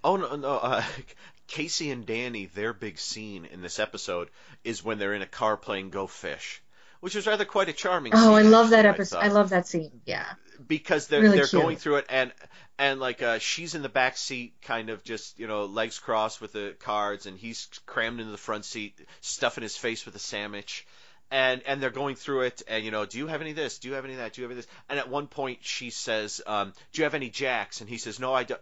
oh 0.04 0.16
no, 0.16 0.36
no. 0.36 0.58
Uh, 0.58 0.82
Casey 1.46 1.90
and 1.90 2.06
Danny, 2.06 2.46
their 2.46 2.72
big 2.72 2.98
scene 2.98 3.44
in 3.44 3.60
this 3.62 3.78
episode 3.80 4.28
is 4.62 4.84
when 4.84 4.98
they're 4.98 5.14
in 5.14 5.22
a 5.22 5.26
car 5.26 5.56
playing 5.56 5.90
Go 5.90 6.06
Fish, 6.06 6.62
which 7.00 7.16
was 7.16 7.26
rather 7.26 7.44
quite 7.44 7.68
a 7.68 7.72
charming. 7.72 8.12
Scene. 8.12 8.22
Oh, 8.22 8.34
I 8.34 8.42
love 8.42 8.70
that 8.70 8.86
episode. 8.86 9.16
thought. 9.16 9.24
I 9.24 9.28
love 9.28 9.50
that 9.50 9.66
scene. 9.66 9.90
Yeah. 10.04 10.26
because 10.68 11.08
they're 11.08 11.22
Really 11.22 11.38
they're 11.38 11.46
cute. 11.48 11.62
going 11.62 11.76
through 11.76 11.96
it 11.96 12.06
and 12.08 12.32
and 12.78 13.00
like 13.00 13.20
uh, 13.22 13.38
she's 13.40 13.74
in 13.74 13.82
the 13.82 13.88
back 13.88 14.16
seat, 14.16 14.54
kind 14.62 14.90
of 14.90 15.02
just 15.02 15.38
you 15.40 15.48
know 15.48 15.64
legs 15.64 15.98
crossed 15.98 16.40
with 16.40 16.52
the 16.52 16.76
cards, 16.78 17.26
and 17.26 17.36
he's 17.36 17.68
crammed 17.84 18.20
into 18.20 18.30
the 18.32 18.38
front 18.38 18.64
seat, 18.64 18.98
stuffing 19.20 19.62
his 19.62 19.76
face 19.76 20.06
with 20.06 20.14
a 20.14 20.20
sandwich. 20.20 20.86
And 21.30 21.62
and 21.64 21.80
they're 21.80 21.90
going 21.90 22.16
through 22.16 22.42
it, 22.42 22.62
and 22.66 22.84
you 22.84 22.90
know, 22.90 23.06
do 23.06 23.18
you 23.18 23.28
have 23.28 23.40
any 23.40 23.50
of 23.50 23.56
this? 23.56 23.78
Do 23.78 23.88
you 23.88 23.94
have 23.94 24.04
any 24.04 24.14
of 24.14 24.18
that? 24.18 24.32
Do 24.32 24.40
you 24.40 24.44
have 24.44 24.50
any 24.50 24.58
of 24.58 24.66
this? 24.66 24.74
And 24.88 24.98
at 24.98 25.08
one 25.08 25.28
point, 25.28 25.60
she 25.62 25.90
says, 25.90 26.42
um, 26.46 26.72
"Do 26.92 27.00
you 27.00 27.04
have 27.04 27.14
any 27.14 27.30
jacks?" 27.30 27.80
And 27.80 27.88
he 27.88 27.98
says, 27.98 28.18
"No, 28.18 28.34
I 28.34 28.42
don't." 28.42 28.60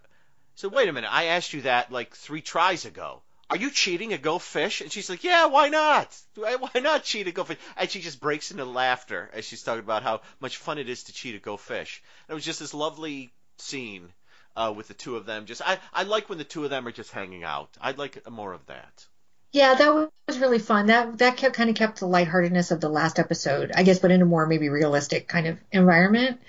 So 0.54 0.68
wait 0.68 0.88
a 0.88 0.92
minute, 0.92 1.12
I 1.12 1.26
asked 1.26 1.52
you 1.52 1.62
that 1.62 1.92
like 1.92 2.14
three 2.14 2.42
tries 2.42 2.84
ago. 2.84 3.22
Are 3.50 3.56
you 3.56 3.70
cheating 3.70 4.12
at 4.12 4.20
Go 4.20 4.38
Fish? 4.38 4.82
And 4.82 4.92
she's 4.92 5.08
like, 5.08 5.24
Yeah, 5.24 5.46
why 5.46 5.68
not? 5.68 6.14
Why 6.34 6.80
not 6.80 7.04
cheat 7.04 7.28
at 7.28 7.34
Go 7.34 7.44
Fish? 7.44 7.58
And 7.76 7.88
she 7.88 8.00
just 8.00 8.20
breaks 8.20 8.50
into 8.50 8.64
laughter 8.64 9.30
as 9.32 9.46
she's 9.46 9.62
talking 9.62 9.84
about 9.84 10.02
how 10.02 10.20
much 10.40 10.58
fun 10.58 10.78
it 10.78 10.88
is 10.88 11.04
to 11.04 11.12
cheat 11.12 11.34
at 11.34 11.42
Go 11.42 11.56
Fish. 11.56 12.02
And 12.26 12.32
it 12.32 12.34
was 12.34 12.44
just 12.44 12.60
this 12.60 12.74
lovely 12.74 13.32
scene 13.56 14.12
uh, 14.54 14.72
with 14.76 14.88
the 14.88 14.94
two 14.94 15.16
of 15.16 15.24
them. 15.24 15.46
Just 15.46 15.62
I, 15.64 15.78
I 15.94 16.02
like 16.02 16.28
when 16.28 16.38
the 16.38 16.44
two 16.44 16.64
of 16.64 16.70
them 16.70 16.86
are 16.86 16.92
just 16.92 17.12
hanging 17.12 17.44
out. 17.44 17.70
I'd 17.80 17.96
like 17.96 18.28
more 18.28 18.52
of 18.52 18.66
that. 18.66 19.06
Yeah, 19.50 19.74
that 19.74 20.10
was 20.26 20.38
really 20.38 20.58
fun. 20.58 20.86
That 20.86 21.18
that 21.18 21.36
kept, 21.36 21.54
kind 21.54 21.70
of 21.70 21.76
kept 21.76 22.00
the 22.00 22.06
lightheartedness 22.06 22.70
of 22.70 22.80
the 22.80 22.90
last 22.90 23.18
episode, 23.18 23.72
I 23.74 23.82
guess, 23.82 23.98
but 23.98 24.10
in 24.10 24.22
a 24.22 24.26
more 24.26 24.46
maybe 24.46 24.68
realistic 24.68 25.26
kind 25.26 25.46
of 25.46 25.58
environment. 25.72 26.40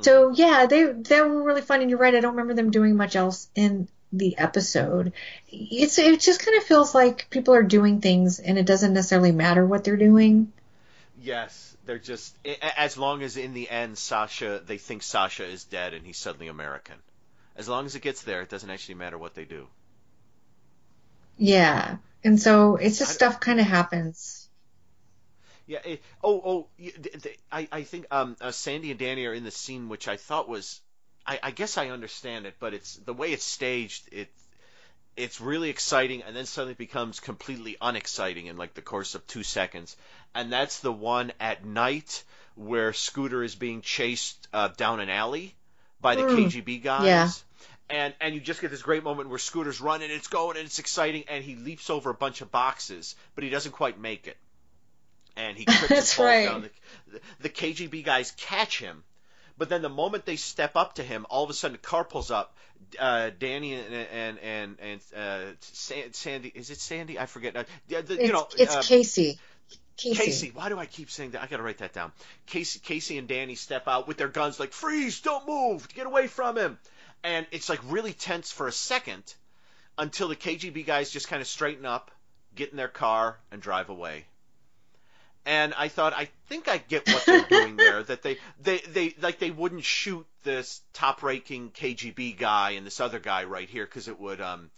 So 0.00 0.30
mm. 0.30 0.38
yeah, 0.38 0.66
they 0.66 0.84
they 0.84 1.20
were 1.20 1.42
really 1.42 1.62
fun, 1.62 1.80
and 1.80 1.90
you're 1.90 1.98
right. 1.98 2.14
I 2.14 2.20
don't 2.20 2.32
remember 2.32 2.54
them 2.54 2.70
doing 2.70 2.96
much 2.96 3.14
else 3.14 3.48
in 3.54 3.88
the 4.12 4.38
episode. 4.38 5.12
It's 5.50 5.98
it 5.98 6.20
just 6.20 6.44
kind 6.44 6.56
of 6.56 6.64
feels 6.64 6.94
like 6.94 7.28
people 7.30 7.54
are 7.54 7.62
doing 7.62 8.00
things, 8.00 8.38
and 8.38 8.58
it 8.58 8.66
doesn't 8.66 8.94
necessarily 8.94 9.32
matter 9.32 9.66
what 9.66 9.84
they're 9.84 9.96
doing. 9.96 10.52
Yes, 11.20 11.76
they're 11.84 11.98
just 11.98 12.36
as 12.76 12.96
long 12.96 13.22
as 13.22 13.36
in 13.36 13.54
the 13.54 13.68
end 13.68 13.98
Sasha 13.98 14.62
they 14.64 14.78
think 14.78 15.02
Sasha 15.02 15.44
is 15.44 15.64
dead 15.64 15.94
and 15.94 16.06
he's 16.06 16.18
suddenly 16.18 16.48
American. 16.48 16.96
As 17.56 17.68
long 17.68 17.86
as 17.86 17.94
it 17.94 18.02
gets 18.02 18.22
there, 18.22 18.42
it 18.42 18.48
doesn't 18.48 18.70
actually 18.70 18.96
matter 18.96 19.16
what 19.16 19.34
they 19.34 19.44
do. 19.44 19.66
Yeah, 21.36 21.96
and 22.24 22.40
so 22.40 22.76
it's 22.76 22.98
just 22.98 23.12
stuff 23.12 23.40
kind 23.40 23.60
of 23.60 23.66
happens. 23.66 24.48
Yeah. 25.66 25.78
It, 25.84 26.02
oh, 26.22 26.42
oh. 26.44 26.66
y- 26.78 26.92
th- 27.02 27.22
th- 27.22 27.38
I, 27.50 27.68
I 27.72 27.82
think 27.82 28.06
um, 28.10 28.36
uh, 28.40 28.50
Sandy 28.50 28.90
and 28.90 28.98
Danny 28.98 29.26
are 29.26 29.32
in 29.34 29.44
the 29.44 29.50
scene, 29.50 29.88
which 29.88 30.08
I 30.08 30.16
thought 30.16 30.48
was. 30.48 30.80
I, 31.26 31.38
I 31.42 31.50
guess 31.52 31.78
I 31.78 31.88
understand 31.88 32.44
it, 32.44 32.54
but 32.60 32.74
it's 32.74 32.96
the 32.96 33.14
way 33.14 33.32
it's 33.32 33.44
staged. 33.44 34.08
It 34.12 34.28
it's 35.16 35.40
really 35.40 35.70
exciting, 35.70 36.22
and 36.22 36.34
then 36.36 36.44
suddenly 36.44 36.74
becomes 36.74 37.20
completely 37.20 37.76
unexciting 37.80 38.46
in 38.46 38.56
like 38.56 38.74
the 38.74 38.82
course 38.82 39.14
of 39.14 39.26
two 39.26 39.42
seconds. 39.42 39.96
And 40.34 40.52
that's 40.52 40.80
the 40.80 40.92
one 40.92 41.32
at 41.40 41.64
night 41.64 42.24
where 42.56 42.92
Scooter 42.92 43.42
is 43.42 43.54
being 43.54 43.80
chased 43.80 44.48
uh, 44.52 44.68
down 44.76 45.00
an 45.00 45.08
alley 45.08 45.54
by 46.00 46.14
the 46.16 46.22
Mm. 46.22 46.46
KGB 46.50 46.82
guys. 46.82 47.06
Yeah. 47.06 47.30
And 47.90 48.14
and 48.20 48.34
you 48.34 48.40
just 48.40 48.60
get 48.62 48.70
this 48.70 48.82
great 48.82 49.04
moment 49.04 49.28
where 49.28 49.38
Scooter's 49.38 49.80
running, 49.80 50.10
it's 50.10 50.28
going, 50.28 50.56
and 50.56 50.64
it's 50.64 50.78
exciting, 50.78 51.24
and 51.28 51.44
he 51.44 51.54
leaps 51.54 51.90
over 51.90 52.08
a 52.10 52.14
bunch 52.14 52.40
of 52.40 52.50
boxes, 52.50 53.14
but 53.34 53.44
he 53.44 53.50
doesn't 53.50 53.72
quite 53.72 54.00
make 54.00 54.26
it. 54.26 54.38
And 55.36 55.56
he 55.58 55.64
trips 55.66 55.80
and 55.82 55.90
That's 55.90 56.14
falls 56.14 56.26
right. 56.26 56.46
down. 56.46 56.70
The, 57.12 57.20
the 57.40 57.48
KGB 57.50 58.02
guys 58.04 58.32
catch 58.38 58.78
him, 58.78 59.04
but 59.58 59.68
then 59.68 59.82
the 59.82 59.90
moment 59.90 60.24
they 60.24 60.36
step 60.36 60.76
up 60.76 60.94
to 60.94 61.02
him, 61.02 61.26
all 61.28 61.44
of 61.44 61.50
a 61.50 61.52
sudden 61.52 61.74
a 61.74 61.78
car 61.78 62.04
pulls 62.04 62.30
up. 62.30 62.56
Uh, 62.98 63.30
Danny 63.38 63.74
and 63.74 63.94
and 63.94 64.38
and, 64.38 64.76
and 64.80 65.00
uh, 65.16 65.40
Sandy, 65.60 66.50
is 66.54 66.70
it 66.70 66.78
Sandy? 66.80 67.18
I 67.18 67.26
forget. 67.26 67.54
Uh, 67.56 67.64
the- 67.88 68.02
the- 68.02 68.14
It's, 68.14 68.22
you 68.22 68.32
know, 68.32 68.48
it's 68.56 68.74
uh, 68.76 68.82
Casey. 68.82 69.38
Casey. 69.96 70.16
Casey. 70.24 70.50
Why 70.54 70.68
do 70.70 70.78
I 70.78 70.86
keep 70.86 71.10
saying 71.10 71.32
that? 71.32 71.42
I 71.42 71.46
gotta 71.46 71.62
write 71.62 71.78
that 71.78 71.92
down. 71.92 72.12
Casey, 72.46 72.80
Casey 72.80 73.16
and 73.18 73.28
Danny 73.28 73.54
step 73.54 73.86
out 73.88 74.08
with 74.08 74.16
their 74.16 74.28
guns, 74.28 74.58
like 74.58 74.72
freeze, 74.72 75.20
don't 75.20 75.46
move, 75.46 75.86
get 75.94 76.06
away 76.06 76.26
from 76.26 76.56
him. 76.58 76.78
And 77.24 77.46
it's 77.50 77.68
like 77.68 77.80
really 77.88 78.12
tense 78.12 78.52
for 78.52 78.68
a 78.68 78.72
second 78.72 79.34
until 79.98 80.28
the 80.28 80.36
KGB 80.36 80.86
guys 80.86 81.10
just 81.10 81.28
kind 81.28 81.40
of 81.40 81.48
straighten 81.48 81.86
up, 81.86 82.10
get 82.54 82.70
in 82.70 82.76
their 82.76 82.88
car, 82.88 83.38
and 83.50 83.60
drive 83.60 83.88
away. 83.88 84.26
And 85.46 85.74
I 85.74 85.88
thought, 85.88 86.14
I 86.14 86.28
think 86.46 86.68
I 86.68 86.78
get 86.78 87.06
what 87.08 87.24
they're 87.26 87.42
doing 87.48 87.76
there. 87.76 88.02
That 88.02 88.22
they, 88.22 88.38
they, 88.62 88.78
they, 88.78 89.14
like 89.20 89.38
they 89.38 89.50
wouldn't 89.50 89.84
shoot 89.84 90.26
this 90.42 90.80
top-ranking 90.92 91.70
KGB 91.70 92.38
guy 92.38 92.72
and 92.72 92.86
this 92.86 93.00
other 93.00 93.18
guy 93.18 93.44
right 93.44 93.68
here 93.68 93.84
because 93.84 94.08
it 94.08 94.18
would, 94.20 94.40
um, 94.40 94.70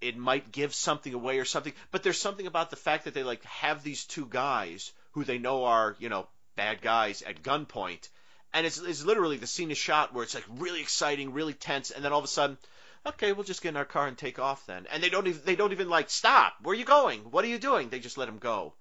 it 0.00 0.16
might 0.16 0.52
give 0.52 0.74
something 0.74 1.12
away 1.12 1.38
or 1.38 1.44
something. 1.44 1.72
But 1.90 2.02
there's 2.02 2.20
something 2.20 2.46
about 2.46 2.70
the 2.70 2.76
fact 2.76 3.04
that 3.04 3.14
they 3.14 3.22
like 3.22 3.44
have 3.44 3.82
these 3.82 4.04
two 4.04 4.26
guys 4.26 4.92
who 5.12 5.24
they 5.24 5.38
know 5.38 5.64
are, 5.64 5.96
you 5.98 6.08
know, 6.08 6.26
bad 6.56 6.82
guys 6.82 7.22
at 7.22 7.42
gunpoint, 7.42 8.08
and 8.52 8.66
it's, 8.66 8.78
it's 8.78 9.04
literally 9.04 9.36
the 9.36 9.46
scene 9.46 9.70
is 9.70 9.78
shot 9.78 10.14
where 10.14 10.24
it's 10.24 10.34
like 10.34 10.44
really 10.56 10.80
exciting, 10.80 11.32
really 11.32 11.52
tense, 11.52 11.90
and 11.90 12.04
then 12.04 12.12
all 12.12 12.18
of 12.18 12.24
a 12.24 12.28
sudden, 12.28 12.58
okay, 13.06 13.32
we'll 13.32 13.44
just 13.44 13.62
get 13.62 13.70
in 13.70 13.76
our 13.76 13.84
car 13.84 14.06
and 14.06 14.16
take 14.16 14.38
off 14.38 14.66
then. 14.66 14.86
And 14.90 15.02
they 15.02 15.08
don't 15.08 15.26
even 15.26 15.42
they 15.44 15.56
don't 15.56 15.72
even 15.72 15.88
like 15.88 16.10
stop. 16.10 16.54
Where 16.62 16.72
are 16.72 16.78
you 16.78 16.84
going? 16.84 17.20
What 17.30 17.44
are 17.44 17.48
you 17.48 17.58
doing? 17.58 17.88
They 17.88 18.00
just 18.00 18.18
let 18.18 18.28
him 18.28 18.38
go, 18.38 18.74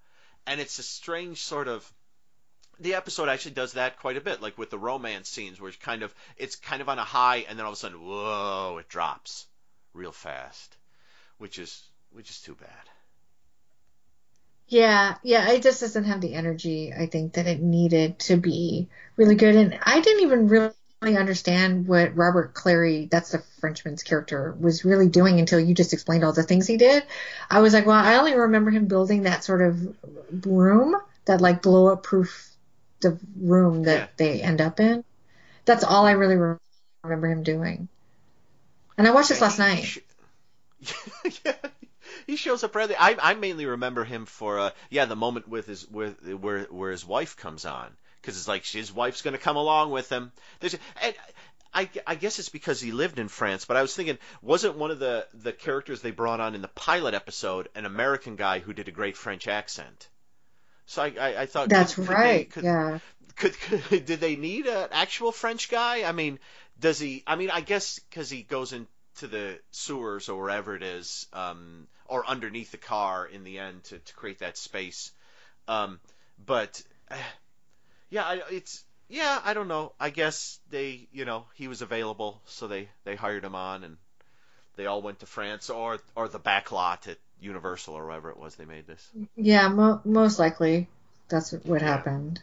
and 0.45 0.59
it's 0.59 0.80
a 0.80 0.84
strange 0.84 1.41
sort 1.41 1.68
of. 1.68 1.91
The 2.80 2.93
episode 2.93 3.28
actually 3.28 3.55
does 3.55 3.74
that 3.74 3.99
quite 3.99 4.18
a 4.18 4.22
bit, 4.22 4.39
like 4.39 4.55
with 4.57 4.70
the 4.70 4.78
romance 4.78 5.30
scenes, 5.30 5.59
where 5.59 5.70
it's 5.70 5.78
kind 5.78 6.03
of 6.03 6.13
it's 6.38 6.55
kind 6.55 6.82
of 6.82 6.89
on 6.89 6.99
a 6.99 7.03
high, 7.03 7.45
and 7.49 7.57
then 7.57 7.65
all 7.65 7.72
of 7.72 7.78
a 7.78 7.80
sudden, 7.80 7.99
whoa, 7.99 8.78
it 8.80 8.88
drops 8.88 9.47
real 9.93 10.11
fast, 10.11 10.78
which 11.39 11.57
is 11.57 11.82
which 12.11 12.30
is 12.30 12.39
too 12.39 12.55
bad. 12.55 12.89
Yeah, 14.68 15.15
yeah, 15.24 15.51
it 15.51 15.63
just 15.63 15.80
doesn't 15.82 16.03
have 16.05 16.20
the 16.22 16.34
energy 16.34 16.93
I 16.93 17.05
think 17.05 17.34
that 17.34 17.47
it 17.47 17.61
needed 17.61 18.20
to 18.20 18.36
be 18.38 18.89
really 19.15 19.36
good. 19.36 19.55
And 19.55 19.80
I 19.84 20.01
didn't 20.01 20.24
even 20.24 20.47
really 20.49 21.18
understand 21.18 21.88
what 21.88 22.15
Robert 22.18 22.53
Clary, 22.53 23.07
that's 23.09 23.32
the 23.32 23.39
Frenchman's 23.61 24.03
character, 24.03 24.55
was 24.59 24.84
really 24.84 25.07
doing 25.07 25.39
until 25.39 25.59
you 25.59 25.74
just 25.74 25.93
explained 25.93 26.26
all 26.26 26.34
the 26.34 26.43
things 26.43 26.68
he 26.68 26.76
did. 26.78 27.03
I 27.49 27.61
was 27.61 27.74
like, 27.74 27.86
well, 27.86 27.95
I 27.95 28.15
only 28.15 28.36
remember 28.36 28.70
him 28.72 28.88
building 28.88 29.24
that 29.24 29.43
sort 29.43 29.61
of 29.61 29.95
room, 30.45 30.95
that 31.26 31.39
like 31.39 31.61
blow 31.61 31.88
up 31.88 32.03
proof 32.03 32.49
the 32.99 33.18
room 33.39 33.84
that 33.84 33.97
Yeah. 33.99 34.07
they 34.18 34.41
end 34.41 34.59
up 34.59 34.80
in. 34.82 35.03
That's 35.65 35.84
all 35.86 36.05
I 36.05 36.11
really 36.13 36.38
remember 37.03 37.28
him 37.30 37.43
doing. 37.43 37.89
And 38.97 39.07
I 39.07 39.11
watched 39.11 39.30
this 39.30 39.41
last 39.41 39.59
night. 39.59 39.97
yeah, 41.45 41.53
he 42.28 42.36
shows 42.36 42.64
up 42.64 42.76
rather. 42.76 42.94
I 43.00 43.18
I 43.20 43.34
mainly 43.34 43.66
remember 43.66 44.04
him 44.04 44.26
for 44.28 44.60
uh 44.60 44.70
yeah 44.92 45.06
the 45.06 45.16
moment 45.16 45.48
with 45.48 45.66
his 45.66 45.88
with 45.90 46.22
where 46.34 46.64
where 46.66 46.92
his 46.92 47.04
wife 47.06 47.36
comes 47.38 47.66
on 47.66 47.90
because 48.22 48.38
it's 48.38 48.48
like 48.48 48.66
his 48.66 48.94
wife's 48.94 49.24
gonna 49.24 49.38
come 49.40 49.56
along 49.56 49.90
with 49.92 50.10
him. 50.10 50.32
There's 50.60 50.76
and 51.02 51.16
I 51.74 51.90
I 52.06 52.16
guess 52.16 52.40
it's 52.40 52.50
because 52.50 52.80
he 52.82 52.92
lived 52.92 53.18
in 53.20 53.28
France, 53.28 53.66
but 53.66 53.78
I 53.78 53.82
was 53.82 53.96
thinking 53.96 54.18
wasn't 54.42 54.78
one 54.78 54.92
of 54.92 55.00
the 55.00 55.28
the 55.34 55.54
characters 55.54 56.02
they 56.02 56.12
brought 56.12 56.40
on 56.40 56.54
in 56.56 56.62
the 56.62 56.68
pilot 56.70 57.14
episode 57.14 57.70
an 57.76 57.86
American 57.86 58.36
guy 58.36 58.60
who 58.60 58.74
did 58.74 58.88
a 58.88 58.92
great 58.92 59.18
French 59.18 59.48
accent. 59.48 60.10
So 60.86 61.02
I 61.04 61.08
I, 61.20 61.42
I 61.42 61.46
thought 61.48 61.70
That's 61.70 61.96
could- 61.96 62.08
could 62.08 62.16
they- 62.16 62.22
right. 62.22 62.52
could- 62.52 62.64
yeah. 62.64 63.00
could, 63.36 63.60
could 63.60 64.06
did 64.06 64.20
they 64.20 64.36
need 64.36 64.66
an 64.66 64.90
actual 64.92 65.32
French 65.32 65.70
guy? 65.70 66.04
I 66.04 66.12
mean, 66.12 66.40
does 66.80 67.00
he? 67.00 67.24
I 67.28 67.36
mean, 67.36 67.52
I 67.52 67.62
guess 67.62 68.00
because 68.00 68.30
he 68.30 68.42
goes 68.42 68.74
into 68.74 69.28
the 69.28 69.60
sewers 69.72 70.30
or 70.30 70.42
wherever 70.42 70.76
it 70.76 70.84
is, 70.84 71.28
um, 71.34 71.88
or 72.08 72.26
underneath 72.28 72.72
the 72.72 72.78
car 72.78 73.26
in 73.26 73.43
the 73.43 73.60
end 73.60 73.84
to, 73.86 73.99
to 73.99 74.14
create 74.16 74.39
that 74.39 74.58
space. 74.58 75.12
Um, 75.68 75.99
but 76.45 76.82
yeah, 78.10 78.24
I, 78.24 78.41
it's 78.51 78.84
yeah, 79.10 79.39
I 79.43 79.53
don't 79.53 79.68
know. 79.68 79.93
I 79.99 80.10
guess 80.10 80.60
they, 80.70 81.08
you 81.14 81.26
know, 81.26 81.45
he 81.55 81.68
was 81.68 81.82
available, 81.82 82.41
so 82.45 82.68
they 82.68 82.89
they 83.05 83.16
hired 83.16 83.43
him 83.43 83.55
on, 83.55 83.84
and 83.84 83.97
they 84.76 84.86
all 84.86 85.01
went 85.01 85.20
to 85.20 85.26
France 85.26 85.70
or 85.70 85.99
or 86.16 86.28
the 86.28 86.39
back 86.39 86.72
lot 86.72 87.08
at 87.08 87.18
Universal 87.39 87.93
or 87.93 88.05
wherever 88.05 88.30
it 88.30 88.38
was 88.38 88.55
they 88.55 88.66
made 88.66 88.88
this. 88.88 89.08
Yeah, 89.36 89.70
mo- 89.70 90.01
most 90.03 90.39
likely 90.39 90.88
that's 91.30 91.51
what 91.51 91.82
happened. 91.82 92.41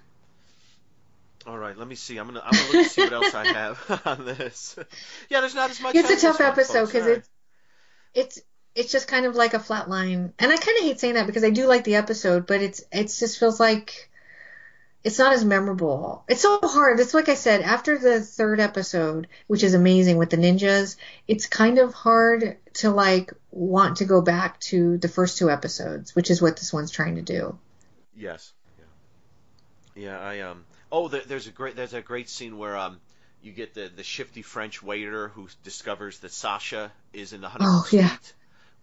All 1.46 1.58
right, 1.58 1.76
let 1.76 1.86
me 1.86 1.94
see. 1.94 2.16
I'm 2.16 2.26
gonna 2.26 2.42
I'm 2.42 2.52
gonna 2.52 2.72
look 2.72 2.84
to 2.84 2.88
see 2.88 3.02
what 3.02 3.12
else 3.12 3.34
I 3.34 3.46
have 3.46 4.02
on 4.06 4.24
this. 4.24 4.76
yeah, 5.28 5.40
there's 5.40 5.54
not 5.54 5.70
as 5.70 5.80
much. 5.80 5.94
It's 5.94 6.10
a 6.10 6.26
tough 6.26 6.40
episode 6.40 6.86
because 6.86 7.06
right. 7.06 7.18
it's 7.18 7.28
it's 8.14 8.40
it's 8.74 8.92
just 8.92 9.08
kind 9.08 9.26
of 9.26 9.36
like 9.36 9.54
a 9.54 9.60
flat 9.60 9.88
line, 9.88 10.32
and 10.38 10.52
I 10.52 10.56
kind 10.56 10.78
of 10.78 10.84
hate 10.84 11.00
saying 11.00 11.14
that 11.14 11.26
because 11.26 11.44
I 11.44 11.50
do 11.50 11.66
like 11.66 11.84
the 11.84 11.96
episode, 11.96 12.46
but 12.46 12.60
it's 12.60 12.84
it 12.92 13.04
just 13.04 13.38
feels 13.38 13.60
like 13.60 14.10
it's 15.04 15.18
not 15.18 15.34
as 15.34 15.44
memorable. 15.44 16.24
It's 16.28 16.40
so 16.40 16.58
hard. 16.62 16.98
It's 16.98 17.14
like 17.14 17.28
I 17.28 17.34
said, 17.34 17.60
after 17.60 17.98
the 17.98 18.20
third 18.20 18.58
episode, 18.58 19.28
which 19.46 19.62
is 19.62 19.74
amazing 19.74 20.16
with 20.16 20.30
the 20.30 20.38
ninjas, 20.38 20.96
it's 21.28 21.46
kind 21.46 21.78
of 21.78 21.92
hard 21.92 22.56
to 22.74 22.90
like 22.90 23.32
want 23.50 23.98
to 23.98 24.06
go 24.06 24.22
back 24.22 24.58
to 24.60 24.96
the 24.96 25.08
first 25.08 25.38
two 25.38 25.50
episodes, 25.50 26.14
which 26.14 26.30
is 26.30 26.40
what 26.40 26.56
this 26.56 26.72
one's 26.72 26.90
trying 26.90 27.16
to 27.16 27.22
do. 27.22 27.58
Yes. 28.16 28.52
Yeah. 29.94 30.04
Yeah. 30.04 30.20
I 30.20 30.40
um. 30.40 30.64
Oh, 30.90 31.08
there, 31.08 31.22
there's 31.26 31.46
a 31.46 31.52
great 31.52 31.76
there's 31.76 31.92
a 31.94 32.00
great 32.00 32.28
scene 32.28 32.56
where 32.56 32.76
um 32.76 32.98
you 33.42 33.52
get 33.52 33.74
the 33.74 33.90
the 33.94 34.02
shifty 34.02 34.42
French 34.42 34.82
waiter 34.82 35.28
who 35.28 35.48
discovers 35.62 36.18
that 36.20 36.32
Sasha 36.32 36.90
is 37.12 37.32
in 37.32 37.42
the 37.42 37.48
honeymoon 37.48 37.74
Oh, 37.74 37.86
yeah. 37.90 38.16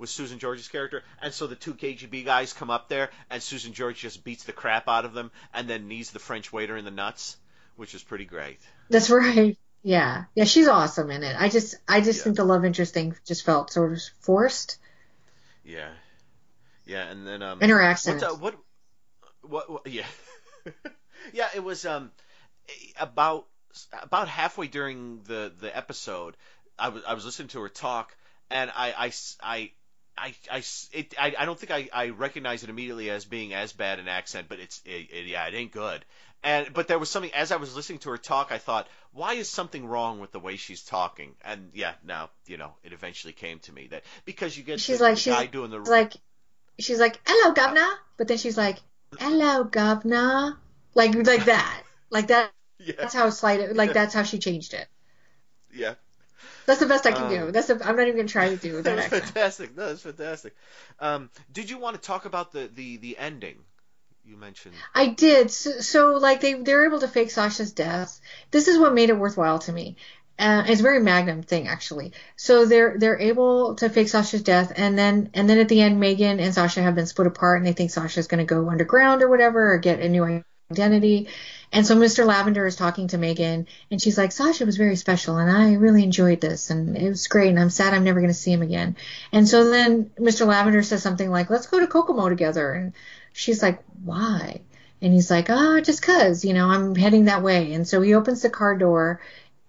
With 0.01 0.09
Susan 0.09 0.39
George's 0.39 0.67
character, 0.67 1.03
and 1.21 1.31
so 1.31 1.45
the 1.45 1.55
two 1.55 1.75
KGB 1.75 2.25
guys 2.25 2.53
come 2.53 2.71
up 2.71 2.89
there, 2.89 3.11
and 3.29 3.41
Susan 3.41 3.71
George 3.71 3.99
just 3.99 4.23
beats 4.23 4.43
the 4.43 4.51
crap 4.51 4.89
out 4.89 5.05
of 5.05 5.13
them, 5.13 5.29
and 5.53 5.69
then 5.69 5.87
knees 5.87 6.09
the 6.09 6.19
French 6.19 6.51
waiter 6.51 6.75
in 6.75 6.85
the 6.85 6.91
nuts, 6.91 7.37
which 7.75 7.93
is 7.93 8.01
pretty 8.01 8.25
great. 8.25 8.59
That's 8.89 9.11
right. 9.11 9.55
Yeah, 9.83 10.25
yeah, 10.33 10.45
she's 10.45 10.67
awesome 10.67 11.11
in 11.11 11.23
it. 11.23 11.35
I 11.39 11.49
just, 11.49 11.75
I 11.87 12.01
just 12.01 12.23
think 12.23 12.35
the 12.35 12.43
love 12.43 12.65
interest 12.65 12.95
thing 12.95 13.15
just 13.25 13.45
felt 13.45 13.71
sort 13.71 13.93
of 13.93 14.01
forced. 14.19 14.79
Yeah. 15.63 15.89
Yeah, 16.85 17.03
and 17.07 17.27
then 17.27 17.43
um. 17.43 17.59
And 17.61 17.69
her 17.71 17.81
accent. 17.81 18.21
What, 18.21 18.31
uh, 18.31 18.35
what, 18.35 18.55
what, 19.41 19.69
what? 19.69 19.87
Yeah. 19.87 20.05
yeah, 21.33 21.47
it 21.55 21.63
was 21.63 21.85
um 21.85 22.11
about 22.99 23.45
about 24.01 24.27
halfway 24.27 24.67
during 24.67 25.21
the 25.23 25.53
the 25.59 25.75
episode. 25.75 26.35
I 26.77 26.89
was 26.89 27.03
I 27.07 27.13
was 27.13 27.23
listening 27.23 27.49
to 27.49 27.61
her 27.61 27.69
talk, 27.69 28.15
and 28.49 28.71
I 28.75 28.93
I 28.97 29.11
I. 29.41 29.71
I, 30.17 30.33
I, 30.51 30.63
it, 30.91 31.13
I, 31.19 31.33
I 31.39 31.45
don't 31.45 31.57
think 31.57 31.71
I, 31.71 31.89
I 31.93 32.09
recognize 32.09 32.63
it 32.63 32.69
immediately 32.69 33.09
as 33.09 33.25
being 33.25 33.53
as 33.53 33.73
bad 33.73 33.99
an 33.99 34.07
accent, 34.07 34.47
but 34.49 34.59
it's 34.59 34.81
it, 34.85 35.09
it, 35.11 35.25
yeah, 35.27 35.47
it 35.47 35.53
ain't 35.53 35.71
good. 35.71 36.03
And 36.43 36.73
but 36.73 36.87
there 36.87 36.99
was 36.99 37.09
something 37.09 37.33
as 37.33 37.51
I 37.51 37.57
was 37.57 37.75
listening 37.75 37.99
to 37.99 38.09
her 38.09 38.17
talk, 38.17 38.51
I 38.51 38.57
thought, 38.57 38.87
why 39.13 39.33
is 39.33 39.47
something 39.49 39.85
wrong 39.85 40.19
with 40.19 40.31
the 40.31 40.39
way 40.39 40.55
she's 40.55 40.83
talking? 40.83 41.35
And 41.43 41.69
yeah, 41.73 41.93
now 42.03 42.29
you 42.47 42.57
know 42.57 42.73
it 42.83 42.93
eventually 42.93 43.33
came 43.33 43.59
to 43.59 43.71
me 43.71 43.87
that 43.87 44.03
because 44.25 44.57
you 44.57 44.63
get 44.63 44.79
She's 44.79 44.97
the, 44.97 45.03
like, 45.03 45.15
the 45.15 45.21
she's 45.21 45.33
guy 45.33 45.45
doing 45.45 45.71
the 45.71 45.79
like, 45.79 46.13
she's 46.79 46.99
like, 46.99 47.19
hello, 47.25 47.53
governor, 47.53 47.89
but 48.17 48.27
then 48.27 48.37
she's 48.37 48.57
like, 48.57 48.79
hello, 49.19 49.63
governor, 49.63 50.57
like, 50.95 51.15
like 51.15 51.45
that, 51.45 51.83
like 52.09 52.27
that. 52.27 52.51
That's 52.97 53.13
how 53.13 53.29
slight 53.29 53.59
it, 53.59 53.75
like 53.75 53.93
that's 53.93 54.13
how 54.15 54.23
she 54.23 54.39
changed 54.39 54.73
it. 54.73 54.87
yeah. 55.71 55.93
That's 56.65 56.79
the 56.79 56.85
best 56.85 57.05
I 57.05 57.11
can 57.11 57.29
do. 57.29 57.45
Um, 57.45 57.51
That's 57.51 57.67
the, 57.67 57.73
I'm 57.85 57.95
not 57.95 58.03
even 58.03 58.17
gonna 58.17 58.27
try 58.27 58.49
to 58.49 58.57
do 58.57 58.81
that 58.81 58.95
That's 58.95 59.07
fantastic. 59.07 59.75
No, 59.75 59.87
that's 59.87 60.01
fantastic. 60.01 60.55
Um, 60.99 61.29
did 61.51 61.69
you 61.69 61.77
want 61.77 61.95
to 61.95 62.01
talk 62.01 62.25
about 62.25 62.51
the, 62.51 62.69
the, 62.73 62.97
the 62.97 63.17
ending? 63.17 63.57
You 64.23 64.37
mentioned. 64.37 64.75
I 64.93 65.07
did. 65.07 65.49
So, 65.49 65.79
so 65.79 66.13
like 66.17 66.41
they 66.41 66.53
they're 66.53 66.85
able 66.85 66.99
to 66.99 67.07
fake 67.07 67.31
Sasha's 67.31 67.71
death. 67.71 68.21
This 68.51 68.67
is 68.67 68.77
what 68.77 68.93
made 68.93 69.09
it 69.09 69.17
worthwhile 69.17 69.59
to 69.59 69.73
me. 69.73 69.97
Uh, 70.37 70.63
it's 70.67 70.79
a 70.79 70.83
very 70.83 71.01
Magnum 71.01 71.43
thing 71.43 71.67
actually. 71.67 72.13
So 72.35 72.65
they're 72.65 72.97
they're 72.97 73.19
able 73.19 73.75
to 73.75 73.89
fake 73.89 74.09
Sasha's 74.09 74.43
death, 74.43 74.73
and 74.75 74.97
then 74.97 75.31
and 75.33 75.49
then 75.49 75.59
at 75.59 75.69
the 75.69 75.81
end, 75.81 75.99
Megan 75.99 76.39
and 76.39 76.53
Sasha 76.53 76.81
have 76.81 76.95
been 76.95 77.07
split 77.07 77.27
apart, 77.27 77.57
and 77.57 77.67
they 77.67 77.73
think 77.73 77.91
Sasha's 77.91 78.27
going 78.27 78.45
to 78.45 78.53
go 78.53 78.69
underground 78.69 79.21
or 79.21 79.29
whatever, 79.29 79.73
or 79.73 79.77
get 79.77 79.99
a 79.99 80.09
new 80.09 80.43
identity. 80.71 81.27
And 81.73 81.87
so 81.87 81.95
Mr. 81.95 82.25
Lavender 82.25 82.65
is 82.65 82.75
talking 82.75 83.07
to 83.09 83.17
Megan, 83.17 83.67
and 83.89 84.01
she's 84.01 84.17
like, 84.17 84.33
Sasha 84.33 84.65
was 84.65 84.75
very 84.75 84.97
special, 84.97 85.37
and 85.37 85.49
I 85.49 85.75
really 85.75 86.03
enjoyed 86.03 86.41
this, 86.41 86.69
and 86.69 86.97
it 86.97 87.07
was 87.07 87.27
great, 87.27 87.49
and 87.49 87.59
I'm 87.59 87.69
sad 87.69 87.93
I'm 87.93 88.03
never 88.03 88.19
going 88.19 88.33
to 88.33 88.37
see 88.37 88.51
him 88.51 88.61
again. 88.61 88.97
And 89.31 89.47
so 89.47 89.69
then 89.69 90.11
Mr. 90.19 90.45
Lavender 90.45 90.83
says 90.83 91.01
something 91.01 91.29
like, 91.29 91.49
let's 91.49 91.67
go 91.67 91.79
to 91.79 91.87
Kokomo 91.87 92.27
together. 92.27 92.73
And 92.73 92.93
she's 93.31 93.63
like, 93.63 93.81
why? 94.03 94.61
And 95.01 95.13
he's 95.13 95.31
like, 95.31 95.49
ah, 95.49 95.79
just 95.81 96.03
cause, 96.03 96.43
you 96.43 96.53
know, 96.53 96.67
I'm 96.67 96.93
heading 96.93 97.25
that 97.25 97.41
way. 97.41 97.73
And 97.73 97.87
so 97.87 98.01
he 98.01 98.15
opens 98.15 98.41
the 98.41 98.49
car 98.49 98.77
door, 98.77 99.21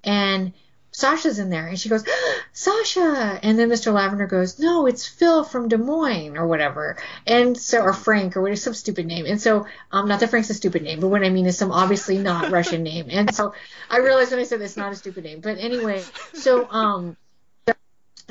and 0.02 0.52
Sasha's 0.92 1.38
in 1.38 1.48
there, 1.48 1.66
and 1.66 1.80
she 1.80 1.88
goes, 1.88 2.04
Sasha! 2.52 3.40
And 3.42 3.58
then 3.58 3.70
Mr. 3.70 3.92
Lavender 3.92 4.26
goes, 4.26 4.58
no, 4.58 4.86
it's 4.86 5.06
Phil 5.06 5.42
from 5.42 5.68
Des 5.68 5.78
Moines, 5.78 6.36
or 6.36 6.46
whatever. 6.46 6.98
And 7.26 7.56
so, 7.56 7.80
or 7.80 7.94
Frank, 7.94 8.36
or 8.36 8.42
whatever, 8.42 8.56
some 8.56 8.74
stupid 8.74 9.06
name. 9.06 9.24
And 9.26 9.40
so, 9.40 9.66
um, 9.90 10.06
not 10.06 10.20
that 10.20 10.30
Frank's 10.30 10.50
a 10.50 10.54
stupid 10.54 10.82
name, 10.82 11.00
but 11.00 11.08
what 11.08 11.24
I 11.24 11.30
mean 11.30 11.46
is 11.46 11.56
some 11.56 11.72
obviously 11.72 12.18
not 12.18 12.50
Russian 12.52 12.82
name. 12.82 13.06
And 13.10 13.34
so, 13.34 13.54
I 13.90 13.98
realized 13.98 14.30
when 14.30 14.40
I 14.40 14.44
said 14.44 14.60
it's 14.60 14.76
not 14.76 14.92
a 14.92 14.96
stupid 14.96 15.24
name. 15.24 15.40
But 15.40 15.58
anyway, 15.58 16.04
so, 16.34 16.70
um, 16.70 17.16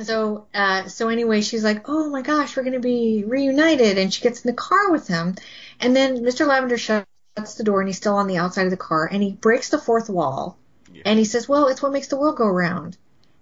so, 0.04 0.48
uh, 0.54 0.88
so 0.88 1.10
anyway, 1.10 1.42
she's 1.42 1.64
like, 1.64 1.90
"Oh 1.90 2.10
my 2.10 2.22
gosh, 2.22 2.56
we're 2.56 2.64
gonna 2.64 2.80
be 2.80 3.24
reunited," 3.26 3.98
and 3.98 4.14
she 4.14 4.22
gets 4.22 4.44
in 4.44 4.50
the 4.50 4.56
car 4.56 4.92
with 4.92 5.08
him, 5.08 5.36
and 5.80 5.96
then 5.96 6.20
Mr. 6.20 6.48
Lavender 6.48 6.78
shuts 6.78 7.56
the 7.56 7.64
door, 7.64 7.82
and 7.82 7.90
he's 7.90 7.98
still 7.98 8.16
on 8.16 8.28
the 8.28 8.38
outside 8.38 8.66
of 8.66 8.72
the 8.72 8.78
car, 8.78 9.08
and 9.12 9.22
he 9.22 9.34
breaks 9.34 9.70
the 9.70 9.78
fourth 9.78 10.10
wall, 10.10 10.58
and 11.06 11.20
he 11.20 11.26
says, 11.26 11.48
"Well, 11.48 11.68
it's 11.68 11.82
what 11.82 11.92
makes 11.92 12.08
the 12.08 12.18
world 12.18 12.38
go 12.38 12.48
round," 12.48 12.98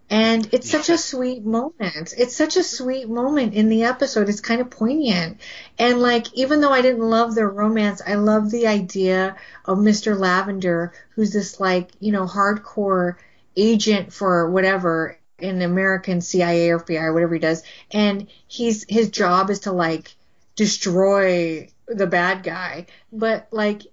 and 0.10 0.48
it's 0.52 0.70
such 0.70 0.90
a 0.90 0.98
sweet 0.98 1.46
moment. 1.46 2.14
It's 2.18 2.36
such 2.36 2.58
a 2.58 2.64
sweet 2.64 3.10
moment 3.10 3.54
in 3.54 3.70
the 3.70 3.84
episode. 3.84 4.30
It's 4.30 4.42
kind 4.42 4.62
of 4.62 4.70
poignant, 4.70 5.40
and 5.78 6.02
like, 6.02 6.34
even 6.34 6.62
though 6.62 6.72
I 6.72 6.82
didn't 6.82 7.10
love 7.10 7.36
their 7.36 7.50
romance, 7.50 8.02
I 8.06 8.16
love 8.16 8.50
the 8.50 8.68
idea 8.68 9.36
of 9.66 9.78
Mr. 9.78 10.18
Lavender, 10.18 10.94
who's 11.16 11.34
this 11.34 11.60
like, 11.60 11.90
you 12.00 12.12
know, 12.12 12.26
hardcore 12.26 13.16
agent 13.56 14.14
for 14.14 14.50
whatever 14.50 15.18
in 15.38 15.62
American 15.62 16.22
CIA 16.22 16.70
or 16.70 16.80
FBI 16.80 17.04
or 17.04 17.14
whatever 17.14 17.34
he 17.36 17.40
does, 17.40 17.64
and 17.92 18.28
he's 18.48 18.86
his 18.90 19.10
job 19.10 19.50
is 19.50 19.62
to 19.62 19.72
like 19.72 20.16
destroy 20.56 21.70
the 21.88 22.08
bad 22.08 22.44
guy, 22.44 22.86
but 23.12 23.48
like 23.52 23.84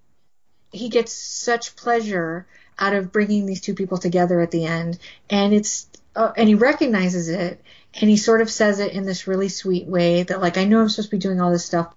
he 0.73 0.89
gets 0.89 1.13
such 1.13 1.77
pleasure 1.77 2.47
out 2.79 2.93
of 2.93 3.13
bringing 3.13 3.47
these 3.47 3.61
two 3.61 3.75
people 3.75 3.99
together 3.99 4.41
at 4.41 4.51
the 4.51 4.65
end, 4.65 4.99
and 5.31 5.53
it's 5.53 5.89
uh, 6.15 6.33
and 6.37 6.49
he 6.49 6.55
recognizes 6.55 7.29
it, 7.29 7.61
and 7.95 8.11
he 8.11 8.17
sort 8.17 8.41
of 8.41 8.51
says 8.51 8.81
it 8.81 8.93
in 8.93 9.05
this 9.05 9.27
really 9.27 9.49
sweet 9.49 9.87
way 9.87 10.23
that 10.23 10.41
like 10.41 10.59
I 10.59 10.65
know 10.65 10.81
I'm 10.81 10.89
supposed 10.89 11.11
to 11.11 11.17
be 11.17 11.21
doing 11.21 11.41
all 11.41 11.53
this 11.53 11.65
stuff. 11.65 11.95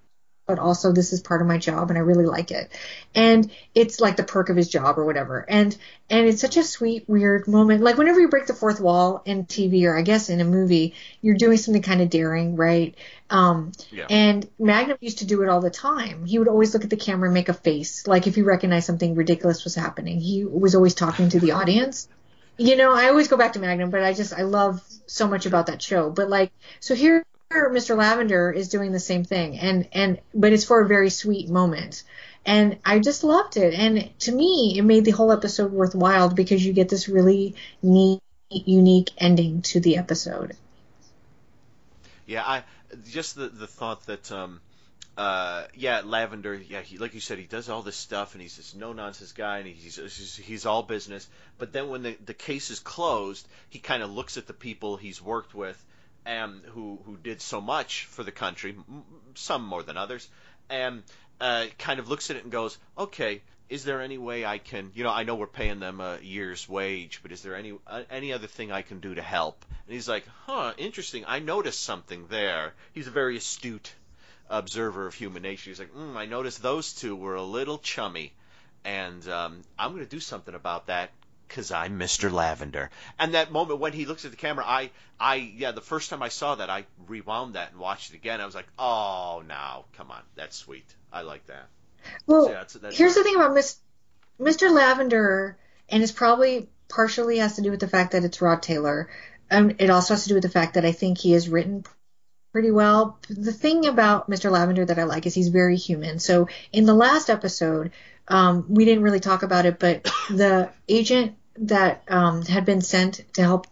But 0.50 0.60
also, 0.60 0.92
this 0.92 1.14
is 1.14 1.22
part 1.22 1.42
of 1.42 1.48
my 1.48 1.60
job, 1.60 1.92
and 1.92 1.98
I 1.98 2.02
really 2.02 2.26
like 2.26 2.52
it. 2.52 2.72
And 3.16 3.52
it's 3.76 4.00
like 4.02 4.18
the 4.18 4.24
perk 4.24 4.50
of 4.50 4.58
his 4.58 4.68
job, 4.68 4.98
or 5.00 5.06
whatever. 5.06 5.46
And 5.48 5.78
and 6.10 6.28
it's 6.28 6.42
such 6.42 6.58
a 6.58 6.64
sweet, 6.64 7.06
weird 7.08 7.48
moment. 7.48 7.84
Like 7.84 7.98
whenever 7.98 8.20
you 8.20 8.30
break 8.30 8.48
the 8.48 8.56
fourth 8.56 8.82
wall 8.82 9.22
in 9.26 9.46
TV, 9.46 9.86
or 9.86 9.96
I 9.98 10.02
guess 10.02 10.30
in 10.30 10.42
a 10.42 10.46
movie, 10.46 10.96
you're 11.22 11.38
doing 11.38 11.58
something 11.58 11.84
kind 11.84 12.02
of 12.02 12.10
daring, 12.10 12.56
right? 12.56 12.96
Um, 13.30 13.72
Yeah. 13.92 14.08
And 14.10 14.50
Magnum 14.60 14.98
used 15.02 15.20
to 15.20 15.26
do 15.26 15.44
it 15.44 15.50
all 15.50 15.62
the 15.62 15.70
time. 15.70 16.26
He 16.26 16.40
would 16.40 16.48
always 16.48 16.74
look 16.74 16.84
at 16.84 16.90
the 16.90 16.98
camera 16.98 17.28
and 17.30 17.34
make 17.36 17.50
a 17.50 17.54
face, 17.54 18.08
like 18.08 18.28
if 18.28 18.36
he 18.36 18.42
recognized 18.42 18.88
something 18.88 19.16
ridiculous 19.16 19.64
was 19.64 19.76
happening. 19.76 20.20
He 20.20 20.46
was 20.46 20.76
always 20.76 20.96
talking 20.96 21.30
to 21.30 21.40
the 21.40 21.52
audience. 21.52 22.10
you 22.58 22.76
know, 22.76 22.92
I 22.94 23.08
always 23.10 23.28
go 23.30 23.38
back 23.38 23.54
to 23.54 23.60
Magnum, 23.60 23.90
but 23.92 24.04
I 24.04 24.14
just 24.14 24.34
I 24.34 24.42
love 24.44 24.82
so 25.06 25.28
much 25.28 25.46
about 25.46 25.68
that 25.68 25.82
show. 25.82 26.10
But 26.10 26.30
like, 26.30 26.52
so 26.82 26.96
here, 26.96 27.24
Mr. 27.52 27.98
Lavender 27.98 28.52
is 28.52 28.70
doing 28.70 28.92
the 28.92 29.00
same 29.00 29.24
thing, 29.24 29.58
and 29.58 29.88
and 29.92 30.20
but 30.36 30.54
it's 30.54 30.66
for 30.66 30.82
a 30.82 30.88
very 30.88 31.10
sweet 31.10 31.50
moment, 31.50 32.04
and 32.46 32.78
I 32.86 33.00
just 33.00 33.24
loved 33.24 33.58
it. 33.58 33.74
And 33.74 34.08
to 34.20 34.32
me, 34.32 34.76
it 34.78 34.84
made 34.84 35.04
the 35.04 35.12
whole 35.12 35.32
episode 35.32 35.72
worthwhile 35.72 36.30
because 36.30 36.64
you 36.64 36.74
get 36.74 36.90
this 36.90 37.10
really 37.10 37.56
neat, 37.82 38.22
unique 38.52 39.10
ending 39.18 39.64
to 39.64 39.80
the 39.80 39.98
episode. 39.98 40.56
Yeah, 42.28 42.44
I 42.46 42.64
just 43.10 43.36
the 43.36 43.50
the 43.50 43.66
thought 43.66 44.06
that 44.06 44.32
um 44.32 44.62
uh 45.18 45.64
yeah 45.74 46.04
Lavender 46.06 46.54
yeah 46.54 46.82
he 46.82 47.00
like 47.00 47.16
you 47.16 47.20
said 47.20 47.40
he 47.40 47.46
does 47.46 47.68
all 47.68 47.82
this 47.82 47.96
stuff 47.96 48.34
and 48.34 48.44
he's 48.44 48.58
this 48.58 48.76
no 48.76 48.94
nonsense 48.94 49.32
guy 49.32 49.58
and 49.58 49.68
he's 49.68 49.96
he's, 49.96 50.36
he's 50.36 50.66
all 50.68 50.84
business 50.84 51.28
but 51.58 51.74
then 51.74 51.90
when 51.90 52.04
the 52.04 52.16
the 52.26 52.34
case 52.34 52.70
is 52.70 52.80
closed 52.80 53.46
he 53.70 53.80
kind 53.80 54.02
of 54.02 54.12
looks 54.12 54.38
at 54.38 54.48
the 54.48 54.54
people 54.54 54.96
he's 54.96 55.22
worked 55.22 55.54
with 55.54 55.84
and 56.30 56.62
who 56.74 57.00
who 57.06 57.18
did 57.18 57.42
so 57.42 57.60
much 57.60 58.06
for 58.06 58.24
the 58.24 58.32
country 58.32 58.76
some 59.34 59.66
more 59.66 59.82
than 59.84 59.98
others 59.98 60.30
and 60.70 61.02
uh, 61.42 61.66
kind 61.80 62.00
of 62.00 62.08
looks 62.08 62.30
at 62.30 62.36
it 62.36 62.44
and 62.44 62.52
goes 62.52 62.78
okay 62.98 63.42
is 63.70 63.84
there 63.84 64.02
any 64.02 64.18
way 64.18 64.46
I 64.46 64.58
can, 64.58 64.92
you 64.96 65.04
know, 65.04 65.12
I 65.12 65.22
know 65.22 65.36
we're 65.36 65.46
paying 65.46 65.80
them 65.80 66.02
a 66.02 66.18
year's 66.22 66.68
wage, 66.68 67.20
but 67.22 67.32
is 67.32 67.44
there 67.44 67.56
any 67.56 67.74
uh, 67.86 68.02
any 68.10 68.34
other 68.34 68.48
thing 68.48 68.72
I 68.72 68.82
can 68.82 69.00
do 69.00 69.14
to 69.14 69.22
help? 69.22 69.64
And 69.86 69.94
he's 69.94 70.10
like, 70.10 70.26
huh, 70.48 70.74
interesting. 70.78 71.24
I 71.28 71.38
noticed 71.38 71.82
something 71.82 72.26
there. 72.30 72.74
He's 72.94 73.06
a 73.06 73.12
very 73.12 73.38
astute 73.38 73.94
observer 74.50 75.06
of 75.06 75.14
human 75.14 75.44
nature. 75.44 75.70
He's 75.70 75.80
like, 75.80 75.94
mm, 75.94 76.16
I 76.16 76.26
noticed 76.26 76.64
those 76.64 76.94
two 76.94 77.16
were 77.16 77.36
a 77.36 77.44
little 77.44 77.78
chummy, 77.78 78.34
and 78.84 79.28
um, 79.30 79.62
I'm 79.78 79.92
going 79.92 80.04
to 80.04 80.10
do 80.10 80.20
something 80.20 80.56
about 80.56 80.88
that 80.88 81.12
because 81.50 81.72
I'm 81.72 82.00
Mr. 82.00 82.32
Lavender. 82.32 82.90
And 83.20 83.34
that 83.34 83.52
moment 83.52 83.80
when 83.80 83.92
he 83.92 84.06
looks 84.06 84.24
at 84.24 84.32
the 84.32 84.38
camera, 84.38 84.64
I, 84.66 84.92
I, 85.20 85.36
yeah, 85.36 85.72
the 85.72 85.82
first 85.82 86.10
time 86.10 86.24
I 86.24 86.30
saw 86.30 86.56
that, 86.56 86.70
I 86.70 86.86
rewound 87.08 87.56
that 87.56 87.72
and 87.72 87.80
watched 87.80 88.12
it 88.14 88.16
again. 88.16 88.40
I 88.40 88.46
was 88.46 88.56
like, 88.56 88.68
oh, 88.78 89.44
now, 89.48 89.86
come 89.98 90.12
on, 90.12 90.22
that's 90.36 90.56
sweet. 90.56 90.86
I 91.12 91.24
like 91.24 91.46
that. 91.48 91.68
Well, 92.28 92.44
So, 92.44 92.48
yeah, 92.50 92.54
that's- 92.54 92.74
that's- 92.74 92.98
here's 92.98 93.16
the 93.16 93.24
thing 93.24 93.36
about 93.36 93.54
Miss, 93.54 93.78
Mr. 94.40 94.72
Lavender, 94.72 95.58
and 95.90 96.02
it's 96.02 96.12
probably 96.14 96.70
partially 96.88 97.40
has 97.40 97.56
to 97.58 97.62
do 97.62 97.72
with 97.72 97.80
the 97.82 97.88
fact 97.88 98.14
that 98.14 98.24
it's 98.24 98.42
Rod 98.42 98.62
Taylor. 98.64 99.10
Um, 99.52 99.72
it 99.80 99.90
also 99.90 100.14
has 100.14 100.24
to 100.24 100.30
do 100.30 100.36
with 100.36 100.44
the 100.44 100.50
fact 100.50 100.76
that 100.76 100.86
I 100.86 100.92
think 100.92 101.18
he 101.18 101.34
is 101.34 101.50
written 101.50 101.84
pretty 102.52 102.72
well. 102.72 103.20
The 103.30 103.52
thing 103.54 103.86
about 103.86 104.30
Mr. 104.30 104.50
Lavender 104.52 104.86
that 104.86 104.98
I 104.98 105.04
like 105.04 105.26
is 105.26 105.34
he's 105.36 105.50
very 105.50 105.76
human. 105.78 106.20
So 106.20 106.48
in 106.72 106.86
the 106.86 106.94
last 106.96 107.30
episode, 107.30 107.92
um, 108.30 108.66
we 108.70 108.86
didn't 108.86 109.04
really 109.04 109.20
talk 109.20 109.44
about 109.44 109.66
it, 109.66 109.80
but 109.80 110.04
the 110.30 110.70
agent 110.88 111.36
that 111.58 112.04
um, 112.08 112.46
had 112.46 112.66
been 112.66 112.82
sent 112.82 113.22
to 113.34 113.42
help 113.42 113.68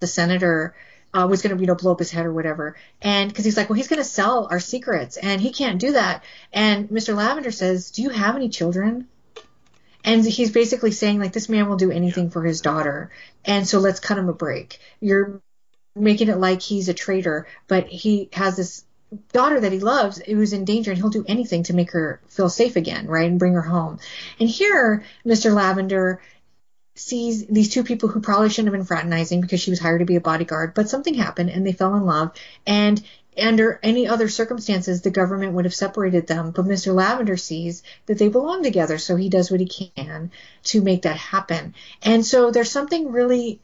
the 0.00 0.06
senator 0.06 0.74
uh, 1.12 1.26
was 1.28 1.42
going 1.42 1.56
to, 1.56 1.60
you 1.60 1.66
know, 1.66 1.74
blow 1.74 1.92
up 1.92 1.98
his 1.98 2.10
head 2.10 2.26
or 2.26 2.32
whatever. 2.32 2.76
And 3.00 3.28
because 3.28 3.44
he's 3.44 3.56
like, 3.56 3.68
well, 3.68 3.76
he's 3.76 3.88
going 3.88 4.02
to 4.02 4.04
sell 4.04 4.48
our 4.50 4.60
secrets, 4.60 5.16
and 5.16 5.40
he 5.40 5.52
can't 5.52 5.80
do 5.80 5.92
that. 5.92 6.24
And 6.52 6.88
Mr. 6.88 7.16
Lavender 7.16 7.50
says, 7.50 7.90
"Do 7.90 8.02
you 8.02 8.10
have 8.10 8.36
any 8.36 8.48
children?" 8.48 9.08
And 10.02 10.24
he's 10.24 10.50
basically 10.50 10.92
saying 10.92 11.18
like, 11.20 11.32
this 11.32 11.50
man 11.50 11.68
will 11.68 11.76
do 11.76 11.90
anything 11.90 12.30
for 12.30 12.42
his 12.42 12.60
daughter, 12.62 13.10
and 13.44 13.68
so 13.68 13.78
let's 13.78 14.00
cut 14.00 14.18
him 14.18 14.28
a 14.28 14.32
break. 14.32 14.78
You're 15.00 15.42
making 15.94 16.28
it 16.28 16.38
like 16.38 16.62
he's 16.62 16.88
a 16.88 16.94
traitor, 16.94 17.46
but 17.68 17.86
he 17.88 18.28
has 18.32 18.56
this 18.56 18.84
daughter 19.32 19.60
that 19.60 19.72
he 19.72 19.80
loves 19.80 20.20
who's 20.22 20.52
in 20.52 20.64
danger, 20.64 20.90
and 20.90 20.98
he'll 20.98 21.10
do 21.10 21.24
anything 21.26 21.64
to 21.64 21.74
make 21.74 21.92
her 21.92 22.20
feel 22.28 22.48
safe 22.48 22.76
again, 22.76 23.06
right, 23.06 23.28
and 23.28 23.38
bring 23.38 23.54
her 23.54 23.62
home. 23.62 23.98
And 24.38 24.48
here, 24.48 25.04
Mr. 25.26 25.54
Lavender 25.54 26.20
sees 26.96 27.46
these 27.46 27.70
two 27.70 27.82
people 27.82 28.08
who 28.08 28.20
probably 28.20 28.50
shouldn't 28.50 28.72
have 28.72 28.78
been 28.78 28.86
fraternizing 28.86 29.40
because 29.40 29.60
she 29.60 29.70
was 29.70 29.80
hired 29.80 30.00
to 30.00 30.06
be 30.06 30.16
a 30.16 30.20
bodyguard, 30.20 30.74
but 30.74 30.88
something 30.88 31.14
happened 31.14 31.50
and 31.50 31.66
they 31.66 31.72
fell 31.72 31.94
in 31.94 32.04
love. 32.04 32.32
And 32.66 33.02
under 33.40 33.78
any 33.82 34.06
other 34.06 34.28
circumstances, 34.28 35.02
the 35.02 35.10
government 35.10 35.52
would 35.54 35.64
have 35.64 35.74
separated 35.74 36.26
them. 36.26 36.50
But 36.50 36.66
Mr. 36.66 36.94
Lavender 36.94 37.36
sees 37.36 37.82
that 38.06 38.18
they 38.18 38.28
belong 38.28 38.62
together, 38.62 38.98
so 38.98 39.16
he 39.16 39.28
does 39.28 39.50
what 39.50 39.60
he 39.60 39.92
can 39.96 40.30
to 40.64 40.82
make 40.82 41.02
that 41.02 41.16
happen. 41.16 41.74
And 42.02 42.26
so 42.26 42.50
there's 42.50 42.70
something 42.70 43.12
really 43.12 43.60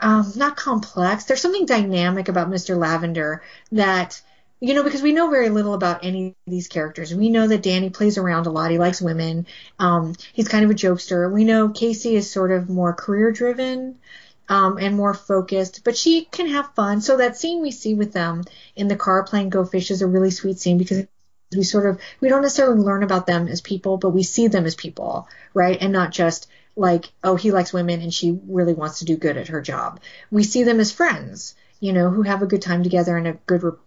um, 0.00 0.32
not 0.36 0.56
complex. 0.56 1.24
There's 1.24 1.40
something 1.40 1.66
dynamic 1.66 2.28
about 2.28 2.50
Mr. 2.50 2.76
Lavender 2.76 3.42
that, 3.72 4.20
you 4.60 4.74
know, 4.74 4.82
because 4.82 5.02
we 5.02 5.12
know 5.12 5.30
very 5.30 5.50
little 5.50 5.74
about 5.74 6.04
any 6.04 6.28
of 6.28 6.34
these 6.46 6.68
characters. 6.68 7.14
We 7.14 7.28
know 7.28 7.46
that 7.46 7.62
Danny 7.62 7.90
plays 7.90 8.18
around 8.18 8.46
a 8.46 8.50
lot. 8.50 8.70
He 8.70 8.78
likes 8.78 9.00
women. 9.00 9.46
Um, 9.78 10.14
he's 10.32 10.48
kind 10.48 10.64
of 10.64 10.70
a 10.70 10.74
jokester. 10.74 11.30
We 11.32 11.44
know 11.44 11.68
Casey 11.68 12.16
is 12.16 12.30
sort 12.30 12.50
of 12.50 12.68
more 12.68 12.92
career 12.92 13.30
driven. 13.32 13.98
Um, 14.50 14.78
and 14.78 14.96
more 14.96 15.12
focused, 15.12 15.84
but 15.84 15.94
she 15.94 16.24
can 16.24 16.48
have 16.48 16.74
fun. 16.74 17.02
So 17.02 17.18
that 17.18 17.36
scene 17.36 17.60
we 17.60 17.70
see 17.70 17.92
with 17.92 18.14
them 18.14 18.44
in 18.74 18.88
the 18.88 18.96
car 18.96 19.22
playing 19.22 19.50
Go 19.50 19.66
Fish 19.66 19.90
is 19.90 20.00
a 20.00 20.06
really 20.06 20.30
sweet 20.30 20.58
scene 20.58 20.78
because 20.78 21.06
we 21.54 21.64
sort 21.64 21.84
of 21.84 22.00
we 22.20 22.30
don't 22.30 22.40
necessarily 22.40 22.80
learn 22.80 23.02
about 23.02 23.26
them 23.26 23.46
as 23.46 23.60
people, 23.60 23.98
but 23.98 24.08
we 24.08 24.22
see 24.22 24.48
them 24.48 24.64
as 24.64 24.74
people, 24.74 25.28
right? 25.52 25.76
And 25.78 25.92
not 25.92 26.12
just 26.12 26.48
like, 26.76 27.12
oh, 27.22 27.36
he 27.36 27.50
likes 27.50 27.74
women 27.74 28.00
and 28.00 28.14
she 28.14 28.38
really 28.48 28.72
wants 28.72 29.00
to 29.00 29.04
do 29.04 29.18
good 29.18 29.36
at 29.36 29.48
her 29.48 29.60
job. 29.60 30.00
We 30.30 30.44
see 30.44 30.62
them 30.62 30.80
as 30.80 30.92
friends, 30.92 31.54
you 31.78 31.92
know, 31.92 32.08
who 32.08 32.22
have 32.22 32.40
a 32.40 32.46
good 32.46 32.62
time 32.62 32.82
together 32.82 33.18
and 33.18 33.28
a 33.28 33.32
good 33.46 33.62
rapport. 33.62 33.82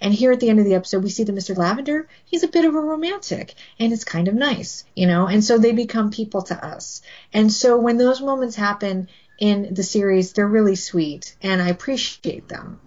And 0.00 0.14
here 0.14 0.32
at 0.32 0.40
the 0.40 0.48
end 0.48 0.58
of 0.60 0.64
the 0.64 0.74
episode, 0.74 1.02
we 1.02 1.10
see 1.10 1.24
that 1.24 1.34
Mr. 1.34 1.56
Lavender, 1.56 2.08
he's 2.24 2.42
a 2.44 2.48
bit 2.48 2.64
of 2.64 2.74
a 2.74 2.80
romantic 2.80 3.54
and 3.78 3.92
it's 3.92 4.04
kind 4.04 4.28
of 4.28 4.34
nice, 4.34 4.84
you 4.94 5.06
know, 5.06 5.26
and 5.26 5.42
so 5.42 5.58
they 5.58 5.72
become 5.72 6.10
people 6.10 6.42
to 6.42 6.64
us. 6.64 7.02
And 7.32 7.52
so 7.52 7.78
when 7.78 7.96
those 7.98 8.20
moments 8.20 8.56
happen 8.56 9.08
in 9.38 9.74
the 9.74 9.82
series, 9.82 10.32
they're 10.32 10.46
really 10.46 10.76
sweet 10.76 11.36
and 11.42 11.60
I 11.60 11.68
appreciate 11.68 12.48
them. 12.48 12.80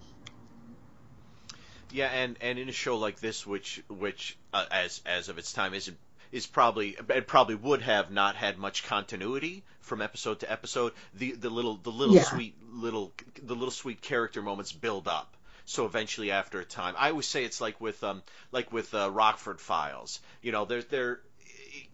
Yeah, 1.90 2.08
and 2.08 2.36
and 2.40 2.58
in 2.58 2.68
a 2.68 2.72
show 2.72 2.98
like 2.98 3.18
this, 3.20 3.46
which 3.46 3.82
which 3.88 4.36
uh, 4.52 4.66
as 4.70 5.00
as 5.06 5.28
of 5.28 5.38
its 5.38 5.52
time 5.52 5.72
isn't 5.74 5.96
is 6.30 6.46
probably 6.46 6.96
it 7.08 7.26
probably 7.26 7.54
would 7.54 7.80
have 7.82 8.10
not 8.10 8.36
had 8.36 8.58
much 8.58 8.84
continuity 8.84 9.64
from 9.80 10.02
episode 10.02 10.40
to 10.40 10.52
episode. 10.52 10.92
The 11.14 11.32
the 11.32 11.48
little 11.48 11.76
the 11.76 11.90
little 11.90 12.14
Yeah. 12.14 12.22
sweet 12.24 12.54
little 12.70 13.12
the 13.42 13.54
little 13.54 13.70
sweet 13.70 14.02
character 14.02 14.42
moments 14.42 14.70
build 14.72 15.08
up. 15.08 15.34
So 15.68 15.84
eventually, 15.84 16.30
after 16.30 16.60
a 16.60 16.64
time, 16.64 16.94
I 16.96 17.10
always 17.10 17.26
say 17.26 17.44
it's 17.44 17.60
like 17.60 17.78
with 17.78 18.02
um 18.02 18.22
like 18.52 18.72
with 18.72 18.94
uh, 18.94 19.10
Rockford 19.10 19.60
Files. 19.60 20.18
You 20.40 20.50
know, 20.50 20.64
there 20.64 21.20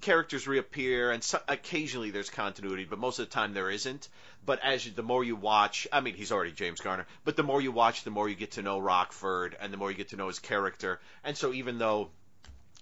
characters 0.01 0.46
reappear 0.46 1.10
and 1.10 1.24
so, 1.24 1.40
occasionally 1.48 2.12
there's 2.12 2.30
continuity, 2.30 2.84
but 2.84 3.01
most 3.01 3.18
of 3.18 3.26
the 3.28 3.32
time 3.32 3.52
there 3.52 3.68
isn't. 3.68 4.09
But 4.46 4.60
as 4.62 4.86
you, 4.86 4.92
the 4.92 5.02
more 5.02 5.24
you 5.24 5.34
watch, 5.34 5.88
I 5.92 6.01
mean, 6.01 6.14
he's 6.14 6.30
already 6.30 6.52
James 6.52 6.80
Garner, 6.80 7.05
but 7.24 7.34
the 7.34 7.42
more 7.42 7.60
you 7.60 7.72
watch, 7.72 8.05
the 8.05 8.12
more 8.12 8.28
you 8.28 8.36
get 8.36 8.52
to 8.52 8.62
know 8.62 8.78
Rockford 8.78 9.56
and 9.60 9.72
the 9.72 9.76
more 9.76 9.90
you 9.90 9.96
get 9.96 10.10
to 10.10 10.16
know 10.16 10.28
his 10.28 10.38
character. 10.38 11.01
And 11.24 11.36
so 11.36 11.52
even 11.52 11.78
though, 11.78 12.10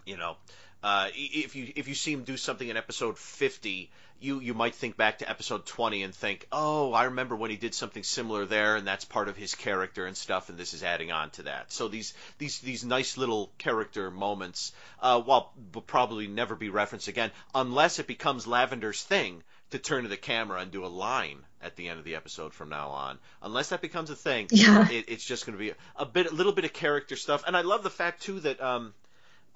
you 0.05 0.19
know, 0.19 0.37
uh, 0.83 1.09
if 1.15 1.57
you 1.57 1.73
if 1.75 1.89
you 1.89 1.95
see 1.95 2.13
him 2.13 2.25
do 2.25 2.37
something 2.37 2.69
in 2.69 2.77
episode 2.77 3.17
50, 3.17 3.91
you 4.23 4.41
you 4.41 4.55
might 4.55 4.75
think 4.75 4.97
back 4.97 5.19
to 5.19 5.29
episode 5.29 5.67
20 5.67 6.03
and 6.03 6.15
think, 6.15 6.47
oh, 6.53 6.93
I 6.93 7.05
remember 7.05 7.35
when 7.37 7.51
he 7.51 7.57
did 7.57 7.75
something 7.75 8.03
similar 8.03 8.47
there, 8.47 8.77
and 8.77 8.87
that's 8.87 9.05
part 9.05 9.29
of 9.29 9.37
his 9.37 9.55
character 9.55 10.07
and 10.07 10.17
stuff, 10.17 10.49
and 10.49 10.59
this 10.59 10.75
is 10.75 10.83
adding 10.83 11.13
on 11.13 11.31
to 11.31 11.43
that. 11.45 11.73
So 11.73 11.89
these 11.89 12.15
these 12.39 12.59
these 12.61 12.85
nice 12.85 13.17
little 13.17 13.53
character 13.59 14.11
moments, 14.11 14.73
uh, 15.01 15.21
while 15.21 15.53
will 15.75 15.83
probably 15.83 16.27
never 16.29 16.55
be 16.55 16.69
referenced 16.69 17.09
again, 17.09 17.31
unless 17.55 17.99
it 17.99 18.07
becomes 18.07 18.47
Lavender's 18.47 19.03
thing 19.03 19.43
to 19.71 19.79
turn 19.79 20.03
to 20.03 20.09
the 20.09 20.17
camera 20.19 20.61
and 20.61 20.71
do 20.71 20.85
a 20.85 20.87
line 20.87 21.39
at 21.63 21.77
the 21.77 21.89
end 21.89 21.99
of 21.99 22.05
the 22.05 22.15
episode 22.17 22.53
from 22.53 22.69
now 22.69 22.89
on. 22.91 23.19
Unless 23.41 23.71
that 23.71 23.81
becomes 23.81 24.11
a 24.11 24.15
thing, 24.17 24.49
Yeah. 24.51 24.87
it, 24.91 25.07
it's 25.09 25.25
just 25.25 25.47
going 25.47 25.57
to 25.57 25.59
be 25.59 25.71
a, 25.71 25.75
a 25.97 26.05
bit, 26.05 26.31
a 26.31 26.35
little 26.35 26.53
bit 26.53 26.67
of 26.67 26.73
character 26.75 27.17
stuff. 27.17 27.45
And 27.47 27.57
I 27.57 27.63
love 27.63 27.83
the 27.83 27.89
fact 27.89 28.23
too 28.23 28.41
that 28.41 28.61
um, 28.61 28.93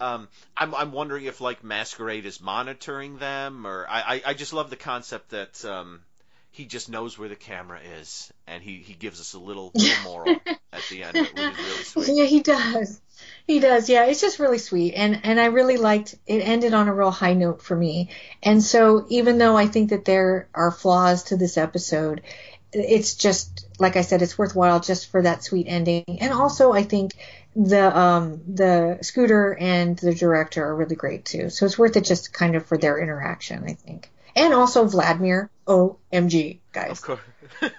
um, 0.00 0.28
I'm, 0.56 0.74
I'm 0.74 0.92
wondering 0.92 1.24
if 1.24 1.40
like 1.40 1.64
Masquerade 1.64 2.26
is 2.26 2.40
monitoring 2.40 3.18
them, 3.18 3.66
or 3.66 3.86
I, 3.88 4.00
I, 4.00 4.22
I 4.26 4.34
just 4.34 4.52
love 4.52 4.70
the 4.70 4.76
concept 4.76 5.30
that 5.30 5.64
um, 5.64 6.00
he 6.50 6.64
just 6.64 6.88
knows 6.88 7.18
where 7.18 7.28
the 7.28 7.36
camera 7.36 7.80
is, 8.00 8.32
and 8.46 8.62
he, 8.62 8.76
he 8.76 8.94
gives 8.94 9.20
us 9.20 9.34
a 9.34 9.38
little, 9.38 9.72
little 9.74 10.02
moral 10.04 10.36
at 10.72 10.82
the 10.90 11.02
end, 11.02 11.16
which 11.16 11.32
is 11.36 11.58
really 11.58 11.84
sweet. 11.84 12.08
Yeah, 12.16 12.24
he 12.24 12.40
does. 12.40 13.00
He 13.46 13.60
does. 13.60 13.88
Yeah, 13.88 14.06
it's 14.06 14.20
just 14.20 14.38
really 14.38 14.58
sweet, 14.58 14.94
and 14.94 15.20
and 15.24 15.40
I 15.40 15.46
really 15.46 15.76
liked. 15.76 16.14
It 16.26 16.38
ended 16.38 16.74
on 16.74 16.88
a 16.88 16.94
real 16.94 17.10
high 17.10 17.34
note 17.34 17.62
for 17.62 17.76
me, 17.76 18.10
and 18.42 18.62
so 18.62 19.06
even 19.08 19.38
though 19.38 19.56
I 19.56 19.66
think 19.66 19.90
that 19.90 20.04
there 20.04 20.48
are 20.54 20.70
flaws 20.70 21.24
to 21.24 21.36
this 21.36 21.56
episode, 21.56 22.22
it's 22.72 23.14
just 23.14 23.66
like 23.78 23.96
I 23.96 24.02
said, 24.02 24.22
it's 24.22 24.36
worthwhile 24.36 24.80
just 24.80 25.10
for 25.10 25.22
that 25.22 25.44
sweet 25.44 25.66
ending, 25.68 26.04
and 26.20 26.32
also 26.32 26.72
I 26.72 26.82
think 26.82 27.12
the 27.56 27.98
um 27.98 28.42
the 28.46 28.98
scooter 29.00 29.56
and 29.58 29.96
the 29.98 30.14
director 30.14 30.64
are 30.64 30.76
really 30.76 30.96
great 30.96 31.24
too. 31.24 31.50
So 31.50 31.66
it's 31.66 31.78
worth 31.78 31.96
it 31.96 32.04
just 32.04 32.32
kind 32.32 32.54
of 32.54 32.66
for 32.66 32.76
their 32.76 32.98
interaction, 32.98 33.64
I 33.64 33.72
think, 33.72 34.10
and 34.34 34.52
also 34.54 34.84
Vladimir. 34.86 35.50
OMG, 35.66 36.58
guys. 36.72 36.92
Of 36.92 37.02
course. 37.02 37.20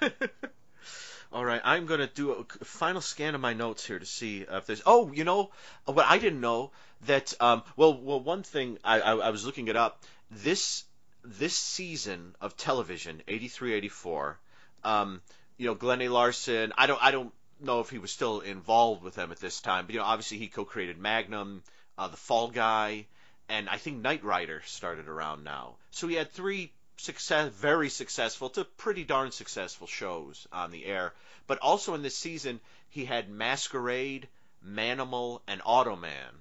All 1.31 1.45
right, 1.45 1.61
I'm 1.63 1.85
to 1.87 2.07
do 2.07 2.31
a 2.31 2.65
final 2.65 2.99
scan 2.99 3.35
of 3.35 3.41
my 3.41 3.53
notes 3.53 3.85
here 3.85 3.99
to 3.99 4.05
see 4.05 4.45
if 4.49 4.65
there's. 4.65 4.81
Oh, 4.85 5.11
you 5.11 5.23
know 5.23 5.51
what 5.85 6.05
I 6.05 6.17
didn't 6.17 6.41
know 6.41 6.71
that. 7.05 7.33
Um, 7.39 7.63
well, 7.75 7.97
well, 7.97 8.19
one 8.19 8.43
thing 8.43 8.79
I, 8.83 8.99
I, 8.99 9.15
I 9.15 9.29
was 9.29 9.45
looking 9.45 9.67
it 9.67 9.75
up. 9.75 10.03
This 10.31 10.83
this 11.23 11.55
season 11.55 12.35
of 12.41 12.55
television, 12.55 13.21
83, 13.27 13.73
84, 13.73 14.39
um, 14.83 15.21
you 15.57 15.67
know, 15.67 15.75
Glen 15.75 16.01
A. 16.01 16.09
Larson, 16.09 16.71
I 16.77 16.87
don't, 16.87 17.03
I 17.03 17.11
don't 17.11 17.33
know 17.61 17.79
if 17.79 17.89
he 17.89 17.97
was 17.97 18.11
still 18.11 18.41
involved 18.41 19.03
with 19.03 19.15
them 19.15 19.31
at 19.31 19.39
this 19.39 19.61
time, 19.61 19.85
but 19.85 19.93
you 19.93 19.99
know, 19.99 20.05
obviously 20.05 20.37
he 20.37 20.47
co-created 20.47 20.97
Magnum, 20.97 21.63
uh, 21.97 22.07
The 22.07 22.17
Fall 22.17 22.49
Guy, 22.49 23.07
and 23.49 23.69
I 23.69 23.77
think 23.77 24.01
Knight 24.01 24.23
Rider 24.23 24.61
started 24.65 25.07
around 25.07 25.43
now. 25.43 25.75
So 25.91 26.07
he 26.07 26.15
had 26.15 26.31
three 26.31 26.71
success, 26.97 27.51
very 27.53 27.89
successful 27.89 28.49
to 28.51 28.65
pretty 28.65 29.03
darn 29.03 29.31
successful 29.31 29.87
shows 29.87 30.47
on 30.51 30.71
the 30.71 30.85
air. 30.85 31.13
But 31.45 31.59
also 31.59 31.93
in 31.93 32.01
this 32.01 32.17
season, 32.17 32.59
he 32.89 33.05
had 33.05 33.29
Masquerade, 33.29 34.27
Manimal, 34.65 35.41
and 35.47 35.61
Automan. 35.61 36.33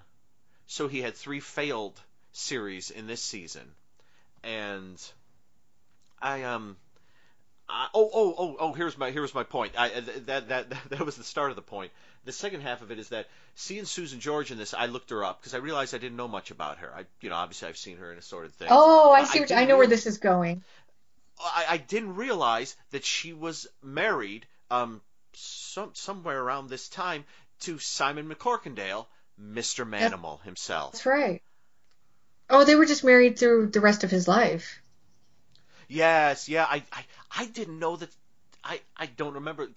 So 0.66 0.88
he 0.88 1.00
had 1.00 1.14
three 1.14 1.40
failed 1.40 2.00
series 2.32 2.90
in 2.90 3.06
this 3.06 3.22
season, 3.22 3.74
and 4.42 5.00
I 6.20 6.42
um. 6.42 6.76
I, 7.68 7.88
oh 7.94 8.10
oh 8.12 8.34
oh 8.38 8.56
oh! 8.60 8.72
Here's 8.72 8.96
my 8.96 9.10
here's 9.10 9.34
my 9.34 9.42
point. 9.42 9.72
I, 9.76 9.88
that 10.26 10.48
that 10.48 10.70
that 10.90 11.04
was 11.04 11.16
the 11.16 11.24
start 11.24 11.50
of 11.50 11.56
the 11.56 11.62
point. 11.62 11.90
The 12.24 12.32
second 12.32 12.60
half 12.60 12.82
of 12.82 12.90
it 12.90 12.98
is 12.98 13.08
that 13.10 13.26
seeing 13.54 13.84
Susan 13.84 14.20
George 14.20 14.50
in 14.50 14.58
this, 14.58 14.74
I 14.74 14.86
looked 14.86 15.10
her 15.10 15.24
up 15.24 15.40
because 15.40 15.54
I 15.54 15.58
realized 15.58 15.94
I 15.94 15.98
didn't 15.98 16.16
know 16.16 16.28
much 16.28 16.50
about 16.50 16.78
her. 16.78 16.92
I 16.94 17.04
you 17.20 17.30
know 17.30 17.36
obviously 17.36 17.68
I've 17.68 17.76
seen 17.76 17.96
her 17.98 18.12
in 18.12 18.18
assorted 18.18 18.52
things. 18.54 18.70
Oh, 18.72 19.12
I 19.12 19.24
see. 19.24 19.40
What, 19.40 19.52
I, 19.52 19.62
I 19.62 19.64
know 19.64 19.76
where 19.76 19.86
this 19.86 20.06
is 20.06 20.18
going. 20.18 20.62
I, 21.40 21.66
I 21.70 21.76
didn't 21.76 22.16
realize 22.16 22.76
that 22.90 23.04
she 23.04 23.32
was 23.32 23.66
married 23.82 24.46
um 24.70 25.00
some 25.34 25.90
somewhere 25.94 26.40
around 26.40 26.68
this 26.68 26.88
time 26.88 27.24
to 27.60 27.78
Simon 27.78 28.28
MacCorkindale, 28.28 29.06
Mr. 29.40 29.88
Manimal 29.88 30.42
himself. 30.42 30.92
That's 30.92 31.06
right. 31.06 31.42
Oh, 32.48 32.64
they 32.64 32.76
were 32.76 32.86
just 32.86 33.02
married 33.02 33.38
through 33.38 33.68
the 33.68 33.80
rest 33.80 34.04
of 34.04 34.10
his 34.10 34.28
life. 34.28 34.80
Yes, 35.88 36.48
yeah, 36.48 36.64
I, 36.64 36.82
I, 36.92 37.04
I 37.30 37.46
didn't 37.46 37.78
know 37.78 37.96
that. 37.96 38.10
I, 38.64 38.80
I 38.96 39.06
don't 39.06 39.34
remember 39.34 39.68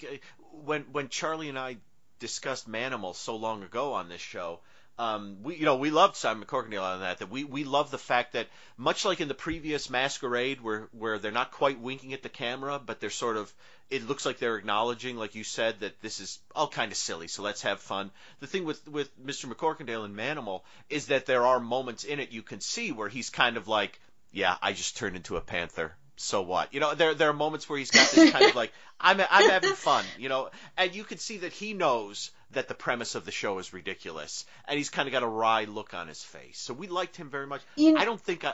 when 0.63 0.83
when 0.91 1.09
Charlie 1.09 1.49
and 1.49 1.59
I 1.59 1.77
discussed 2.19 2.69
Manimal 2.69 3.15
so 3.15 3.35
long 3.35 3.63
ago 3.63 3.93
on 3.93 4.09
this 4.09 4.21
show. 4.21 4.59
Um, 4.97 5.37
we 5.43 5.55
you 5.55 5.65
know 5.65 5.77
we 5.77 5.91
loved 5.91 6.17
Simon 6.17 6.45
MacCorkindale 6.45 6.81
on 6.81 6.99
that. 7.01 7.19
That 7.19 7.29
we 7.29 7.43
we 7.45 7.63
love 7.63 7.91
the 7.91 7.97
fact 7.97 8.33
that 8.33 8.47
much 8.75 9.05
like 9.05 9.21
in 9.21 9.27
the 9.29 9.33
previous 9.33 9.89
Masquerade, 9.89 10.59
where 10.59 10.89
where 10.91 11.19
they're 11.19 11.31
not 11.31 11.51
quite 11.51 11.79
winking 11.79 12.13
at 12.13 12.21
the 12.21 12.29
camera, 12.29 12.79
but 12.83 12.99
they're 12.99 13.09
sort 13.09 13.37
of 13.37 13.53
it 13.89 14.07
looks 14.07 14.25
like 14.25 14.37
they're 14.37 14.57
acknowledging, 14.57 15.15
like 15.15 15.35
you 15.35 15.43
said, 15.43 15.79
that 15.79 16.01
this 16.01 16.19
is 16.19 16.39
all 16.53 16.67
kind 16.67 16.91
of 16.91 16.97
silly. 16.97 17.27
So 17.27 17.41
let's 17.41 17.61
have 17.61 17.79
fun. 17.79 18.11
The 18.39 18.47
thing 18.47 18.65
with 18.65 18.85
with 18.87 19.09
Mr. 19.25 19.45
MacCorkindale 19.45 20.05
and 20.05 20.15
Manimal 20.15 20.61
is 20.89 21.07
that 21.07 21.25
there 21.25 21.45
are 21.45 21.59
moments 21.59 22.03
in 22.03 22.19
it 22.19 22.31
you 22.31 22.43
can 22.43 22.59
see 22.59 22.91
where 22.91 23.09
he's 23.09 23.29
kind 23.29 23.55
of 23.55 23.67
like, 23.67 23.99
yeah, 24.31 24.57
I 24.61 24.73
just 24.73 24.97
turned 24.97 25.15
into 25.15 25.37
a 25.37 25.41
panther 25.41 25.95
so 26.21 26.41
what? 26.41 26.73
You 26.73 26.81
know, 26.81 26.95
there 26.95 27.13
there 27.13 27.29
are 27.29 27.33
moments 27.33 27.69
where 27.69 27.79
he's 27.79 27.91
got 27.91 28.11
this 28.11 28.31
kind 28.31 28.43
of 28.43 28.55
like 28.55 28.73
I'm 28.99 29.21
I'm 29.21 29.49
having 29.49 29.71
fun, 29.71 30.03
you 30.17 30.27
know, 30.27 30.49
and 30.77 30.93
you 30.93 31.05
can 31.05 31.17
see 31.17 31.37
that 31.37 31.53
he 31.53 31.73
knows 31.73 32.31
that 32.51 32.67
the 32.67 32.73
premise 32.73 33.15
of 33.15 33.23
the 33.23 33.31
show 33.31 33.57
is 33.59 33.71
ridiculous, 33.71 34.43
and 34.67 34.77
he's 34.77 34.89
kind 34.89 35.07
of 35.07 35.13
got 35.13 35.23
a 35.23 35.27
wry 35.27 35.63
look 35.63 35.93
on 35.93 36.09
his 36.09 36.21
face. 36.21 36.59
So 36.59 36.73
we 36.73 36.87
liked 36.87 37.15
him 37.15 37.29
very 37.29 37.47
much. 37.47 37.61
You 37.77 37.93
know, 37.93 38.01
I 38.01 38.05
don't 38.05 38.19
think 38.19 38.43
I 38.43 38.53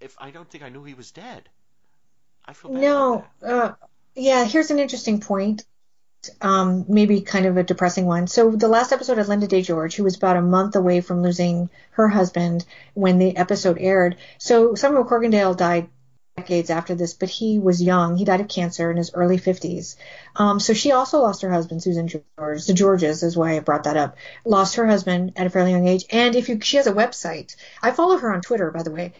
if 0.00 0.16
I 0.18 0.30
don't 0.30 0.50
think 0.50 0.64
I 0.64 0.68
knew 0.68 0.82
he 0.82 0.94
was 0.94 1.12
dead. 1.12 1.48
I 2.44 2.54
feel 2.54 2.72
bad 2.72 2.80
no. 2.80 3.24
Uh, 3.40 3.72
yeah, 4.16 4.44
here's 4.44 4.72
an 4.72 4.80
interesting 4.80 5.20
point. 5.20 5.64
Um, 6.40 6.86
maybe 6.88 7.20
kind 7.20 7.46
of 7.46 7.56
a 7.56 7.62
depressing 7.62 8.06
one. 8.06 8.26
So 8.26 8.50
the 8.50 8.66
last 8.66 8.90
episode 8.90 9.18
of 9.18 9.28
Linda 9.28 9.46
Day 9.46 9.62
George, 9.62 9.94
who 9.94 10.02
was 10.02 10.16
about 10.16 10.36
a 10.36 10.42
month 10.42 10.74
away 10.74 11.00
from 11.02 11.22
losing 11.22 11.70
her 11.90 12.08
husband 12.08 12.64
when 12.94 13.20
the 13.20 13.36
episode 13.36 13.78
aired. 13.78 14.16
So 14.38 14.74
Samuel 14.74 15.04
MacCorkindale 15.04 15.56
died 15.56 15.88
decades 16.36 16.68
after 16.68 16.94
this, 16.94 17.14
but 17.14 17.30
he 17.30 17.58
was 17.58 17.82
young. 17.82 18.16
He 18.16 18.26
died 18.26 18.42
of 18.42 18.48
cancer 18.48 18.90
in 18.90 18.98
his 18.98 19.10
early 19.14 19.38
50s. 19.38 19.96
Um, 20.36 20.60
so 20.60 20.74
she 20.74 20.92
also 20.92 21.20
lost 21.20 21.40
her 21.40 21.50
husband, 21.50 21.82
Susan 21.82 22.08
George. 22.08 22.66
The 22.66 22.74
Georges 22.74 23.22
is 23.22 23.36
why 23.36 23.56
I 23.56 23.60
brought 23.60 23.84
that 23.84 23.96
up. 23.96 24.16
Lost 24.44 24.76
her 24.76 24.86
husband 24.86 25.32
at 25.36 25.46
a 25.46 25.50
fairly 25.50 25.70
young 25.70 25.88
age. 25.88 26.04
And 26.10 26.36
if 26.36 26.50
you, 26.50 26.60
she 26.60 26.76
has 26.76 26.86
a 26.86 26.92
website. 26.92 27.56
I 27.82 27.90
follow 27.90 28.18
her 28.18 28.32
on 28.34 28.42
Twitter, 28.42 28.70
by 28.70 28.82
the 28.82 28.90
way. 28.90 29.14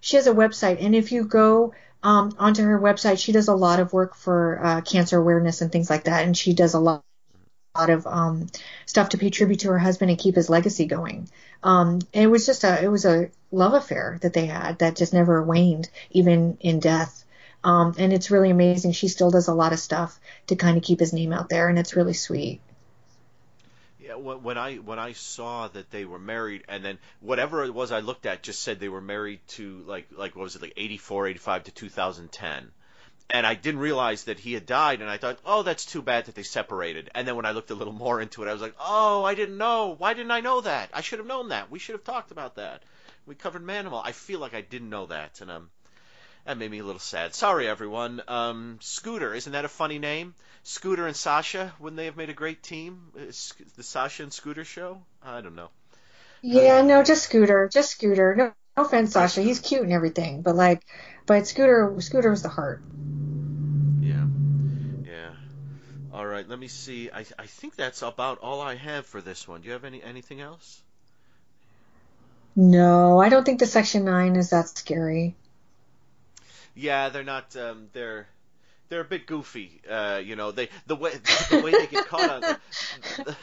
She 0.00 0.16
has 0.16 0.26
a 0.26 0.32
website, 0.32 0.82
and 0.82 0.94
if 0.94 1.12
you 1.12 1.24
go 1.24 1.74
um, 2.02 2.34
onto 2.38 2.62
her 2.62 2.80
website, 2.80 3.18
she 3.18 3.32
does 3.32 3.48
a 3.48 3.54
lot 3.54 3.78
of 3.78 3.92
work 3.92 4.16
for 4.16 4.58
uh, 4.64 4.80
cancer 4.80 5.18
awareness 5.18 5.60
and 5.60 5.70
things 5.70 5.90
like 5.90 6.04
that, 6.04 6.24
and 6.24 6.36
she 6.36 6.54
does 6.54 6.74
a 6.74 6.80
lot 6.80 7.04
lot 7.78 7.90
of 7.90 8.06
um, 8.06 8.46
stuff 8.86 9.10
to 9.10 9.18
pay 9.18 9.30
tribute 9.30 9.60
to 9.60 9.68
her 9.68 9.78
husband 9.78 10.10
and 10.10 10.18
keep 10.20 10.34
his 10.34 10.50
legacy 10.50 10.86
going. 10.86 11.28
Um, 11.62 12.00
and 12.12 12.24
it 12.24 12.26
was 12.26 12.44
just 12.44 12.64
a 12.64 12.82
it 12.82 12.88
was 12.88 13.04
a 13.04 13.30
love 13.50 13.74
affair 13.74 14.18
that 14.22 14.32
they 14.32 14.46
had 14.46 14.80
that 14.80 14.96
just 14.96 15.12
never 15.12 15.42
waned, 15.42 15.88
even 16.10 16.58
in 16.60 16.80
death. 16.80 17.24
Um, 17.64 17.94
and 17.96 18.12
it's 18.12 18.30
really 18.30 18.50
amazing. 18.50 18.92
She 18.92 19.08
still 19.08 19.30
does 19.30 19.48
a 19.48 19.54
lot 19.54 19.72
of 19.72 19.78
stuff 19.78 20.18
to 20.48 20.56
kind 20.56 20.76
of 20.76 20.82
keep 20.82 20.98
his 20.98 21.12
name 21.12 21.32
out 21.32 21.48
there, 21.48 21.68
and 21.68 21.78
it's 21.78 21.94
really 21.94 22.12
sweet. 22.12 22.60
Yeah, 24.00 24.16
when 24.16 24.58
I 24.58 24.76
when 24.76 24.98
I 24.98 25.12
saw 25.12 25.68
that 25.68 25.90
they 25.90 26.04
were 26.04 26.18
married, 26.18 26.64
and 26.68 26.84
then 26.84 26.98
whatever 27.20 27.64
it 27.64 27.72
was 27.72 27.92
I 27.92 28.00
looked 28.00 28.26
at 28.26 28.42
just 28.42 28.60
said 28.60 28.80
they 28.80 28.88
were 28.88 29.00
married 29.00 29.40
to 29.48 29.82
like 29.86 30.08
like 30.10 30.36
what 30.36 30.42
was 30.42 30.56
it 30.56 30.62
like 30.62 30.74
84, 30.76 31.28
85 31.28 31.64
to 31.64 31.70
2010 31.70 32.70
and 33.30 33.46
I 33.46 33.54
didn't 33.54 33.80
realize 33.80 34.24
that 34.24 34.38
he 34.38 34.52
had 34.52 34.66
died, 34.66 35.00
and 35.00 35.10
I 35.10 35.16
thought, 35.16 35.38
oh, 35.44 35.62
that's 35.62 35.84
too 35.84 36.02
bad 36.02 36.26
that 36.26 36.34
they 36.34 36.42
separated. 36.42 37.10
And 37.14 37.26
then 37.26 37.36
when 37.36 37.46
I 37.46 37.52
looked 37.52 37.70
a 37.70 37.74
little 37.74 37.92
more 37.92 38.20
into 38.20 38.42
it, 38.42 38.48
I 38.48 38.52
was 38.52 38.62
like, 38.62 38.74
oh, 38.78 39.24
I 39.24 39.34
didn't 39.34 39.58
know. 39.58 39.94
Why 39.96 40.14
didn't 40.14 40.30
I 40.30 40.40
know 40.40 40.60
that? 40.60 40.90
I 40.92 41.00
should 41.00 41.18
have 41.18 41.28
known 41.28 41.48
that. 41.48 41.70
We 41.70 41.78
should 41.78 41.94
have 41.94 42.04
talked 42.04 42.30
about 42.30 42.56
that. 42.56 42.82
We 43.26 43.34
covered 43.34 43.62
Manimal. 43.62 44.02
I 44.04 44.12
feel 44.12 44.40
like 44.40 44.54
I 44.54 44.60
didn't 44.60 44.90
know 44.90 45.06
that, 45.06 45.40
and 45.40 45.50
um, 45.50 45.70
that 46.44 46.58
made 46.58 46.70
me 46.70 46.80
a 46.80 46.84
little 46.84 47.00
sad. 47.00 47.34
Sorry, 47.34 47.68
everyone. 47.68 48.22
Um, 48.28 48.78
Scooter, 48.80 49.34
isn't 49.34 49.52
that 49.52 49.64
a 49.64 49.68
funny 49.68 49.98
name? 49.98 50.34
Scooter 50.64 51.06
and 51.06 51.16
Sasha, 51.16 51.72
wouldn't 51.78 51.96
they 51.96 52.06
have 52.06 52.16
made 52.16 52.30
a 52.30 52.34
great 52.34 52.62
team? 52.62 53.00
Uh, 53.16 53.32
the 53.76 53.82
Sasha 53.82 54.22
and 54.22 54.32
Scooter 54.32 54.64
show? 54.64 55.02
I 55.22 55.40
don't 55.40 55.56
know. 55.56 55.70
Yeah, 56.42 56.78
uh, 56.78 56.82
no, 56.82 57.02
just 57.04 57.24
Scooter, 57.24 57.70
just 57.72 57.92
Scooter. 57.92 58.34
No, 58.36 58.52
no 58.76 58.84
offense, 58.84 59.12
Sasha. 59.12 59.42
He's 59.42 59.60
cute 59.60 59.82
and 59.82 59.92
everything, 59.92 60.42
but 60.42 60.56
like, 60.56 60.82
but 61.26 61.46
Scooter, 61.46 61.94
Scooter 62.00 62.30
was 62.30 62.42
the 62.42 62.48
heart. 62.48 62.82
Yeah, 64.00 64.24
yeah. 65.04 65.30
All 66.12 66.26
right, 66.26 66.48
let 66.48 66.58
me 66.58 66.68
see. 66.68 67.10
I 67.10 67.24
I 67.38 67.46
think 67.46 67.76
that's 67.76 68.02
about 68.02 68.38
all 68.38 68.60
I 68.60 68.76
have 68.76 69.06
for 69.06 69.20
this 69.20 69.46
one. 69.46 69.60
Do 69.60 69.66
you 69.66 69.72
have 69.72 69.84
any 69.84 70.02
anything 70.02 70.40
else? 70.40 70.82
No, 72.54 73.18
I 73.20 73.28
don't 73.28 73.44
think 73.44 73.60
the 73.60 73.66
Section 73.66 74.04
Nine 74.04 74.36
is 74.36 74.50
that 74.50 74.68
scary. 74.68 75.34
Yeah, 76.74 77.08
they're 77.08 77.24
not. 77.24 77.54
Um, 77.56 77.88
they're 77.92 78.26
they're 78.92 79.00
a 79.00 79.04
bit 79.04 79.26
goofy. 79.26 79.80
Uh, 79.90 80.20
you 80.22 80.36
know, 80.36 80.52
they 80.52 80.68
the 80.86 80.94
way 80.94 81.12
the 81.50 81.62
way 81.64 81.70
they 81.70 81.86
get 81.86 82.06
caught 82.06 82.28
on 82.28 82.40
the, 82.42 83.36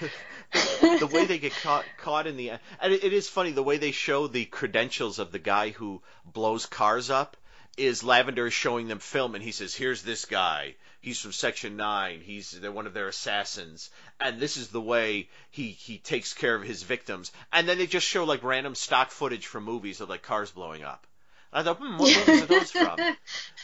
the, 0.99 1.07
way 1.07 1.25
they 1.25 1.39
get 1.39 1.53
caught 1.53 1.85
caught 1.97 2.27
in 2.27 2.37
the 2.37 2.51
and 2.79 2.93
it, 2.93 3.03
it 3.03 3.13
is 3.13 3.27
funny 3.27 3.49
the 3.49 3.63
way 3.63 3.77
they 3.77 3.91
show 3.91 4.27
the 4.27 4.45
credentials 4.45 5.17
of 5.17 5.31
the 5.31 5.39
guy 5.39 5.69
who 5.69 6.03
blows 6.23 6.67
cars 6.67 7.09
up 7.09 7.35
is 7.77 8.03
Lavender 8.03 8.45
is 8.45 8.53
showing 8.53 8.87
them 8.87 8.99
film 8.99 9.33
and 9.33 9.43
he 9.43 9.51
says, 9.51 9.73
"Here's 9.73 10.03
this 10.03 10.25
guy 10.25 10.75
he's 11.01 11.19
from 11.19 11.31
Section 11.31 11.77
Nine. 11.77 12.21
He's 12.21 12.51
they're 12.51 12.71
one 12.71 12.85
of 12.85 12.93
their 12.93 13.07
assassins, 13.07 13.89
and 14.19 14.39
this 14.39 14.55
is 14.55 14.67
the 14.67 14.79
way 14.79 15.29
he 15.49 15.71
he 15.71 15.97
takes 15.97 16.31
care 16.31 16.53
of 16.53 16.61
his 16.61 16.83
victims. 16.83 17.31
And 17.51 17.67
then 17.67 17.79
they 17.79 17.87
just 17.87 18.05
show 18.05 18.23
like 18.23 18.43
random 18.43 18.75
stock 18.75 19.09
footage 19.09 19.47
from 19.47 19.63
movies 19.63 19.99
of 19.99 20.09
like 20.09 20.21
cars 20.21 20.51
blowing 20.51 20.83
up. 20.83 21.07
I 21.53 21.63
thought, 21.63 21.77
hmm, 21.79 21.97
what 21.97 22.13
movies 22.13 22.41
are 22.41 22.45
those 22.47 22.71
from? 22.71 23.05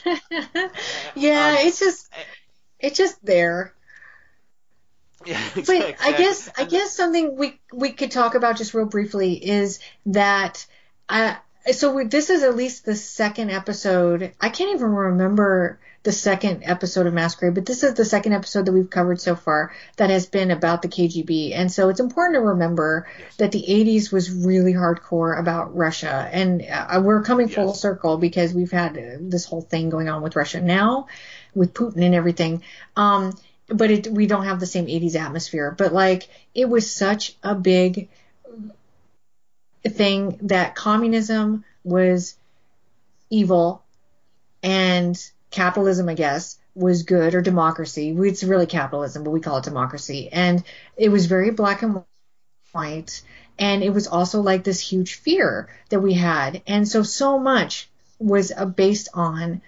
yeah, 1.15 1.57
um, 1.57 1.57
it's 1.59 1.79
just 1.79 2.09
it's 2.79 2.97
just 2.97 3.23
there. 3.25 3.73
Yeah, 5.25 5.41
exactly. 5.55 5.93
But 5.95 5.95
I 5.99 6.11
guess 6.13 6.49
I 6.57 6.65
guess 6.65 6.95
something 6.95 7.35
we 7.35 7.59
we 7.73 7.91
could 7.91 8.11
talk 8.11 8.35
about 8.35 8.57
just 8.57 8.73
real 8.73 8.85
briefly 8.85 9.33
is 9.33 9.79
that 10.07 10.65
I 11.09 11.25
uh, 11.29 11.35
so 11.71 11.93
we, 11.93 12.05
this 12.05 12.29
is 12.29 12.43
at 12.43 12.55
least 12.55 12.85
the 12.85 12.95
second 12.95 13.51
episode. 13.51 14.33
I 14.39 14.49
can't 14.49 14.75
even 14.75 14.91
remember 14.91 15.79
the 16.03 16.11
second 16.11 16.61
episode 16.63 17.07
of 17.07 17.13
Masquerade, 17.15 17.55
but 17.55 17.65
this 17.65 17.83
is 17.83 17.95
the 17.95 18.05
second 18.05 18.33
episode 18.33 18.67
that 18.67 18.71
we've 18.71 18.89
covered 18.89 19.19
so 19.19 19.35
far 19.35 19.73
that 19.97 20.11
has 20.11 20.27
been 20.27 20.51
about 20.51 20.83
the 20.83 20.87
KGB. 20.87 21.53
And 21.55 21.71
so 21.71 21.89
it's 21.89 21.99
important 21.99 22.35
to 22.35 22.41
remember 22.41 23.07
yes. 23.17 23.35
that 23.37 23.51
the 23.51 23.65
80s 23.67 24.11
was 24.11 24.31
really 24.31 24.73
hardcore 24.73 25.37
about 25.39 25.75
Russia. 25.75 26.29
And 26.31 26.61
uh, 26.61 27.01
we're 27.03 27.23
coming 27.23 27.47
yes. 27.47 27.55
full 27.55 27.73
circle 27.73 28.17
because 28.17 28.53
we've 28.53 28.71
had 28.71 28.95
uh, 28.95 29.17
this 29.19 29.45
whole 29.45 29.63
thing 29.63 29.89
going 29.89 30.07
on 30.07 30.21
with 30.21 30.35
Russia 30.35 30.61
now 30.61 31.07
with 31.55 31.73
Putin 31.73 32.03
and 32.03 32.13
everything. 32.13 32.61
Um, 32.95 33.33
but 33.67 33.89
it, 33.89 34.07
we 34.07 34.27
don't 34.27 34.45
have 34.45 34.59
the 34.59 34.67
same 34.67 34.85
80s 34.85 35.15
atmosphere. 35.15 35.73
But 35.75 35.91
like, 35.91 36.29
it 36.53 36.69
was 36.69 36.93
such 36.93 37.35
a 37.41 37.55
big 37.55 38.09
thing 39.89 40.39
that 40.43 40.75
communism 40.75 41.63
was 41.83 42.35
evil 43.29 43.83
and 44.63 45.31
capitalism, 45.51 46.09
I 46.09 46.15
guess, 46.15 46.57
was 46.73 47.03
good 47.03 47.35
or 47.35 47.41
democracy. 47.41 48.15
It's 48.17 48.43
really 48.43 48.65
capitalism, 48.65 49.23
but 49.23 49.31
we 49.31 49.39
call 49.39 49.57
it 49.57 49.63
democracy. 49.63 50.29
And 50.31 50.63
it 50.97 51.09
was 51.09 51.27
very 51.27 51.51
black 51.51 51.81
and 51.81 52.03
white. 52.71 53.21
And 53.57 53.83
it 53.83 53.93
was 53.93 54.07
also 54.07 54.41
like 54.41 54.63
this 54.63 54.79
huge 54.79 55.15
fear 55.15 55.69
that 55.89 56.01
we 56.01 56.13
had. 56.13 56.61
And 56.67 56.87
so, 56.87 57.03
so 57.03 57.39
much 57.39 57.89
was 58.19 58.51
uh, 58.51 58.65
based 58.65 59.09
on 59.13 59.61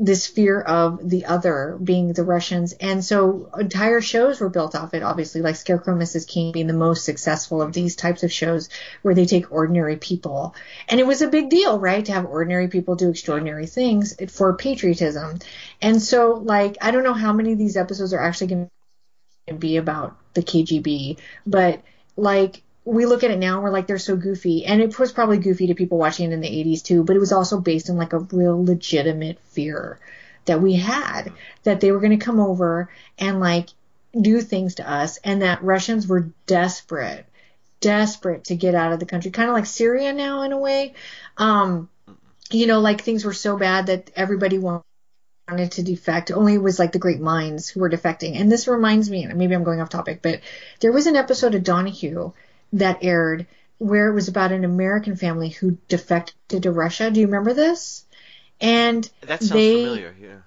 this 0.00 0.28
fear 0.28 0.60
of 0.60 1.08
the 1.08 1.24
other 1.24 1.76
being 1.82 2.12
the 2.12 2.22
Russians. 2.22 2.72
And 2.72 3.04
so 3.04 3.50
entire 3.58 4.00
shows 4.00 4.38
were 4.38 4.48
built 4.48 4.76
off 4.76 4.94
it, 4.94 5.02
obviously, 5.02 5.40
like 5.40 5.56
Scarecrow 5.56 5.96
Mrs. 5.96 6.26
King 6.26 6.52
being 6.52 6.68
the 6.68 6.72
most 6.72 7.04
successful 7.04 7.60
of 7.60 7.72
these 7.72 7.96
types 7.96 8.22
of 8.22 8.32
shows 8.32 8.68
where 9.02 9.14
they 9.14 9.26
take 9.26 9.50
ordinary 9.50 9.96
people. 9.96 10.54
And 10.88 11.00
it 11.00 11.06
was 11.06 11.20
a 11.20 11.28
big 11.28 11.50
deal, 11.50 11.80
right? 11.80 12.04
To 12.04 12.12
have 12.12 12.26
ordinary 12.26 12.68
people 12.68 12.94
do 12.94 13.10
extraordinary 13.10 13.66
things 13.66 14.14
for 14.30 14.56
patriotism. 14.56 15.40
And 15.82 16.00
so, 16.00 16.34
like, 16.34 16.76
I 16.80 16.92
don't 16.92 17.04
know 17.04 17.14
how 17.14 17.32
many 17.32 17.52
of 17.52 17.58
these 17.58 17.76
episodes 17.76 18.12
are 18.12 18.20
actually 18.20 18.46
going 18.46 18.70
to 19.48 19.54
be 19.54 19.78
about 19.78 20.16
the 20.34 20.42
KGB, 20.42 21.18
but 21.44 21.82
like, 22.16 22.62
we 22.88 23.04
look 23.04 23.22
at 23.22 23.30
it 23.30 23.38
now 23.38 23.54
and 23.54 23.62
we're 23.62 23.70
like 23.70 23.86
they're 23.86 23.98
so 23.98 24.16
goofy 24.16 24.64
and 24.64 24.80
it 24.80 24.98
was 24.98 25.12
probably 25.12 25.36
goofy 25.36 25.66
to 25.66 25.74
people 25.74 25.98
watching 25.98 26.30
it 26.30 26.34
in 26.34 26.40
the 26.40 26.48
80s 26.48 26.82
too 26.82 27.04
but 27.04 27.16
it 27.16 27.18
was 27.18 27.32
also 27.32 27.60
based 27.60 27.90
on 27.90 27.98
like 27.98 28.14
a 28.14 28.18
real 28.18 28.64
legitimate 28.64 29.38
fear 29.50 30.00
that 30.46 30.62
we 30.62 30.74
had 30.74 31.30
that 31.64 31.80
they 31.80 31.92
were 31.92 32.00
going 32.00 32.18
to 32.18 32.24
come 32.24 32.40
over 32.40 32.88
and 33.18 33.40
like 33.40 33.68
do 34.18 34.40
things 34.40 34.76
to 34.76 34.90
us 34.90 35.18
and 35.18 35.42
that 35.42 35.62
Russians 35.62 36.06
were 36.06 36.30
desperate 36.46 37.26
desperate 37.80 38.44
to 38.44 38.56
get 38.56 38.74
out 38.74 38.94
of 38.94 39.00
the 39.00 39.06
country 39.06 39.30
kind 39.30 39.50
of 39.50 39.54
like 39.54 39.66
Syria 39.66 40.14
now 40.14 40.42
in 40.42 40.52
a 40.52 40.58
way 40.58 40.94
um 41.36 41.90
you 42.50 42.66
know 42.66 42.80
like 42.80 43.02
things 43.02 43.22
were 43.22 43.34
so 43.34 43.58
bad 43.58 43.86
that 43.86 44.10
everybody 44.16 44.58
wanted 44.58 44.82
wanted 45.50 45.72
to 45.72 45.82
defect. 45.82 46.30
Only 46.30 46.54
it 46.54 46.62
was 46.62 46.78
like 46.78 46.92
the 46.92 46.98
great 46.98 47.20
minds 47.20 47.70
who 47.70 47.80
were 47.80 47.88
defecting. 47.88 48.38
And 48.38 48.52
this 48.52 48.68
reminds 48.68 49.08
me, 49.08 49.26
maybe 49.26 49.54
I'm 49.54 49.64
going 49.64 49.80
off 49.80 49.88
topic, 49.88 50.20
but 50.20 50.40
there 50.80 50.92
was 50.92 51.06
an 51.06 51.16
episode 51.16 51.54
of 51.54 51.64
Donahue 51.64 52.34
that 52.72 52.98
aired 53.02 53.46
where 53.78 54.08
it 54.08 54.14
was 54.14 54.28
about 54.28 54.52
an 54.52 54.64
American 54.64 55.16
family 55.16 55.50
who 55.50 55.78
defected 55.88 56.62
to 56.64 56.72
Russia. 56.72 57.10
Do 57.10 57.20
you 57.20 57.26
remember 57.26 57.54
this? 57.54 58.04
And 58.60 59.08
That 59.20 59.40
sounds 59.40 59.50
they, 59.52 59.84
familiar. 59.84 60.16
Yeah. 60.20 60.38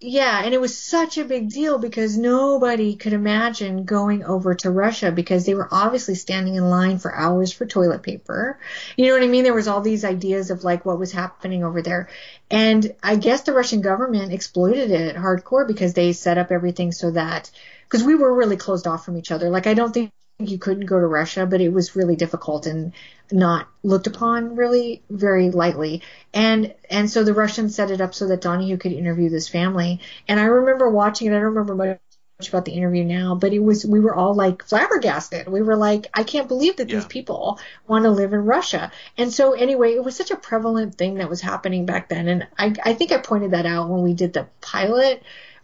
yeah, 0.00 0.42
and 0.44 0.52
it 0.52 0.60
was 0.60 0.76
such 0.78 1.16
a 1.16 1.24
big 1.24 1.50
deal 1.50 1.78
because 1.78 2.18
nobody 2.18 2.94
could 2.94 3.14
imagine 3.14 3.84
going 3.84 4.22
over 4.22 4.54
to 4.56 4.70
Russia 4.70 5.10
because 5.10 5.46
they 5.46 5.54
were 5.54 5.68
obviously 5.72 6.14
standing 6.14 6.56
in 6.56 6.68
line 6.68 6.98
for 6.98 7.14
hours 7.14 7.54
for 7.54 7.64
toilet 7.64 8.02
paper. 8.02 8.58
You 8.98 9.06
know 9.06 9.14
what 9.14 9.22
I 9.22 9.28
mean? 9.28 9.44
There 9.44 9.54
was 9.54 9.66
all 9.66 9.80
these 9.80 10.04
ideas 10.04 10.50
of 10.50 10.62
like 10.62 10.84
what 10.84 10.98
was 10.98 11.10
happening 11.10 11.64
over 11.64 11.80
there. 11.80 12.10
And 12.50 12.94
I 13.02 13.16
guess 13.16 13.42
the 13.42 13.54
Russian 13.54 13.80
government 13.80 14.34
exploited 14.34 14.90
it 14.90 15.16
hardcore 15.16 15.66
because 15.66 15.94
they 15.94 16.12
set 16.12 16.36
up 16.36 16.52
everything 16.52 16.92
so 16.92 17.12
that 17.12 17.50
because 17.84 18.04
we 18.04 18.14
were 18.14 18.34
really 18.34 18.58
closed 18.58 18.86
off 18.86 19.06
from 19.06 19.16
each 19.16 19.30
other. 19.30 19.48
Like 19.48 19.66
I 19.66 19.72
don't 19.72 19.94
think 19.94 20.12
you 20.38 20.58
couldn't 20.58 20.86
go 20.86 20.98
to 20.98 21.06
Russia, 21.06 21.46
but 21.46 21.60
it 21.60 21.72
was 21.72 21.96
really 21.96 22.14
difficult 22.14 22.66
and 22.66 22.92
not 23.32 23.66
looked 23.82 24.06
upon 24.06 24.54
really 24.54 25.02
very 25.10 25.50
lightly. 25.50 26.02
And 26.32 26.74
and 26.88 27.10
so 27.10 27.24
the 27.24 27.34
Russians 27.34 27.74
set 27.74 27.90
it 27.90 28.00
up 28.00 28.14
so 28.14 28.28
that 28.28 28.40
Donahue 28.40 28.76
could 28.76 28.92
interview 28.92 29.28
this 29.30 29.48
family. 29.48 30.00
And 30.28 30.38
I 30.38 30.44
remember 30.44 30.88
watching 30.90 31.26
it. 31.26 31.30
I 31.30 31.40
don't 31.40 31.54
remember 31.54 31.74
much 31.74 32.48
about 32.48 32.64
the 32.64 32.72
interview 32.72 33.02
now, 33.02 33.34
but 33.34 33.52
it 33.52 33.58
was 33.58 33.84
we 33.84 33.98
were 33.98 34.14
all 34.14 34.32
like 34.32 34.62
flabbergasted. 34.62 35.48
We 35.48 35.60
were 35.60 35.76
like, 35.76 36.06
I 36.14 36.22
can't 36.22 36.46
believe 36.46 36.76
that 36.76 36.86
these 36.86 37.06
people 37.06 37.58
want 37.88 38.04
to 38.04 38.10
live 38.10 38.32
in 38.32 38.44
Russia. 38.44 38.92
And 39.16 39.32
so 39.32 39.54
anyway, 39.54 39.94
it 39.94 40.04
was 40.04 40.14
such 40.14 40.30
a 40.30 40.36
prevalent 40.36 40.94
thing 40.94 41.16
that 41.16 41.28
was 41.28 41.40
happening 41.40 41.84
back 41.84 42.08
then. 42.08 42.28
And 42.28 42.46
I 42.56 42.74
I 42.84 42.94
think 42.94 43.10
I 43.10 43.18
pointed 43.18 43.50
that 43.50 43.66
out 43.66 43.88
when 43.88 44.02
we 44.02 44.14
did 44.14 44.34
the 44.34 44.46
pilot, 44.60 45.20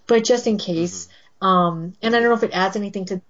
but 0.08 0.24
just 0.24 0.48
in 0.48 0.58
case. 0.58 1.08
Um, 1.40 1.94
and 2.02 2.16
I 2.16 2.20
don't 2.20 2.30
know 2.30 2.36
if 2.36 2.42
it 2.42 2.54
adds 2.54 2.74
anything 2.74 3.04
to 3.06 3.20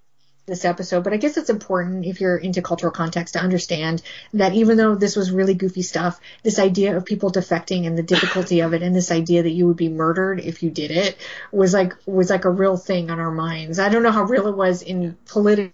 this 0.46 0.64
episode, 0.64 1.04
but 1.04 1.12
I 1.12 1.16
guess 1.16 1.36
it's 1.36 1.48
important 1.48 2.04
if 2.04 2.20
you're 2.20 2.36
into 2.36 2.60
cultural 2.60 2.92
context 2.92 3.34
to 3.34 3.40
understand 3.40 4.02
that 4.34 4.52
even 4.52 4.76
though 4.76 4.94
this 4.94 5.16
was 5.16 5.30
really 5.30 5.54
goofy 5.54 5.82
stuff, 5.82 6.20
this 6.42 6.58
idea 6.58 6.96
of 6.96 7.06
people 7.06 7.30
defecting 7.30 7.86
and 7.86 7.96
the 7.96 8.02
difficulty 8.02 8.60
of 8.60 8.74
it 8.74 8.82
and 8.82 8.94
this 8.94 9.10
idea 9.10 9.42
that 9.42 9.50
you 9.50 9.66
would 9.66 9.76
be 9.76 9.88
murdered 9.88 10.40
if 10.40 10.62
you 10.62 10.70
did 10.70 10.90
it 10.90 11.16
was 11.50 11.72
like 11.72 11.94
was 12.04 12.28
like 12.28 12.44
a 12.44 12.50
real 12.50 12.76
thing 12.76 13.10
on 13.10 13.20
our 13.20 13.30
minds. 13.30 13.78
I 13.78 13.88
don't 13.88 14.02
know 14.02 14.10
how 14.10 14.24
real 14.24 14.46
it 14.46 14.56
was 14.56 14.82
in 14.82 15.16
politically 15.26 15.72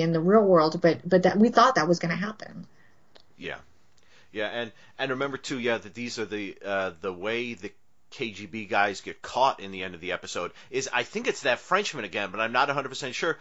in 0.00 0.12
the 0.12 0.20
real 0.20 0.42
world, 0.42 0.80
but 0.80 1.06
but 1.06 1.24
that 1.24 1.38
we 1.38 1.50
thought 1.50 1.74
that 1.74 1.88
was 1.88 1.98
going 1.98 2.10
to 2.10 2.16
happen. 2.16 2.66
Yeah, 3.36 3.58
yeah, 4.32 4.48
and 4.48 4.72
and 4.98 5.10
remember 5.10 5.36
too, 5.36 5.58
yeah, 5.58 5.76
that 5.76 5.92
these 5.92 6.18
are 6.18 6.24
the 6.24 6.56
uh, 6.64 6.92
the 7.02 7.12
way 7.12 7.52
the 7.52 7.70
KGB 8.12 8.68
guys 8.68 9.02
get 9.02 9.20
caught 9.20 9.60
in 9.60 9.70
the 9.70 9.82
end 9.82 9.94
of 9.94 10.00
the 10.00 10.12
episode 10.12 10.52
is 10.70 10.88
I 10.92 11.02
think 11.02 11.28
it's 11.28 11.42
that 11.42 11.58
Frenchman 11.58 12.04
again, 12.04 12.30
but 12.30 12.40
I'm 12.40 12.52
not 12.52 12.68
100 12.68 12.88
percent 12.88 13.14
sure. 13.14 13.38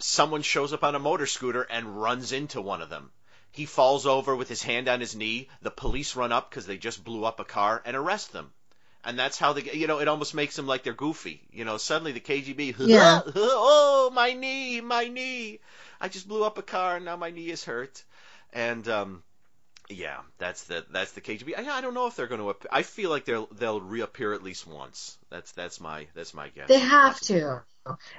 Someone 0.00 0.42
shows 0.42 0.72
up 0.72 0.84
on 0.84 0.94
a 0.94 0.98
motor 0.98 1.26
scooter 1.26 1.62
and 1.62 2.00
runs 2.00 2.32
into 2.32 2.60
one 2.60 2.82
of 2.82 2.90
them. 2.90 3.10
He 3.52 3.66
falls 3.66 4.06
over 4.06 4.34
with 4.34 4.48
his 4.48 4.62
hand 4.62 4.88
on 4.88 5.00
his 5.00 5.14
knee. 5.16 5.48
The 5.62 5.70
police 5.70 6.16
run 6.16 6.32
up 6.32 6.50
because 6.50 6.66
they 6.66 6.78
just 6.78 7.04
blew 7.04 7.24
up 7.24 7.40
a 7.40 7.44
car 7.44 7.82
and 7.84 7.96
arrest 7.96 8.32
them. 8.32 8.52
And 9.02 9.18
that's 9.18 9.38
how 9.38 9.54
they, 9.54 9.62
you 9.72 9.86
know, 9.86 9.98
it 9.98 10.08
almost 10.08 10.34
makes 10.34 10.56
them 10.56 10.66
like 10.66 10.82
they're 10.82 10.92
goofy. 10.92 11.40
You 11.52 11.64
know, 11.64 11.78
suddenly 11.78 12.12
the 12.12 12.20
KGB, 12.20 12.76
Yeah. 12.78 13.22
oh, 13.34 14.10
my 14.14 14.32
knee, 14.34 14.80
my 14.80 15.08
knee. 15.08 15.60
I 16.00 16.08
just 16.08 16.28
blew 16.28 16.44
up 16.44 16.58
a 16.58 16.62
car 16.62 16.96
and 16.96 17.04
now 17.04 17.16
my 17.16 17.30
knee 17.30 17.50
is 17.50 17.64
hurt. 17.64 18.02
And, 18.52 18.86
um, 18.88 19.22
yeah, 19.88 20.20
that's 20.38 20.64
the 20.64 20.84
that's 20.90 21.12
the 21.12 21.20
KGB. 21.20 21.58
I, 21.58 21.78
I 21.78 21.80
don't 21.80 21.94
know 21.94 22.06
if 22.06 22.16
they're 22.16 22.26
going 22.26 22.40
to. 22.40 22.54
I 22.70 22.82
feel 22.82 23.10
like 23.10 23.24
they'll 23.24 23.46
they'll 23.46 23.80
reappear 23.80 24.32
at 24.32 24.42
least 24.42 24.66
once. 24.66 25.18
That's 25.30 25.52
that's 25.52 25.80
my 25.80 26.06
that's 26.14 26.32
my 26.32 26.48
guess. 26.48 26.68
They 26.68 26.78
have 26.78 27.18
to. 27.22 27.62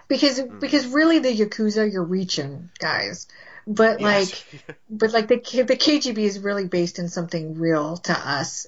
Because 0.08 0.40
hmm. 0.40 0.60
because 0.60 0.88
really 0.88 1.20
the 1.20 1.36
yakuza 1.36 1.92
you're 1.92 2.04
reaching, 2.04 2.70
guys. 2.80 3.28
But 3.68 4.02
Yes. 4.02 4.44
like 4.54 4.78
but 4.90 5.12
like 5.12 5.28
the 5.28 5.38
the 5.38 5.78
KGB 5.78 6.18
is 6.18 6.40
really 6.40 6.68
based 6.68 7.00
in 7.00 7.10
something 7.10 7.56
real 7.56 7.98
to 7.98 8.14
us. 8.14 8.68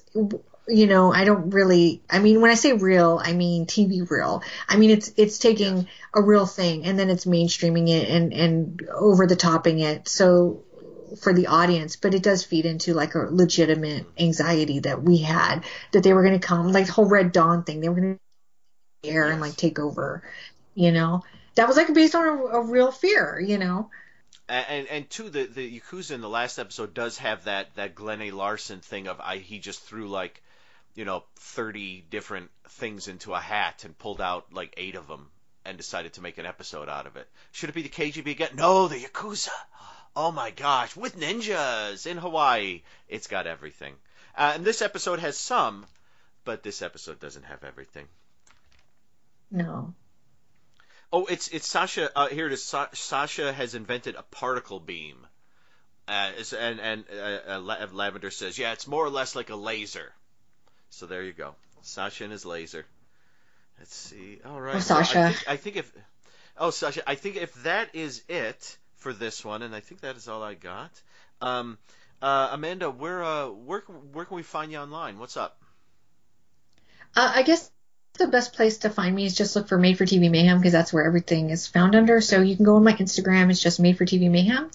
You 0.66 0.86
know, 0.86 1.12
I 1.12 1.24
don't 1.24 1.50
really 1.50 2.02
I 2.08 2.20
mean 2.20 2.40
when 2.40 2.50
I 2.50 2.54
say 2.54 2.72
real, 2.72 3.20
I 3.22 3.32
mean 3.32 3.66
TV 3.66 4.08
real. 4.08 4.42
I 4.68 4.76
mean 4.76 4.90
it's 4.90 5.12
it's 5.16 5.38
taking 5.38 5.88
a 6.14 6.22
real 6.22 6.46
thing 6.46 6.84
and 6.84 6.98
then 6.98 7.10
it's 7.10 7.24
mainstreaming 7.24 7.88
it 7.88 8.08
and 8.08 8.32
and 8.32 8.88
over 8.88 9.26
the 9.26 9.36
topping 9.36 9.80
it. 9.80 10.08
So 10.08 10.64
for 11.20 11.32
the 11.32 11.46
audience, 11.46 11.96
but 11.96 12.14
it 12.14 12.22
does 12.22 12.44
feed 12.44 12.66
into 12.66 12.94
like 12.94 13.14
a 13.14 13.20
legitimate 13.30 14.06
anxiety 14.18 14.80
that 14.80 15.02
we 15.02 15.18
had 15.18 15.64
that 15.92 16.02
they 16.02 16.12
were 16.12 16.22
going 16.22 16.38
to 16.38 16.46
come, 16.46 16.72
like 16.72 16.86
the 16.86 16.92
whole 16.92 17.08
Red 17.08 17.32
Dawn 17.32 17.64
thing. 17.64 17.80
They 17.80 17.88
were 17.88 18.00
going 18.00 18.18
to 19.04 19.10
air 19.10 19.30
and 19.30 19.40
like 19.40 19.56
take 19.56 19.78
over, 19.78 20.22
you 20.74 20.92
know. 20.92 21.22
That 21.54 21.68
was 21.68 21.76
like 21.76 21.92
based 21.94 22.14
on 22.14 22.26
a, 22.26 22.42
a 22.46 22.60
real 22.62 22.90
fear, 22.90 23.40
you 23.40 23.58
know. 23.58 23.90
And 24.48 24.66
and, 24.68 24.88
and 24.88 25.10
two, 25.10 25.30
the 25.30 25.44
the 25.44 25.80
yakuza 25.80 26.12
in 26.12 26.20
the 26.20 26.28
last 26.28 26.58
episode 26.58 26.94
does 26.94 27.18
have 27.18 27.44
that 27.44 27.74
that 27.76 27.94
Glen 27.94 28.22
A. 28.22 28.30
Larson 28.30 28.80
thing 28.80 29.08
of 29.08 29.20
I 29.20 29.38
he 29.38 29.58
just 29.58 29.82
threw 29.82 30.08
like, 30.08 30.42
you 30.94 31.04
know, 31.04 31.24
thirty 31.36 32.04
different 32.10 32.50
things 32.70 33.08
into 33.08 33.32
a 33.32 33.40
hat 33.40 33.84
and 33.84 33.96
pulled 33.96 34.20
out 34.20 34.52
like 34.52 34.74
eight 34.76 34.96
of 34.96 35.06
them 35.06 35.30
and 35.64 35.78
decided 35.78 36.12
to 36.14 36.20
make 36.20 36.38
an 36.38 36.46
episode 36.46 36.88
out 36.88 37.06
of 37.06 37.16
it. 37.16 37.28
Should 37.52 37.70
it 37.70 37.74
be 37.74 37.82
the 37.82 37.88
KGB 37.88 38.32
again? 38.32 38.50
No, 38.54 38.88
the 38.88 38.96
yakuza. 38.96 39.48
Oh 40.16 40.30
my 40.30 40.50
gosh, 40.50 40.94
with 40.94 41.18
ninjas 41.18 42.06
in 42.06 42.18
Hawaii. 42.18 42.82
It's 43.08 43.26
got 43.26 43.46
everything. 43.46 43.94
Uh, 44.36 44.52
and 44.54 44.64
this 44.64 44.82
episode 44.82 45.18
has 45.20 45.36
some, 45.36 45.86
but 46.44 46.62
this 46.62 46.82
episode 46.82 47.18
doesn't 47.18 47.44
have 47.44 47.64
everything. 47.64 48.06
No. 49.50 49.94
Oh, 51.16 51.26
it's 51.26 51.46
it's 51.46 51.68
Sasha. 51.68 52.10
Uh, 52.18 52.26
here 52.26 52.48
it 52.48 52.52
is. 52.52 52.64
Sa- 52.64 52.88
Sasha 52.92 53.52
has 53.52 53.76
invented 53.76 54.16
a 54.16 54.24
particle 54.24 54.80
beam, 54.80 55.24
uh, 56.08 56.32
and 56.58 56.80
and 56.80 57.04
uh, 57.08 57.54
uh, 57.54 57.86
Lavender 57.92 58.32
says, 58.32 58.58
yeah, 58.58 58.72
it's 58.72 58.88
more 58.88 59.04
or 59.06 59.10
less 59.10 59.36
like 59.36 59.48
a 59.48 59.54
laser. 59.54 60.12
So 60.90 61.06
there 61.06 61.22
you 61.22 61.32
go, 61.32 61.54
Sasha 61.82 62.24
and 62.24 62.32
his 62.32 62.44
laser. 62.44 62.84
Let's 63.78 63.94
see. 63.94 64.40
All 64.44 64.60
right. 64.60 64.74
Oh, 64.74 64.80
so 64.80 64.96
I 64.96 65.02
Sasha. 65.04 65.28
think, 65.28 65.48
I 65.48 65.56
think 65.56 65.76
if 65.76 65.92
oh 66.58 66.70
Sasha, 66.70 67.08
I 67.08 67.14
think 67.14 67.36
if 67.36 67.54
that 67.62 67.94
is 67.94 68.24
it 68.28 68.76
for 68.96 69.12
this 69.12 69.44
one, 69.44 69.62
and 69.62 69.72
I 69.72 69.78
think 69.78 70.00
that 70.00 70.16
is 70.16 70.26
all 70.26 70.42
I 70.42 70.54
got. 70.54 70.90
Um, 71.40 71.78
uh, 72.22 72.48
Amanda, 72.50 72.90
where 72.90 73.22
uh, 73.22 73.50
where 73.50 73.82
where 74.12 74.24
can 74.24 74.36
we 74.36 74.42
find 74.42 74.72
you 74.72 74.78
online? 74.78 75.20
What's 75.20 75.36
up? 75.36 75.62
Uh, 77.14 77.32
I 77.36 77.42
guess 77.44 77.70
the 78.18 78.28
best 78.28 78.52
place 78.52 78.78
to 78.78 78.90
find 78.90 79.14
me 79.14 79.24
is 79.24 79.34
just 79.34 79.56
look 79.56 79.66
for 79.66 79.76
Made 79.76 79.98
for 79.98 80.04
TV 80.04 80.30
Mayhem 80.30 80.58
because 80.58 80.72
that's 80.72 80.92
where 80.92 81.04
everything 81.04 81.50
is 81.50 81.66
found 81.66 81.96
under. 81.96 82.20
So 82.20 82.42
you 82.42 82.54
can 82.54 82.64
go 82.64 82.76
on 82.76 82.84
my 82.84 82.92
Instagram, 82.92 83.50
it's 83.50 83.60
just 83.60 83.80
Made 83.80 83.98
for 83.98 84.04
TV 84.04 84.30
Mayhem. 84.30 84.70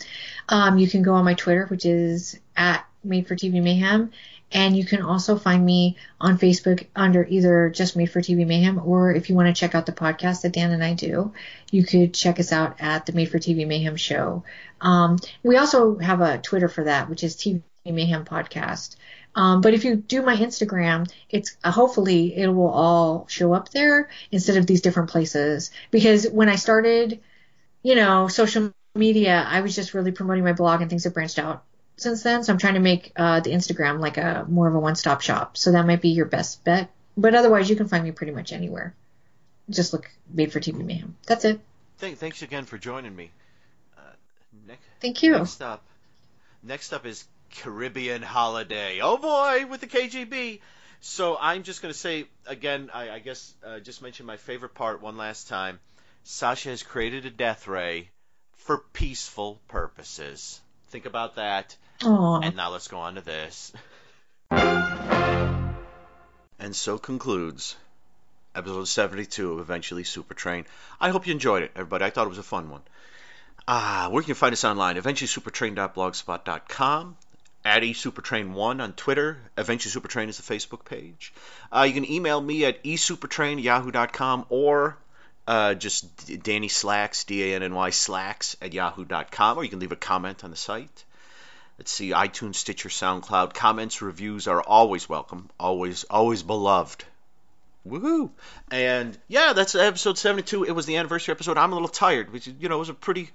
Um, 0.49 0.77
you 0.77 0.89
can 0.89 1.03
go 1.03 1.13
on 1.13 1.23
my 1.23 1.35
Twitter, 1.35 1.65
which 1.67 1.85
is 1.85 2.37
at 2.57 2.85
Made 3.03 3.27
for 3.27 3.35
TV 3.35 3.63
Mayhem. 3.63 4.11
And 4.51 4.75
you 4.75 4.83
can 4.83 5.03
also 5.03 5.37
find 5.37 5.63
me 5.63 5.95
on 6.19 6.37
Facebook 6.37 6.87
under 6.95 7.23
either 7.23 7.69
just 7.69 7.95
Made 7.95 8.11
for 8.11 8.19
TV 8.19 8.45
Mayhem 8.45 8.81
or 8.83 9.13
if 9.13 9.29
you 9.29 9.35
want 9.35 9.47
to 9.47 9.57
check 9.57 9.73
out 9.73 9.85
the 9.85 9.91
podcast 9.93 10.41
that 10.41 10.53
Dan 10.53 10.71
and 10.71 10.83
I 10.83 10.93
do, 10.93 11.33
you 11.71 11.85
could 11.85 12.13
check 12.13 12.39
us 12.39 12.51
out 12.51 12.75
at 12.79 13.05
the 13.05 13.13
Made 13.13 13.29
for 13.29 13.39
TV 13.39 13.65
Mayhem 13.65 13.95
show. 13.95 14.43
Um, 14.81 15.17
we 15.43 15.55
also 15.55 15.97
have 15.99 16.19
a 16.19 16.39
Twitter 16.39 16.67
for 16.67 16.83
that, 16.85 17.09
which 17.09 17.23
is 17.23 17.37
TV 17.37 17.61
Mayhem 17.85 18.25
Podcast. 18.25 18.97
Um, 19.35 19.61
but 19.61 19.73
if 19.73 19.85
you 19.85 19.95
do 19.95 20.21
my 20.21 20.35
Instagram, 20.35 21.09
it's 21.29 21.55
uh, 21.63 21.71
hopefully 21.71 22.35
it 22.35 22.47
will 22.47 22.69
all 22.69 23.27
show 23.29 23.53
up 23.53 23.69
there 23.69 24.09
instead 24.31 24.57
of 24.57 24.67
these 24.67 24.81
different 24.81 25.09
places. 25.09 25.71
Because 25.91 26.27
when 26.27 26.49
I 26.49 26.55
started, 26.55 27.19
you 27.83 27.95
know, 27.95 28.27
social 28.27 28.73
media, 28.95 29.45
I 29.47 29.61
was 29.61 29.75
just 29.75 29.93
really 29.93 30.11
promoting 30.11 30.43
my 30.43 30.53
blog 30.53 30.81
and 30.81 30.89
things 30.89 31.03
have 31.03 31.13
branched 31.13 31.39
out 31.39 31.63
since 31.97 32.23
then, 32.23 32.43
so 32.43 32.53
I'm 32.53 32.59
trying 32.59 32.75
to 32.75 32.79
make 32.79 33.11
uh, 33.15 33.41
the 33.41 33.51
Instagram 33.51 33.99
like 33.99 34.17
a 34.17 34.45
more 34.47 34.67
of 34.67 34.75
a 34.75 34.79
one-stop 34.79 35.21
shop. 35.21 35.57
So 35.57 35.71
that 35.73 35.85
might 35.85 36.01
be 36.01 36.09
your 36.09 36.25
best 36.25 36.63
bet. 36.63 36.89
But 37.17 37.35
otherwise, 37.35 37.69
you 37.69 37.75
can 37.75 37.87
find 37.87 38.03
me 38.03 38.11
pretty 38.11 38.31
much 38.31 38.53
anywhere. 38.53 38.95
Just 39.69 39.93
look 39.93 40.09
Made 40.31 40.51
for 40.51 40.59
TV 40.59 40.83
Mayhem. 40.83 41.17
That's 41.27 41.45
it. 41.45 41.59
Thank, 41.97 42.17
thanks 42.17 42.41
again 42.41 42.65
for 42.65 42.77
joining 42.77 43.15
me. 43.15 43.31
Uh, 43.97 44.01
next, 44.67 44.85
Thank 45.01 45.23
you. 45.23 45.33
Next 45.33 45.61
up, 45.61 45.83
next 46.63 46.93
up 46.93 47.05
is 47.05 47.25
Caribbean 47.49 48.21
Holiday. 48.21 48.99
Oh 49.01 49.17
boy, 49.17 49.65
with 49.67 49.81
the 49.81 49.87
KGB. 49.87 50.59
So 51.01 51.37
I'm 51.39 51.63
just 51.63 51.81
going 51.81 51.93
to 51.93 51.99
say 51.99 52.25
again. 52.45 52.89
I, 52.93 53.09
I 53.09 53.19
guess 53.19 53.53
uh, 53.65 53.79
just 53.79 54.01
mention 54.01 54.25
my 54.25 54.37
favorite 54.37 54.73
part 54.73 55.01
one 55.01 55.17
last 55.17 55.47
time. 55.47 55.79
Sasha 56.23 56.69
has 56.69 56.83
created 56.83 57.25
a 57.25 57.29
death 57.29 57.67
ray 57.67 58.09
for 58.57 58.83
peaceful 58.93 59.59
purposes. 59.67 60.59
Think 60.89 61.05
about 61.05 61.35
that. 61.35 61.75
Aw. 62.03 62.41
And 62.41 62.55
now 62.55 62.71
let's 62.71 62.87
go 62.87 62.99
on 62.99 63.15
to 63.15 63.21
this. 63.21 63.71
And 66.59 66.75
so 66.75 66.97
concludes 66.97 67.75
episode 68.53 68.87
72 68.87 69.53
of 69.53 69.59
Eventually 69.59 70.03
Super 70.03 70.33
Train. 70.33 70.65
I 70.99 71.09
hope 71.09 71.27
you 71.27 71.33
enjoyed 71.33 71.63
it, 71.63 71.71
everybody. 71.75 72.03
I 72.05 72.09
thought 72.09 72.25
it 72.25 72.29
was 72.29 72.37
a 72.37 72.43
fun 72.43 72.69
one. 72.69 72.81
Ah, 73.67 74.07
where 74.11 74.21
can 74.21 74.29
you 74.29 74.35
find 74.35 74.53
us 74.53 74.63
online? 74.63 74.95
EventuallySupertrain.blogspot.com. 74.97 77.17
At 77.65 77.83
eSupertrain1 77.83 78.81
on 78.81 78.93
Twitter. 78.93 79.37
Eventually 79.57 79.93
Supertrain 79.93 80.29
is 80.29 80.37
the 80.37 80.53
Facebook 80.53 80.85
page. 80.85 81.33
Uh, 81.71 81.83
you 81.87 81.93
can 81.93 82.09
email 82.09 82.39
me 82.39 82.65
at 82.65 82.83
eSupertrain@yahoo.com 82.83 84.45
or 84.49 84.97
uh, 85.49 85.73
just 85.73 86.43
Danny 86.43 86.67
Slacks, 86.67 87.23
D-A-N-N-Y 87.23 87.89
Slacks 87.89 88.55
at 88.61 88.71
yahoo.com, 88.71 89.57
or 89.57 89.63
you 89.63 89.69
can 89.69 89.79
leave 89.79 89.91
a 89.91 89.95
comment 89.95 90.43
on 90.43 90.51
the 90.51 90.55
site. 90.55 91.03
Let's 91.79 91.91
see, 91.91 92.11
iTunes, 92.11 92.55
Stitcher, 92.55 92.89
SoundCloud. 92.89 93.53
Comments, 93.53 94.01
reviews 94.01 94.47
are 94.47 94.61
always 94.61 95.09
welcome, 95.09 95.49
always, 95.59 96.03
always 96.03 96.43
beloved. 96.43 97.03
Woohoo! 97.87 98.29
And 98.69 99.17
yeah, 99.27 99.53
that's 99.53 99.73
episode 99.75 100.17
72. 100.17 100.65
It 100.65 100.71
was 100.71 100.85
the 100.85 100.97
anniversary 100.97 101.31
episode. 101.31 101.57
I'm 101.57 101.71
a 101.71 101.75
little 101.75 101.87
tired, 101.87 102.31
which 102.31 102.47
you 102.47 102.69
know 102.69 102.75
it 102.75 102.79
was 102.79 102.89
a 102.89 102.93
pretty, 102.93 103.31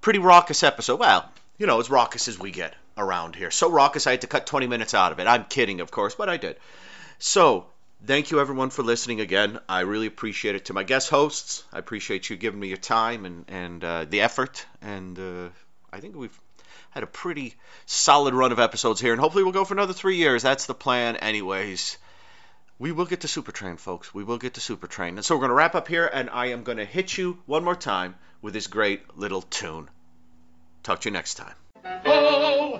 pretty 0.00 0.18
raucous 0.18 0.62
episode. 0.62 0.98
Well, 0.98 1.30
you 1.56 1.66
know, 1.66 1.80
as 1.80 1.88
raucous 1.88 2.28
as 2.28 2.38
we 2.38 2.50
get 2.50 2.74
around 2.98 3.36
here. 3.36 3.50
So 3.50 3.70
raucous, 3.70 4.06
I 4.06 4.12
had 4.12 4.22
to 4.22 4.26
cut 4.26 4.46
20 4.46 4.66
minutes 4.66 4.94
out 4.94 5.12
of 5.12 5.20
it. 5.20 5.26
I'm 5.26 5.44
kidding, 5.44 5.80
of 5.80 5.90
course, 5.90 6.14
but 6.14 6.28
I 6.28 6.36
did. 6.36 6.56
So 7.18 7.66
thank 8.04 8.30
you 8.30 8.40
everyone 8.40 8.70
for 8.70 8.82
listening 8.82 9.20
again. 9.20 9.60
I 9.68 9.80
really 9.80 10.06
appreciate 10.06 10.54
it. 10.54 10.66
To 10.66 10.74
my 10.74 10.82
guest 10.82 11.08
hosts, 11.08 11.64
I 11.72 11.78
appreciate 11.78 12.28
you 12.28 12.36
giving 12.36 12.60
me 12.60 12.68
your 12.68 12.76
time 12.76 13.24
and 13.24 13.44
and 13.48 13.84
uh, 13.84 14.04
the 14.04 14.20
effort. 14.20 14.64
And 14.82 15.18
uh, 15.18 15.48
I 15.92 16.00
think 16.00 16.16
we've 16.16 16.38
had 16.90 17.02
a 17.02 17.06
pretty 17.06 17.54
solid 17.86 18.34
run 18.34 18.52
of 18.52 18.58
episodes 18.58 19.00
here, 19.00 19.12
and 19.12 19.20
hopefully 19.20 19.44
we'll 19.44 19.52
go 19.52 19.64
for 19.64 19.74
another 19.74 19.92
three 19.92 20.16
years. 20.16 20.42
That's 20.42 20.66
the 20.66 20.74
plan, 20.74 21.16
anyways. 21.16 21.98
We 22.78 22.92
will 22.92 23.06
get 23.06 23.22
to 23.22 23.26
Supertrain, 23.26 23.78
folks. 23.78 24.14
We 24.14 24.22
will 24.22 24.38
get 24.38 24.54
to 24.54 24.60
Supertrain. 24.60 25.08
And 25.08 25.24
so 25.24 25.34
we're 25.34 25.40
going 25.40 25.50
to 25.50 25.54
wrap 25.54 25.74
up 25.74 25.88
here, 25.88 26.06
and 26.06 26.30
I 26.30 26.46
am 26.46 26.62
going 26.62 26.78
to 26.78 26.84
hit 26.84 27.18
you 27.18 27.38
one 27.46 27.64
more 27.64 27.74
time 27.74 28.14
with 28.40 28.54
this 28.54 28.68
great 28.68 29.18
little 29.18 29.42
tune. 29.42 29.90
Talk 30.84 31.00
to 31.00 31.08
you 31.08 31.12
next 31.12 31.34
time. 31.34 32.17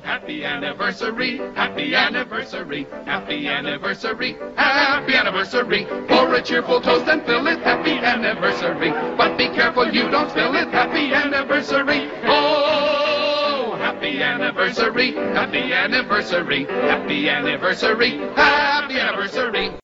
Happy 0.08 0.42
anniversary, 0.42 1.36
happy 1.54 1.94
anniversary, 1.94 2.86
happy 3.04 3.46
anniversary, 3.46 4.38
happy 4.56 5.14
anniversary. 5.14 5.86
Pour 6.08 6.34
a 6.34 6.40
cheerful 6.40 6.80
toast 6.80 7.06
and 7.08 7.22
fill 7.26 7.46
it, 7.46 7.58
happy 7.58 7.90
anniversary. 7.90 8.88
But 9.18 9.36
be 9.36 9.48
careful 9.50 9.92
you 9.92 10.10
don't 10.10 10.30
spill 10.30 10.56
it, 10.56 10.68
happy 10.68 11.12
anniversary. 11.12 12.08
Oh, 12.24 13.76
happy 13.76 14.22
anniversary, 14.22 15.12
happy 15.12 15.74
anniversary, 15.74 16.64
happy 16.64 17.28
anniversary, 17.28 18.16
happy 18.34 18.98
anniversary. 18.98 19.68